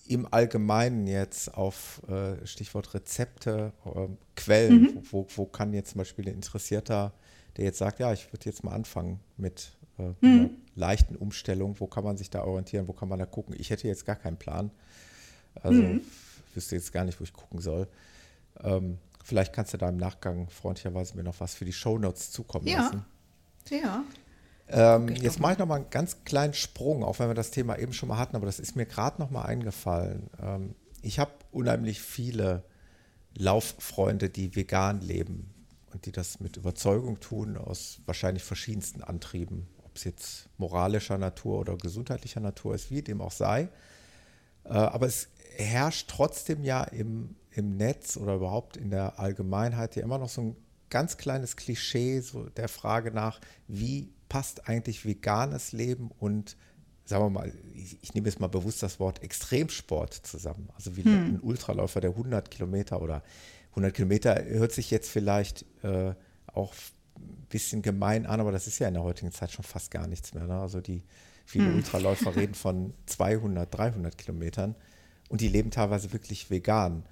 Im 0.06 0.32
Allgemeinen 0.32 1.06
jetzt 1.06 1.54
auf 1.54 2.02
äh, 2.08 2.46
Stichwort 2.46 2.94
Rezepte, 2.94 3.72
äh, 3.84 4.08
Quellen, 4.36 4.82
mhm. 4.82 5.02
wo, 5.10 5.26
wo, 5.34 5.46
kann 5.46 5.72
jetzt 5.72 5.90
zum 5.90 5.98
Beispiel 5.98 6.28
ein 6.28 6.34
Interessierter, 6.34 7.12
der 7.56 7.64
jetzt 7.64 7.78
sagt, 7.78 7.98
ja, 7.98 8.12
ich 8.12 8.32
würde 8.32 8.46
jetzt 8.46 8.62
mal 8.62 8.72
anfangen 8.72 9.20
mit 9.36 9.72
äh, 9.98 10.02
mhm. 10.02 10.16
einer 10.20 10.50
leichten 10.76 11.16
Umstellung, 11.16 11.78
wo 11.80 11.86
kann 11.86 12.04
man 12.04 12.16
sich 12.16 12.30
da 12.30 12.44
orientieren, 12.44 12.86
wo 12.86 12.92
kann 12.92 13.08
man 13.08 13.18
da 13.18 13.26
gucken? 13.26 13.54
Ich 13.58 13.70
hätte 13.70 13.88
jetzt 13.88 14.06
gar 14.06 14.16
keinen 14.16 14.36
Plan. 14.36 14.70
Also 15.62 15.82
mhm. 15.82 16.00
wüsste 16.54 16.76
jetzt 16.76 16.92
gar 16.92 17.04
nicht, 17.04 17.18
wo 17.18 17.24
ich 17.24 17.32
gucken 17.32 17.60
soll. 17.60 17.88
Ähm, 18.62 18.98
Vielleicht 19.28 19.52
kannst 19.52 19.74
du 19.74 19.76
da 19.76 19.90
im 19.90 19.98
Nachgang 19.98 20.48
freundlicherweise 20.48 21.14
mir 21.14 21.22
noch 21.22 21.38
was 21.38 21.54
für 21.54 21.66
die 21.66 21.74
Shownotes 21.74 22.30
zukommen 22.30 22.66
ja. 22.66 22.78
lassen. 22.78 23.04
Ja. 23.68 24.02
Ähm, 24.68 25.08
jetzt 25.16 25.38
mache 25.38 25.52
ich 25.52 25.58
noch 25.58 25.66
mal 25.66 25.74
einen 25.74 25.90
ganz 25.90 26.24
kleinen 26.24 26.54
Sprung, 26.54 27.04
auch 27.04 27.18
wenn 27.18 27.28
wir 27.28 27.34
das 27.34 27.50
Thema 27.50 27.78
eben 27.78 27.92
schon 27.92 28.08
mal 28.08 28.16
hatten, 28.16 28.36
aber 28.36 28.46
das 28.46 28.58
ist 28.58 28.74
mir 28.74 28.86
gerade 28.86 29.20
noch 29.20 29.28
mal 29.28 29.42
eingefallen. 29.42 30.30
Ähm, 30.40 30.74
ich 31.02 31.18
habe 31.18 31.32
unheimlich 31.52 32.00
viele 32.00 32.64
Lauffreunde, 33.36 34.30
die 34.30 34.56
vegan 34.56 35.02
leben 35.02 35.52
und 35.92 36.06
die 36.06 36.12
das 36.12 36.40
mit 36.40 36.56
Überzeugung 36.56 37.20
tun, 37.20 37.58
aus 37.58 38.00
wahrscheinlich 38.06 38.44
verschiedensten 38.44 39.02
Antrieben, 39.02 39.68
ob 39.84 39.94
es 39.96 40.04
jetzt 40.04 40.48
moralischer 40.56 41.18
Natur 41.18 41.58
oder 41.58 41.76
gesundheitlicher 41.76 42.40
Natur 42.40 42.74
ist, 42.74 42.90
wie 42.90 43.02
dem 43.02 43.20
auch 43.20 43.32
sei. 43.32 43.68
Äh, 44.64 44.70
aber 44.70 45.04
es 45.04 45.28
herrscht 45.54 46.08
trotzdem 46.08 46.64
ja 46.64 46.82
im 46.82 47.36
im 47.50 47.76
Netz 47.76 48.16
oder 48.16 48.34
überhaupt 48.34 48.76
in 48.76 48.90
der 48.90 49.18
Allgemeinheit 49.18 49.96
ja 49.96 50.02
immer 50.02 50.18
noch 50.18 50.28
so 50.28 50.42
ein 50.42 50.56
ganz 50.90 51.16
kleines 51.16 51.56
Klischee 51.56 52.20
so 52.20 52.48
der 52.48 52.68
Frage 52.68 53.10
nach, 53.10 53.40
wie 53.66 54.12
passt 54.28 54.68
eigentlich 54.68 55.04
veganes 55.04 55.72
Leben 55.72 56.10
und 56.18 56.56
sagen 57.04 57.24
wir 57.24 57.30
mal, 57.30 57.52
ich, 57.74 57.98
ich, 58.02 58.14
nehme 58.14 58.28
jetzt 58.28 58.38
mal 58.38 58.48
bewusst 58.48 58.82
das 58.82 59.00
Wort 59.00 59.22
Extremsport 59.22 60.12
zusammen. 60.12 60.68
Also 60.74 60.96
wie 60.96 61.04
hm. 61.04 61.24
ein 61.24 61.40
Ultraläufer, 61.40 62.00
der 62.00 62.10
100 62.10 62.50
Kilometer 62.50 63.00
oder 63.00 63.22
100 63.70 63.94
Kilometer 63.94 64.44
hört 64.44 64.72
sich 64.72 64.90
jetzt 64.90 65.08
vielleicht 65.08 65.64
äh, 65.82 66.14
auch 66.52 66.74
ein 67.16 67.46
bisschen 67.48 67.80
gemein 67.80 68.26
an, 68.26 68.40
aber 68.40 68.52
das 68.52 68.66
ist 68.66 68.78
ja 68.78 68.88
in 68.88 68.94
der 68.94 69.02
heutigen 69.02 69.32
Zeit 69.32 69.50
schon 69.50 69.64
fast 69.64 69.90
gar 69.90 70.06
nichts 70.06 70.34
mehr. 70.34 70.46
Ne? 70.46 70.60
Also 70.60 70.82
die 70.82 71.02
viele 71.46 71.66
hm. 71.66 71.76
Ultraläufer 71.76 72.36
reden 72.36 72.54
von 72.54 72.92
200, 73.06 73.74
300 73.74 74.18
Kilometern 74.18 74.74
und 75.30 75.40
die 75.40 75.48
leben 75.48 75.70
teilweise 75.70 76.12
wirklich 76.12 76.50
vegan. 76.50 77.04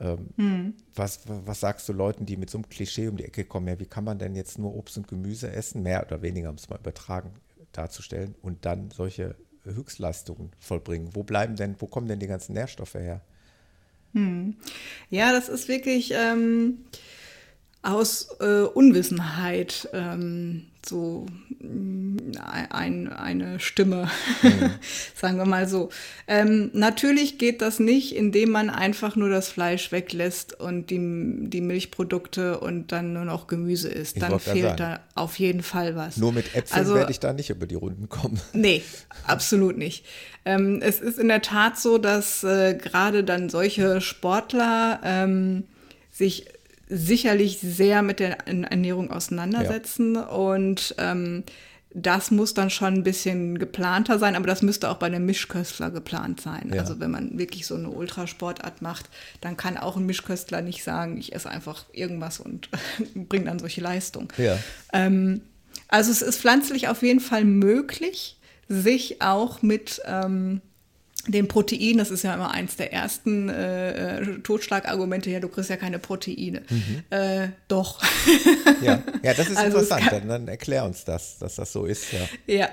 Ähm, 0.00 0.30
hm. 0.36 0.74
was, 0.94 1.20
was 1.26 1.60
sagst 1.60 1.88
du 1.88 1.92
Leuten, 1.92 2.24
die 2.24 2.36
mit 2.36 2.50
so 2.50 2.58
einem 2.58 2.68
Klischee 2.68 3.08
um 3.08 3.16
die 3.16 3.24
Ecke 3.24 3.44
kommen? 3.44 3.68
Ja, 3.68 3.78
wie 3.78 3.86
kann 3.86 4.04
man 4.04 4.18
denn 4.18 4.34
jetzt 4.34 4.58
nur 4.58 4.74
Obst 4.74 4.96
und 4.96 5.08
Gemüse 5.08 5.50
essen, 5.52 5.82
mehr 5.82 6.04
oder 6.06 6.22
weniger, 6.22 6.48
um 6.48 6.56
es 6.56 6.68
mal 6.68 6.78
übertragen 6.78 7.32
darzustellen, 7.72 8.34
und 8.42 8.64
dann 8.64 8.90
solche 8.90 9.36
Höchstleistungen 9.64 10.50
vollbringen? 10.58 11.14
Wo 11.14 11.22
bleiben 11.22 11.56
denn, 11.56 11.76
wo 11.78 11.86
kommen 11.86 12.08
denn 12.08 12.18
die 12.18 12.26
ganzen 12.26 12.54
Nährstoffe 12.54 12.94
her? 12.94 13.20
Hm. 14.14 14.56
Ja, 15.10 15.32
das 15.32 15.48
ist 15.48 15.68
wirklich 15.68 16.12
ähm, 16.14 16.78
aus 17.82 18.28
äh, 18.40 18.62
Unwissenheit 18.62 19.88
ähm, 19.92 20.66
so 20.86 21.26
ein, 22.70 23.12
eine 23.12 23.60
Stimme, 23.60 24.10
mhm. 24.42 24.70
sagen 25.14 25.36
wir 25.36 25.44
mal 25.44 25.68
so. 25.68 25.90
Ähm, 26.26 26.70
natürlich 26.72 27.38
geht 27.38 27.60
das 27.62 27.78
nicht, 27.80 28.14
indem 28.16 28.50
man 28.50 28.70
einfach 28.70 29.16
nur 29.16 29.28
das 29.28 29.48
Fleisch 29.48 29.92
weglässt 29.92 30.58
und 30.58 30.90
die, 30.90 30.98
die 31.48 31.60
Milchprodukte 31.60 32.60
und 32.60 32.92
dann 32.92 33.12
nur 33.12 33.24
noch 33.24 33.46
Gemüse 33.46 33.88
isst. 33.88 34.16
Ich 34.16 34.22
dann 34.22 34.40
fehlt 34.40 34.80
da 34.80 35.00
auf 35.14 35.38
jeden 35.38 35.62
Fall 35.62 35.96
was. 35.96 36.16
Nur 36.16 36.32
mit 36.32 36.54
Äpfeln 36.54 36.80
also, 36.80 36.94
werde 36.94 37.12
ich 37.12 37.20
da 37.20 37.32
nicht 37.32 37.50
über 37.50 37.66
die 37.66 37.74
Runden 37.74 38.08
kommen. 38.08 38.40
Nee, 38.52 38.82
absolut 39.26 39.76
nicht. 39.76 40.06
Ähm, 40.44 40.80
es 40.82 41.00
ist 41.00 41.18
in 41.18 41.28
der 41.28 41.42
Tat 41.42 41.78
so, 41.78 41.98
dass 41.98 42.42
äh, 42.42 42.74
gerade 42.74 43.24
dann 43.24 43.50
solche 43.50 44.00
Sportler 44.00 45.00
ähm, 45.04 45.64
sich 46.10 46.46
sicherlich 46.90 47.58
sehr 47.60 48.02
mit 48.02 48.20
der 48.20 48.46
Ernährung 48.46 49.10
auseinandersetzen 49.10 50.16
ja. 50.16 50.26
und 50.26 50.94
ähm, 50.98 51.44
das 51.92 52.30
muss 52.30 52.54
dann 52.54 52.70
schon 52.70 52.94
ein 52.94 53.02
bisschen 53.02 53.58
geplanter 53.58 54.18
sein, 54.18 54.36
aber 54.36 54.46
das 54.46 54.62
müsste 54.62 54.88
auch 54.88 54.98
bei 54.98 55.06
einem 55.06 55.26
Mischköstler 55.26 55.90
geplant 55.90 56.40
sein. 56.40 56.70
Ja. 56.72 56.80
Also 56.80 57.00
wenn 57.00 57.10
man 57.10 57.36
wirklich 57.36 57.66
so 57.66 57.74
eine 57.74 57.90
Ultrasportart 57.90 58.80
macht, 58.80 59.06
dann 59.40 59.56
kann 59.56 59.76
auch 59.76 59.96
ein 59.96 60.06
Mischköstler 60.06 60.62
nicht 60.62 60.84
sagen, 60.84 61.16
ich 61.16 61.34
esse 61.34 61.50
einfach 61.50 61.86
irgendwas 61.92 62.38
und 62.38 62.68
bringe 63.14 63.46
dann 63.46 63.58
solche 63.58 63.80
Leistung. 63.80 64.32
Ja. 64.36 64.58
Ähm, 64.92 65.40
also 65.88 66.12
es 66.12 66.22
ist 66.22 66.40
pflanzlich 66.40 66.88
auf 66.88 67.02
jeden 67.02 67.20
Fall 67.20 67.44
möglich, 67.44 68.38
sich 68.68 69.20
auch 69.20 69.62
mit 69.62 70.00
ähm, 70.06 70.60
dem 71.26 71.48
Protein, 71.48 71.98
das 71.98 72.10
ist 72.10 72.22
ja 72.22 72.34
immer 72.34 72.52
eins 72.52 72.76
der 72.76 72.92
ersten 72.92 73.48
äh, 73.48 74.20
äh, 74.20 74.38
Totschlagargumente, 74.40 75.30
ja, 75.30 75.40
du 75.40 75.48
kriegst 75.48 75.70
ja 75.70 75.76
keine 75.76 75.98
Proteine. 75.98 76.62
Mhm. 76.68 77.02
Äh, 77.10 77.48
doch. 77.68 78.00
Ja. 78.82 79.02
ja, 79.22 79.34
das 79.34 79.48
ist 79.48 79.58
also 79.58 79.78
interessant. 79.78 80.02
Kann, 80.04 80.20
dann, 80.20 80.28
dann, 80.28 80.48
erklär 80.48 80.84
uns 80.84 81.04
das, 81.04 81.38
dass 81.38 81.56
das 81.56 81.72
so 81.72 81.84
ist. 81.84 82.06
Ja. 82.12 82.54
ja. 82.54 82.68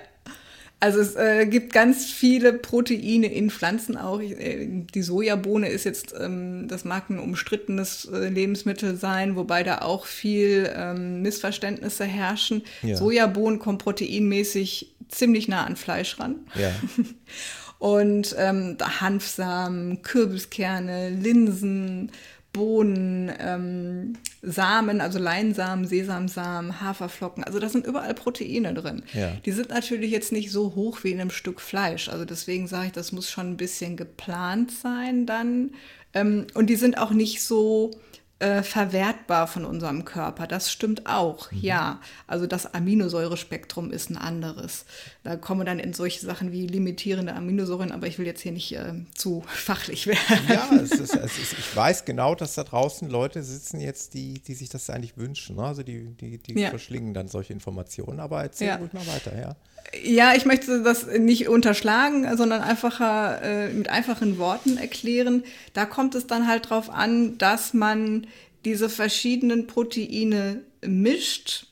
Also 0.79 0.99
es 0.99 1.15
äh, 1.15 1.47
gibt 1.47 1.73
ganz 1.73 2.05
viele 2.05 2.53
Proteine 2.53 3.27
in 3.27 3.49
Pflanzen 3.49 3.97
auch. 3.97 4.21
Äh, 4.21 4.67
die 4.93 5.01
Sojabohne 5.01 5.67
ist 5.67 5.85
jetzt, 5.85 6.13
ähm, 6.17 6.67
das 6.67 6.85
mag 6.85 7.09
ein 7.09 7.19
umstrittenes 7.19 8.05
äh, 8.05 8.29
Lebensmittel 8.29 8.95
sein, 8.95 9.35
wobei 9.35 9.63
da 9.63 9.79
auch 9.79 10.05
viel 10.05 10.71
ähm, 10.73 11.23
Missverständnisse 11.23 12.05
herrschen. 12.05 12.63
Ja. 12.83 12.95
Sojabohnen 12.95 13.59
kommen 13.59 13.79
proteinmäßig 13.79 14.95
ziemlich 15.09 15.47
nah 15.47 15.65
an 15.65 15.75
Fleisch 15.75 16.19
ran. 16.19 16.35
Ja. 16.55 16.71
Und 17.79 18.35
ähm, 18.37 18.77
Hanfsamen, 18.81 20.01
Kürbiskerne, 20.01 21.09
Linsen, 21.09 22.11
Bohnen, 22.53 23.31
ähm, 23.39 24.13
Samen, 24.41 24.99
also 24.99 25.19
Leinsamen, 25.19 25.85
Sesamsamen, 25.85 26.81
Haferflocken. 26.81 27.43
Also 27.43 27.59
da 27.59 27.69
sind 27.69 27.85
überall 27.85 28.15
Proteine 28.15 28.73
drin. 28.73 29.03
Ja. 29.13 29.33
Die 29.45 29.51
sind 29.51 29.69
natürlich 29.69 30.09
jetzt 30.09 30.31
nicht 30.31 30.51
so 30.51 30.73
hoch 30.73 31.03
wie 31.03 31.11
in 31.11 31.21
einem 31.21 31.29
Stück 31.29 31.61
Fleisch. 31.61 32.09
Also 32.09 32.25
deswegen 32.25 32.67
sage 32.67 32.87
ich, 32.87 32.93
das 32.93 33.11
muss 33.11 33.29
schon 33.29 33.51
ein 33.51 33.57
bisschen 33.57 33.95
geplant 33.95 34.71
sein 34.71 35.27
dann. 35.27 35.71
Ähm, 36.13 36.47
und 36.55 36.67
die 36.71 36.77
sind 36.77 36.97
auch 36.97 37.11
nicht 37.11 37.43
so 37.43 37.91
äh, 38.39 38.61
verwertbar 38.61 39.47
von 39.47 39.65
unserem 39.65 40.05
Körper. 40.05 40.45
Das 40.45 40.71
stimmt 40.71 41.07
auch, 41.07 41.51
mhm. 41.51 41.59
ja. 41.59 42.01
Also 42.27 42.45
das 42.45 42.71
Aminosäurespektrum 42.73 43.91
ist 43.91 44.11
ein 44.11 44.17
anderes. 44.17 44.85
Da 45.23 45.37
kommen 45.37 45.61
wir 45.61 45.65
dann 45.65 45.79
in 45.79 45.93
solche 45.93 46.23
Sachen 46.23 46.51
wie 46.51 46.67
limitierende 46.67 47.33
Aminosäuren, 47.33 47.91
aber 47.91 48.05
ich 48.05 48.19
will 48.19 48.27
jetzt 48.27 48.41
hier 48.41 48.51
nicht 48.51 48.73
äh, 48.73 48.93
zu 49.15 49.43
fachlich 49.47 50.05
werden. 50.05 50.47
Ja, 50.47 50.69
es 50.75 50.91
ist, 50.91 51.15
es 51.15 51.37
ist, 51.39 51.53
ich 51.53 51.75
weiß 51.75 52.05
genau, 52.05 52.35
dass 52.35 52.53
da 52.53 52.63
draußen 52.63 53.09
Leute 53.09 53.41
sitzen 53.41 53.79
jetzt, 53.79 54.13
die, 54.13 54.35
die 54.35 54.53
sich 54.53 54.69
das 54.69 54.89
eigentlich 54.89 55.17
wünschen. 55.17 55.59
Also 55.59 55.81
die, 55.81 56.05
die, 56.19 56.37
die 56.37 56.59
ja. 56.59 56.69
verschlingen 56.69 57.13
dann 57.13 57.27
solche 57.27 57.53
Informationen, 57.53 58.19
aber 58.19 58.43
erzähl 58.43 58.67
ja. 58.67 58.75
ruhig 58.75 58.93
mal 58.93 59.07
weiter, 59.07 59.35
ja. 59.35 59.55
Ja, 60.03 60.35
ich 60.35 60.45
möchte 60.45 60.83
das 60.83 61.07
nicht 61.07 61.47
unterschlagen, 61.47 62.35
sondern 62.35 62.61
einfacher 62.61 63.41
äh, 63.41 63.73
mit 63.73 63.89
einfachen 63.89 64.37
Worten 64.37 64.77
erklären. 64.77 65.43
Da 65.73 65.85
kommt 65.85 66.13
es 66.15 66.27
dann 66.27 66.47
halt 66.47 66.69
drauf 66.69 66.89
an, 66.89 67.37
dass 67.37 67.73
man 67.73 68.27
diese 68.65 68.89
verschiedenen 68.89 69.67
Proteine 69.67 70.61
mischt 70.85 71.67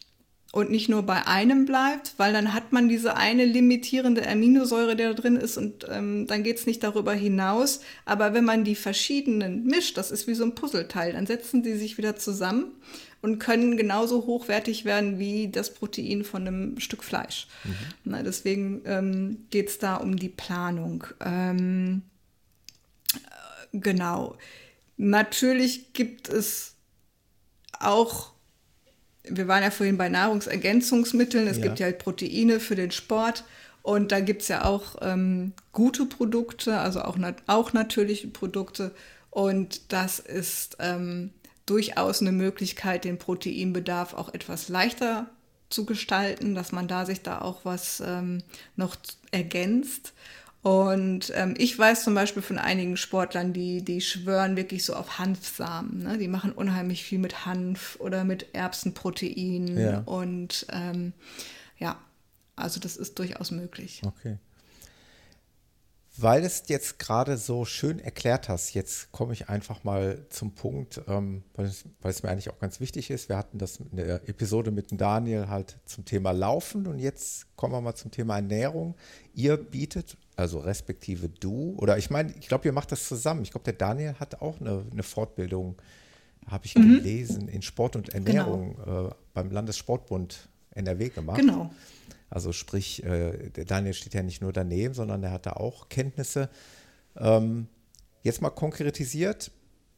und 0.56 0.72
nicht 0.72 0.88
nur 0.88 1.04
bei 1.04 1.28
einem 1.28 1.66
bleibt, 1.66 2.14
weil 2.16 2.32
dann 2.32 2.54
hat 2.54 2.72
man 2.72 2.88
diese 2.88 3.18
eine 3.18 3.44
limitierende 3.44 4.26
Aminosäure, 4.26 4.96
die 4.96 5.04
da 5.04 5.14
drin 5.14 5.36
ist 5.36 5.58
und 5.58 5.86
ähm, 5.92 6.28
dann 6.28 6.44
geht 6.44 6.58
es 6.58 6.66
nicht 6.66 6.82
darüber 6.82 7.14
hinaus. 7.14 7.82
Aber 8.06 8.34
wenn 8.34 8.46
man 8.46 8.64
die 8.64 8.76
verschiedenen 8.76 9.66
mischt, 9.66 9.98
das 9.98 10.12
ist 10.12 10.28
wie 10.28 10.34
so 10.34 10.46
ein 10.46 10.56
Puzzleteil, 10.56 11.12
dann 11.12 11.28
setzen 11.28 11.62
die 11.62 11.74
sich 11.74 11.98
wieder 11.98 12.16
zusammen 12.16 12.72
und 13.22 13.38
können 13.40 13.76
genauso 13.76 14.28
hochwertig 14.28 14.86
werden 14.86 15.20
wie 15.20 15.50
das 15.50 15.74
Protein 15.74 16.24
von 16.24 16.48
einem 16.48 16.80
Stück 16.80 17.04
Fleisch. 17.04 17.48
Mhm. 17.66 17.76
Na, 18.06 18.24
deswegen 18.24 18.82
ähm, 18.86 19.48
geht 19.50 19.68
es 19.68 19.78
da 19.78 19.98
um 19.98 20.16
die 20.16 20.30
Planung. 20.30 21.04
Ähm, 21.20 22.04
äh, 23.14 23.78
genau. 23.78 24.38
Natürlich 24.96 25.92
gibt 25.92 26.30
es 26.30 26.76
auch, 27.78 28.35
wir 29.30 29.48
waren 29.48 29.64
ja 29.64 29.72
vorhin 29.72 29.98
bei 29.98 30.10
Nahrungsergänzungsmitteln, 30.10 31.48
es 31.48 31.58
ja. 31.58 31.64
gibt 31.64 31.80
ja 31.80 31.86
halt 31.86 32.00
Proteine 32.00 32.60
für 32.60 32.76
den 32.76 32.92
Sport. 32.92 33.44
Und 33.82 34.12
da 34.12 34.20
gibt 34.20 34.42
es 34.42 34.48
ja 34.48 34.66
auch 34.66 34.96
ähm, 35.02 35.54
gute 35.72 36.08
Produkte, 36.08 36.80
also 36.80 37.04
auch, 37.04 37.18
nat 37.18 37.36
auch 37.46 37.72
natürliche 37.72 38.28
Produkte. 38.28 38.92
Und 39.30 39.94
das 39.94 40.18
ist 40.18 40.78
ähm, 40.80 41.30
durchaus 41.68 42.22
eine 42.22 42.32
Möglichkeit, 42.32 43.06
den 43.06 43.20
Proteinbedarf 43.20 44.16
auch 44.16 44.34
etwas 44.34 44.70
leichter 44.70 45.30
zu 45.70 45.86
gestalten, 45.86 46.56
dass 46.56 46.72
man 46.72 46.88
da 46.88 47.06
sich 47.06 47.22
da 47.22 47.42
auch 47.42 47.62
was 47.64 48.02
ähm, 48.06 48.42
noch 48.76 48.96
ergänzt. 49.32 50.14
Und 50.66 51.32
ähm, 51.36 51.54
ich 51.60 51.78
weiß 51.78 52.04
zum 52.04 52.16
Beispiel 52.16 52.42
von 52.42 52.58
einigen 52.58 52.98
Sportlern, 52.98 53.54
die, 53.54 53.84
die 53.84 54.02
schwören 54.02 54.58
wirklich 54.58 54.84
so 54.84 54.96
auf 54.96 55.20
Hanfsamen. 55.20 56.00
Ne? 56.02 56.18
Die 56.18 56.28
machen 56.28 56.52
unheimlich 56.52 57.04
viel 57.04 57.20
mit 57.20 57.46
Hanf 57.46 57.98
oder 58.00 58.24
mit 58.24 58.56
Erbsenprotein. 58.56 59.78
Ja. 59.78 60.00
Und 60.08 60.66
ähm, 60.72 61.14
ja, 61.78 62.00
also 62.56 62.80
das 62.80 62.98
ist 62.98 63.20
durchaus 63.20 63.52
möglich. 63.52 64.02
Okay. 64.04 64.40
Weil 66.18 66.42
du 66.42 66.48
es 66.48 66.64
jetzt 66.66 66.98
gerade 66.98 67.38
so 67.38 67.66
schön 67.66 68.00
erklärt 68.00 68.50
hast, 68.50 68.74
jetzt 68.74 69.12
komme 69.12 69.34
ich 69.34 69.50
einfach 69.50 69.84
mal 69.84 70.26
zum 70.30 70.56
Punkt, 70.56 71.00
ähm, 71.08 71.44
weil, 71.54 71.68
es, 71.68 71.84
weil, 72.02 72.10
es, 72.10 72.24
mir 72.24 72.30
eigentlich 72.30 72.50
auch 72.50 72.58
ganz 72.58 72.80
wichtig 72.80 73.12
ist. 73.12 73.30
Wir 73.30 73.38
hatten 73.38 73.60
das 73.60 73.78
in 73.78 73.98
der 73.98 74.28
Episode 74.28 74.72
mit 74.72 74.90
dem 74.90 74.98
Daniel 74.98 75.48
halt 75.48 75.78
zum 75.86 76.06
Thema 76.06 76.32
Laufen 76.32 76.88
und 76.88 76.98
jetzt 76.98 77.56
kommen 77.56 77.74
wir 77.74 77.82
mal 77.82 77.94
zum 77.94 78.10
Thema 78.10 78.38
Ernährung. 78.38 78.96
Ihr 79.36 79.58
bietet, 79.58 80.18
also 80.36 80.60
respektive 80.60 81.30
du, 81.30 81.76
oder 81.78 81.98
ich 81.98 82.10
meine, 82.10 82.34
ich 82.40 82.48
glaube, 82.48 82.66
ihr 82.66 82.74
macht 82.74 82.92
das 82.92 83.08
zusammen. 83.08 83.44
Ich 83.44 83.52
glaube, 83.52 83.64
der 83.64 83.74
Daniel 83.74 84.16
hat 84.20 84.42
auch 84.42 84.60
eine, 84.60 84.86
eine 84.92 85.04
Fortbildung, 85.04 85.76
habe 86.48 86.66
ich 86.66 86.76
mhm. 86.76 86.98
gelesen, 86.98 87.48
in 87.48 87.62
Sport 87.62 87.96
und 87.96 88.10
Ernährung 88.10 88.76
genau. 88.76 89.08
äh, 89.08 89.12
beim 89.34 89.50
Landessportbund 89.52 90.50
NRW 90.72 91.10
gemacht. 91.10 91.40
Genau. 91.40 91.72
Also 92.30 92.52
sprich, 92.52 93.04
äh, 93.04 93.50
der 93.50 93.66
Daniel 93.66 93.94
steht 93.94 94.14
ja 94.14 94.24
nicht 94.24 94.42
nur 94.42 94.52
daneben, 94.52 94.94
sondern 94.94 95.24
er 95.24 95.32
hat 95.32 95.46
da 95.46 95.54
auch 95.54 95.90
Kenntnisse. 95.90 96.50
Ähm, 97.16 97.68
jetzt 98.24 98.42
mal 98.42 98.50
konkretisiert, 98.50 99.52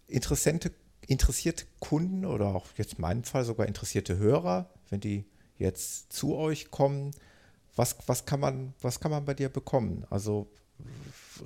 interessante, 0.08 0.72
interessierte 1.08 1.66
Kunden 1.80 2.26
oder 2.26 2.54
auch 2.54 2.68
jetzt 2.78 2.94
in 2.94 3.02
meinem 3.02 3.24
Fall 3.24 3.44
sogar 3.44 3.66
interessierte 3.68 4.18
Hörer, 4.18 4.70
wenn 4.90 5.00
die 5.00 5.26
jetzt 5.58 6.14
zu 6.14 6.36
euch 6.36 6.70
kommen, 6.70 7.12
was, 7.78 7.96
was, 8.06 8.26
kann, 8.26 8.40
man, 8.40 8.74
was 8.82 9.00
kann 9.00 9.12
man 9.12 9.24
bei 9.26 9.34
dir 9.34 9.50
bekommen? 9.50 10.06
Also 10.10 10.48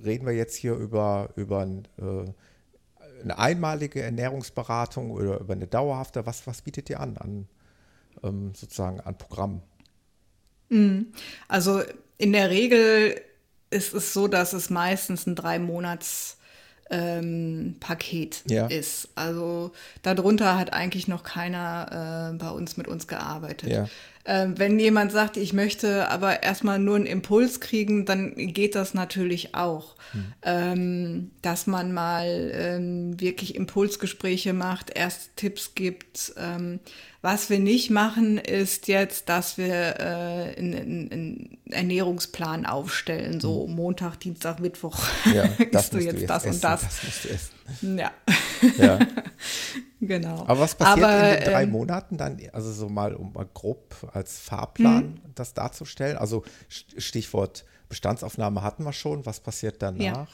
reden 0.04 0.26
wir 0.26 0.34
jetzt 0.34 0.56
hier 0.56 0.74
über, 0.74 1.30
über 1.36 1.60
ein 1.60 1.88
äh, 1.98 2.32
eine 3.24 3.38
einmalige 3.38 4.02
Ernährungsberatung 4.02 5.12
oder 5.12 5.40
über 5.40 5.54
eine 5.54 5.68
dauerhafte? 5.68 6.26
Was, 6.26 6.48
was 6.48 6.62
bietet 6.62 6.90
ihr 6.90 7.00
an, 7.00 7.18
an 7.18 7.48
ähm, 8.24 8.54
sozusagen 8.56 9.00
an 9.02 9.18
Programmen? 9.18 9.62
Mhm. 10.70 11.08
Also 11.48 11.82
in 12.18 12.34
der 12.34 12.50
Regel 12.50 13.20
ist 13.70 13.94
es 13.94 14.14
so, 14.14 14.28
dass 14.28 14.54
es 14.54 14.70
meistens 14.70 15.26
ein 15.28 15.36
drei 15.36 15.60
Monats 15.60 16.38
ähm, 16.90 17.78
Paket 17.80 18.44
ja. 18.50 18.68
ist. 18.68 19.10
Also 19.16 19.72
darunter 20.02 20.58
hat 20.58 20.74
eigentlich 20.74 21.08
noch 21.08 21.24
keiner 21.24 22.34
äh, 22.34 22.38
bei 22.38 22.50
uns 22.50 22.76
mit 22.76 22.88
uns 22.88 23.08
gearbeitet. 23.08 23.72
Ja. 23.72 23.88
Ähm, 24.26 24.58
wenn 24.58 24.80
jemand 24.80 25.12
sagt, 25.12 25.38
ich 25.38 25.54
möchte 25.54 26.10
aber 26.10 26.44
erstmal 26.44 26.80
nur 26.80 26.96
einen 26.96 27.06
Impuls 27.06 27.60
kriegen, 27.60 28.06
dann 28.06 28.36
geht 28.36 28.76
das 28.76 28.94
natürlich 28.94 29.56
auch. 29.56 29.96
Hm. 30.12 30.34
Ähm, 30.44 31.32
dass 31.42 31.68
man 31.68 31.94
mal 31.94 32.52
ähm, 32.54 33.20
wirklich 33.20 33.56
Impulsgespräche 33.56 34.54
macht, 34.54 34.92
erst 34.94 35.36
Tipps 35.38 35.74
gibt. 35.76 36.34
Ähm, 36.38 36.80
was 37.22 37.50
wir 37.50 37.60
nicht 37.60 37.90
machen, 37.90 38.38
ist 38.38 38.88
jetzt, 38.88 39.30
dass 39.30 39.58
wir 39.58 40.00
äh, 40.00 40.58
einen, 40.58 41.58
Ernährungsplan 41.70 42.66
aufstellen, 42.66 43.40
so 43.40 43.66
hm. 43.66 43.76
Montag, 43.76 44.18
Dienstag, 44.20 44.60
Mittwoch 44.60 45.00
ja, 45.34 45.44
isst 45.72 45.94
du 45.94 46.00
jetzt, 46.00 46.30
das 46.30 46.46
essen, 46.46 46.56
und 46.56 46.64
das. 46.64 46.82
das 46.82 47.04
musst 47.04 47.24
du 47.24 47.30
essen. 47.30 47.61
Ja. 47.82 48.12
ja. 48.78 49.00
genau. 50.02 50.44
Aber 50.48 50.60
was 50.60 50.76
passiert 50.76 51.06
Aber, 51.06 51.30
in 51.30 51.44
den 51.44 51.52
drei 51.52 51.64
ähm, 51.64 51.72
Monaten 51.72 52.18
dann, 52.18 52.38
also 52.54 52.72
so 52.72 52.90
mal, 52.90 53.14
um 53.16 53.34
mal 53.34 53.48
grob 53.54 53.96
als 54.14 54.40
Fahrplan 54.40 55.04
hm. 55.04 55.20
das 55.36 55.54
darzustellen? 55.54 56.18
Also 56.18 56.44
Stichwort 56.70 57.66
Bestandsaufnahme 57.90 58.64
hatten 58.64 58.84
wir 58.84 58.94
schon. 58.94 59.26
Was 59.26 59.40
passiert 59.40 59.82
danach? 59.82 60.02
Ja. 60.02 60.28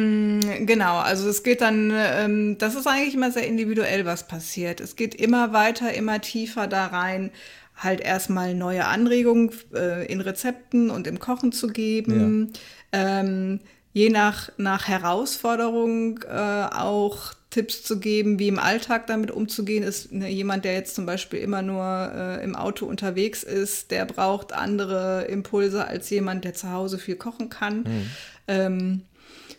Mm, 0.00 0.66
genau, 0.66 0.98
also 0.98 1.28
es 1.28 1.44
geht 1.44 1.60
dann, 1.60 1.92
ähm, 1.94 2.58
das 2.58 2.74
ist 2.74 2.88
eigentlich 2.88 3.14
immer 3.14 3.30
sehr 3.30 3.46
individuell, 3.46 4.04
was 4.04 4.26
passiert. 4.26 4.80
Es 4.80 4.96
geht 4.96 5.14
immer 5.14 5.52
weiter, 5.52 5.94
immer 5.94 6.20
tiefer 6.20 6.66
da 6.66 6.86
rein, 6.86 7.30
halt 7.76 8.00
erstmal 8.00 8.54
neue 8.54 8.86
Anregungen 8.86 9.50
äh, 9.72 10.04
in 10.06 10.20
Rezepten 10.20 10.90
und 10.90 11.06
im 11.06 11.20
Kochen 11.20 11.52
zu 11.52 11.68
geben. 11.68 12.52
Ja. 12.92 13.20
Ähm, 13.20 13.60
je 13.94 14.10
nach, 14.10 14.50
nach 14.58 14.88
Herausforderung 14.88 16.18
äh, 16.24 16.66
auch 16.72 17.32
Tipps 17.48 17.84
zu 17.84 18.00
geben, 18.00 18.40
wie 18.40 18.48
im 18.48 18.58
Alltag 18.58 19.06
damit 19.06 19.30
umzugehen 19.30 19.84
ist. 19.84 20.12
Ne, 20.12 20.28
jemand, 20.28 20.64
der 20.64 20.74
jetzt 20.74 20.96
zum 20.96 21.06
Beispiel 21.06 21.38
immer 21.38 21.62
nur 21.62 22.12
äh, 22.12 22.42
im 22.42 22.56
Auto 22.56 22.84
unterwegs 22.84 23.44
ist, 23.44 23.92
der 23.92 24.04
braucht 24.04 24.52
andere 24.52 25.26
Impulse 25.26 25.86
als 25.86 26.10
jemand, 26.10 26.44
der 26.44 26.54
zu 26.54 26.72
Hause 26.72 26.98
viel 26.98 27.14
kochen 27.14 27.48
kann. 27.48 27.78
Mhm. 27.78 28.10
Ähm, 28.48 29.00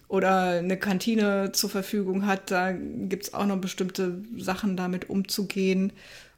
oder 0.10 0.60
eine 0.60 0.78
Kantine 0.78 1.54
zur 1.54 1.70
Verfügung 1.70 2.28
hat, 2.28 2.52
da 2.52 2.74
gibt 2.74 3.24
es 3.24 3.34
auch 3.34 3.46
noch 3.46 3.58
bestimmte 3.58 4.22
Sachen 4.38 4.76
damit 4.76 5.10
umzugehen. 5.10 5.94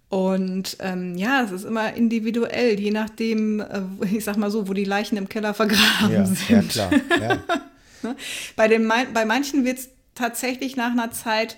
Und 0.10 0.78
ähm, 0.80 1.18
ja, 1.18 1.42
es 1.44 1.52
ist 1.52 1.66
immer 1.66 1.96
individuell, 1.96 2.80
je 2.80 2.92
nachdem, 2.92 3.60
äh, 3.60 3.82
ich 4.12 4.24
sag 4.24 4.38
mal 4.38 4.52
so, 4.52 4.68
wo 4.68 4.74
die 4.74 4.86
Leichen 4.86 5.18
im 5.18 5.28
Keller 5.28 5.56
vergraben 5.56 6.14
ja, 6.14 6.26
sind. 6.26 6.50
Ja, 6.50 6.62
klar. 6.62 6.92
Ja. 7.20 7.44
Ne? 8.04 8.16
bei, 8.56 8.68
den, 8.68 8.92
bei 9.14 9.26
manchen 9.26 9.66
wird 9.66 9.80
es 9.80 9.90
tatsächlich 10.16 10.76
nach 10.76 10.92
einer 10.92 11.12
Zeit 11.12 11.58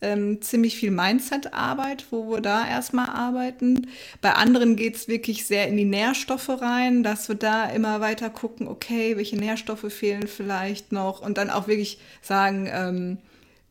ähm, 0.00 0.42
ziemlich 0.42 0.76
viel 0.76 0.90
Mindset-Arbeit, 0.90 2.06
wo 2.10 2.30
wir 2.30 2.40
da 2.40 2.68
erstmal 2.68 3.08
arbeiten. 3.08 3.88
Bei 4.20 4.32
anderen 4.32 4.76
geht 4.76 4.96
es 4.96 5.08
wirklich 5.08 5.46
sehr 5.46 5.68
in 5.68 5.76
die 5.76 5.84
Nährstoffe 5.84 6.50
rein, 6.50 7.02
dass 7.02 7.28
wir 7.28 7.36
da 7.36 7.66
immer 7.66 8.00
weiter 8.00 8.28
gucken, 8.28 8.68
okay, 8.68 9.16
welche 9.16 9.36
Nährstoffe 9.36 9.92
fehlen 9.92 10.26
vielleicht 10.26 10.92
noch 10.92 11.22
und 11.22 11.38
dann 11.38 11.50
auch 11.50 11.66
wirklich 11.66 11.98
sagen, 12.20 12.68
ähm, 12.70 13.18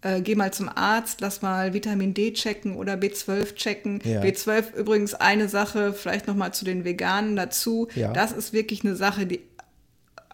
äh, 0.01 0.21
geh 0.21 0.35
mal 0.35 0.51
zum 0.51 0.69
Arzt, 0.69 1.21
lass 1.21 1.41
mal 1.41 1.73
Vitamin 1.73 2.13
D 2.13 2.33
checken 2.33 2.75
oder 2.75 2.93
B12 2.93 3.55
checken. 3.55 4.01
Ja. 4.03 4.21
B12 4.21 4.75
übrigens 4.75 5.13
eine 5.13 5.47
Sache, 5.47 5.93
vielleicht 5.93 6.27
noch 6.27 6.35
mal 6.35 6.53
zu 6.53 6.65
den 6.65 6.85
Veganen 6.85 7.35
dazu. 7.35 7.87
Ja. 7.95 8.11
Das 8.13 8.31
ist 8.31 8.51
wirklich 8.51 8.83
eine 8.83 8.95
Sache, 8.95 9.27
die 9.27 9.41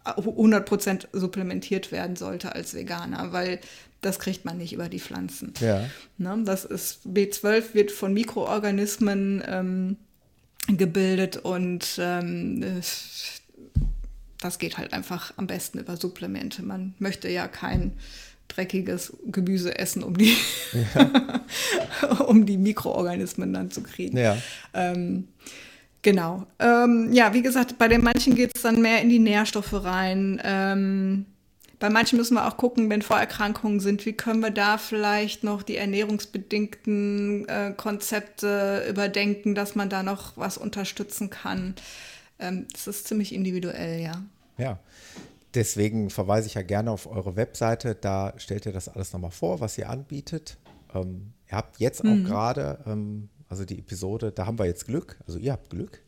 100% 0.06 1.08
supplementiert 1.14 1.92
werden 1.92 2.16
sollte 2.16 2.56
als 2.56 2.74
Veganer, 2.74 3.32
weil 3.32 3.60
das 4.02 4.20
kriegt 4.20 4.46
man 4.46 4.58
nicht 4.58 4.74
über 4.74 4.90
die 4.90 5.00
Pflanzen. 5.00 5.54
Ja. 5.60 5.86
Ne, 6.18 6.42
das 6.44 6.66
ist 6.66 7.06
B12 7.06 7.74
wird 7.74 7.92
von 7.92 8.14
Mikroorganismen 8.14 9.44
ähm, 9.48 9.98
gebildet 10.68 11.38
und 11.38 12.00
ähm, 12.00 12.82
das 14.40 14.60
geht 14.60 14.78
halt 14.78 14.94
einfach 14.94 15.34
am 15.38 15.48
besten 15.48 15.80
über 15.80 15.98
Supplemente. 15.98 16.64
Man 16.64 16.96
möchte 16.98 17.30
ja 17.30 17.48
kein 17.48 17.94
dreckiges 18.48 19.14
Gemüse 19.28 19.78
essen, 19.78 20.04
um 20.04 20.18
die, 20.18 20.36
ja. 20.96 21.46
um 22.28 22.46
die 22.46 22.58
Mikroorganismen 22.58 23.54
dann 23.54 23.72
zu 23.72 23.82
kriegen. 23.82 24.18
Ja. 24.18 24.38
Ähm, 24.74 25.28
genau. 26.02 26.46
Ähm, 26.60 27.10
ja, 27.12 27.34
wie 27.34 27.42
gesagt, 27.42 27.78
bei 27.78 27.88
den 27.88 28.04
manchen 28.04 28.36
geht 28.36 28.56
es 28.56 28.62
dann 28.62 28.82
mehr 28.82 29.02
in 29.02 29.10
die 29.10 29.20
Nährstoffe 29.20 29.74
rein. 29.84 30.42
Ähm, 30.44 31.26
bei 31.82 31.90
manchen 31.90 32.18
müssen 32.18 32.36
wir 32.36 32.48
auch 32.48 32.58
gucken, 32.58 32.92
wenn 32.92 33.02
Vorerkrankungen 33.02 33.80
sind, 33.80 34.06
wie 34.06 34.14
können 34.14 34.42
wir 34.42 34.52
da 34.52 34.78
vielleicht 34.78 35.44
noch 35.44 35.64
die 35.64 35.78
ernährungsbedingten 35.78 37.50
äh, 37.50 37.74
Konzepte 37.76 38.86
überdenken, 38.88 39.56
dass 39.56 39.74
man 39.74 39.90
da 39.90 40.04
noch 40.04 40.38
was 40.38 40.60
unterstützen 40.60 41.32
kann. 41.32 41.74
Ähm, 42.38 42.68
das 42.72 42.86
ist 42.86 43.08
ziemlich 43.08 43.34
individuell, 43.34 44.00
ja. 44.00 44.22
Ja. 44.58 44.80
Deswegen 45.56 46.12
verweise 46.12 46.48
ich 46.48 46.54
ja 46.54 46.62
gerne 46.62 46.92
auf 46.92 47.08
eure 47.08 47.36
Webseite. 47.36 47.96
Da 47.96 48.34
stellt 48.38 48.68
ihr 48.68 48.72
das 48.72 48.88
alles 48.88 49.12
nochmal 49.12 49.32
vor, 49.32 49.60
was 49.60 49.78
ihr 49.78 49.90
anbietet. 49.90 50.58
Ähm, 50.94 51.34
ihr 51.50 51.58
habt 51.58 51.80
jetzt 51.80 52.02
auch 52.02 52.06
mhm. 52.06 52.26
gerade, 52.26 52.80
ähm, 52.86 53.30
also 53.52 53.66
die 53.66 53.80
Episode, 53.80 54.32
da 54.32 54.46
haben 54.46 54.58
wir 54.58 54.66
jetzt 54.66 54.88
Glück, 54.88 55.20
also 55.28 55.38
ihr 55.38 55.52
habt 55.52 55.70
Glück 55.70 56.02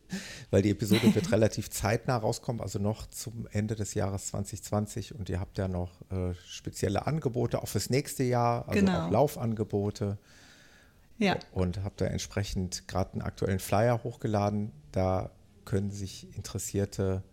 weil 0.51 0.61
die 0.61 0.71
Episode 0.71 1.13
wird 1.13 1.31
relativ 1.31 1.69
zeitnah 1.69 2.17
rauskommen, 2.17 2.61
also 2.61 2.79
noch 2.79 3.07
zum 3.07 3.47
Ende 3.51 3.75
des 3.75 3.93
Jahres 3.93 4.28
2020 4.28 5.15
und 5.15 5.29
ihr 5.29 5.39
habt 5.39 5.57
ja 5.57 5.67
noch 5.67 5.91
äh, 6.11 6.33
spezielle 6.45 7.07
Angebote 7.07 7.61
auch 7.61 7.67
fürs 7.67 7.89
nächste 7.89 8.24
Jahr, 8.24 8.67
also 8.67 8.79
genau. 8.79 9.07
auch 9.07 9.11
Laufangebote. 9.11 10.17
Ja. 11.20 11.37
Und 11.51 11.83
habt 11.83 12.01
da 12.01 12.05
entsprechend 12.05 12.87
gerade 12.87 13.13
einen 13.13 13.21
aktuellen 13.21 13.59
Flyer 13.59 14.03
hochgeladen. 14.03 14.71
Da 14.91 15.29
können 15.63 15.91
sich 15.91 16.36
interessierte 16.36 17.24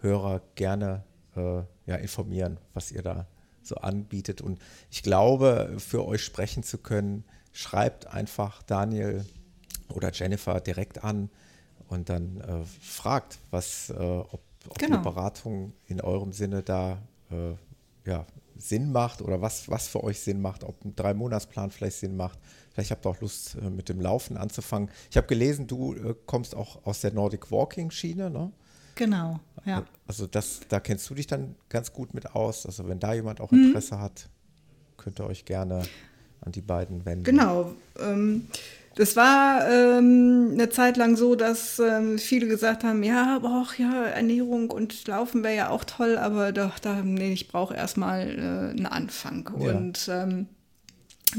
Hörer 0.00 0.42
gerne 0.54 1.04
äh, 1.36 1.62
ja, 1.86 1.96
informieren, 1.96 2.58
was 2.74 2.92
ihr 2.92 3.02
da 3.02 3.26
so 3.62 3.76
anbietet. 3.76 4.40
Und 4.40 4.60
ich 4.90 5.02
glaube, 5.02 5.74
für 5.78 6.06
euch 6.06 6.22
sprechen 6.22 6.62
zu 6.62 6.78
können, 6.78 7.24
schreibt 7.52 8.06
einfach 8.06 8.62
Daniel 8.62 9.24
oder 9.92 10.12
Jennifer 10.12 10.60
direkt 10.60 11.02
an 11.02 11.30
und 11.88 12.08
dann 12.08 12.40
äh, 12.40 12.64
fragt, 12.80 13.38
was, 13.50 13.90
äh, 13.90 13.94
ob, 13.94 14.40
ob 14.68 14.78
genau. 14.78 14.96
eine 14.96 15.04
Beratung 15.04 15.72
in 15.86 16.00
eurem 16.00 16.32
Sinne 16.32 16.62
da 16.62 17.02
äh, 17.30 17.54
ja, 18.08 18.26
Sinn 18.56 18.92
macht 18.92 19.22
oder 19.22 19.40
was, 19.40 19.68
was 19.68 19.88
für 19.88 20.02
euch 20.04 20.20
Sinn 20.20 20.40
macht, 20.40 20.64
ob 20.64 20.84
ein 20.84 20.94
Drei-Monats-Plan 20.94 21.70
vielleicht 21.70 21.98
Sinn 21.98 22.16
macht. 22.16 22.38
Vielleicht 22.72 22.90
habt 22.90 23.06
ihr 23.06 23.10
auch 23.10 23.20
Lust, 23.20 23.56
äh, 23.56 23.70
mit 23.70 23.88
dem 23.88 24.00
Laufen 24.00 24.36
anzufangen. 24.36 24.90
Ich 25.10 25.16
habe 25.16 25.26
gelesen, 25.26 25.66
du 25.66 25.94
äh, 25.94 26.14
kommst 26.26 26.54
auch 26.54 26.84
aus 26.84 27.00
der 27.00 27.12
Nordic 27.12 27.50
Walking-Schiene, 27.50 28.30
ne? 28.30 28.52
Genau, 28.94 29.40
ja. 29.64 29.84
Also 30.06 30.26
das, 30.26 30.60
da 30.68 30.78
kennst 30.78 31.08
du 31.08 31.14
dich 31.14 31.26
dann 31.26 31.56
ganz 31.70 31.92
gut 31.92 32.12
mit 32.12 32.34
aus. 32.34 32.66
Also 32.66 32.86
wenn 32.86 33.00
da 33.00 33.14
jemand 33.14 33.40
auch 33.40 33.50
mhm. 33.50 33.68
Interesse 33.68 33.96
mhm. 33.96 34.00
hat, 34.00 34.28
könnt 34.98 35.18
ihr 35.20 35.26
euch 35.26 35.46
gerne 35.46 35.84
an 36.42 36.52
die 36.52 36.60
beiden 36.60 37.04
wenden. 37.06 37.24
Genau. 37.24 37.72
Ähm, 37.98 38.48
das 39.00 39.16
war 39.16 39.66
ähm, 39.66 40.50
eine 40.52 40.68
Zeit 40.68 40.98
lang 40.98 41.16
so, 41.16 41.34
dass 41.34 41.78
ähm, 41.78 42.18
viele 42.18 42.46
gesagt 42.46 42.84
haben, 42.84 43.02
ja, 43.02 43.38
boah, 43.38 43.66
ja, 43.78 44.04
Ernährung 44.04 44.70
und 44.70 45.08
Laufen 45.08 45.42
wäre 45.42 45.56
ja 45.56 45.68
auch 45.70 45.84
toll, 45.84 46.18
aber 46.18 46.52
doch, 46.52 46.78
da, 46.78 47.00
nee, 47.02 47.32
ich 47.32 47.48
brauche 47.48 47.74
erstmal 47.74 48.28
äh, 48.28 48.76
einen 48.76 48.84
Anfang. 48.84 49.50
Ja. 49.58 49.72
Und 49.72 50.06
ähm, 50.12 50.48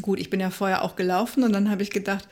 gut, 0.01 0.19
ich 0.19 0.31
bin 0.31 0.39
ja 0.39 0.49
vorher 0.49 0.83
auch 0.83 0.95
gelaufen 0.95 1.43
und 1.43 1.53
dann 1.53 1.69
habe 1.69 1.83
ich 1.83 1.91
gedacht, 1.91 2.27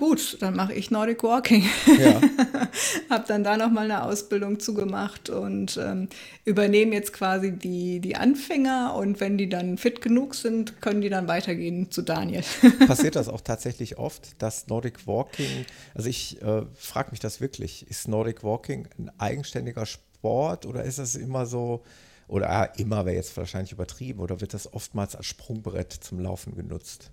gut, 0.00 0.38
dann 0.40 0.56
mache 0.56 0.72
ich 0.72 0.90
Nordic 0.90 1.22
Walking. 1.22 1.62
Ja. 1.86 2.22
habe 3.10 3.24
dann 3.28 3.44
da 3.44 3.58
nochmal 3.58 3.84
eine 3.84 4.02
Ausbildung 4.04 4.58
zugemacht 4.58 5.28
und 5.28 5.76
ähm, 5.76 6.08
übernehme 6.46 6.94
jetzt 6.94 7.12
quasi 7.12 7.52
die, 7.52 8.00
die 8.00 8.16
Anfänger 8.16 8.94
und 8.94 9.20
wenn 9.20 9.36
die 9.36 9.50
dann 9.50 9.76
fit 9.76 10.00
genug 10.00 10.34
sind, 10.34 10.80
können 10.80 11.02
die 11.02 11.10
dann 11.10 11.28
weitergehen 11.28 11.90
zu 11.90 12.00
Daniel. 12.00 12.42
Passiert 12.86 13.14
das 13.14 13.28
auch 13.28 13.42
tatsächlich 13.42 13.98
oft, 13.98 14.40
dass 14.40 14.68
Nordic 14.68 15.06
Walking, 15.06 15.66
also 15.94 16.08
ich 16.08 16.40
äh, 16.40 16.62
frage 16.74 17.10
mich 17.10 17.20
das 17.20 17.42
wirklich, 17.42 17.86
ist 17.90 18.08
Nordic 18.08 18.42
Walking 18.42 18.88
ein 18.98 19.10
eigenständiger 19.18 19.84
Sport 19.84 20.64
oder 20.64 20.82
ist 20.82 20.98
das 20.98 21.14
immer 21.14 21.44
so, 21.44 21.82
oder 22.26 22.48
ah, 22.48 22.64
immer 22.78 23.04
wäre 23.04 23.16
jetzt 23.16 23.36
wahrscheinlich 23.36 23.72
übertrieben, 23.72 24.20
oder 24.20 24.40
wird 24.40 24.54
das 24.54 24.72
oftmals 24.72 25.14
als 25.14 25.26
Sprungbrett 25.26 25.92
zum 25.92 26.20
Laufen 26.20 26.54
genutzt? 26.54 27.10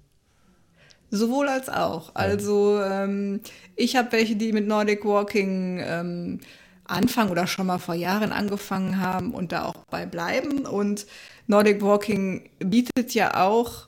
Sowohl 1.09 1.47
als 1.47 1.69
auch. 1.69 2.11
Also 2.15 2.81
ähm, 2.81 3.39
ich 3.75 3.95
habe 3.95 4.11
welche, 4.11 4.35
die 4.35 4.51
mit 4.51 4.67
Nordic 4.67 5.05
Walking 5.05 5.79
ähm, 5.81 6.39
anfangen 6.85 7.31
oder 7.31 7.47
schon 7.47 7.67
mal 7.67 7.79
vor 7.79 7.95
Jahren 7.95 8.31
angefangen 8.31 8.99
haben 8.99 9.33
und 9.33 9.51
da 9.51 9.65
auch 9.65 9.85
bei 9.89 10.05
bleiben. 10.05 10.65
Und 10.65 11.05
Nordic 11.47 11.81
Walking 11.81 12.49
bietet 12.59 13.13
ja 13.13 13.45
auch, 13.45 13.87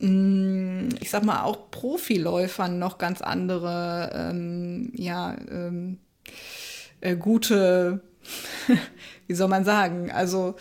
mm, 0.00 0.90
ich 1.00 1.10
sag 1.10 1.24
mal, 1.24 1.42
auch 1.42 1.70
Profiläufern 1.70 2.78
noch 2.78 2.98
ganz 2.98 3.20
andere, 3.20 4.10
ähm, 4.14 4.92
ja, 4.94 5.36
ähm, 5.50 5.98
äh, 7.00 7.16
gute, 7.16 8.00
wie 9.26 9.34
soll 9.34 9.48
man 9.48 9.64
sagen, 9.64 10.10
also 10.10 10.56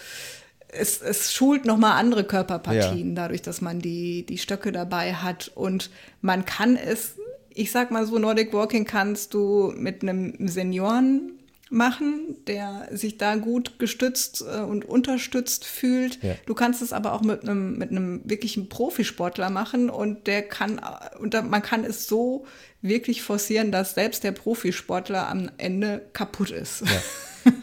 es, 0.78 1.02
es 1.02 1.34
schult 1.34 1.66
nochmal 1.66 1.94
andere 1.94 2.24
Körperpartien, 2.24 3.10
ja. 3.10 3.16
dadurch, 3.16 3.42
dass 3.42 3.62
man 3.62 3.80
die, 3.80 4.26
die 4.26 4.38
Stöcke 4.38 4.72
dabei 4.72 5.14
hat. 5.14 5.52
Und 5.56 5.90
man 6.22 6.46
kann 6.46 6.76
es, 6.76 7.16
ich 7.54 7.72
sag 7.72 7.92
mal 7.92 8.06
so, 8.06 8.18
Nordic 8.20 8.54
Walking 8.54 8.86
kannst 8.86 9.34
du 9.34 9.74
mit 9.76 10.02
einem 10.02 10.48
Senioren 10.48 11.34
machen, 11.70 12.38
der 12.46 12.88
sich 12.92 13.18
da 13.18 13.36
gut 13.36 13.80
gestützt 13.80 14.44
äh, 14.48 14.62
und 14.62 14.86
unterstützt 14.86 15.66
fühlt. 15.66 16.22
Ja. 16.22 16.36
Du 16.46 16.54
kannst 16.54 16.82
es 16.82 16.94
aber 16.94 17.14
auch 17.14 17.22
mit 17.22 17.44
einem, 17.44 17.78
mit 17.78 17.90
einem 17.90 18.22
wirklichen 18.26 18.70
Profisportler 18.70 19.50
machen 19.50 19.90
und 19.90 20.28
der 20.28 20.44
kann, 20.44 20.80
und 21.20 21.34
man 21.50 21.62
kann 21.64 21.84
es 21.84 22.08
so 22.08 22.46
wirklich 22.82 23.24
forcieren, 23.24 23.72
dass 23.72 23.96
selbst 23.96 24.24
der 24.24 24.34
Profisportler 24.34 25.28
am 25.28 25.50
Ende 25.58 26.06
kaputt 26.14 26.52
ist. 26.52 26.82
Ja. 26.82 27.52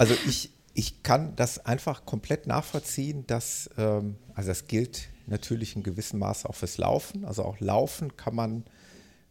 Also 0.00 0.14
ich, 0.26 0.48
ich 0.80 1.02
kann 1.02 1.36
das 1.36 1.58
einfach 1.66 2.06
komplett 2.06 2.46
nachvollziehen, 2.46 3.26
dass, 3.26 3.68
ähm, 3.76 4.16
also 4.34 4.48
das 4.48 4.66
gilt 4.66 5.10
natürlich 5.26 5.76
in 5.76 5.82
gewissem 5.82 6.20
Maße 6.20 6.48
auch 6.48 6.54
fürs 6.54 6.78
Laufen. 6.78 7.26
Also 7.26 7.44
auch 7.44 7.60
Laufen 7.60 8.16
kann 8.16 8.34
man 8.34 8.64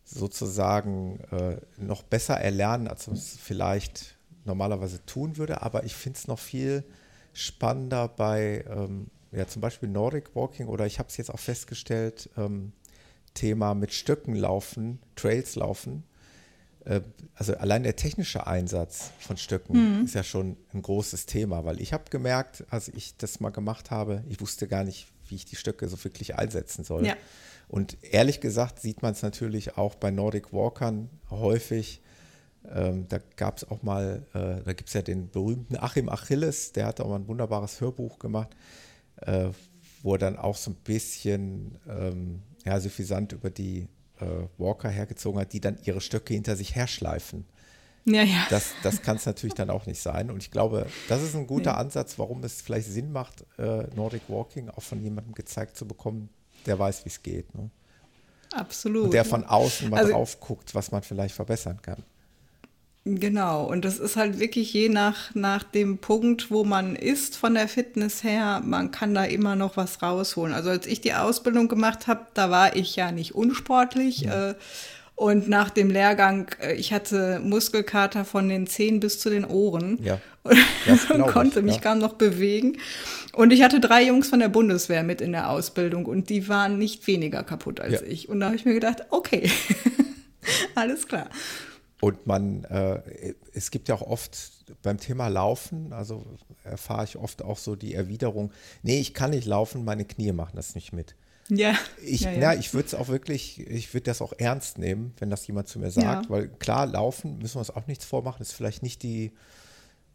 sozusagen 0.06 1.20
äh, 1.32 1.58
noch 1.78 2.04
besser 2.04 2.36
erlernen, 2.36 2.88
als 2.88 3.08
man 3.08 3.16
es 3.16 3.36
vielleicht 3.36 4.16
normalerweise 4.46 5.04
tun 5.08 5.38
würde. 5.38 5.64
Aber 5.64 5.86
ich 5.86 5.96
finde 5.96 6.20
es 6.20 6.28
noch 6.28 6.38
viel 6.38 6.84
spannender 7.34 8.10
bei 8.10 8.64
ähm, 8.70 9.08
ja, 9.32 9.48
zum 9.48 9.64
Beispiel 9.64 9.90
Nordic 9.90 10.36
Walking 10.36 10.68
oder 10.68 10.86
ich 10.86 11.00
habe 11.00 11.10
es 11.10 11.18
jetzt 11.18 11.32
auch 11.34 11.40
festgestellt, 11.40 12.30
ähm, 12.38 12.74
Thema 13.34 13.74
mit 13.74 13.92
Stöcken 13.92 14.36
laufen, 14.36 15.00
Trails 15.16 15.56
laufen. 15.56 16.04
Äh, 16.86 17.02
also 17.36 17.56
allein 17.56 17.84
der 17.84 17.96
technische 17.96 18.48
Einsatz 18.48 19.12
von 19.20 19.38
Stöcken 19.38 20.00
mhm. 20.00 20.06
ist 20.06 20.16
ja 20.16 20.24
schon 20.24 20.58
ein 20.74 20.82
großes 20.82 21.26
Thema, 21.26 21.66
weil 21.66 21.82
ich 21.82 21.94
habe 21.94 22.06
gemerkt, 22.10 22.66
als 22.70 22.88
ich 22.90 23.18
das 23.18 23.40
mal 23.40 23.50
gemacht 23.52 23.92
habe, 23.92 24.24
ich 24.28 24.42
wusste 24.42 24.68
gar 24.68 24.84
nicht, 24.84 25.08
wie 25.28 25.36
ich 25.36 25.46
die 25.46 25.56
Stöcke 25.56 25.88
so 25.88 26.04
wirklich 26.04 26.36
einsetzen 26.36 26.84
soll. 26.84 27.06
Ja. 27.06 27.16
Und 27.68 27.98
ehrlich 28.02 28.42
gesagt 28.42 28.80
sieht 28.80 29.02
man 29.04 29.12
es 29.12 29.22
natürlich 29.22 29.78
auch 29.78 29.96
bei 29.96 30.10
Nordic 30.10 30.52
Walkern 30.52 31.10
häufig. 31.30 32.02
Ähm, 32.68 33.08
da 33.08 33.20
gab 33.36 33.58
es 33.58 33.70
auch 33.70 33.84
mal, 33.84 34.26
äh, 34.34 34.64
da 34.64 34.74
gibt 34.74 34.90
es 34.90 34.94
ja 34.94 35.02
den 35.02 35.30
berühmten 35.30 35.78
Achim 35.78 36.10
Achilles, 36.10 36.72
der 36.74 36.88
hat 36.88 37.00
auch 37.00 37.08
mal 37.08 37.16
ein 37.16 37.28
wunderbares 37.28 37.80
Hörbuch 37.80 38.20
gemacht, 38.20 38.56
äh, 39.18 39.50
wo 40.02 40.14
er 40.14 40.18
dann 40.18 40.38
auch 40.38 40.58
so 40.58 40.72
ein 40.72 40.76
bisschen 40.76 41.78
ähm, 41.88 42.42
ja, 42.66 42.80
suffisant 42.80 43.32
über 43.34 43.50
die 43.50 43.88
äh, 44.20 44.26
Walker 44.58 44.90
hergezogen 44.90 45.40
hat, 45.40 45.54
die 45.54 45.62
dann 45.62 45.78
ihre 45.84 46.02
Stöcke 46.02 46.34
hinter 46.34 46.56
sich 46.56 46.76
herschleifen. 46.76 47.46
Ja, 48.06 48.24
ja. 48.24 48.48
Das, 48.50 48.74
das 48.82 49.02
kann 49.02 49.18
es 49.18 49.26
natürlich 49.26 49.54
dann 49.54 49.70
auch 49.70 49.86
nicht 49.86 50.02
sein. 50.02 50.32
Und 50.32 50.42
ich 50.42 50.52
glaube, 50.52 50.88
das 51.08 51.22
ist 51.22 51.36
ein 51.36 51.48
guter 51.48 51.72
ja. 51.72 51.78
Ansatz, 51.78 52.18
warum 52.18 52.44
es 52.44 52.62
vielleicht 52.62 52.88
Sinn 52.88 53.12
macht, 53.12 53.46
äh, 53.58 53.84
Nordic 53.96 54.24
Walking 54.28 54.70
auch 54.70 54.82
von 54.82 55.02
jemandem 55.02 55.34
gezeigt 55.34 55.78
zu 55.78 55.88
bekommen, 55.88 56.30
der 56.66 56.80
weiß, 56.80 57.06
wie 57.06 57.10
es 57.10 57.22
geht. 57.22 57.54
Ne? 57.56 57.70
Absolut. 58.54 59.06
Und 59.06 59.14
der 59.14 59.26
von 59.26 59.44
außen 59.44 59.90
mal 59.90 60.00
also, 60.00 60.14
drauf 60.14 60.40
guckt, 60.40 60.74
was 60.74 60.92
man 60.92 61.04
vielleicht 61.04 61.36
verbessern 61.36 61.82
kann. 61.82 62.04
Genau, 63.06 63.66
und 63.66 63.86
das 63.86 63.98
ist 63.98 64.18
halt 64.18 64.40
wirklich 64.40 64.74
je 64.74 64.90
nach, 64.90 65.34
nach 65.34 65.64
dem 65.64 66.00
Punkt, 66.00 66.52
wo 66.52 66.64
man 66.64 66.96
ist 66.96 67.38
von 67.38 67.54
der 67.54 67.68
Fitness 67.68 68.24
her, 68.24 68.62
man 68.64 68.92
kann 68.92 69.16
da 69.16 69.24
immer 69.24 69.56
noch 69.56 69.78
was 69.78 70.02
rausholen. 70.02 70.54
Also 70.54 70.70
als 70.70 70.86
ich 70.86 71.02
die 71.02 71.14
Ausbildung 71.14 71.70
gemacht 71.70 72.08
habe, 72.08 72.28
da 72.34 72.52
war 72.52 72.76
ich 72.76 72.96
ja 72.96 73.12
nicht 73.12 73.34
unsportlich. 73.34 74.22
Ja. 74.22 74.50
Äh, 74.50 74.56
und 75.16 75.50
nach 75.50 75.70
dem 75.70 75.90
Lehrgang, 75.90 76.50
äh, 76.62 76.76
ich 76.76 76.94
hatte 76.94 77.42
Muskelkater 77.44 78.26
von 78.26 78.48
den 78.48 78.68
Zehen 78.68 79.00
bis 79.00 79.20
zu 79.20 79.30
den 79.30 79.46
Ohren. 79.46 79.98
Ja. 80.04 80.20
und 81.14 81.28
konnte 81.28 81.60
ich, 81.60 81.66
mich 81.66 81.76
ja. 81.76 81.82
kaum 81.82 82.00
noch 82.00 82.14
bewegen. 82.14 82.78
Und 83.34 83.52
ich 83.52 83.64
hatte 83.64 83.80
drei 83.80 84.04
Jungs 84.04 84.30
von 84.30 84.40
der 84.40 84.50
Bundeswehr 84.50 85.04
mit 85.04 85.22
in 85.22 85.32
der 85.32 85.50
Ausbildung 85.50 86.06
und 86.06 86.30
die 86.30 86.48
waren 86.48 86.78
nicht 86.78 87.06
weniger 87.08 87.44
kaputt 87.44 87.80
als 87.80 88.02
ja. 88.02 88.08
ich. 88.08 88.30
Und 88.30 88.40
da 88.40 88.48
habe 88.48 88.56
ich 88.56 88.66
mir 88.66 88.74
gedacht, 88.74 89.04
okay, 89.10 89.50
alles 90.76 91.08
klar. 91.08 91.30
Und 92.02 92.28
man, 92.28 92.64
äh, 92.66 93.34
es 93.54 93.72
gibt 93.72 93.90
ja 93.90 93.96
auch 93.96 94.02
oft 94.02 94.74
beim 94.84 94.98
Thema 94.98 95.28
Laufen, 95.28 95.92
also 95.92 96.26
erfahre 96.64 97.04
ich 97.04 97.18
oft 97.18 97.42
auch 97.42 97.58
so 97.58 97.76
die 97.76 97.94
Erwiderung, 97.94 98.52
nee, 98.84 99.00
ich 99.00 99.14
kann 99.14 99.32
nicht 99.32 99.46
laufen, 99.46 99.84
meine 99.84 100.06
Knie 100.06 100.32
machen 100.32 100.56
das 100.56 100.76
nicht 100.76 100.94
mit. 100.94 101.16
Ja. 101.50 101.76
Ich, 102.04 102.22
ja, 102.22 102.32
ja. 102.32 102.54
ich 102.54 102.74
würde 102.74 102.88
es 102.88 102.96
auch 102.96 103.08
wirklich, 103.08 103.60
ich 103.60 103.94
würde 103.94 104.06
das 104.06 104.22
auch 104.22 104.34
ernst 104.38 104.78
nehmen, 104.78 105.14
wenn 105.18 105.30
das 105.30 105.46
jemand 105.48 105.68
zu 105.68 105.80
mir 105.80 105.92
sagt, 105.92 106.26
ja. 106.26 106.30
weil 106.30 106.48
klar, 106.48 106.86
laufen 106.86 107.40
müssen 107.40 107.56
wir 107.56 107.60
uns 107.60 107.72
auch 107.72 107.88
nichts 107.88 108.06
vormachen, 108.06 108.42
ist 108.42 108.54
vielleicht 108.54 108.84
nicht 108.84 109.04
die, 109.04 109.32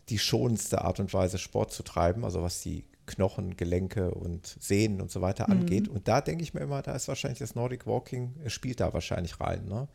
die 0.09 0.19
schonendste 0.19 0.83
Art 0.83 1.01
und 1.01 1.13
Weise, 1.13 1.39
Sport 1.39 1.73
zu 1.73 1.83
treiben, 1.83 2.25
also 2.25 2.43
was 2.43 2.63
die 2.63 2.85
Knochen, 3.07 3.57
Gelenke 3.57 4.13
und 4.13 4.57
Sehnen 4.61 5.01
und 5.01 5.11
so 5.11 5.21
weiter 5.21 5.47
mhm. 5.49 5.61
angeht. 5.61 5.89
Und 5.89 6.09
da 6.09 6.21
denke 6.21 6.43
ich 6.43 6.55
mir 6.55 6.61
immer, 6.61 6.81
da 6.83 6.95
ist 6.95 7.09
wahrscheinlich 7.09 7.41
das 7.41 7.55
Nordic 7.55 7.87
Walking, 7.87 8.35
spielt 8.47 8.81
da 8.81 8.95
wahrscheinlich 8.95 9.41
rein. 9.41 9.67
Ne? 9.67 9.89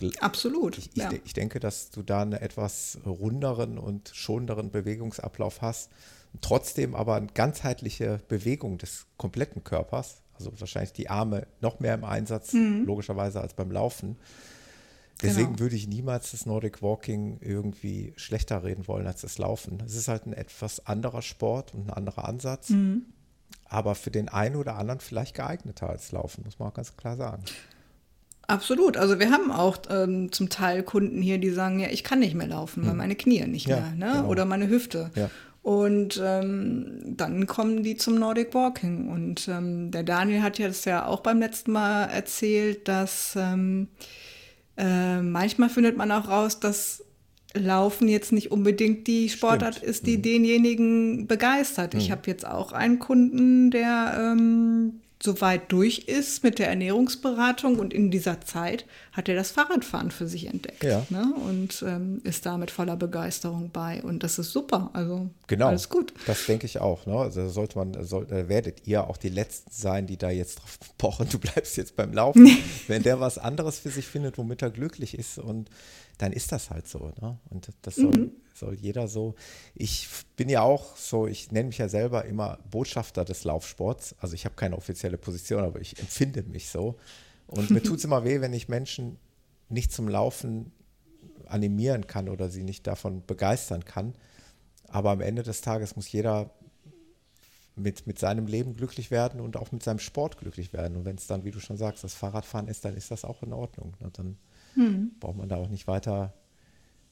Ich, 0.00 0.22
Absolut. 0.22 0.78
Ich, 0.78 0.90
ich, 0.90 0.96
ja. 0.96 1.10
ich, 1.24 1.32
denke, 1.34 1.60
dass 1.60 1.90
du 1.90 2.02
da 2.02 2.22
einen 2.22 2.32
etwas 2.32 2.98
runderen 3.06 3.78
und 3.78 4.10
schonenderen 4.12 4.70
Bewegungsablauf 4.70 5.62
hast, 5.62 5.90
trotzdem 6.40 6.94
aber 6.94 7.14
eine 7.14 7.28
ganzheitliche 7.28 8.20
Bewegung 8.28 8.78
des 8.78 9.06
kompletten 9.16 9.62
Körpers, 9.62 10.22
also 10.34 10.52
wahrscheinlich 10.58 10.92
die 10.92 11.08
Arme 11.08 11.46
noch 11.60 11.80
mehr 11.80 11.94
im 11.94 12.04
Einsatz, 12.04 12.52
mhm. 12.52 12.84
logischerweise 12.84 13.40
als 13.40 13.54
beim 13.54 13.70
Laufen. 13.70 14.16
Deswegen 15.22 15.50
genau. 15.50 15.60
würde 15.60 15.76
ich 15.76 15.86
niemals 15.86 16.32
das 16.32 16.44
Nordic 16.44 16.82
Walking 16.82 17.38
irgendwie 17.40 18.12
schlechter 18.16 18.64
reden 18.64 18.88
wollen 18.88 19.06
als 19.06 19.20
das 19.20 19.38
Laufen. 19.38 19.82
Es 19.86 19.94
ist 19.94 20.08
halt 20.08 20.26
ein 20.26 20.32
etwas 20.32 20.86
anderer 20.86 21.22
Sport 21.22 21.72
und 21.72 21.86
ein 21.86 21.90
anderer 21.90 22.26
Ansatz, 22.26 22.70
mhm. 22.70 23.06
aber 23.66 23.94
für 23.94 24.10
den 24.10 24.28
einen 24.28 24.56
oder 24.56 24.76
anderen 24.76 25.00
vielleicht 25.00 25.36
geeigneter 25.36 25.88
als 25.88 26.10
Laufen, 26.10 26.42
muss 26.44 26.58
man 26.58 26.68
auch 26.70 26.74
ganz 26.74 26.96
klar 26.96 27.16
sagen. 27.16 27.44
Absolut. 28.46 28.96
Also 28.96 29.18
wir 29.18 29.30
haben 29.30 29.50
auch 29.50 29.78
ähm, 29.90 30.30
zum 30.32 30.48
Teil 30.48 30.82
Kunden 30.82 31.22
hier, 31.22 31.38
die 31.38 31.50
sagen, 31.50 31.78
ja, 31.78 31.88
ich 31.90 32.04
kann 32.04 32.18
nicht 32.18 32.34
mehr 32.34 32.46
laufen, 32.46 32.82
weil 32.82 32.90
hm. 32.90 32.98
meine 32.98 33.16
Knie 33.16 33.46
nicht 33.46 33.66
ja, 33.66 33.76
mehr, 33.76 33.90
ne? 33.92 34.12
Genau. 34.18 34.28
Oder 34.28 34.44
meine 34.44 34.68
Hüfte. 34.68 35.10
Ja. 35.14 35.30
Und 35.62 36.20
ähm, 36.22 37.00
dann 37.16 37.46
kommen 37.46 37.82
die 37.82 37.96
zum 37.96 38.16
Nordic 38.16 38.52
Walking. 38.52 39.08
Und 39.08 39.48
ähm, 39.48 39.90
der 39.90 40.02
Daniel 40.02 40.42
hat 40.42 40.58
ja 40.58 40.68
das 40.68 40.84
ja 40.84 41.06
auch 41.06 41.20
beim 41.20 41.40
letzten 41.40 41.72
Mal 41.72 42.04
erzählt, 42.04 42.86
dass 42.86 43.34
ähm, 43.34 43.88
äh, 44.76 45.22
manchmal 45.22 45.70
findet 45.70 45.96
man 45.96 46.12
auch 46.12 46.28
raus, 46.28 46.60
dass 46.60 47.02
Laufen 47.54 48.08
jetzt 48.08 48.32
nicht 48.32 48.50
unbedingt 48.50 49.06
die 49.06 49.28
Sportart 49.28 49.76
Stimmt. 49.76 49.90
ist, 49.90 50.06
die 50.06 50.18
mhm. 50.18 50.22
denjenigen 50.22 51.26
begeistert. 51.28 51.94
Mhm. 51.94 52.00
Ich 52.00 52.10
habe 52.10 52.22
jetzt 52.26 52.46
auch 52.46 52.72
einen 52.72 52.98
Kunden, 52.98 53.70
der 53.70 54.14
ähm, 54.18 55.00
soweit 55.24 55.72
durch 55.72 56.00
ist 56.00 56.44
mit 56.44 56.58
der 56.58 56.68
Ernährungsberatung 56.68 57.78
und 57.78 57.94
in 57.94 58.10
dieser 58.10 58.42
Zeit 58.42 58.84
hat 59.12 59.26
er 59.28 59.34
das 59.34 59.50
Fahrradfahren 59.50 60.10
für 60.10 60.28
sich 60.28 60.46
entdeckt 60.46 60.84
ja. 60.84 61.06
ne? 61.08 61.34
und 61.48 61.82
ähm, 61.86 62.20
ist 62.24 62.44
da 62.44 62.58
mit 62.58 62.70
voller 62.70 62.96
Begeisterung 62.96 63.70
bei 63.72 64.02
und 64.02 64.22
das 64.22 64.38
ist 64.38 64.52
super, 64.52 64.90
also 64.92 65.30
genau, 65.46 65.68
alles 65.68 65.88
gut. 65.88 66.12
Das 66.26 66.44
denke 66.44 66.66
ich 66.66 66.78
auch. 66.78 67.06
Ne? 67.06 67.16
Also 67.16 67.48
sollte 67.48 67.78
man, 67.78 68.04
soll, 68.04 68.28
werdet 68.28 68.86
ihr 68.86 69.08
auch 69.08 69.16
die 69.16 69.30
Letzten 69.30 69.70
sein, 69.72 70.06
die 70.06 70.18
da 70.18 70.28
jetzt 70.28 70.56
drauf 70.56 70.78
pochen, 70.98 71.26
du 71.30 71.38
bleibst 71.38 71.78
jetzt 71.78 71.96
beim 71.96 72.12
Laufen. 72.12 72.46
Wenn 72.86 73.02
der 73.02 73.18
was 73.18 73.38
anderes 73.38 73.78
für 73.78 73.90
sich 73.90 74.06
findet, 74.06 74.36
womit 74.36 74.60
er 74.60 74.70
glücklich 74.70 75.18
ist 75.18 75.38
und 75.38 75.70
dann 76.18 76.32
ist 76.32 76.52
das 76.52 76.68
halt 76.68 76.86
so. 76.86 77.12
Ne? 77.22 77.38
Und 77.48 77.70
das 77.80 77.96
soll, 77.96 78.12
mhm. 78.12 78.32
Soll 78.54 78.74
jeder 78.74 79.08
so. 79.08 79.34
Ich 79.74 80.08
bin 80.36 80.48
ja 80.48 80.62
auch 80.62 80.96
so, 80.96 81.26
ich 81.26 81.52
nenne 81.52 81.68
mich 81.68 81.78
ja 81.78 81.88
selber 81.88 82.24
immer 82.24 82.58
Botschafter 82.70 83.24
des 83.24 83.44
Laufsports. 83.44 84.14
Also 84.18 84.34
ich 84.34 84.44
habe 84.44 84.54
keine 84.54 84.76
offizielle 84.76 85.18
Position, 85.18 85.64
aber 85.64 85.80
ich 85.80 85.98
empfinde 85.98 86.42
mich 86.44 86.68
so. 86.68 86.96
Und 87.46 87.70
mir 87.70 87.82
tut 87.82 87.98
es 87.98 88.04
immer 88.04 88.24
weh, 88.24 88.40
wenn 88.40 88.52
ich 88.52 88.68
Menschen 88.68 89.18
nicht 89.68 89.92
zum 89.92 90.08
Laufen 90.08 90.72
animieren 91.46 92.06
kann 92.06 92.28
oder 92.28 92.48
sie 92.48 92.62
nicht 92.62 92.86
davon 92.86 93.24
begeistern 93.26 93.84
kann. 93.84 94.14
Aber 94.88 95.10
am 95.10 95.20
Ende 95.20 95.42
des 95.42 95.60
Tages 95.60 95.96
muss 95.96 96.10
jeder 96.10 96.50
mit, 97.76 98.06
mit 98.06 98.18
seinem 98.18 98.46
Leben 98.46 98.76
glücklich 98.76 99.10
werden 99.10 99.40
und 99.40 99.56
auch 99.56 99.72
mit 99.72 99.82
seinem 99.82 99.98
Sport 99.98 100.38
glücklich 100.38 100.72
werden. 100.72 100.96
Und 100.96 101.04
wenn 101.04 101.16
es 101.16 101.26
dann, 101.26 101.44
wie 101.44 101.50
du 101.50 101.60
schon 101.60 101.76
sagst, 101.76 102.04
das 102.04 102.14
Fahrradfahren 102.14 102.68
ist, 102.68 102.84
dann 102.84 102.96
ist 102.96 103.10
das 103.10 103.24
auch 103.24 103.42
in 103.42 103.52
Ordnung. 103.52 103.94
Und 104.00 104.18
dann 104.18 104.36
hm. 104.74 105.12
Braucht 105.20 105.36
man 105.36 105.48
da 105.48 105.56
auch 105.56 105.68
nicht 105.68 105.86
weiter 105.86 106.34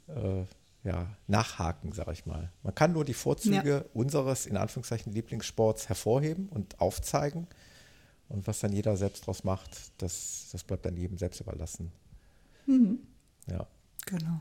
äh, 0.08 0.44
ja, 0.84 1.16
nachhaken, 1.28 1.92
sage 1.92 2.12
ich 2.12 2.26
mal. 2.26 2.52
Man 2.62 2.74
kann 2.74 2.92
nur 2.92 3.04
die 3.04 3.14
Vorzüge 3.14 3.70
ja. 3.70 3.84
unseres, 3.94 4.46
in 4.46 4.56
Anführungszeichen, 4.56 5.12
Lieblingssports 5.12 5.88
hervorheben 5.88 6.48
und 6.48 6.80
aufzeigen. 6.80 7.46
Und 8.28 8.46
was 8.46 8.60
dann 8.60 8.72
jeder 8.72 8.96
selbst 8.96 9.26
draus 9.26 9.44
macht, 9.44 9.70
das, 9.98 10.48
das 10.50 10.64
bleibt 10.64 10.86
dann 10.86 10.96
jedem 10.96 11.18
selbst 11.18 11.40
überlassen. 11.40 11.92
Mhm. 12.66 13.00
Ja. 13.48 13.66
Genau. 14.06 14.40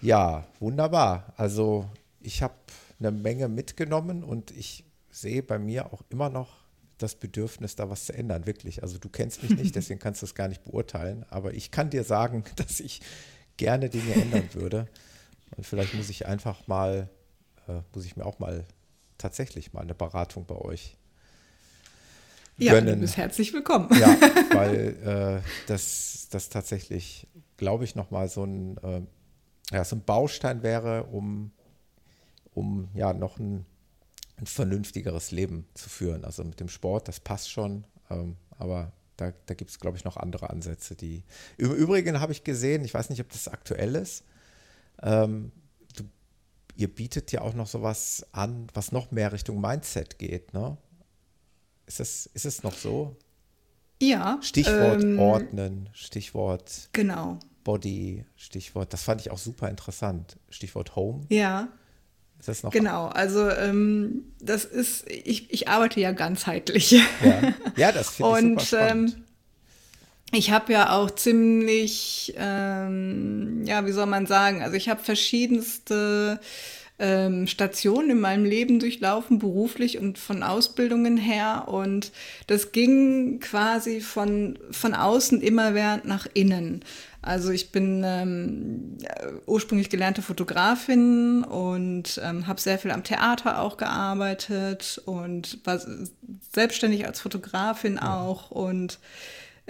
Ja, 0.00 0.46
wunderbar. 0.60 1.34
Also 1.36 1.90
ich 2.20 2.42
habe 2.42 2.54
eine 2.98 3.10
Menge 3.10 3.48
mitgenommen 3.48 4.24
und 4.24 4.50
ich 4.50 4.84
sehe 5.10 5.42
bei 5.42 5.58
mir 5.58 5.92
auch 5.92 6.02
immer 6.08 6.30
noch 6.30 6.60
das 6.98 7.14
Bedürfnis, 7.14 7.76
da 7.76 7.90
was 7.90 8.06
zu 8.06 8.14
ändern, 8.14 8.46
wirklich. 8.46 8.82
Also 8.82 8.98
du 8.98 9.08
kennst 9.08 9.42
mich 9.42 9.56
nicht, 9.56 9.74
deswegen 9.76 10.00
kannst 10.00 10.22
du 10.22 10.26
es 10.26 10.34
gar 10.34 10.48
nicht 10.48 10.64
beurteilen, 10.64 11.24
aber 11.28 11.52
ich 11.54 11.70
kann 11.70 11.90
dir 11.90 12.04
sagen, 12.04 12.44
dass 12.56 12.80
ich 12.80 13.00
gerne 13.56 13.90
Dinge 13.90 14.14
ändern 14.14 14.48
würde. 14.52 14.88
Und 15.56 15.66
vielleicht 15.66 15.94
muss 15.94 16.08
ich 16.08 16.26
einfach 16.26 16.66
mal, 16.66 17.08
äh, 17.68 17.80
muss 17.94 18.04
ich 18.04 18.16
mir 18.16 18.24
auch 18.24 18.38
mal 18.38 18.64
tatsächlich 19.18 19.72
mal 19.72 19.82
eine 19.82 19.94
Beratung 19.94 20.46
bei 20.46 20.56
euch 20.56 20.96
ja, 22.60 22.72
gönnen. 22.74 22.96
du 22.96 23.00
bist 23.00 23.16
herzlich 23.16 23.52
willkommen. 23.52 23.88
Ja, 23.98 24.16
weil 24.52 25.42
äh, 25.42 25.48
das, 25.66 26.28
das 26.30 26.48
tatsächlich, 26.50 27.26
glaube 27.56 27.84
ich, 27.84 27.94
nochmal 27.94 28.28
so 28.28 28.44
ein, 28.44 28.76
äh, 28.78 29.02
ja, 29.72 29.84
so 29.84 29.96
ein 29.96 30.04
Baustein 30.04 30.62
wäre, 30.62 31.04
um, 31.04 31.52
um 32.52 32.88
ja 32.94 33.12
noch 33.12 33.38
ein, 33.38 33.64
ein 34.36 34.46
vernünftigeres 34.46 35.30
Leben 35.30 35.66
zu 35.74 35.88
führen. 35.88 36.24
Also 36.24 36.44
mit 36.44 36.60
dem 36.60 36.68
Sport, 36.68 37.08
das 37.08 37.20
passt 37.20 37.50
schon, 37.50 37.86
ähm, 38.10 38.36
aber 38.58 38.92
da, 39.16 39.32
da 39.46 39.54
gibt 39.54 39.70
es, 39.70 39.78
glaube 39.78 39.96
ich, 39.96 40.04
noch 40.04 40.16
andere 40.16 40.50
Ansätze, 40.50 40.94
die. 40.94 41.24
Im 41.56 41.72
Übrigen 41.72 42.20
habe 42.20 42.32
ich 42.32 42.44
gesehen, 42.44 42.84
ich 42.84 42.94
weiß 42.94 43.10
nicht, 43.10 43.20
ob 43.20 43.30
das 43.30 43.48
aktuell 43.48 43.94
ist, 43.94 44.24
ähm, 45.02 45.52
du, 45.96 46.04
ihr 46.76 46.88
bietet 46.88 47.32
ja 47.32 47.42
auch 47.42 47.54
noch 47.54 47.66
sowas 47.66 48.26
an, 48.32 48.66
was 48.74 48.92
noch 48.92 49.10
mehr 49.10 49.32
Richtung 49.32 49.60
Mindset 49.60 50.18
geht, 50.18 50.52
ne? 50.52 50.76
Ist 51.86 52.00
es, 52.00 52.26
ist 52.26 52.46
es 52.46 52.62
noch 52.62 52.74
so? 52.74 53.16
Ja. 54.00 54.38
Stichwort 54.42 55.02
ähm, 55.02 55.18
Ordnen, 55.18 55.88
Stichwort 55.92 56.88
genau. 56.92 57.38
Body, 57.64 58.24
Stichwort, 58.36 58.92
das 58.92 59.02
fand 59.02 59.20
ich 59.20 59.30
auch 59.30 59.38
super 59.38 59.68
interessant. 59.68 60.38
Stichwort 60.48 60.96
Home. 60.96 61.26
Ja. 61.28 61.68
Ist 62.38 62.48
das 62.48 62.62
noch? 62.62 62.70
Genau, 62.70 63.08
also 63.08 63.50
ähm, 63.50 64.32
das 64.40 64.64
ist, 64.64 65.08
ich, 65.10 65.52
ich 65.52 65.68
arbeite 65.68 66.00
ja 66.00 66.12
ganzheitlich. 66.12 66.90
Ja, 66.90 67.02
ja 67.76 67.92
das 67.92 68.10
finde 68.10 68.38
ich 68.38 68.40
super 68.40 68.60
spannend. 68.60 69.16
Ähm, 69.16 69.24
ich 70.32 70.50
habe 70.50 70.72
ja 70.72 70.92
auch 70.96 71.10
ziemlich, 71.10 72.34
ähm, 72.36 73.64
ja, 73.64 73.86
wie 73.86 73.92
soll 73.92 74.06
man 74.06 74.26
sagen, 74.26 74.62
also 74.62 74.76
ich 74.76 74.88
habe 74.88 75.02
verschiedenste 75.02 76.40
ähm, 77.00 77.46
Stationen 77.46 78.10
in 78.10 78.20
meinem 78.20 78.44
Leben 78.44 78.78
durchlaufen, 78.78 79.38
beruflich 79.38 79.98
und 79.98 80.18
von 80.18 80.42
Ausbildungen 80.42 81.16
her. 81.16 81.64
Und 81.66 82.12
das 82.46 82.72
ging 82.72 83.40
quasi 83.40 84.00
von, 84.00 84.58
von 84.70 84.94
außen 84.94 85.40
immer 85.40 85.74
während 85.74 86.04
nach 86.04 86.26
innen. 86.34 86.84
Also 87.22 87.50
ich 87.50 87.72
bin 87.72 88.02
ähm, 88.04 88.98
ursprünglich 89.46 89.90
gelernte 89.90 90.22
Fotografin 90.22 91.42
und 91.44 92.20
ähm, 92.22 92.46
habe 92.46 92.60
sehr 92.60 92.78
viel 92.78 92.90
am 92.92 93.04
Theater 93.04 93.60
auch 93.60 93.76
gearbeitet 93.76 95.02
und 95.04 95.58
war 95.64 95.80
selbstständig 96.52 97.06
als 97.06 97.20
Fotografin 97.20 97.98
auch 97.98 98.50
und 98.50 98.98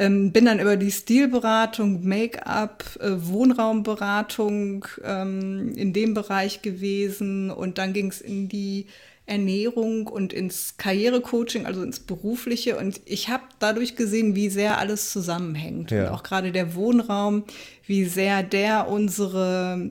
ähm, 0.01 0.33
bin 0.33 0.47
dann 0.47 0.61
über 0.61 0.79
die 0.79 0.91
Stilberatung, 0.91 2.03
Make-up, 2.03 2.85
äh, 3.01 3.11
Wohnraumberatung 3.11 4.87
ähm, 5.05 5.75
in 5.77 5.93
dem 5.93 6.15
Bereich 6.15 6.63
gewesen 6.63 7.51
und 7.51 7.77
dann 7.77 7.93
ging 7.93 8.09
es 8.09 8.23
in 8.23 8.49
die 8.49 8.87
Ernährung 9.27 10.07
und 10.07 10.33
ins 10.33 10.79
Karrierecoaching, 10.79 11.67
also 11.67 11.83
ins 11.83 12.01
Berufliche. 12.01 12.79
Und 12.79 13.03
ich 13.05 13.29
habe 13.29 13.43
dadurch 13.59 13.95
gesehen, 13.95 14.35
wie 14.35 14.49
sehr 14.49 14.79
alles 14.79 15.11
zusammenhängt. 15.13 15.91
Ja. 15.91 16.05
Und 16.05 16.15
auch 16.15 16.23
gerade 16.23 16.51
der 16.51 16.75
Wohnraum, 16.75 17.45
wie 17.87 18.07
sehr 18.07 18.43
der 18.43 18.89
unsere, 18.89 19.91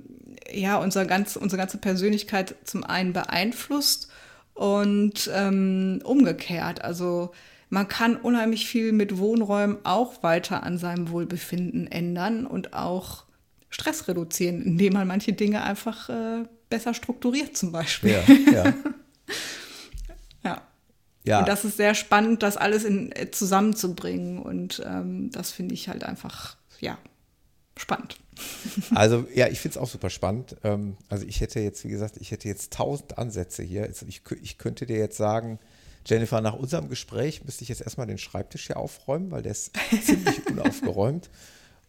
ja, 0.51 0.77
unser 0.77 1.05
ganz, 1.05 1.35
unsere 1.35 1.59
ganze 1.59 1.77
Persönlichkeit 1.77 2.55
zum 2.63 2.83
einen 2.83 3.13
beeinflusst 3.13 4.09
und 4.55 5.29
ähm, 5.35 6.01
umgekehrt. 6.03 6.83
Also 6.83 7.31
man 7.69 7.87
kann 7.87 8.15
unheimlich 8.15 8.67
viel 8.67 8.91
mit 8.91 9.17
Wohnräumen 9.17 9.77
auch 9.83 10.23
weiter 10.23 10.63
an 10.63 10.77
seinem 10.77 11.09
Wohlbefinden 11.09 11.87
ändern 11.87 12.45
und 12.45 12.73
auch 12.73 13.25
Stress 13.69 14.07
reduzieren, 14.07 14.63
indem 14.63 14.93
man 14.93 15.07
manche 15.07 15.33
Dinge 15.33 15.63
einfach 15.63 16.09
äh, 16.09 16.45
besser 16.69 16.93
strukturiert 16.93 17.55
zum 17.55 17.71
Beispiel. 17.71 18.11
Ja, 18.11 18.51
ja. 18.51 18.73
ja. 20.43 20.61
ja. 21.23 21.39
Und 21.39 21.47
das 21.47 21.65
ist 21.65 21.77
sehr 21.77 21.93
spannend, 21.93 22.41
das 22.41 22.57
alles 22.57 22.83
in, 22.83 23.11
äh, 23.11 23.29
zusammenzubringen. 23.29 24.39
Und 24.39 24.81
ähm, 24.85 25.29
das 25.31 25.51
finde 25.51 25.75
ich 25.75 25.87
halt 25.87 26.03
einfach, 26.03 26.57
ja, 26.79 26.97
spannend. 27.77 28.17
Also 28.95 29.27
ja, 29.35 29.47
ich 29.47 29.59
finde 29.59 29.77
es 29.77 29.77
auch 29.77 29.89
super 29.89 30.09
spannend. 30.09 30.55
Ähm, 30.63 30.95
also 31.09 31.25
ich 31.27 31.41
hätte 31.41 31.59
jetzt, 31.59 31.83
wie 31.83 31.89
gesagt, 31.89 32.15
ich 32.17 32.31
hätte 32.31 32.47
jetzt 32.47 32.71
tausend 32.71 33.17
Ansätze 33.17 33.61
hier. 33.63 33.83
Also 33.83 34.05
ich, 34.07 34.21
ich 34.41 34.57
könnte 34.57 34.85
dir 34.85 34.97
jetzt 34.97 35.17
sagen, 35.17 35.59
Jennifer, 36.09 36.41
nach 36.41 36.55
unserem 36.55 36.89
Gespräch 36.89 37.45
müsste 37.45 37.63
ich 37.63 37.69
jetzt 37.69 37.81
erstmal 37.81 38.07
den 38.07 38.17
Schreibtisch 38.17 38.67
hier 38.67 38.77
aufräumen, 38.77 39.31
weil 39.31 39.43
der 39.43 39.51
ist 39.51 39.71
ziemlich 40.03 40.47
unaufgeräumt. 40.47 41.29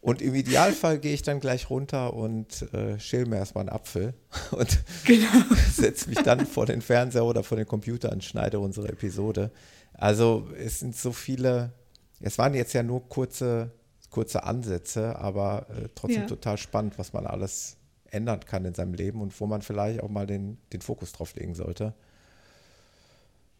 Und 0.03 0.23
im 0.23 0.35
Idealfall 0.35 0.99
gehe 0.99 1.13
ich 1.13 1.23
dann 1.23 1.41
gleich 1.41 1.69
runter 1.69 2.15
und 2.15 2.73
äh, 2.73 2.99
schäle 2.99 3.27
mir 3.27 3.37
erstmal 3.37 3.63
einen 3.63 3.75
Apfel 3.75 4.15
und 4.51 4.79
genau. 5.05 5.29
setze 5.73 6.09
mich 6.09 6.19
dann 6.19 6.47
vor 6.47 6.67
den 6.67 6.81
Fernseher 6.81 7.25
oder 7.25 7.43
vor 7.43 7.57
den 7.57 7.67
Computer 7.67 8.11
und 8.11 8.25
schneide 8.25 8.61
unsere 8.61 8.89
Episode. 8.89 9.51
Also 9.93 10.49
es 10.59 10.81
sind 10.81 10.97
so 10.97 11.13
viele, 11.13 11.73
es 12.21 12.39
waren 12.39 12.55
jetzt 12.55 12.73
ja 12.73 12.83
nur 12.83 13.09
kurze, 13.09 13.73
kurze 14.09 14.45
Ansätze, 14.45 15.17
aber 15.19 15.67
äh, 15.71 15.89
trotzdem 15.95 16.23
ja. 16.23 16.29
total 16.29 16.57
spannend, 16.57 16.99
was 16.99 17.13
man 17.13 17.27
alles 17.27 17.77
ändern 18.11 18.41
kann 18.41 18.65
in 18.65 18.75
seinem 18.75 18.95
Leben 18.95 19.21
und 19.21 19.39
wo 19.39 19.47
man 19.47 19.61
vielleicht 19.61 20.03
auch 20.03 20.09
mal 20.09 20.27
den, 20.27 20.59
den 20.73 20.81
Fokus 20.81 21.13
drauf 21.13 21.35
legen 21.35 21.55
sollte. 21.55 21.95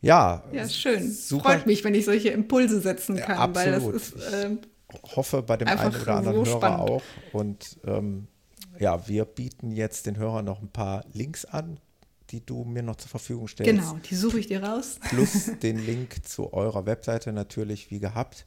Ja, 0.01 0.43
ja 0.53 0.69
schön. 0.69 1.11
Super. 1.11 1.51
Freut 1.51 1.67
mich, 1.67 1.85
wenn 1.85 1.95
ich 1.95 2.05
solche 2.05 2.31
Impulse 2.31 2.81
setzen 2.81 3.17
kann, 3.17 3.37
ja, 3.37 3.55
weil 3.55 3.73
das 3.73 3.85
ist. 3.85 4.15
Äh, 4.17 4.57
hoffe 5.15 5.43
bei 5.43 5.57
dem 5.57 5.69
einen 5.69 5.95
oder 5.95 6.17
anderen 6.17 6.45
so 6.45 6.51
Hörer 6.51 6.59
spannend. 6.59 6.91
auch. 6.91 7.03
Und 7.33 7.79
ähm, 7.87 8.27
ja, 8.79 9.07
wir 9.07 9.25
bieten 9.25 9.73
jetzt 9.73 10.07
den 10.07 10.17
Hörern 10.17 10.45
noch 10.45 10.61
ein 10.61 10.71
paar 10.71 11.05
Links 11.13 11.45
an, 11.45 11.79
die 12.31 12.45
du 12.45 12.65
mir 12.65 12.83
noch 12.83 12.97
zur 12.97 13.11
Verfügung 13.11 13.49
stellst. 13.49 13.71
Genau, 13.71 13.99
die 14.09 14.15
suche 14.15 14.41
ich 14.41 14.47
dir 14.47 14.63
raus. 14.63 14.99
Plus 15.09 15.51
den 15.63 15.85
Link 15.85 16.27
zu 16.27 16.53
eurer 16.53 16.87
Webseite 16.87 17.33
natürlich, 17.33 17.91
wie 17.91 18.01
gehabt. 18.01 18.47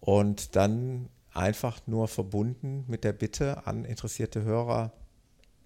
Und 0.00 0.56
dann 0.56 1.08
einfach 1.32 1.80
nur 1.86 2.08
verbunden 2.08 2.84
mit 2.88 3.04
der 3.04 3.12
Bitte 3.12 3.66
an 3.66 3.84
interessierte 3.84 4.42
Hörer, 4.42 4.92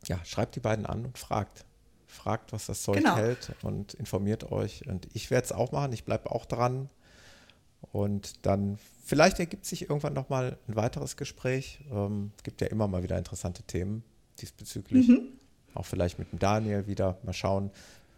ja, 0.07 0.23
schreibt 0.25 0.57
die 0.57 0.61
beiden 0.61 0.85
an 0.85 1.07
und 1.07 1.19
fragt 1.19 1.65
fragt, 2.15 2.53
was 2.53 2.66
das 2.66 2.82
Zeug 2.82 2.99
genau. 2.99 3.16
hält 3.16 3.53
und 3.62 3.95
informiert 3.95 4.51
euch. 4.51 4.86
Und 4.86 5.09
ich 5.12 5.31
werde 5.31 5.45
es 5.45 5.53
auch 5.53 5.73
machen, 5.73 5.93
ich 5.93 6.05
bleibe 6.05 6.31
auch 6.31 6.47
dran. 6.47 6.89
Und 7.93 8.47
dann, 8.47 8.78
vielleicht 9.05 9.39
ergibt 9.39 9.66
sich 9.66 9.82
irgendwann 9.82 10.15
nochmal 10.15 10.59
ein 10.69 10.77
weiteres 10.77 11.16
Gespräch. 11.16 11.81
Ähm, 11.93 12.32
gibt 12.43 12.61
ja 12.61 12.69
immer 12.69 12.89
mal 12.89 13.03
wieder 13.03 13.19
interessante 13.19 13.62
Themen 13.62 14.03
diesbezüglich. 14.41 15.09
Mhm. 15.09 15.28
Auch 15.74 15.85
vielleicht 15.85 16.19
mit 16.19 16.32
dem 16.32 16.39
Daniel 16.39 16.86
wieder 16.86 17.19
mal 17.24 17.32
schauen. 17.32 17.70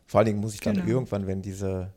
Vor 0.06 0.18
allen 0.18 0.26
Dingen 0.26 0.40
muss 0.40 0.54
ich 0.54 0.60
dann 0.60 0.76
genau. 0.76 0.86
irgendwann, 0.86 1.26
wenn 1.26 1.42
diese 1.42 1.92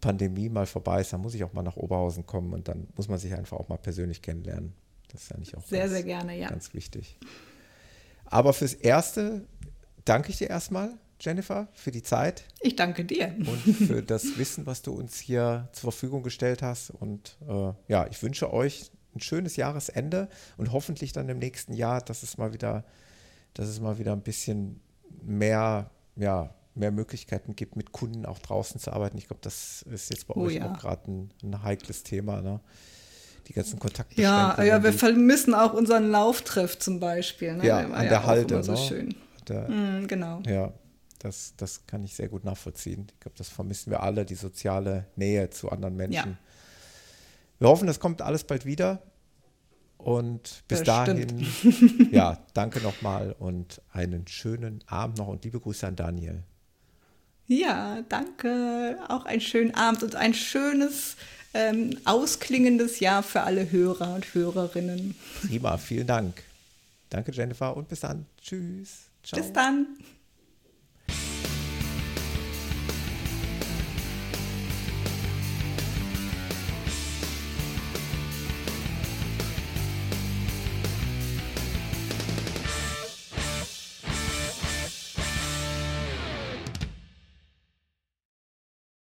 Pandemie 0.00 0.48
mal 0.48 0.66
vorbei 0.66 1.00
ist, 1.00 1.12
dann 1.12 1.20
muss 1.20 1.34
ich 1.34 1.44
auch 1.44 1.52
mal 1.52 1.62
nach 1.62 1.76
Oberhausen 1.76 2.26
kommen 2.26 2.52
und 2.52 2.68
dann 2.68 2.88
muss 2.96 3.08
man 3.08 3.18
sich 3.18 3.34
einfach 3.34 3.56
auch 3.56 3.68
mal 3.68 3.78
persönlich 3.78 4.22
kennenlernen. 4.22 4.72
Das 5.12 5.22
ist 5.22 5.34
eigentlich 5.34 5.56
auch 5.56 5.64
sehr, 5.64 5.80
ganz, 5.80 5.92
sehr 5.92 6.02
gerne, 6.02 6.36
ja. 6.36 6.48
ganz 6.48 6.74
wichtig. 6.74 7.16
Aber 8.26 8.52
fürs 8.52 8.74
Erste 8.74 9.46
danke 10.04 10.30
ich 10.30 10.38
dir 10.38 10.50
erstmal, 10.50 10.92
Jennifer, 11.20 11.68
für 11.72 11.90
die 11.90 12.02
Zeit. 12.02 12.44
Ich 12.60 12.76
danke 12.76 13.04
dir. 13.04 13.34
Und 13.38 13.58
für 13.58 14.02
das 14.06 14.38
Wissen, 14.38 14.66
was 14.66 14.82
du 14.82 14.92
uns 14.92 15.18
hier 15.18 15.68
zur 15.72 15.92
Verfügung 15.92 16.22
gestellt 16.22 16.62
hast. 16.62 16.90
Und 16.90 17.36
äh, 17.48 17.72
ja, 17.88 18.06
ich 18.10 18.22
wünsche 18.22 18.52
euch 18.52 18.90
ein 19.14 19.20
schönes 19.20 19.56
Jahresende 19.56 20.28
und 20.56 20.72
hoffentlich 20.72 21.12
dann 21.12 21.28
im 21.28 21.38
nächsten 21.38 21.72
Jahr, 21.72 22.00
dass 22.00 22.22
es 22.22 22.36
mal 22.36 22.52
wieder, 22.52 22.84
dass 23.54 23.68
es 23.68 23.80
mal 23.80 23.98
wieder 23.98 24.12
ein 24.12 24.22
bisschen 24.22 24.80
mehr, 25.22 25.90
ja, 26.16 26.54
mehr 26.74 26.90
Möglichkeiten 26.90 27.54
gibt, 27.54 27.76
mit 27.76 27.92
Kunden 27.92 28.26
auch 28.26 28.40
draußen 28.40 28.80
zu 28.80 28.92
arbeiten. 28.92 29.16
Ich 29.16 29.28
glaube, 29.28 29.40
das 29.42 29.82
ist 29.82 30.10
jetzt 30.10 30.26
bei 30.26 30.34
oh, 30.34 30.46
euch 30.46 30.54
ja. 30.54 30.70
auch 30.70 30.78
gerade 30.78 31.10
ein, 31.10 31.30
ein, 31.42 31.62
heikles 31.62 32.02
Thema. 32.02 32.42
Ne? 32.42 32.60
Die 33.46 33.52
ganzen 33.52 33.78
Kontakte. 33.78 34.20
Ja, 34.20 34.60
ja, 34.62 34.82
wir 34.82 34.92
vermissen 34.92 35.54
auch 35.54 35.72
unseren 35.72 36.10
Lauftreff 36.10 36.78
zum 36.78 36.98
Beispiel. 36.98 37.56
Ne? 37.56 37.66
Ja, 37.66 37.78
an 37.78 37.92
der 37.92 38.04
ja 38.04 38.24
Halde. 38.24 38.62
So 38.64 38.72
ne? 38.72 38.78
schön. 38.78 39.14
Da, 39.44 39.68
mm, 39.68 40.06
genau. 40.06 40.40
Ja, 40.46 40.72
das, 41.18 41.54
das 41.56 41.86
kann 41.86 42.04
ich 42.04 42.14
sehr 42.14 42.28
gut 42.28 42.44
nachvollziehen. 42.44 43.06
Ich 43.12 43.20
glaube, 43.20 43.36
das 43.38 43.48
vermissen 43.48 43.90
wir 43.90 44.02
alle, 44.02 44.24
die 44.24 44.34
soziale 44.34 45.06
Nähe 45.16 45.50
zu 45.50 45.70
anderen 45.70 45.96
Menschen. 45.96 46.30
Ja. 46.30 46.38
Wir 47.58 47.68
hoffen, 47.68 47.86
das 47.86 48.00
kommt 48.00 48.22
alles 48.22 48.44
bald 48.44 48.66
wieder. 48.66 49.02
Und 49.96 50.64
bis 50.68 50.82
dahin, 50.82 51.46
ja, 52.10 52.38
danke 52.52 52.80
nochmal 52.80 53.34
und 53.38 53.80
einen 53.90 54.26
schönen 54.26 54.84
Abend 54.86 55.16
noch 55.16 55.28
und 55.28 55.44
liebe 55.44 55.58
Grüße 55.60 55.86
an 55.86 55.96
Daniel. 55.96 56.42
Ja, 57.46 58.02
danke. 58.08 58.98
Auch 59.08 59.24
einen 59.24 59.40
schönen 59.40 59.74
Abend 59.74 60.02
und 60.02 60.16
ein 60.16 60.34
schönes, 60.34 61.16
ähm, 61.54 61.96
ausklingendes 62.04 63.00
Jahr 63.00 63.22
für 63.22 63.42
alle 63.42 63.70
Hörer 63.70 64.14
und 64.14 64.34
Hörerinnen. 64.34 65.14
Prima, 65.46 65.78
vielen 65.78 66.06
Dank. 66.06 66.42
Danke, 67.08 67.32
Jennifer, 67.32 67.76
und 67.76 67.88
bis 67.88 68.00
dann. 68.00 68.26
Tschüss. 68.42 69.10
Ciao. 69.24 69.40
Bis 69.40 69.52
dann. 69.52 69.96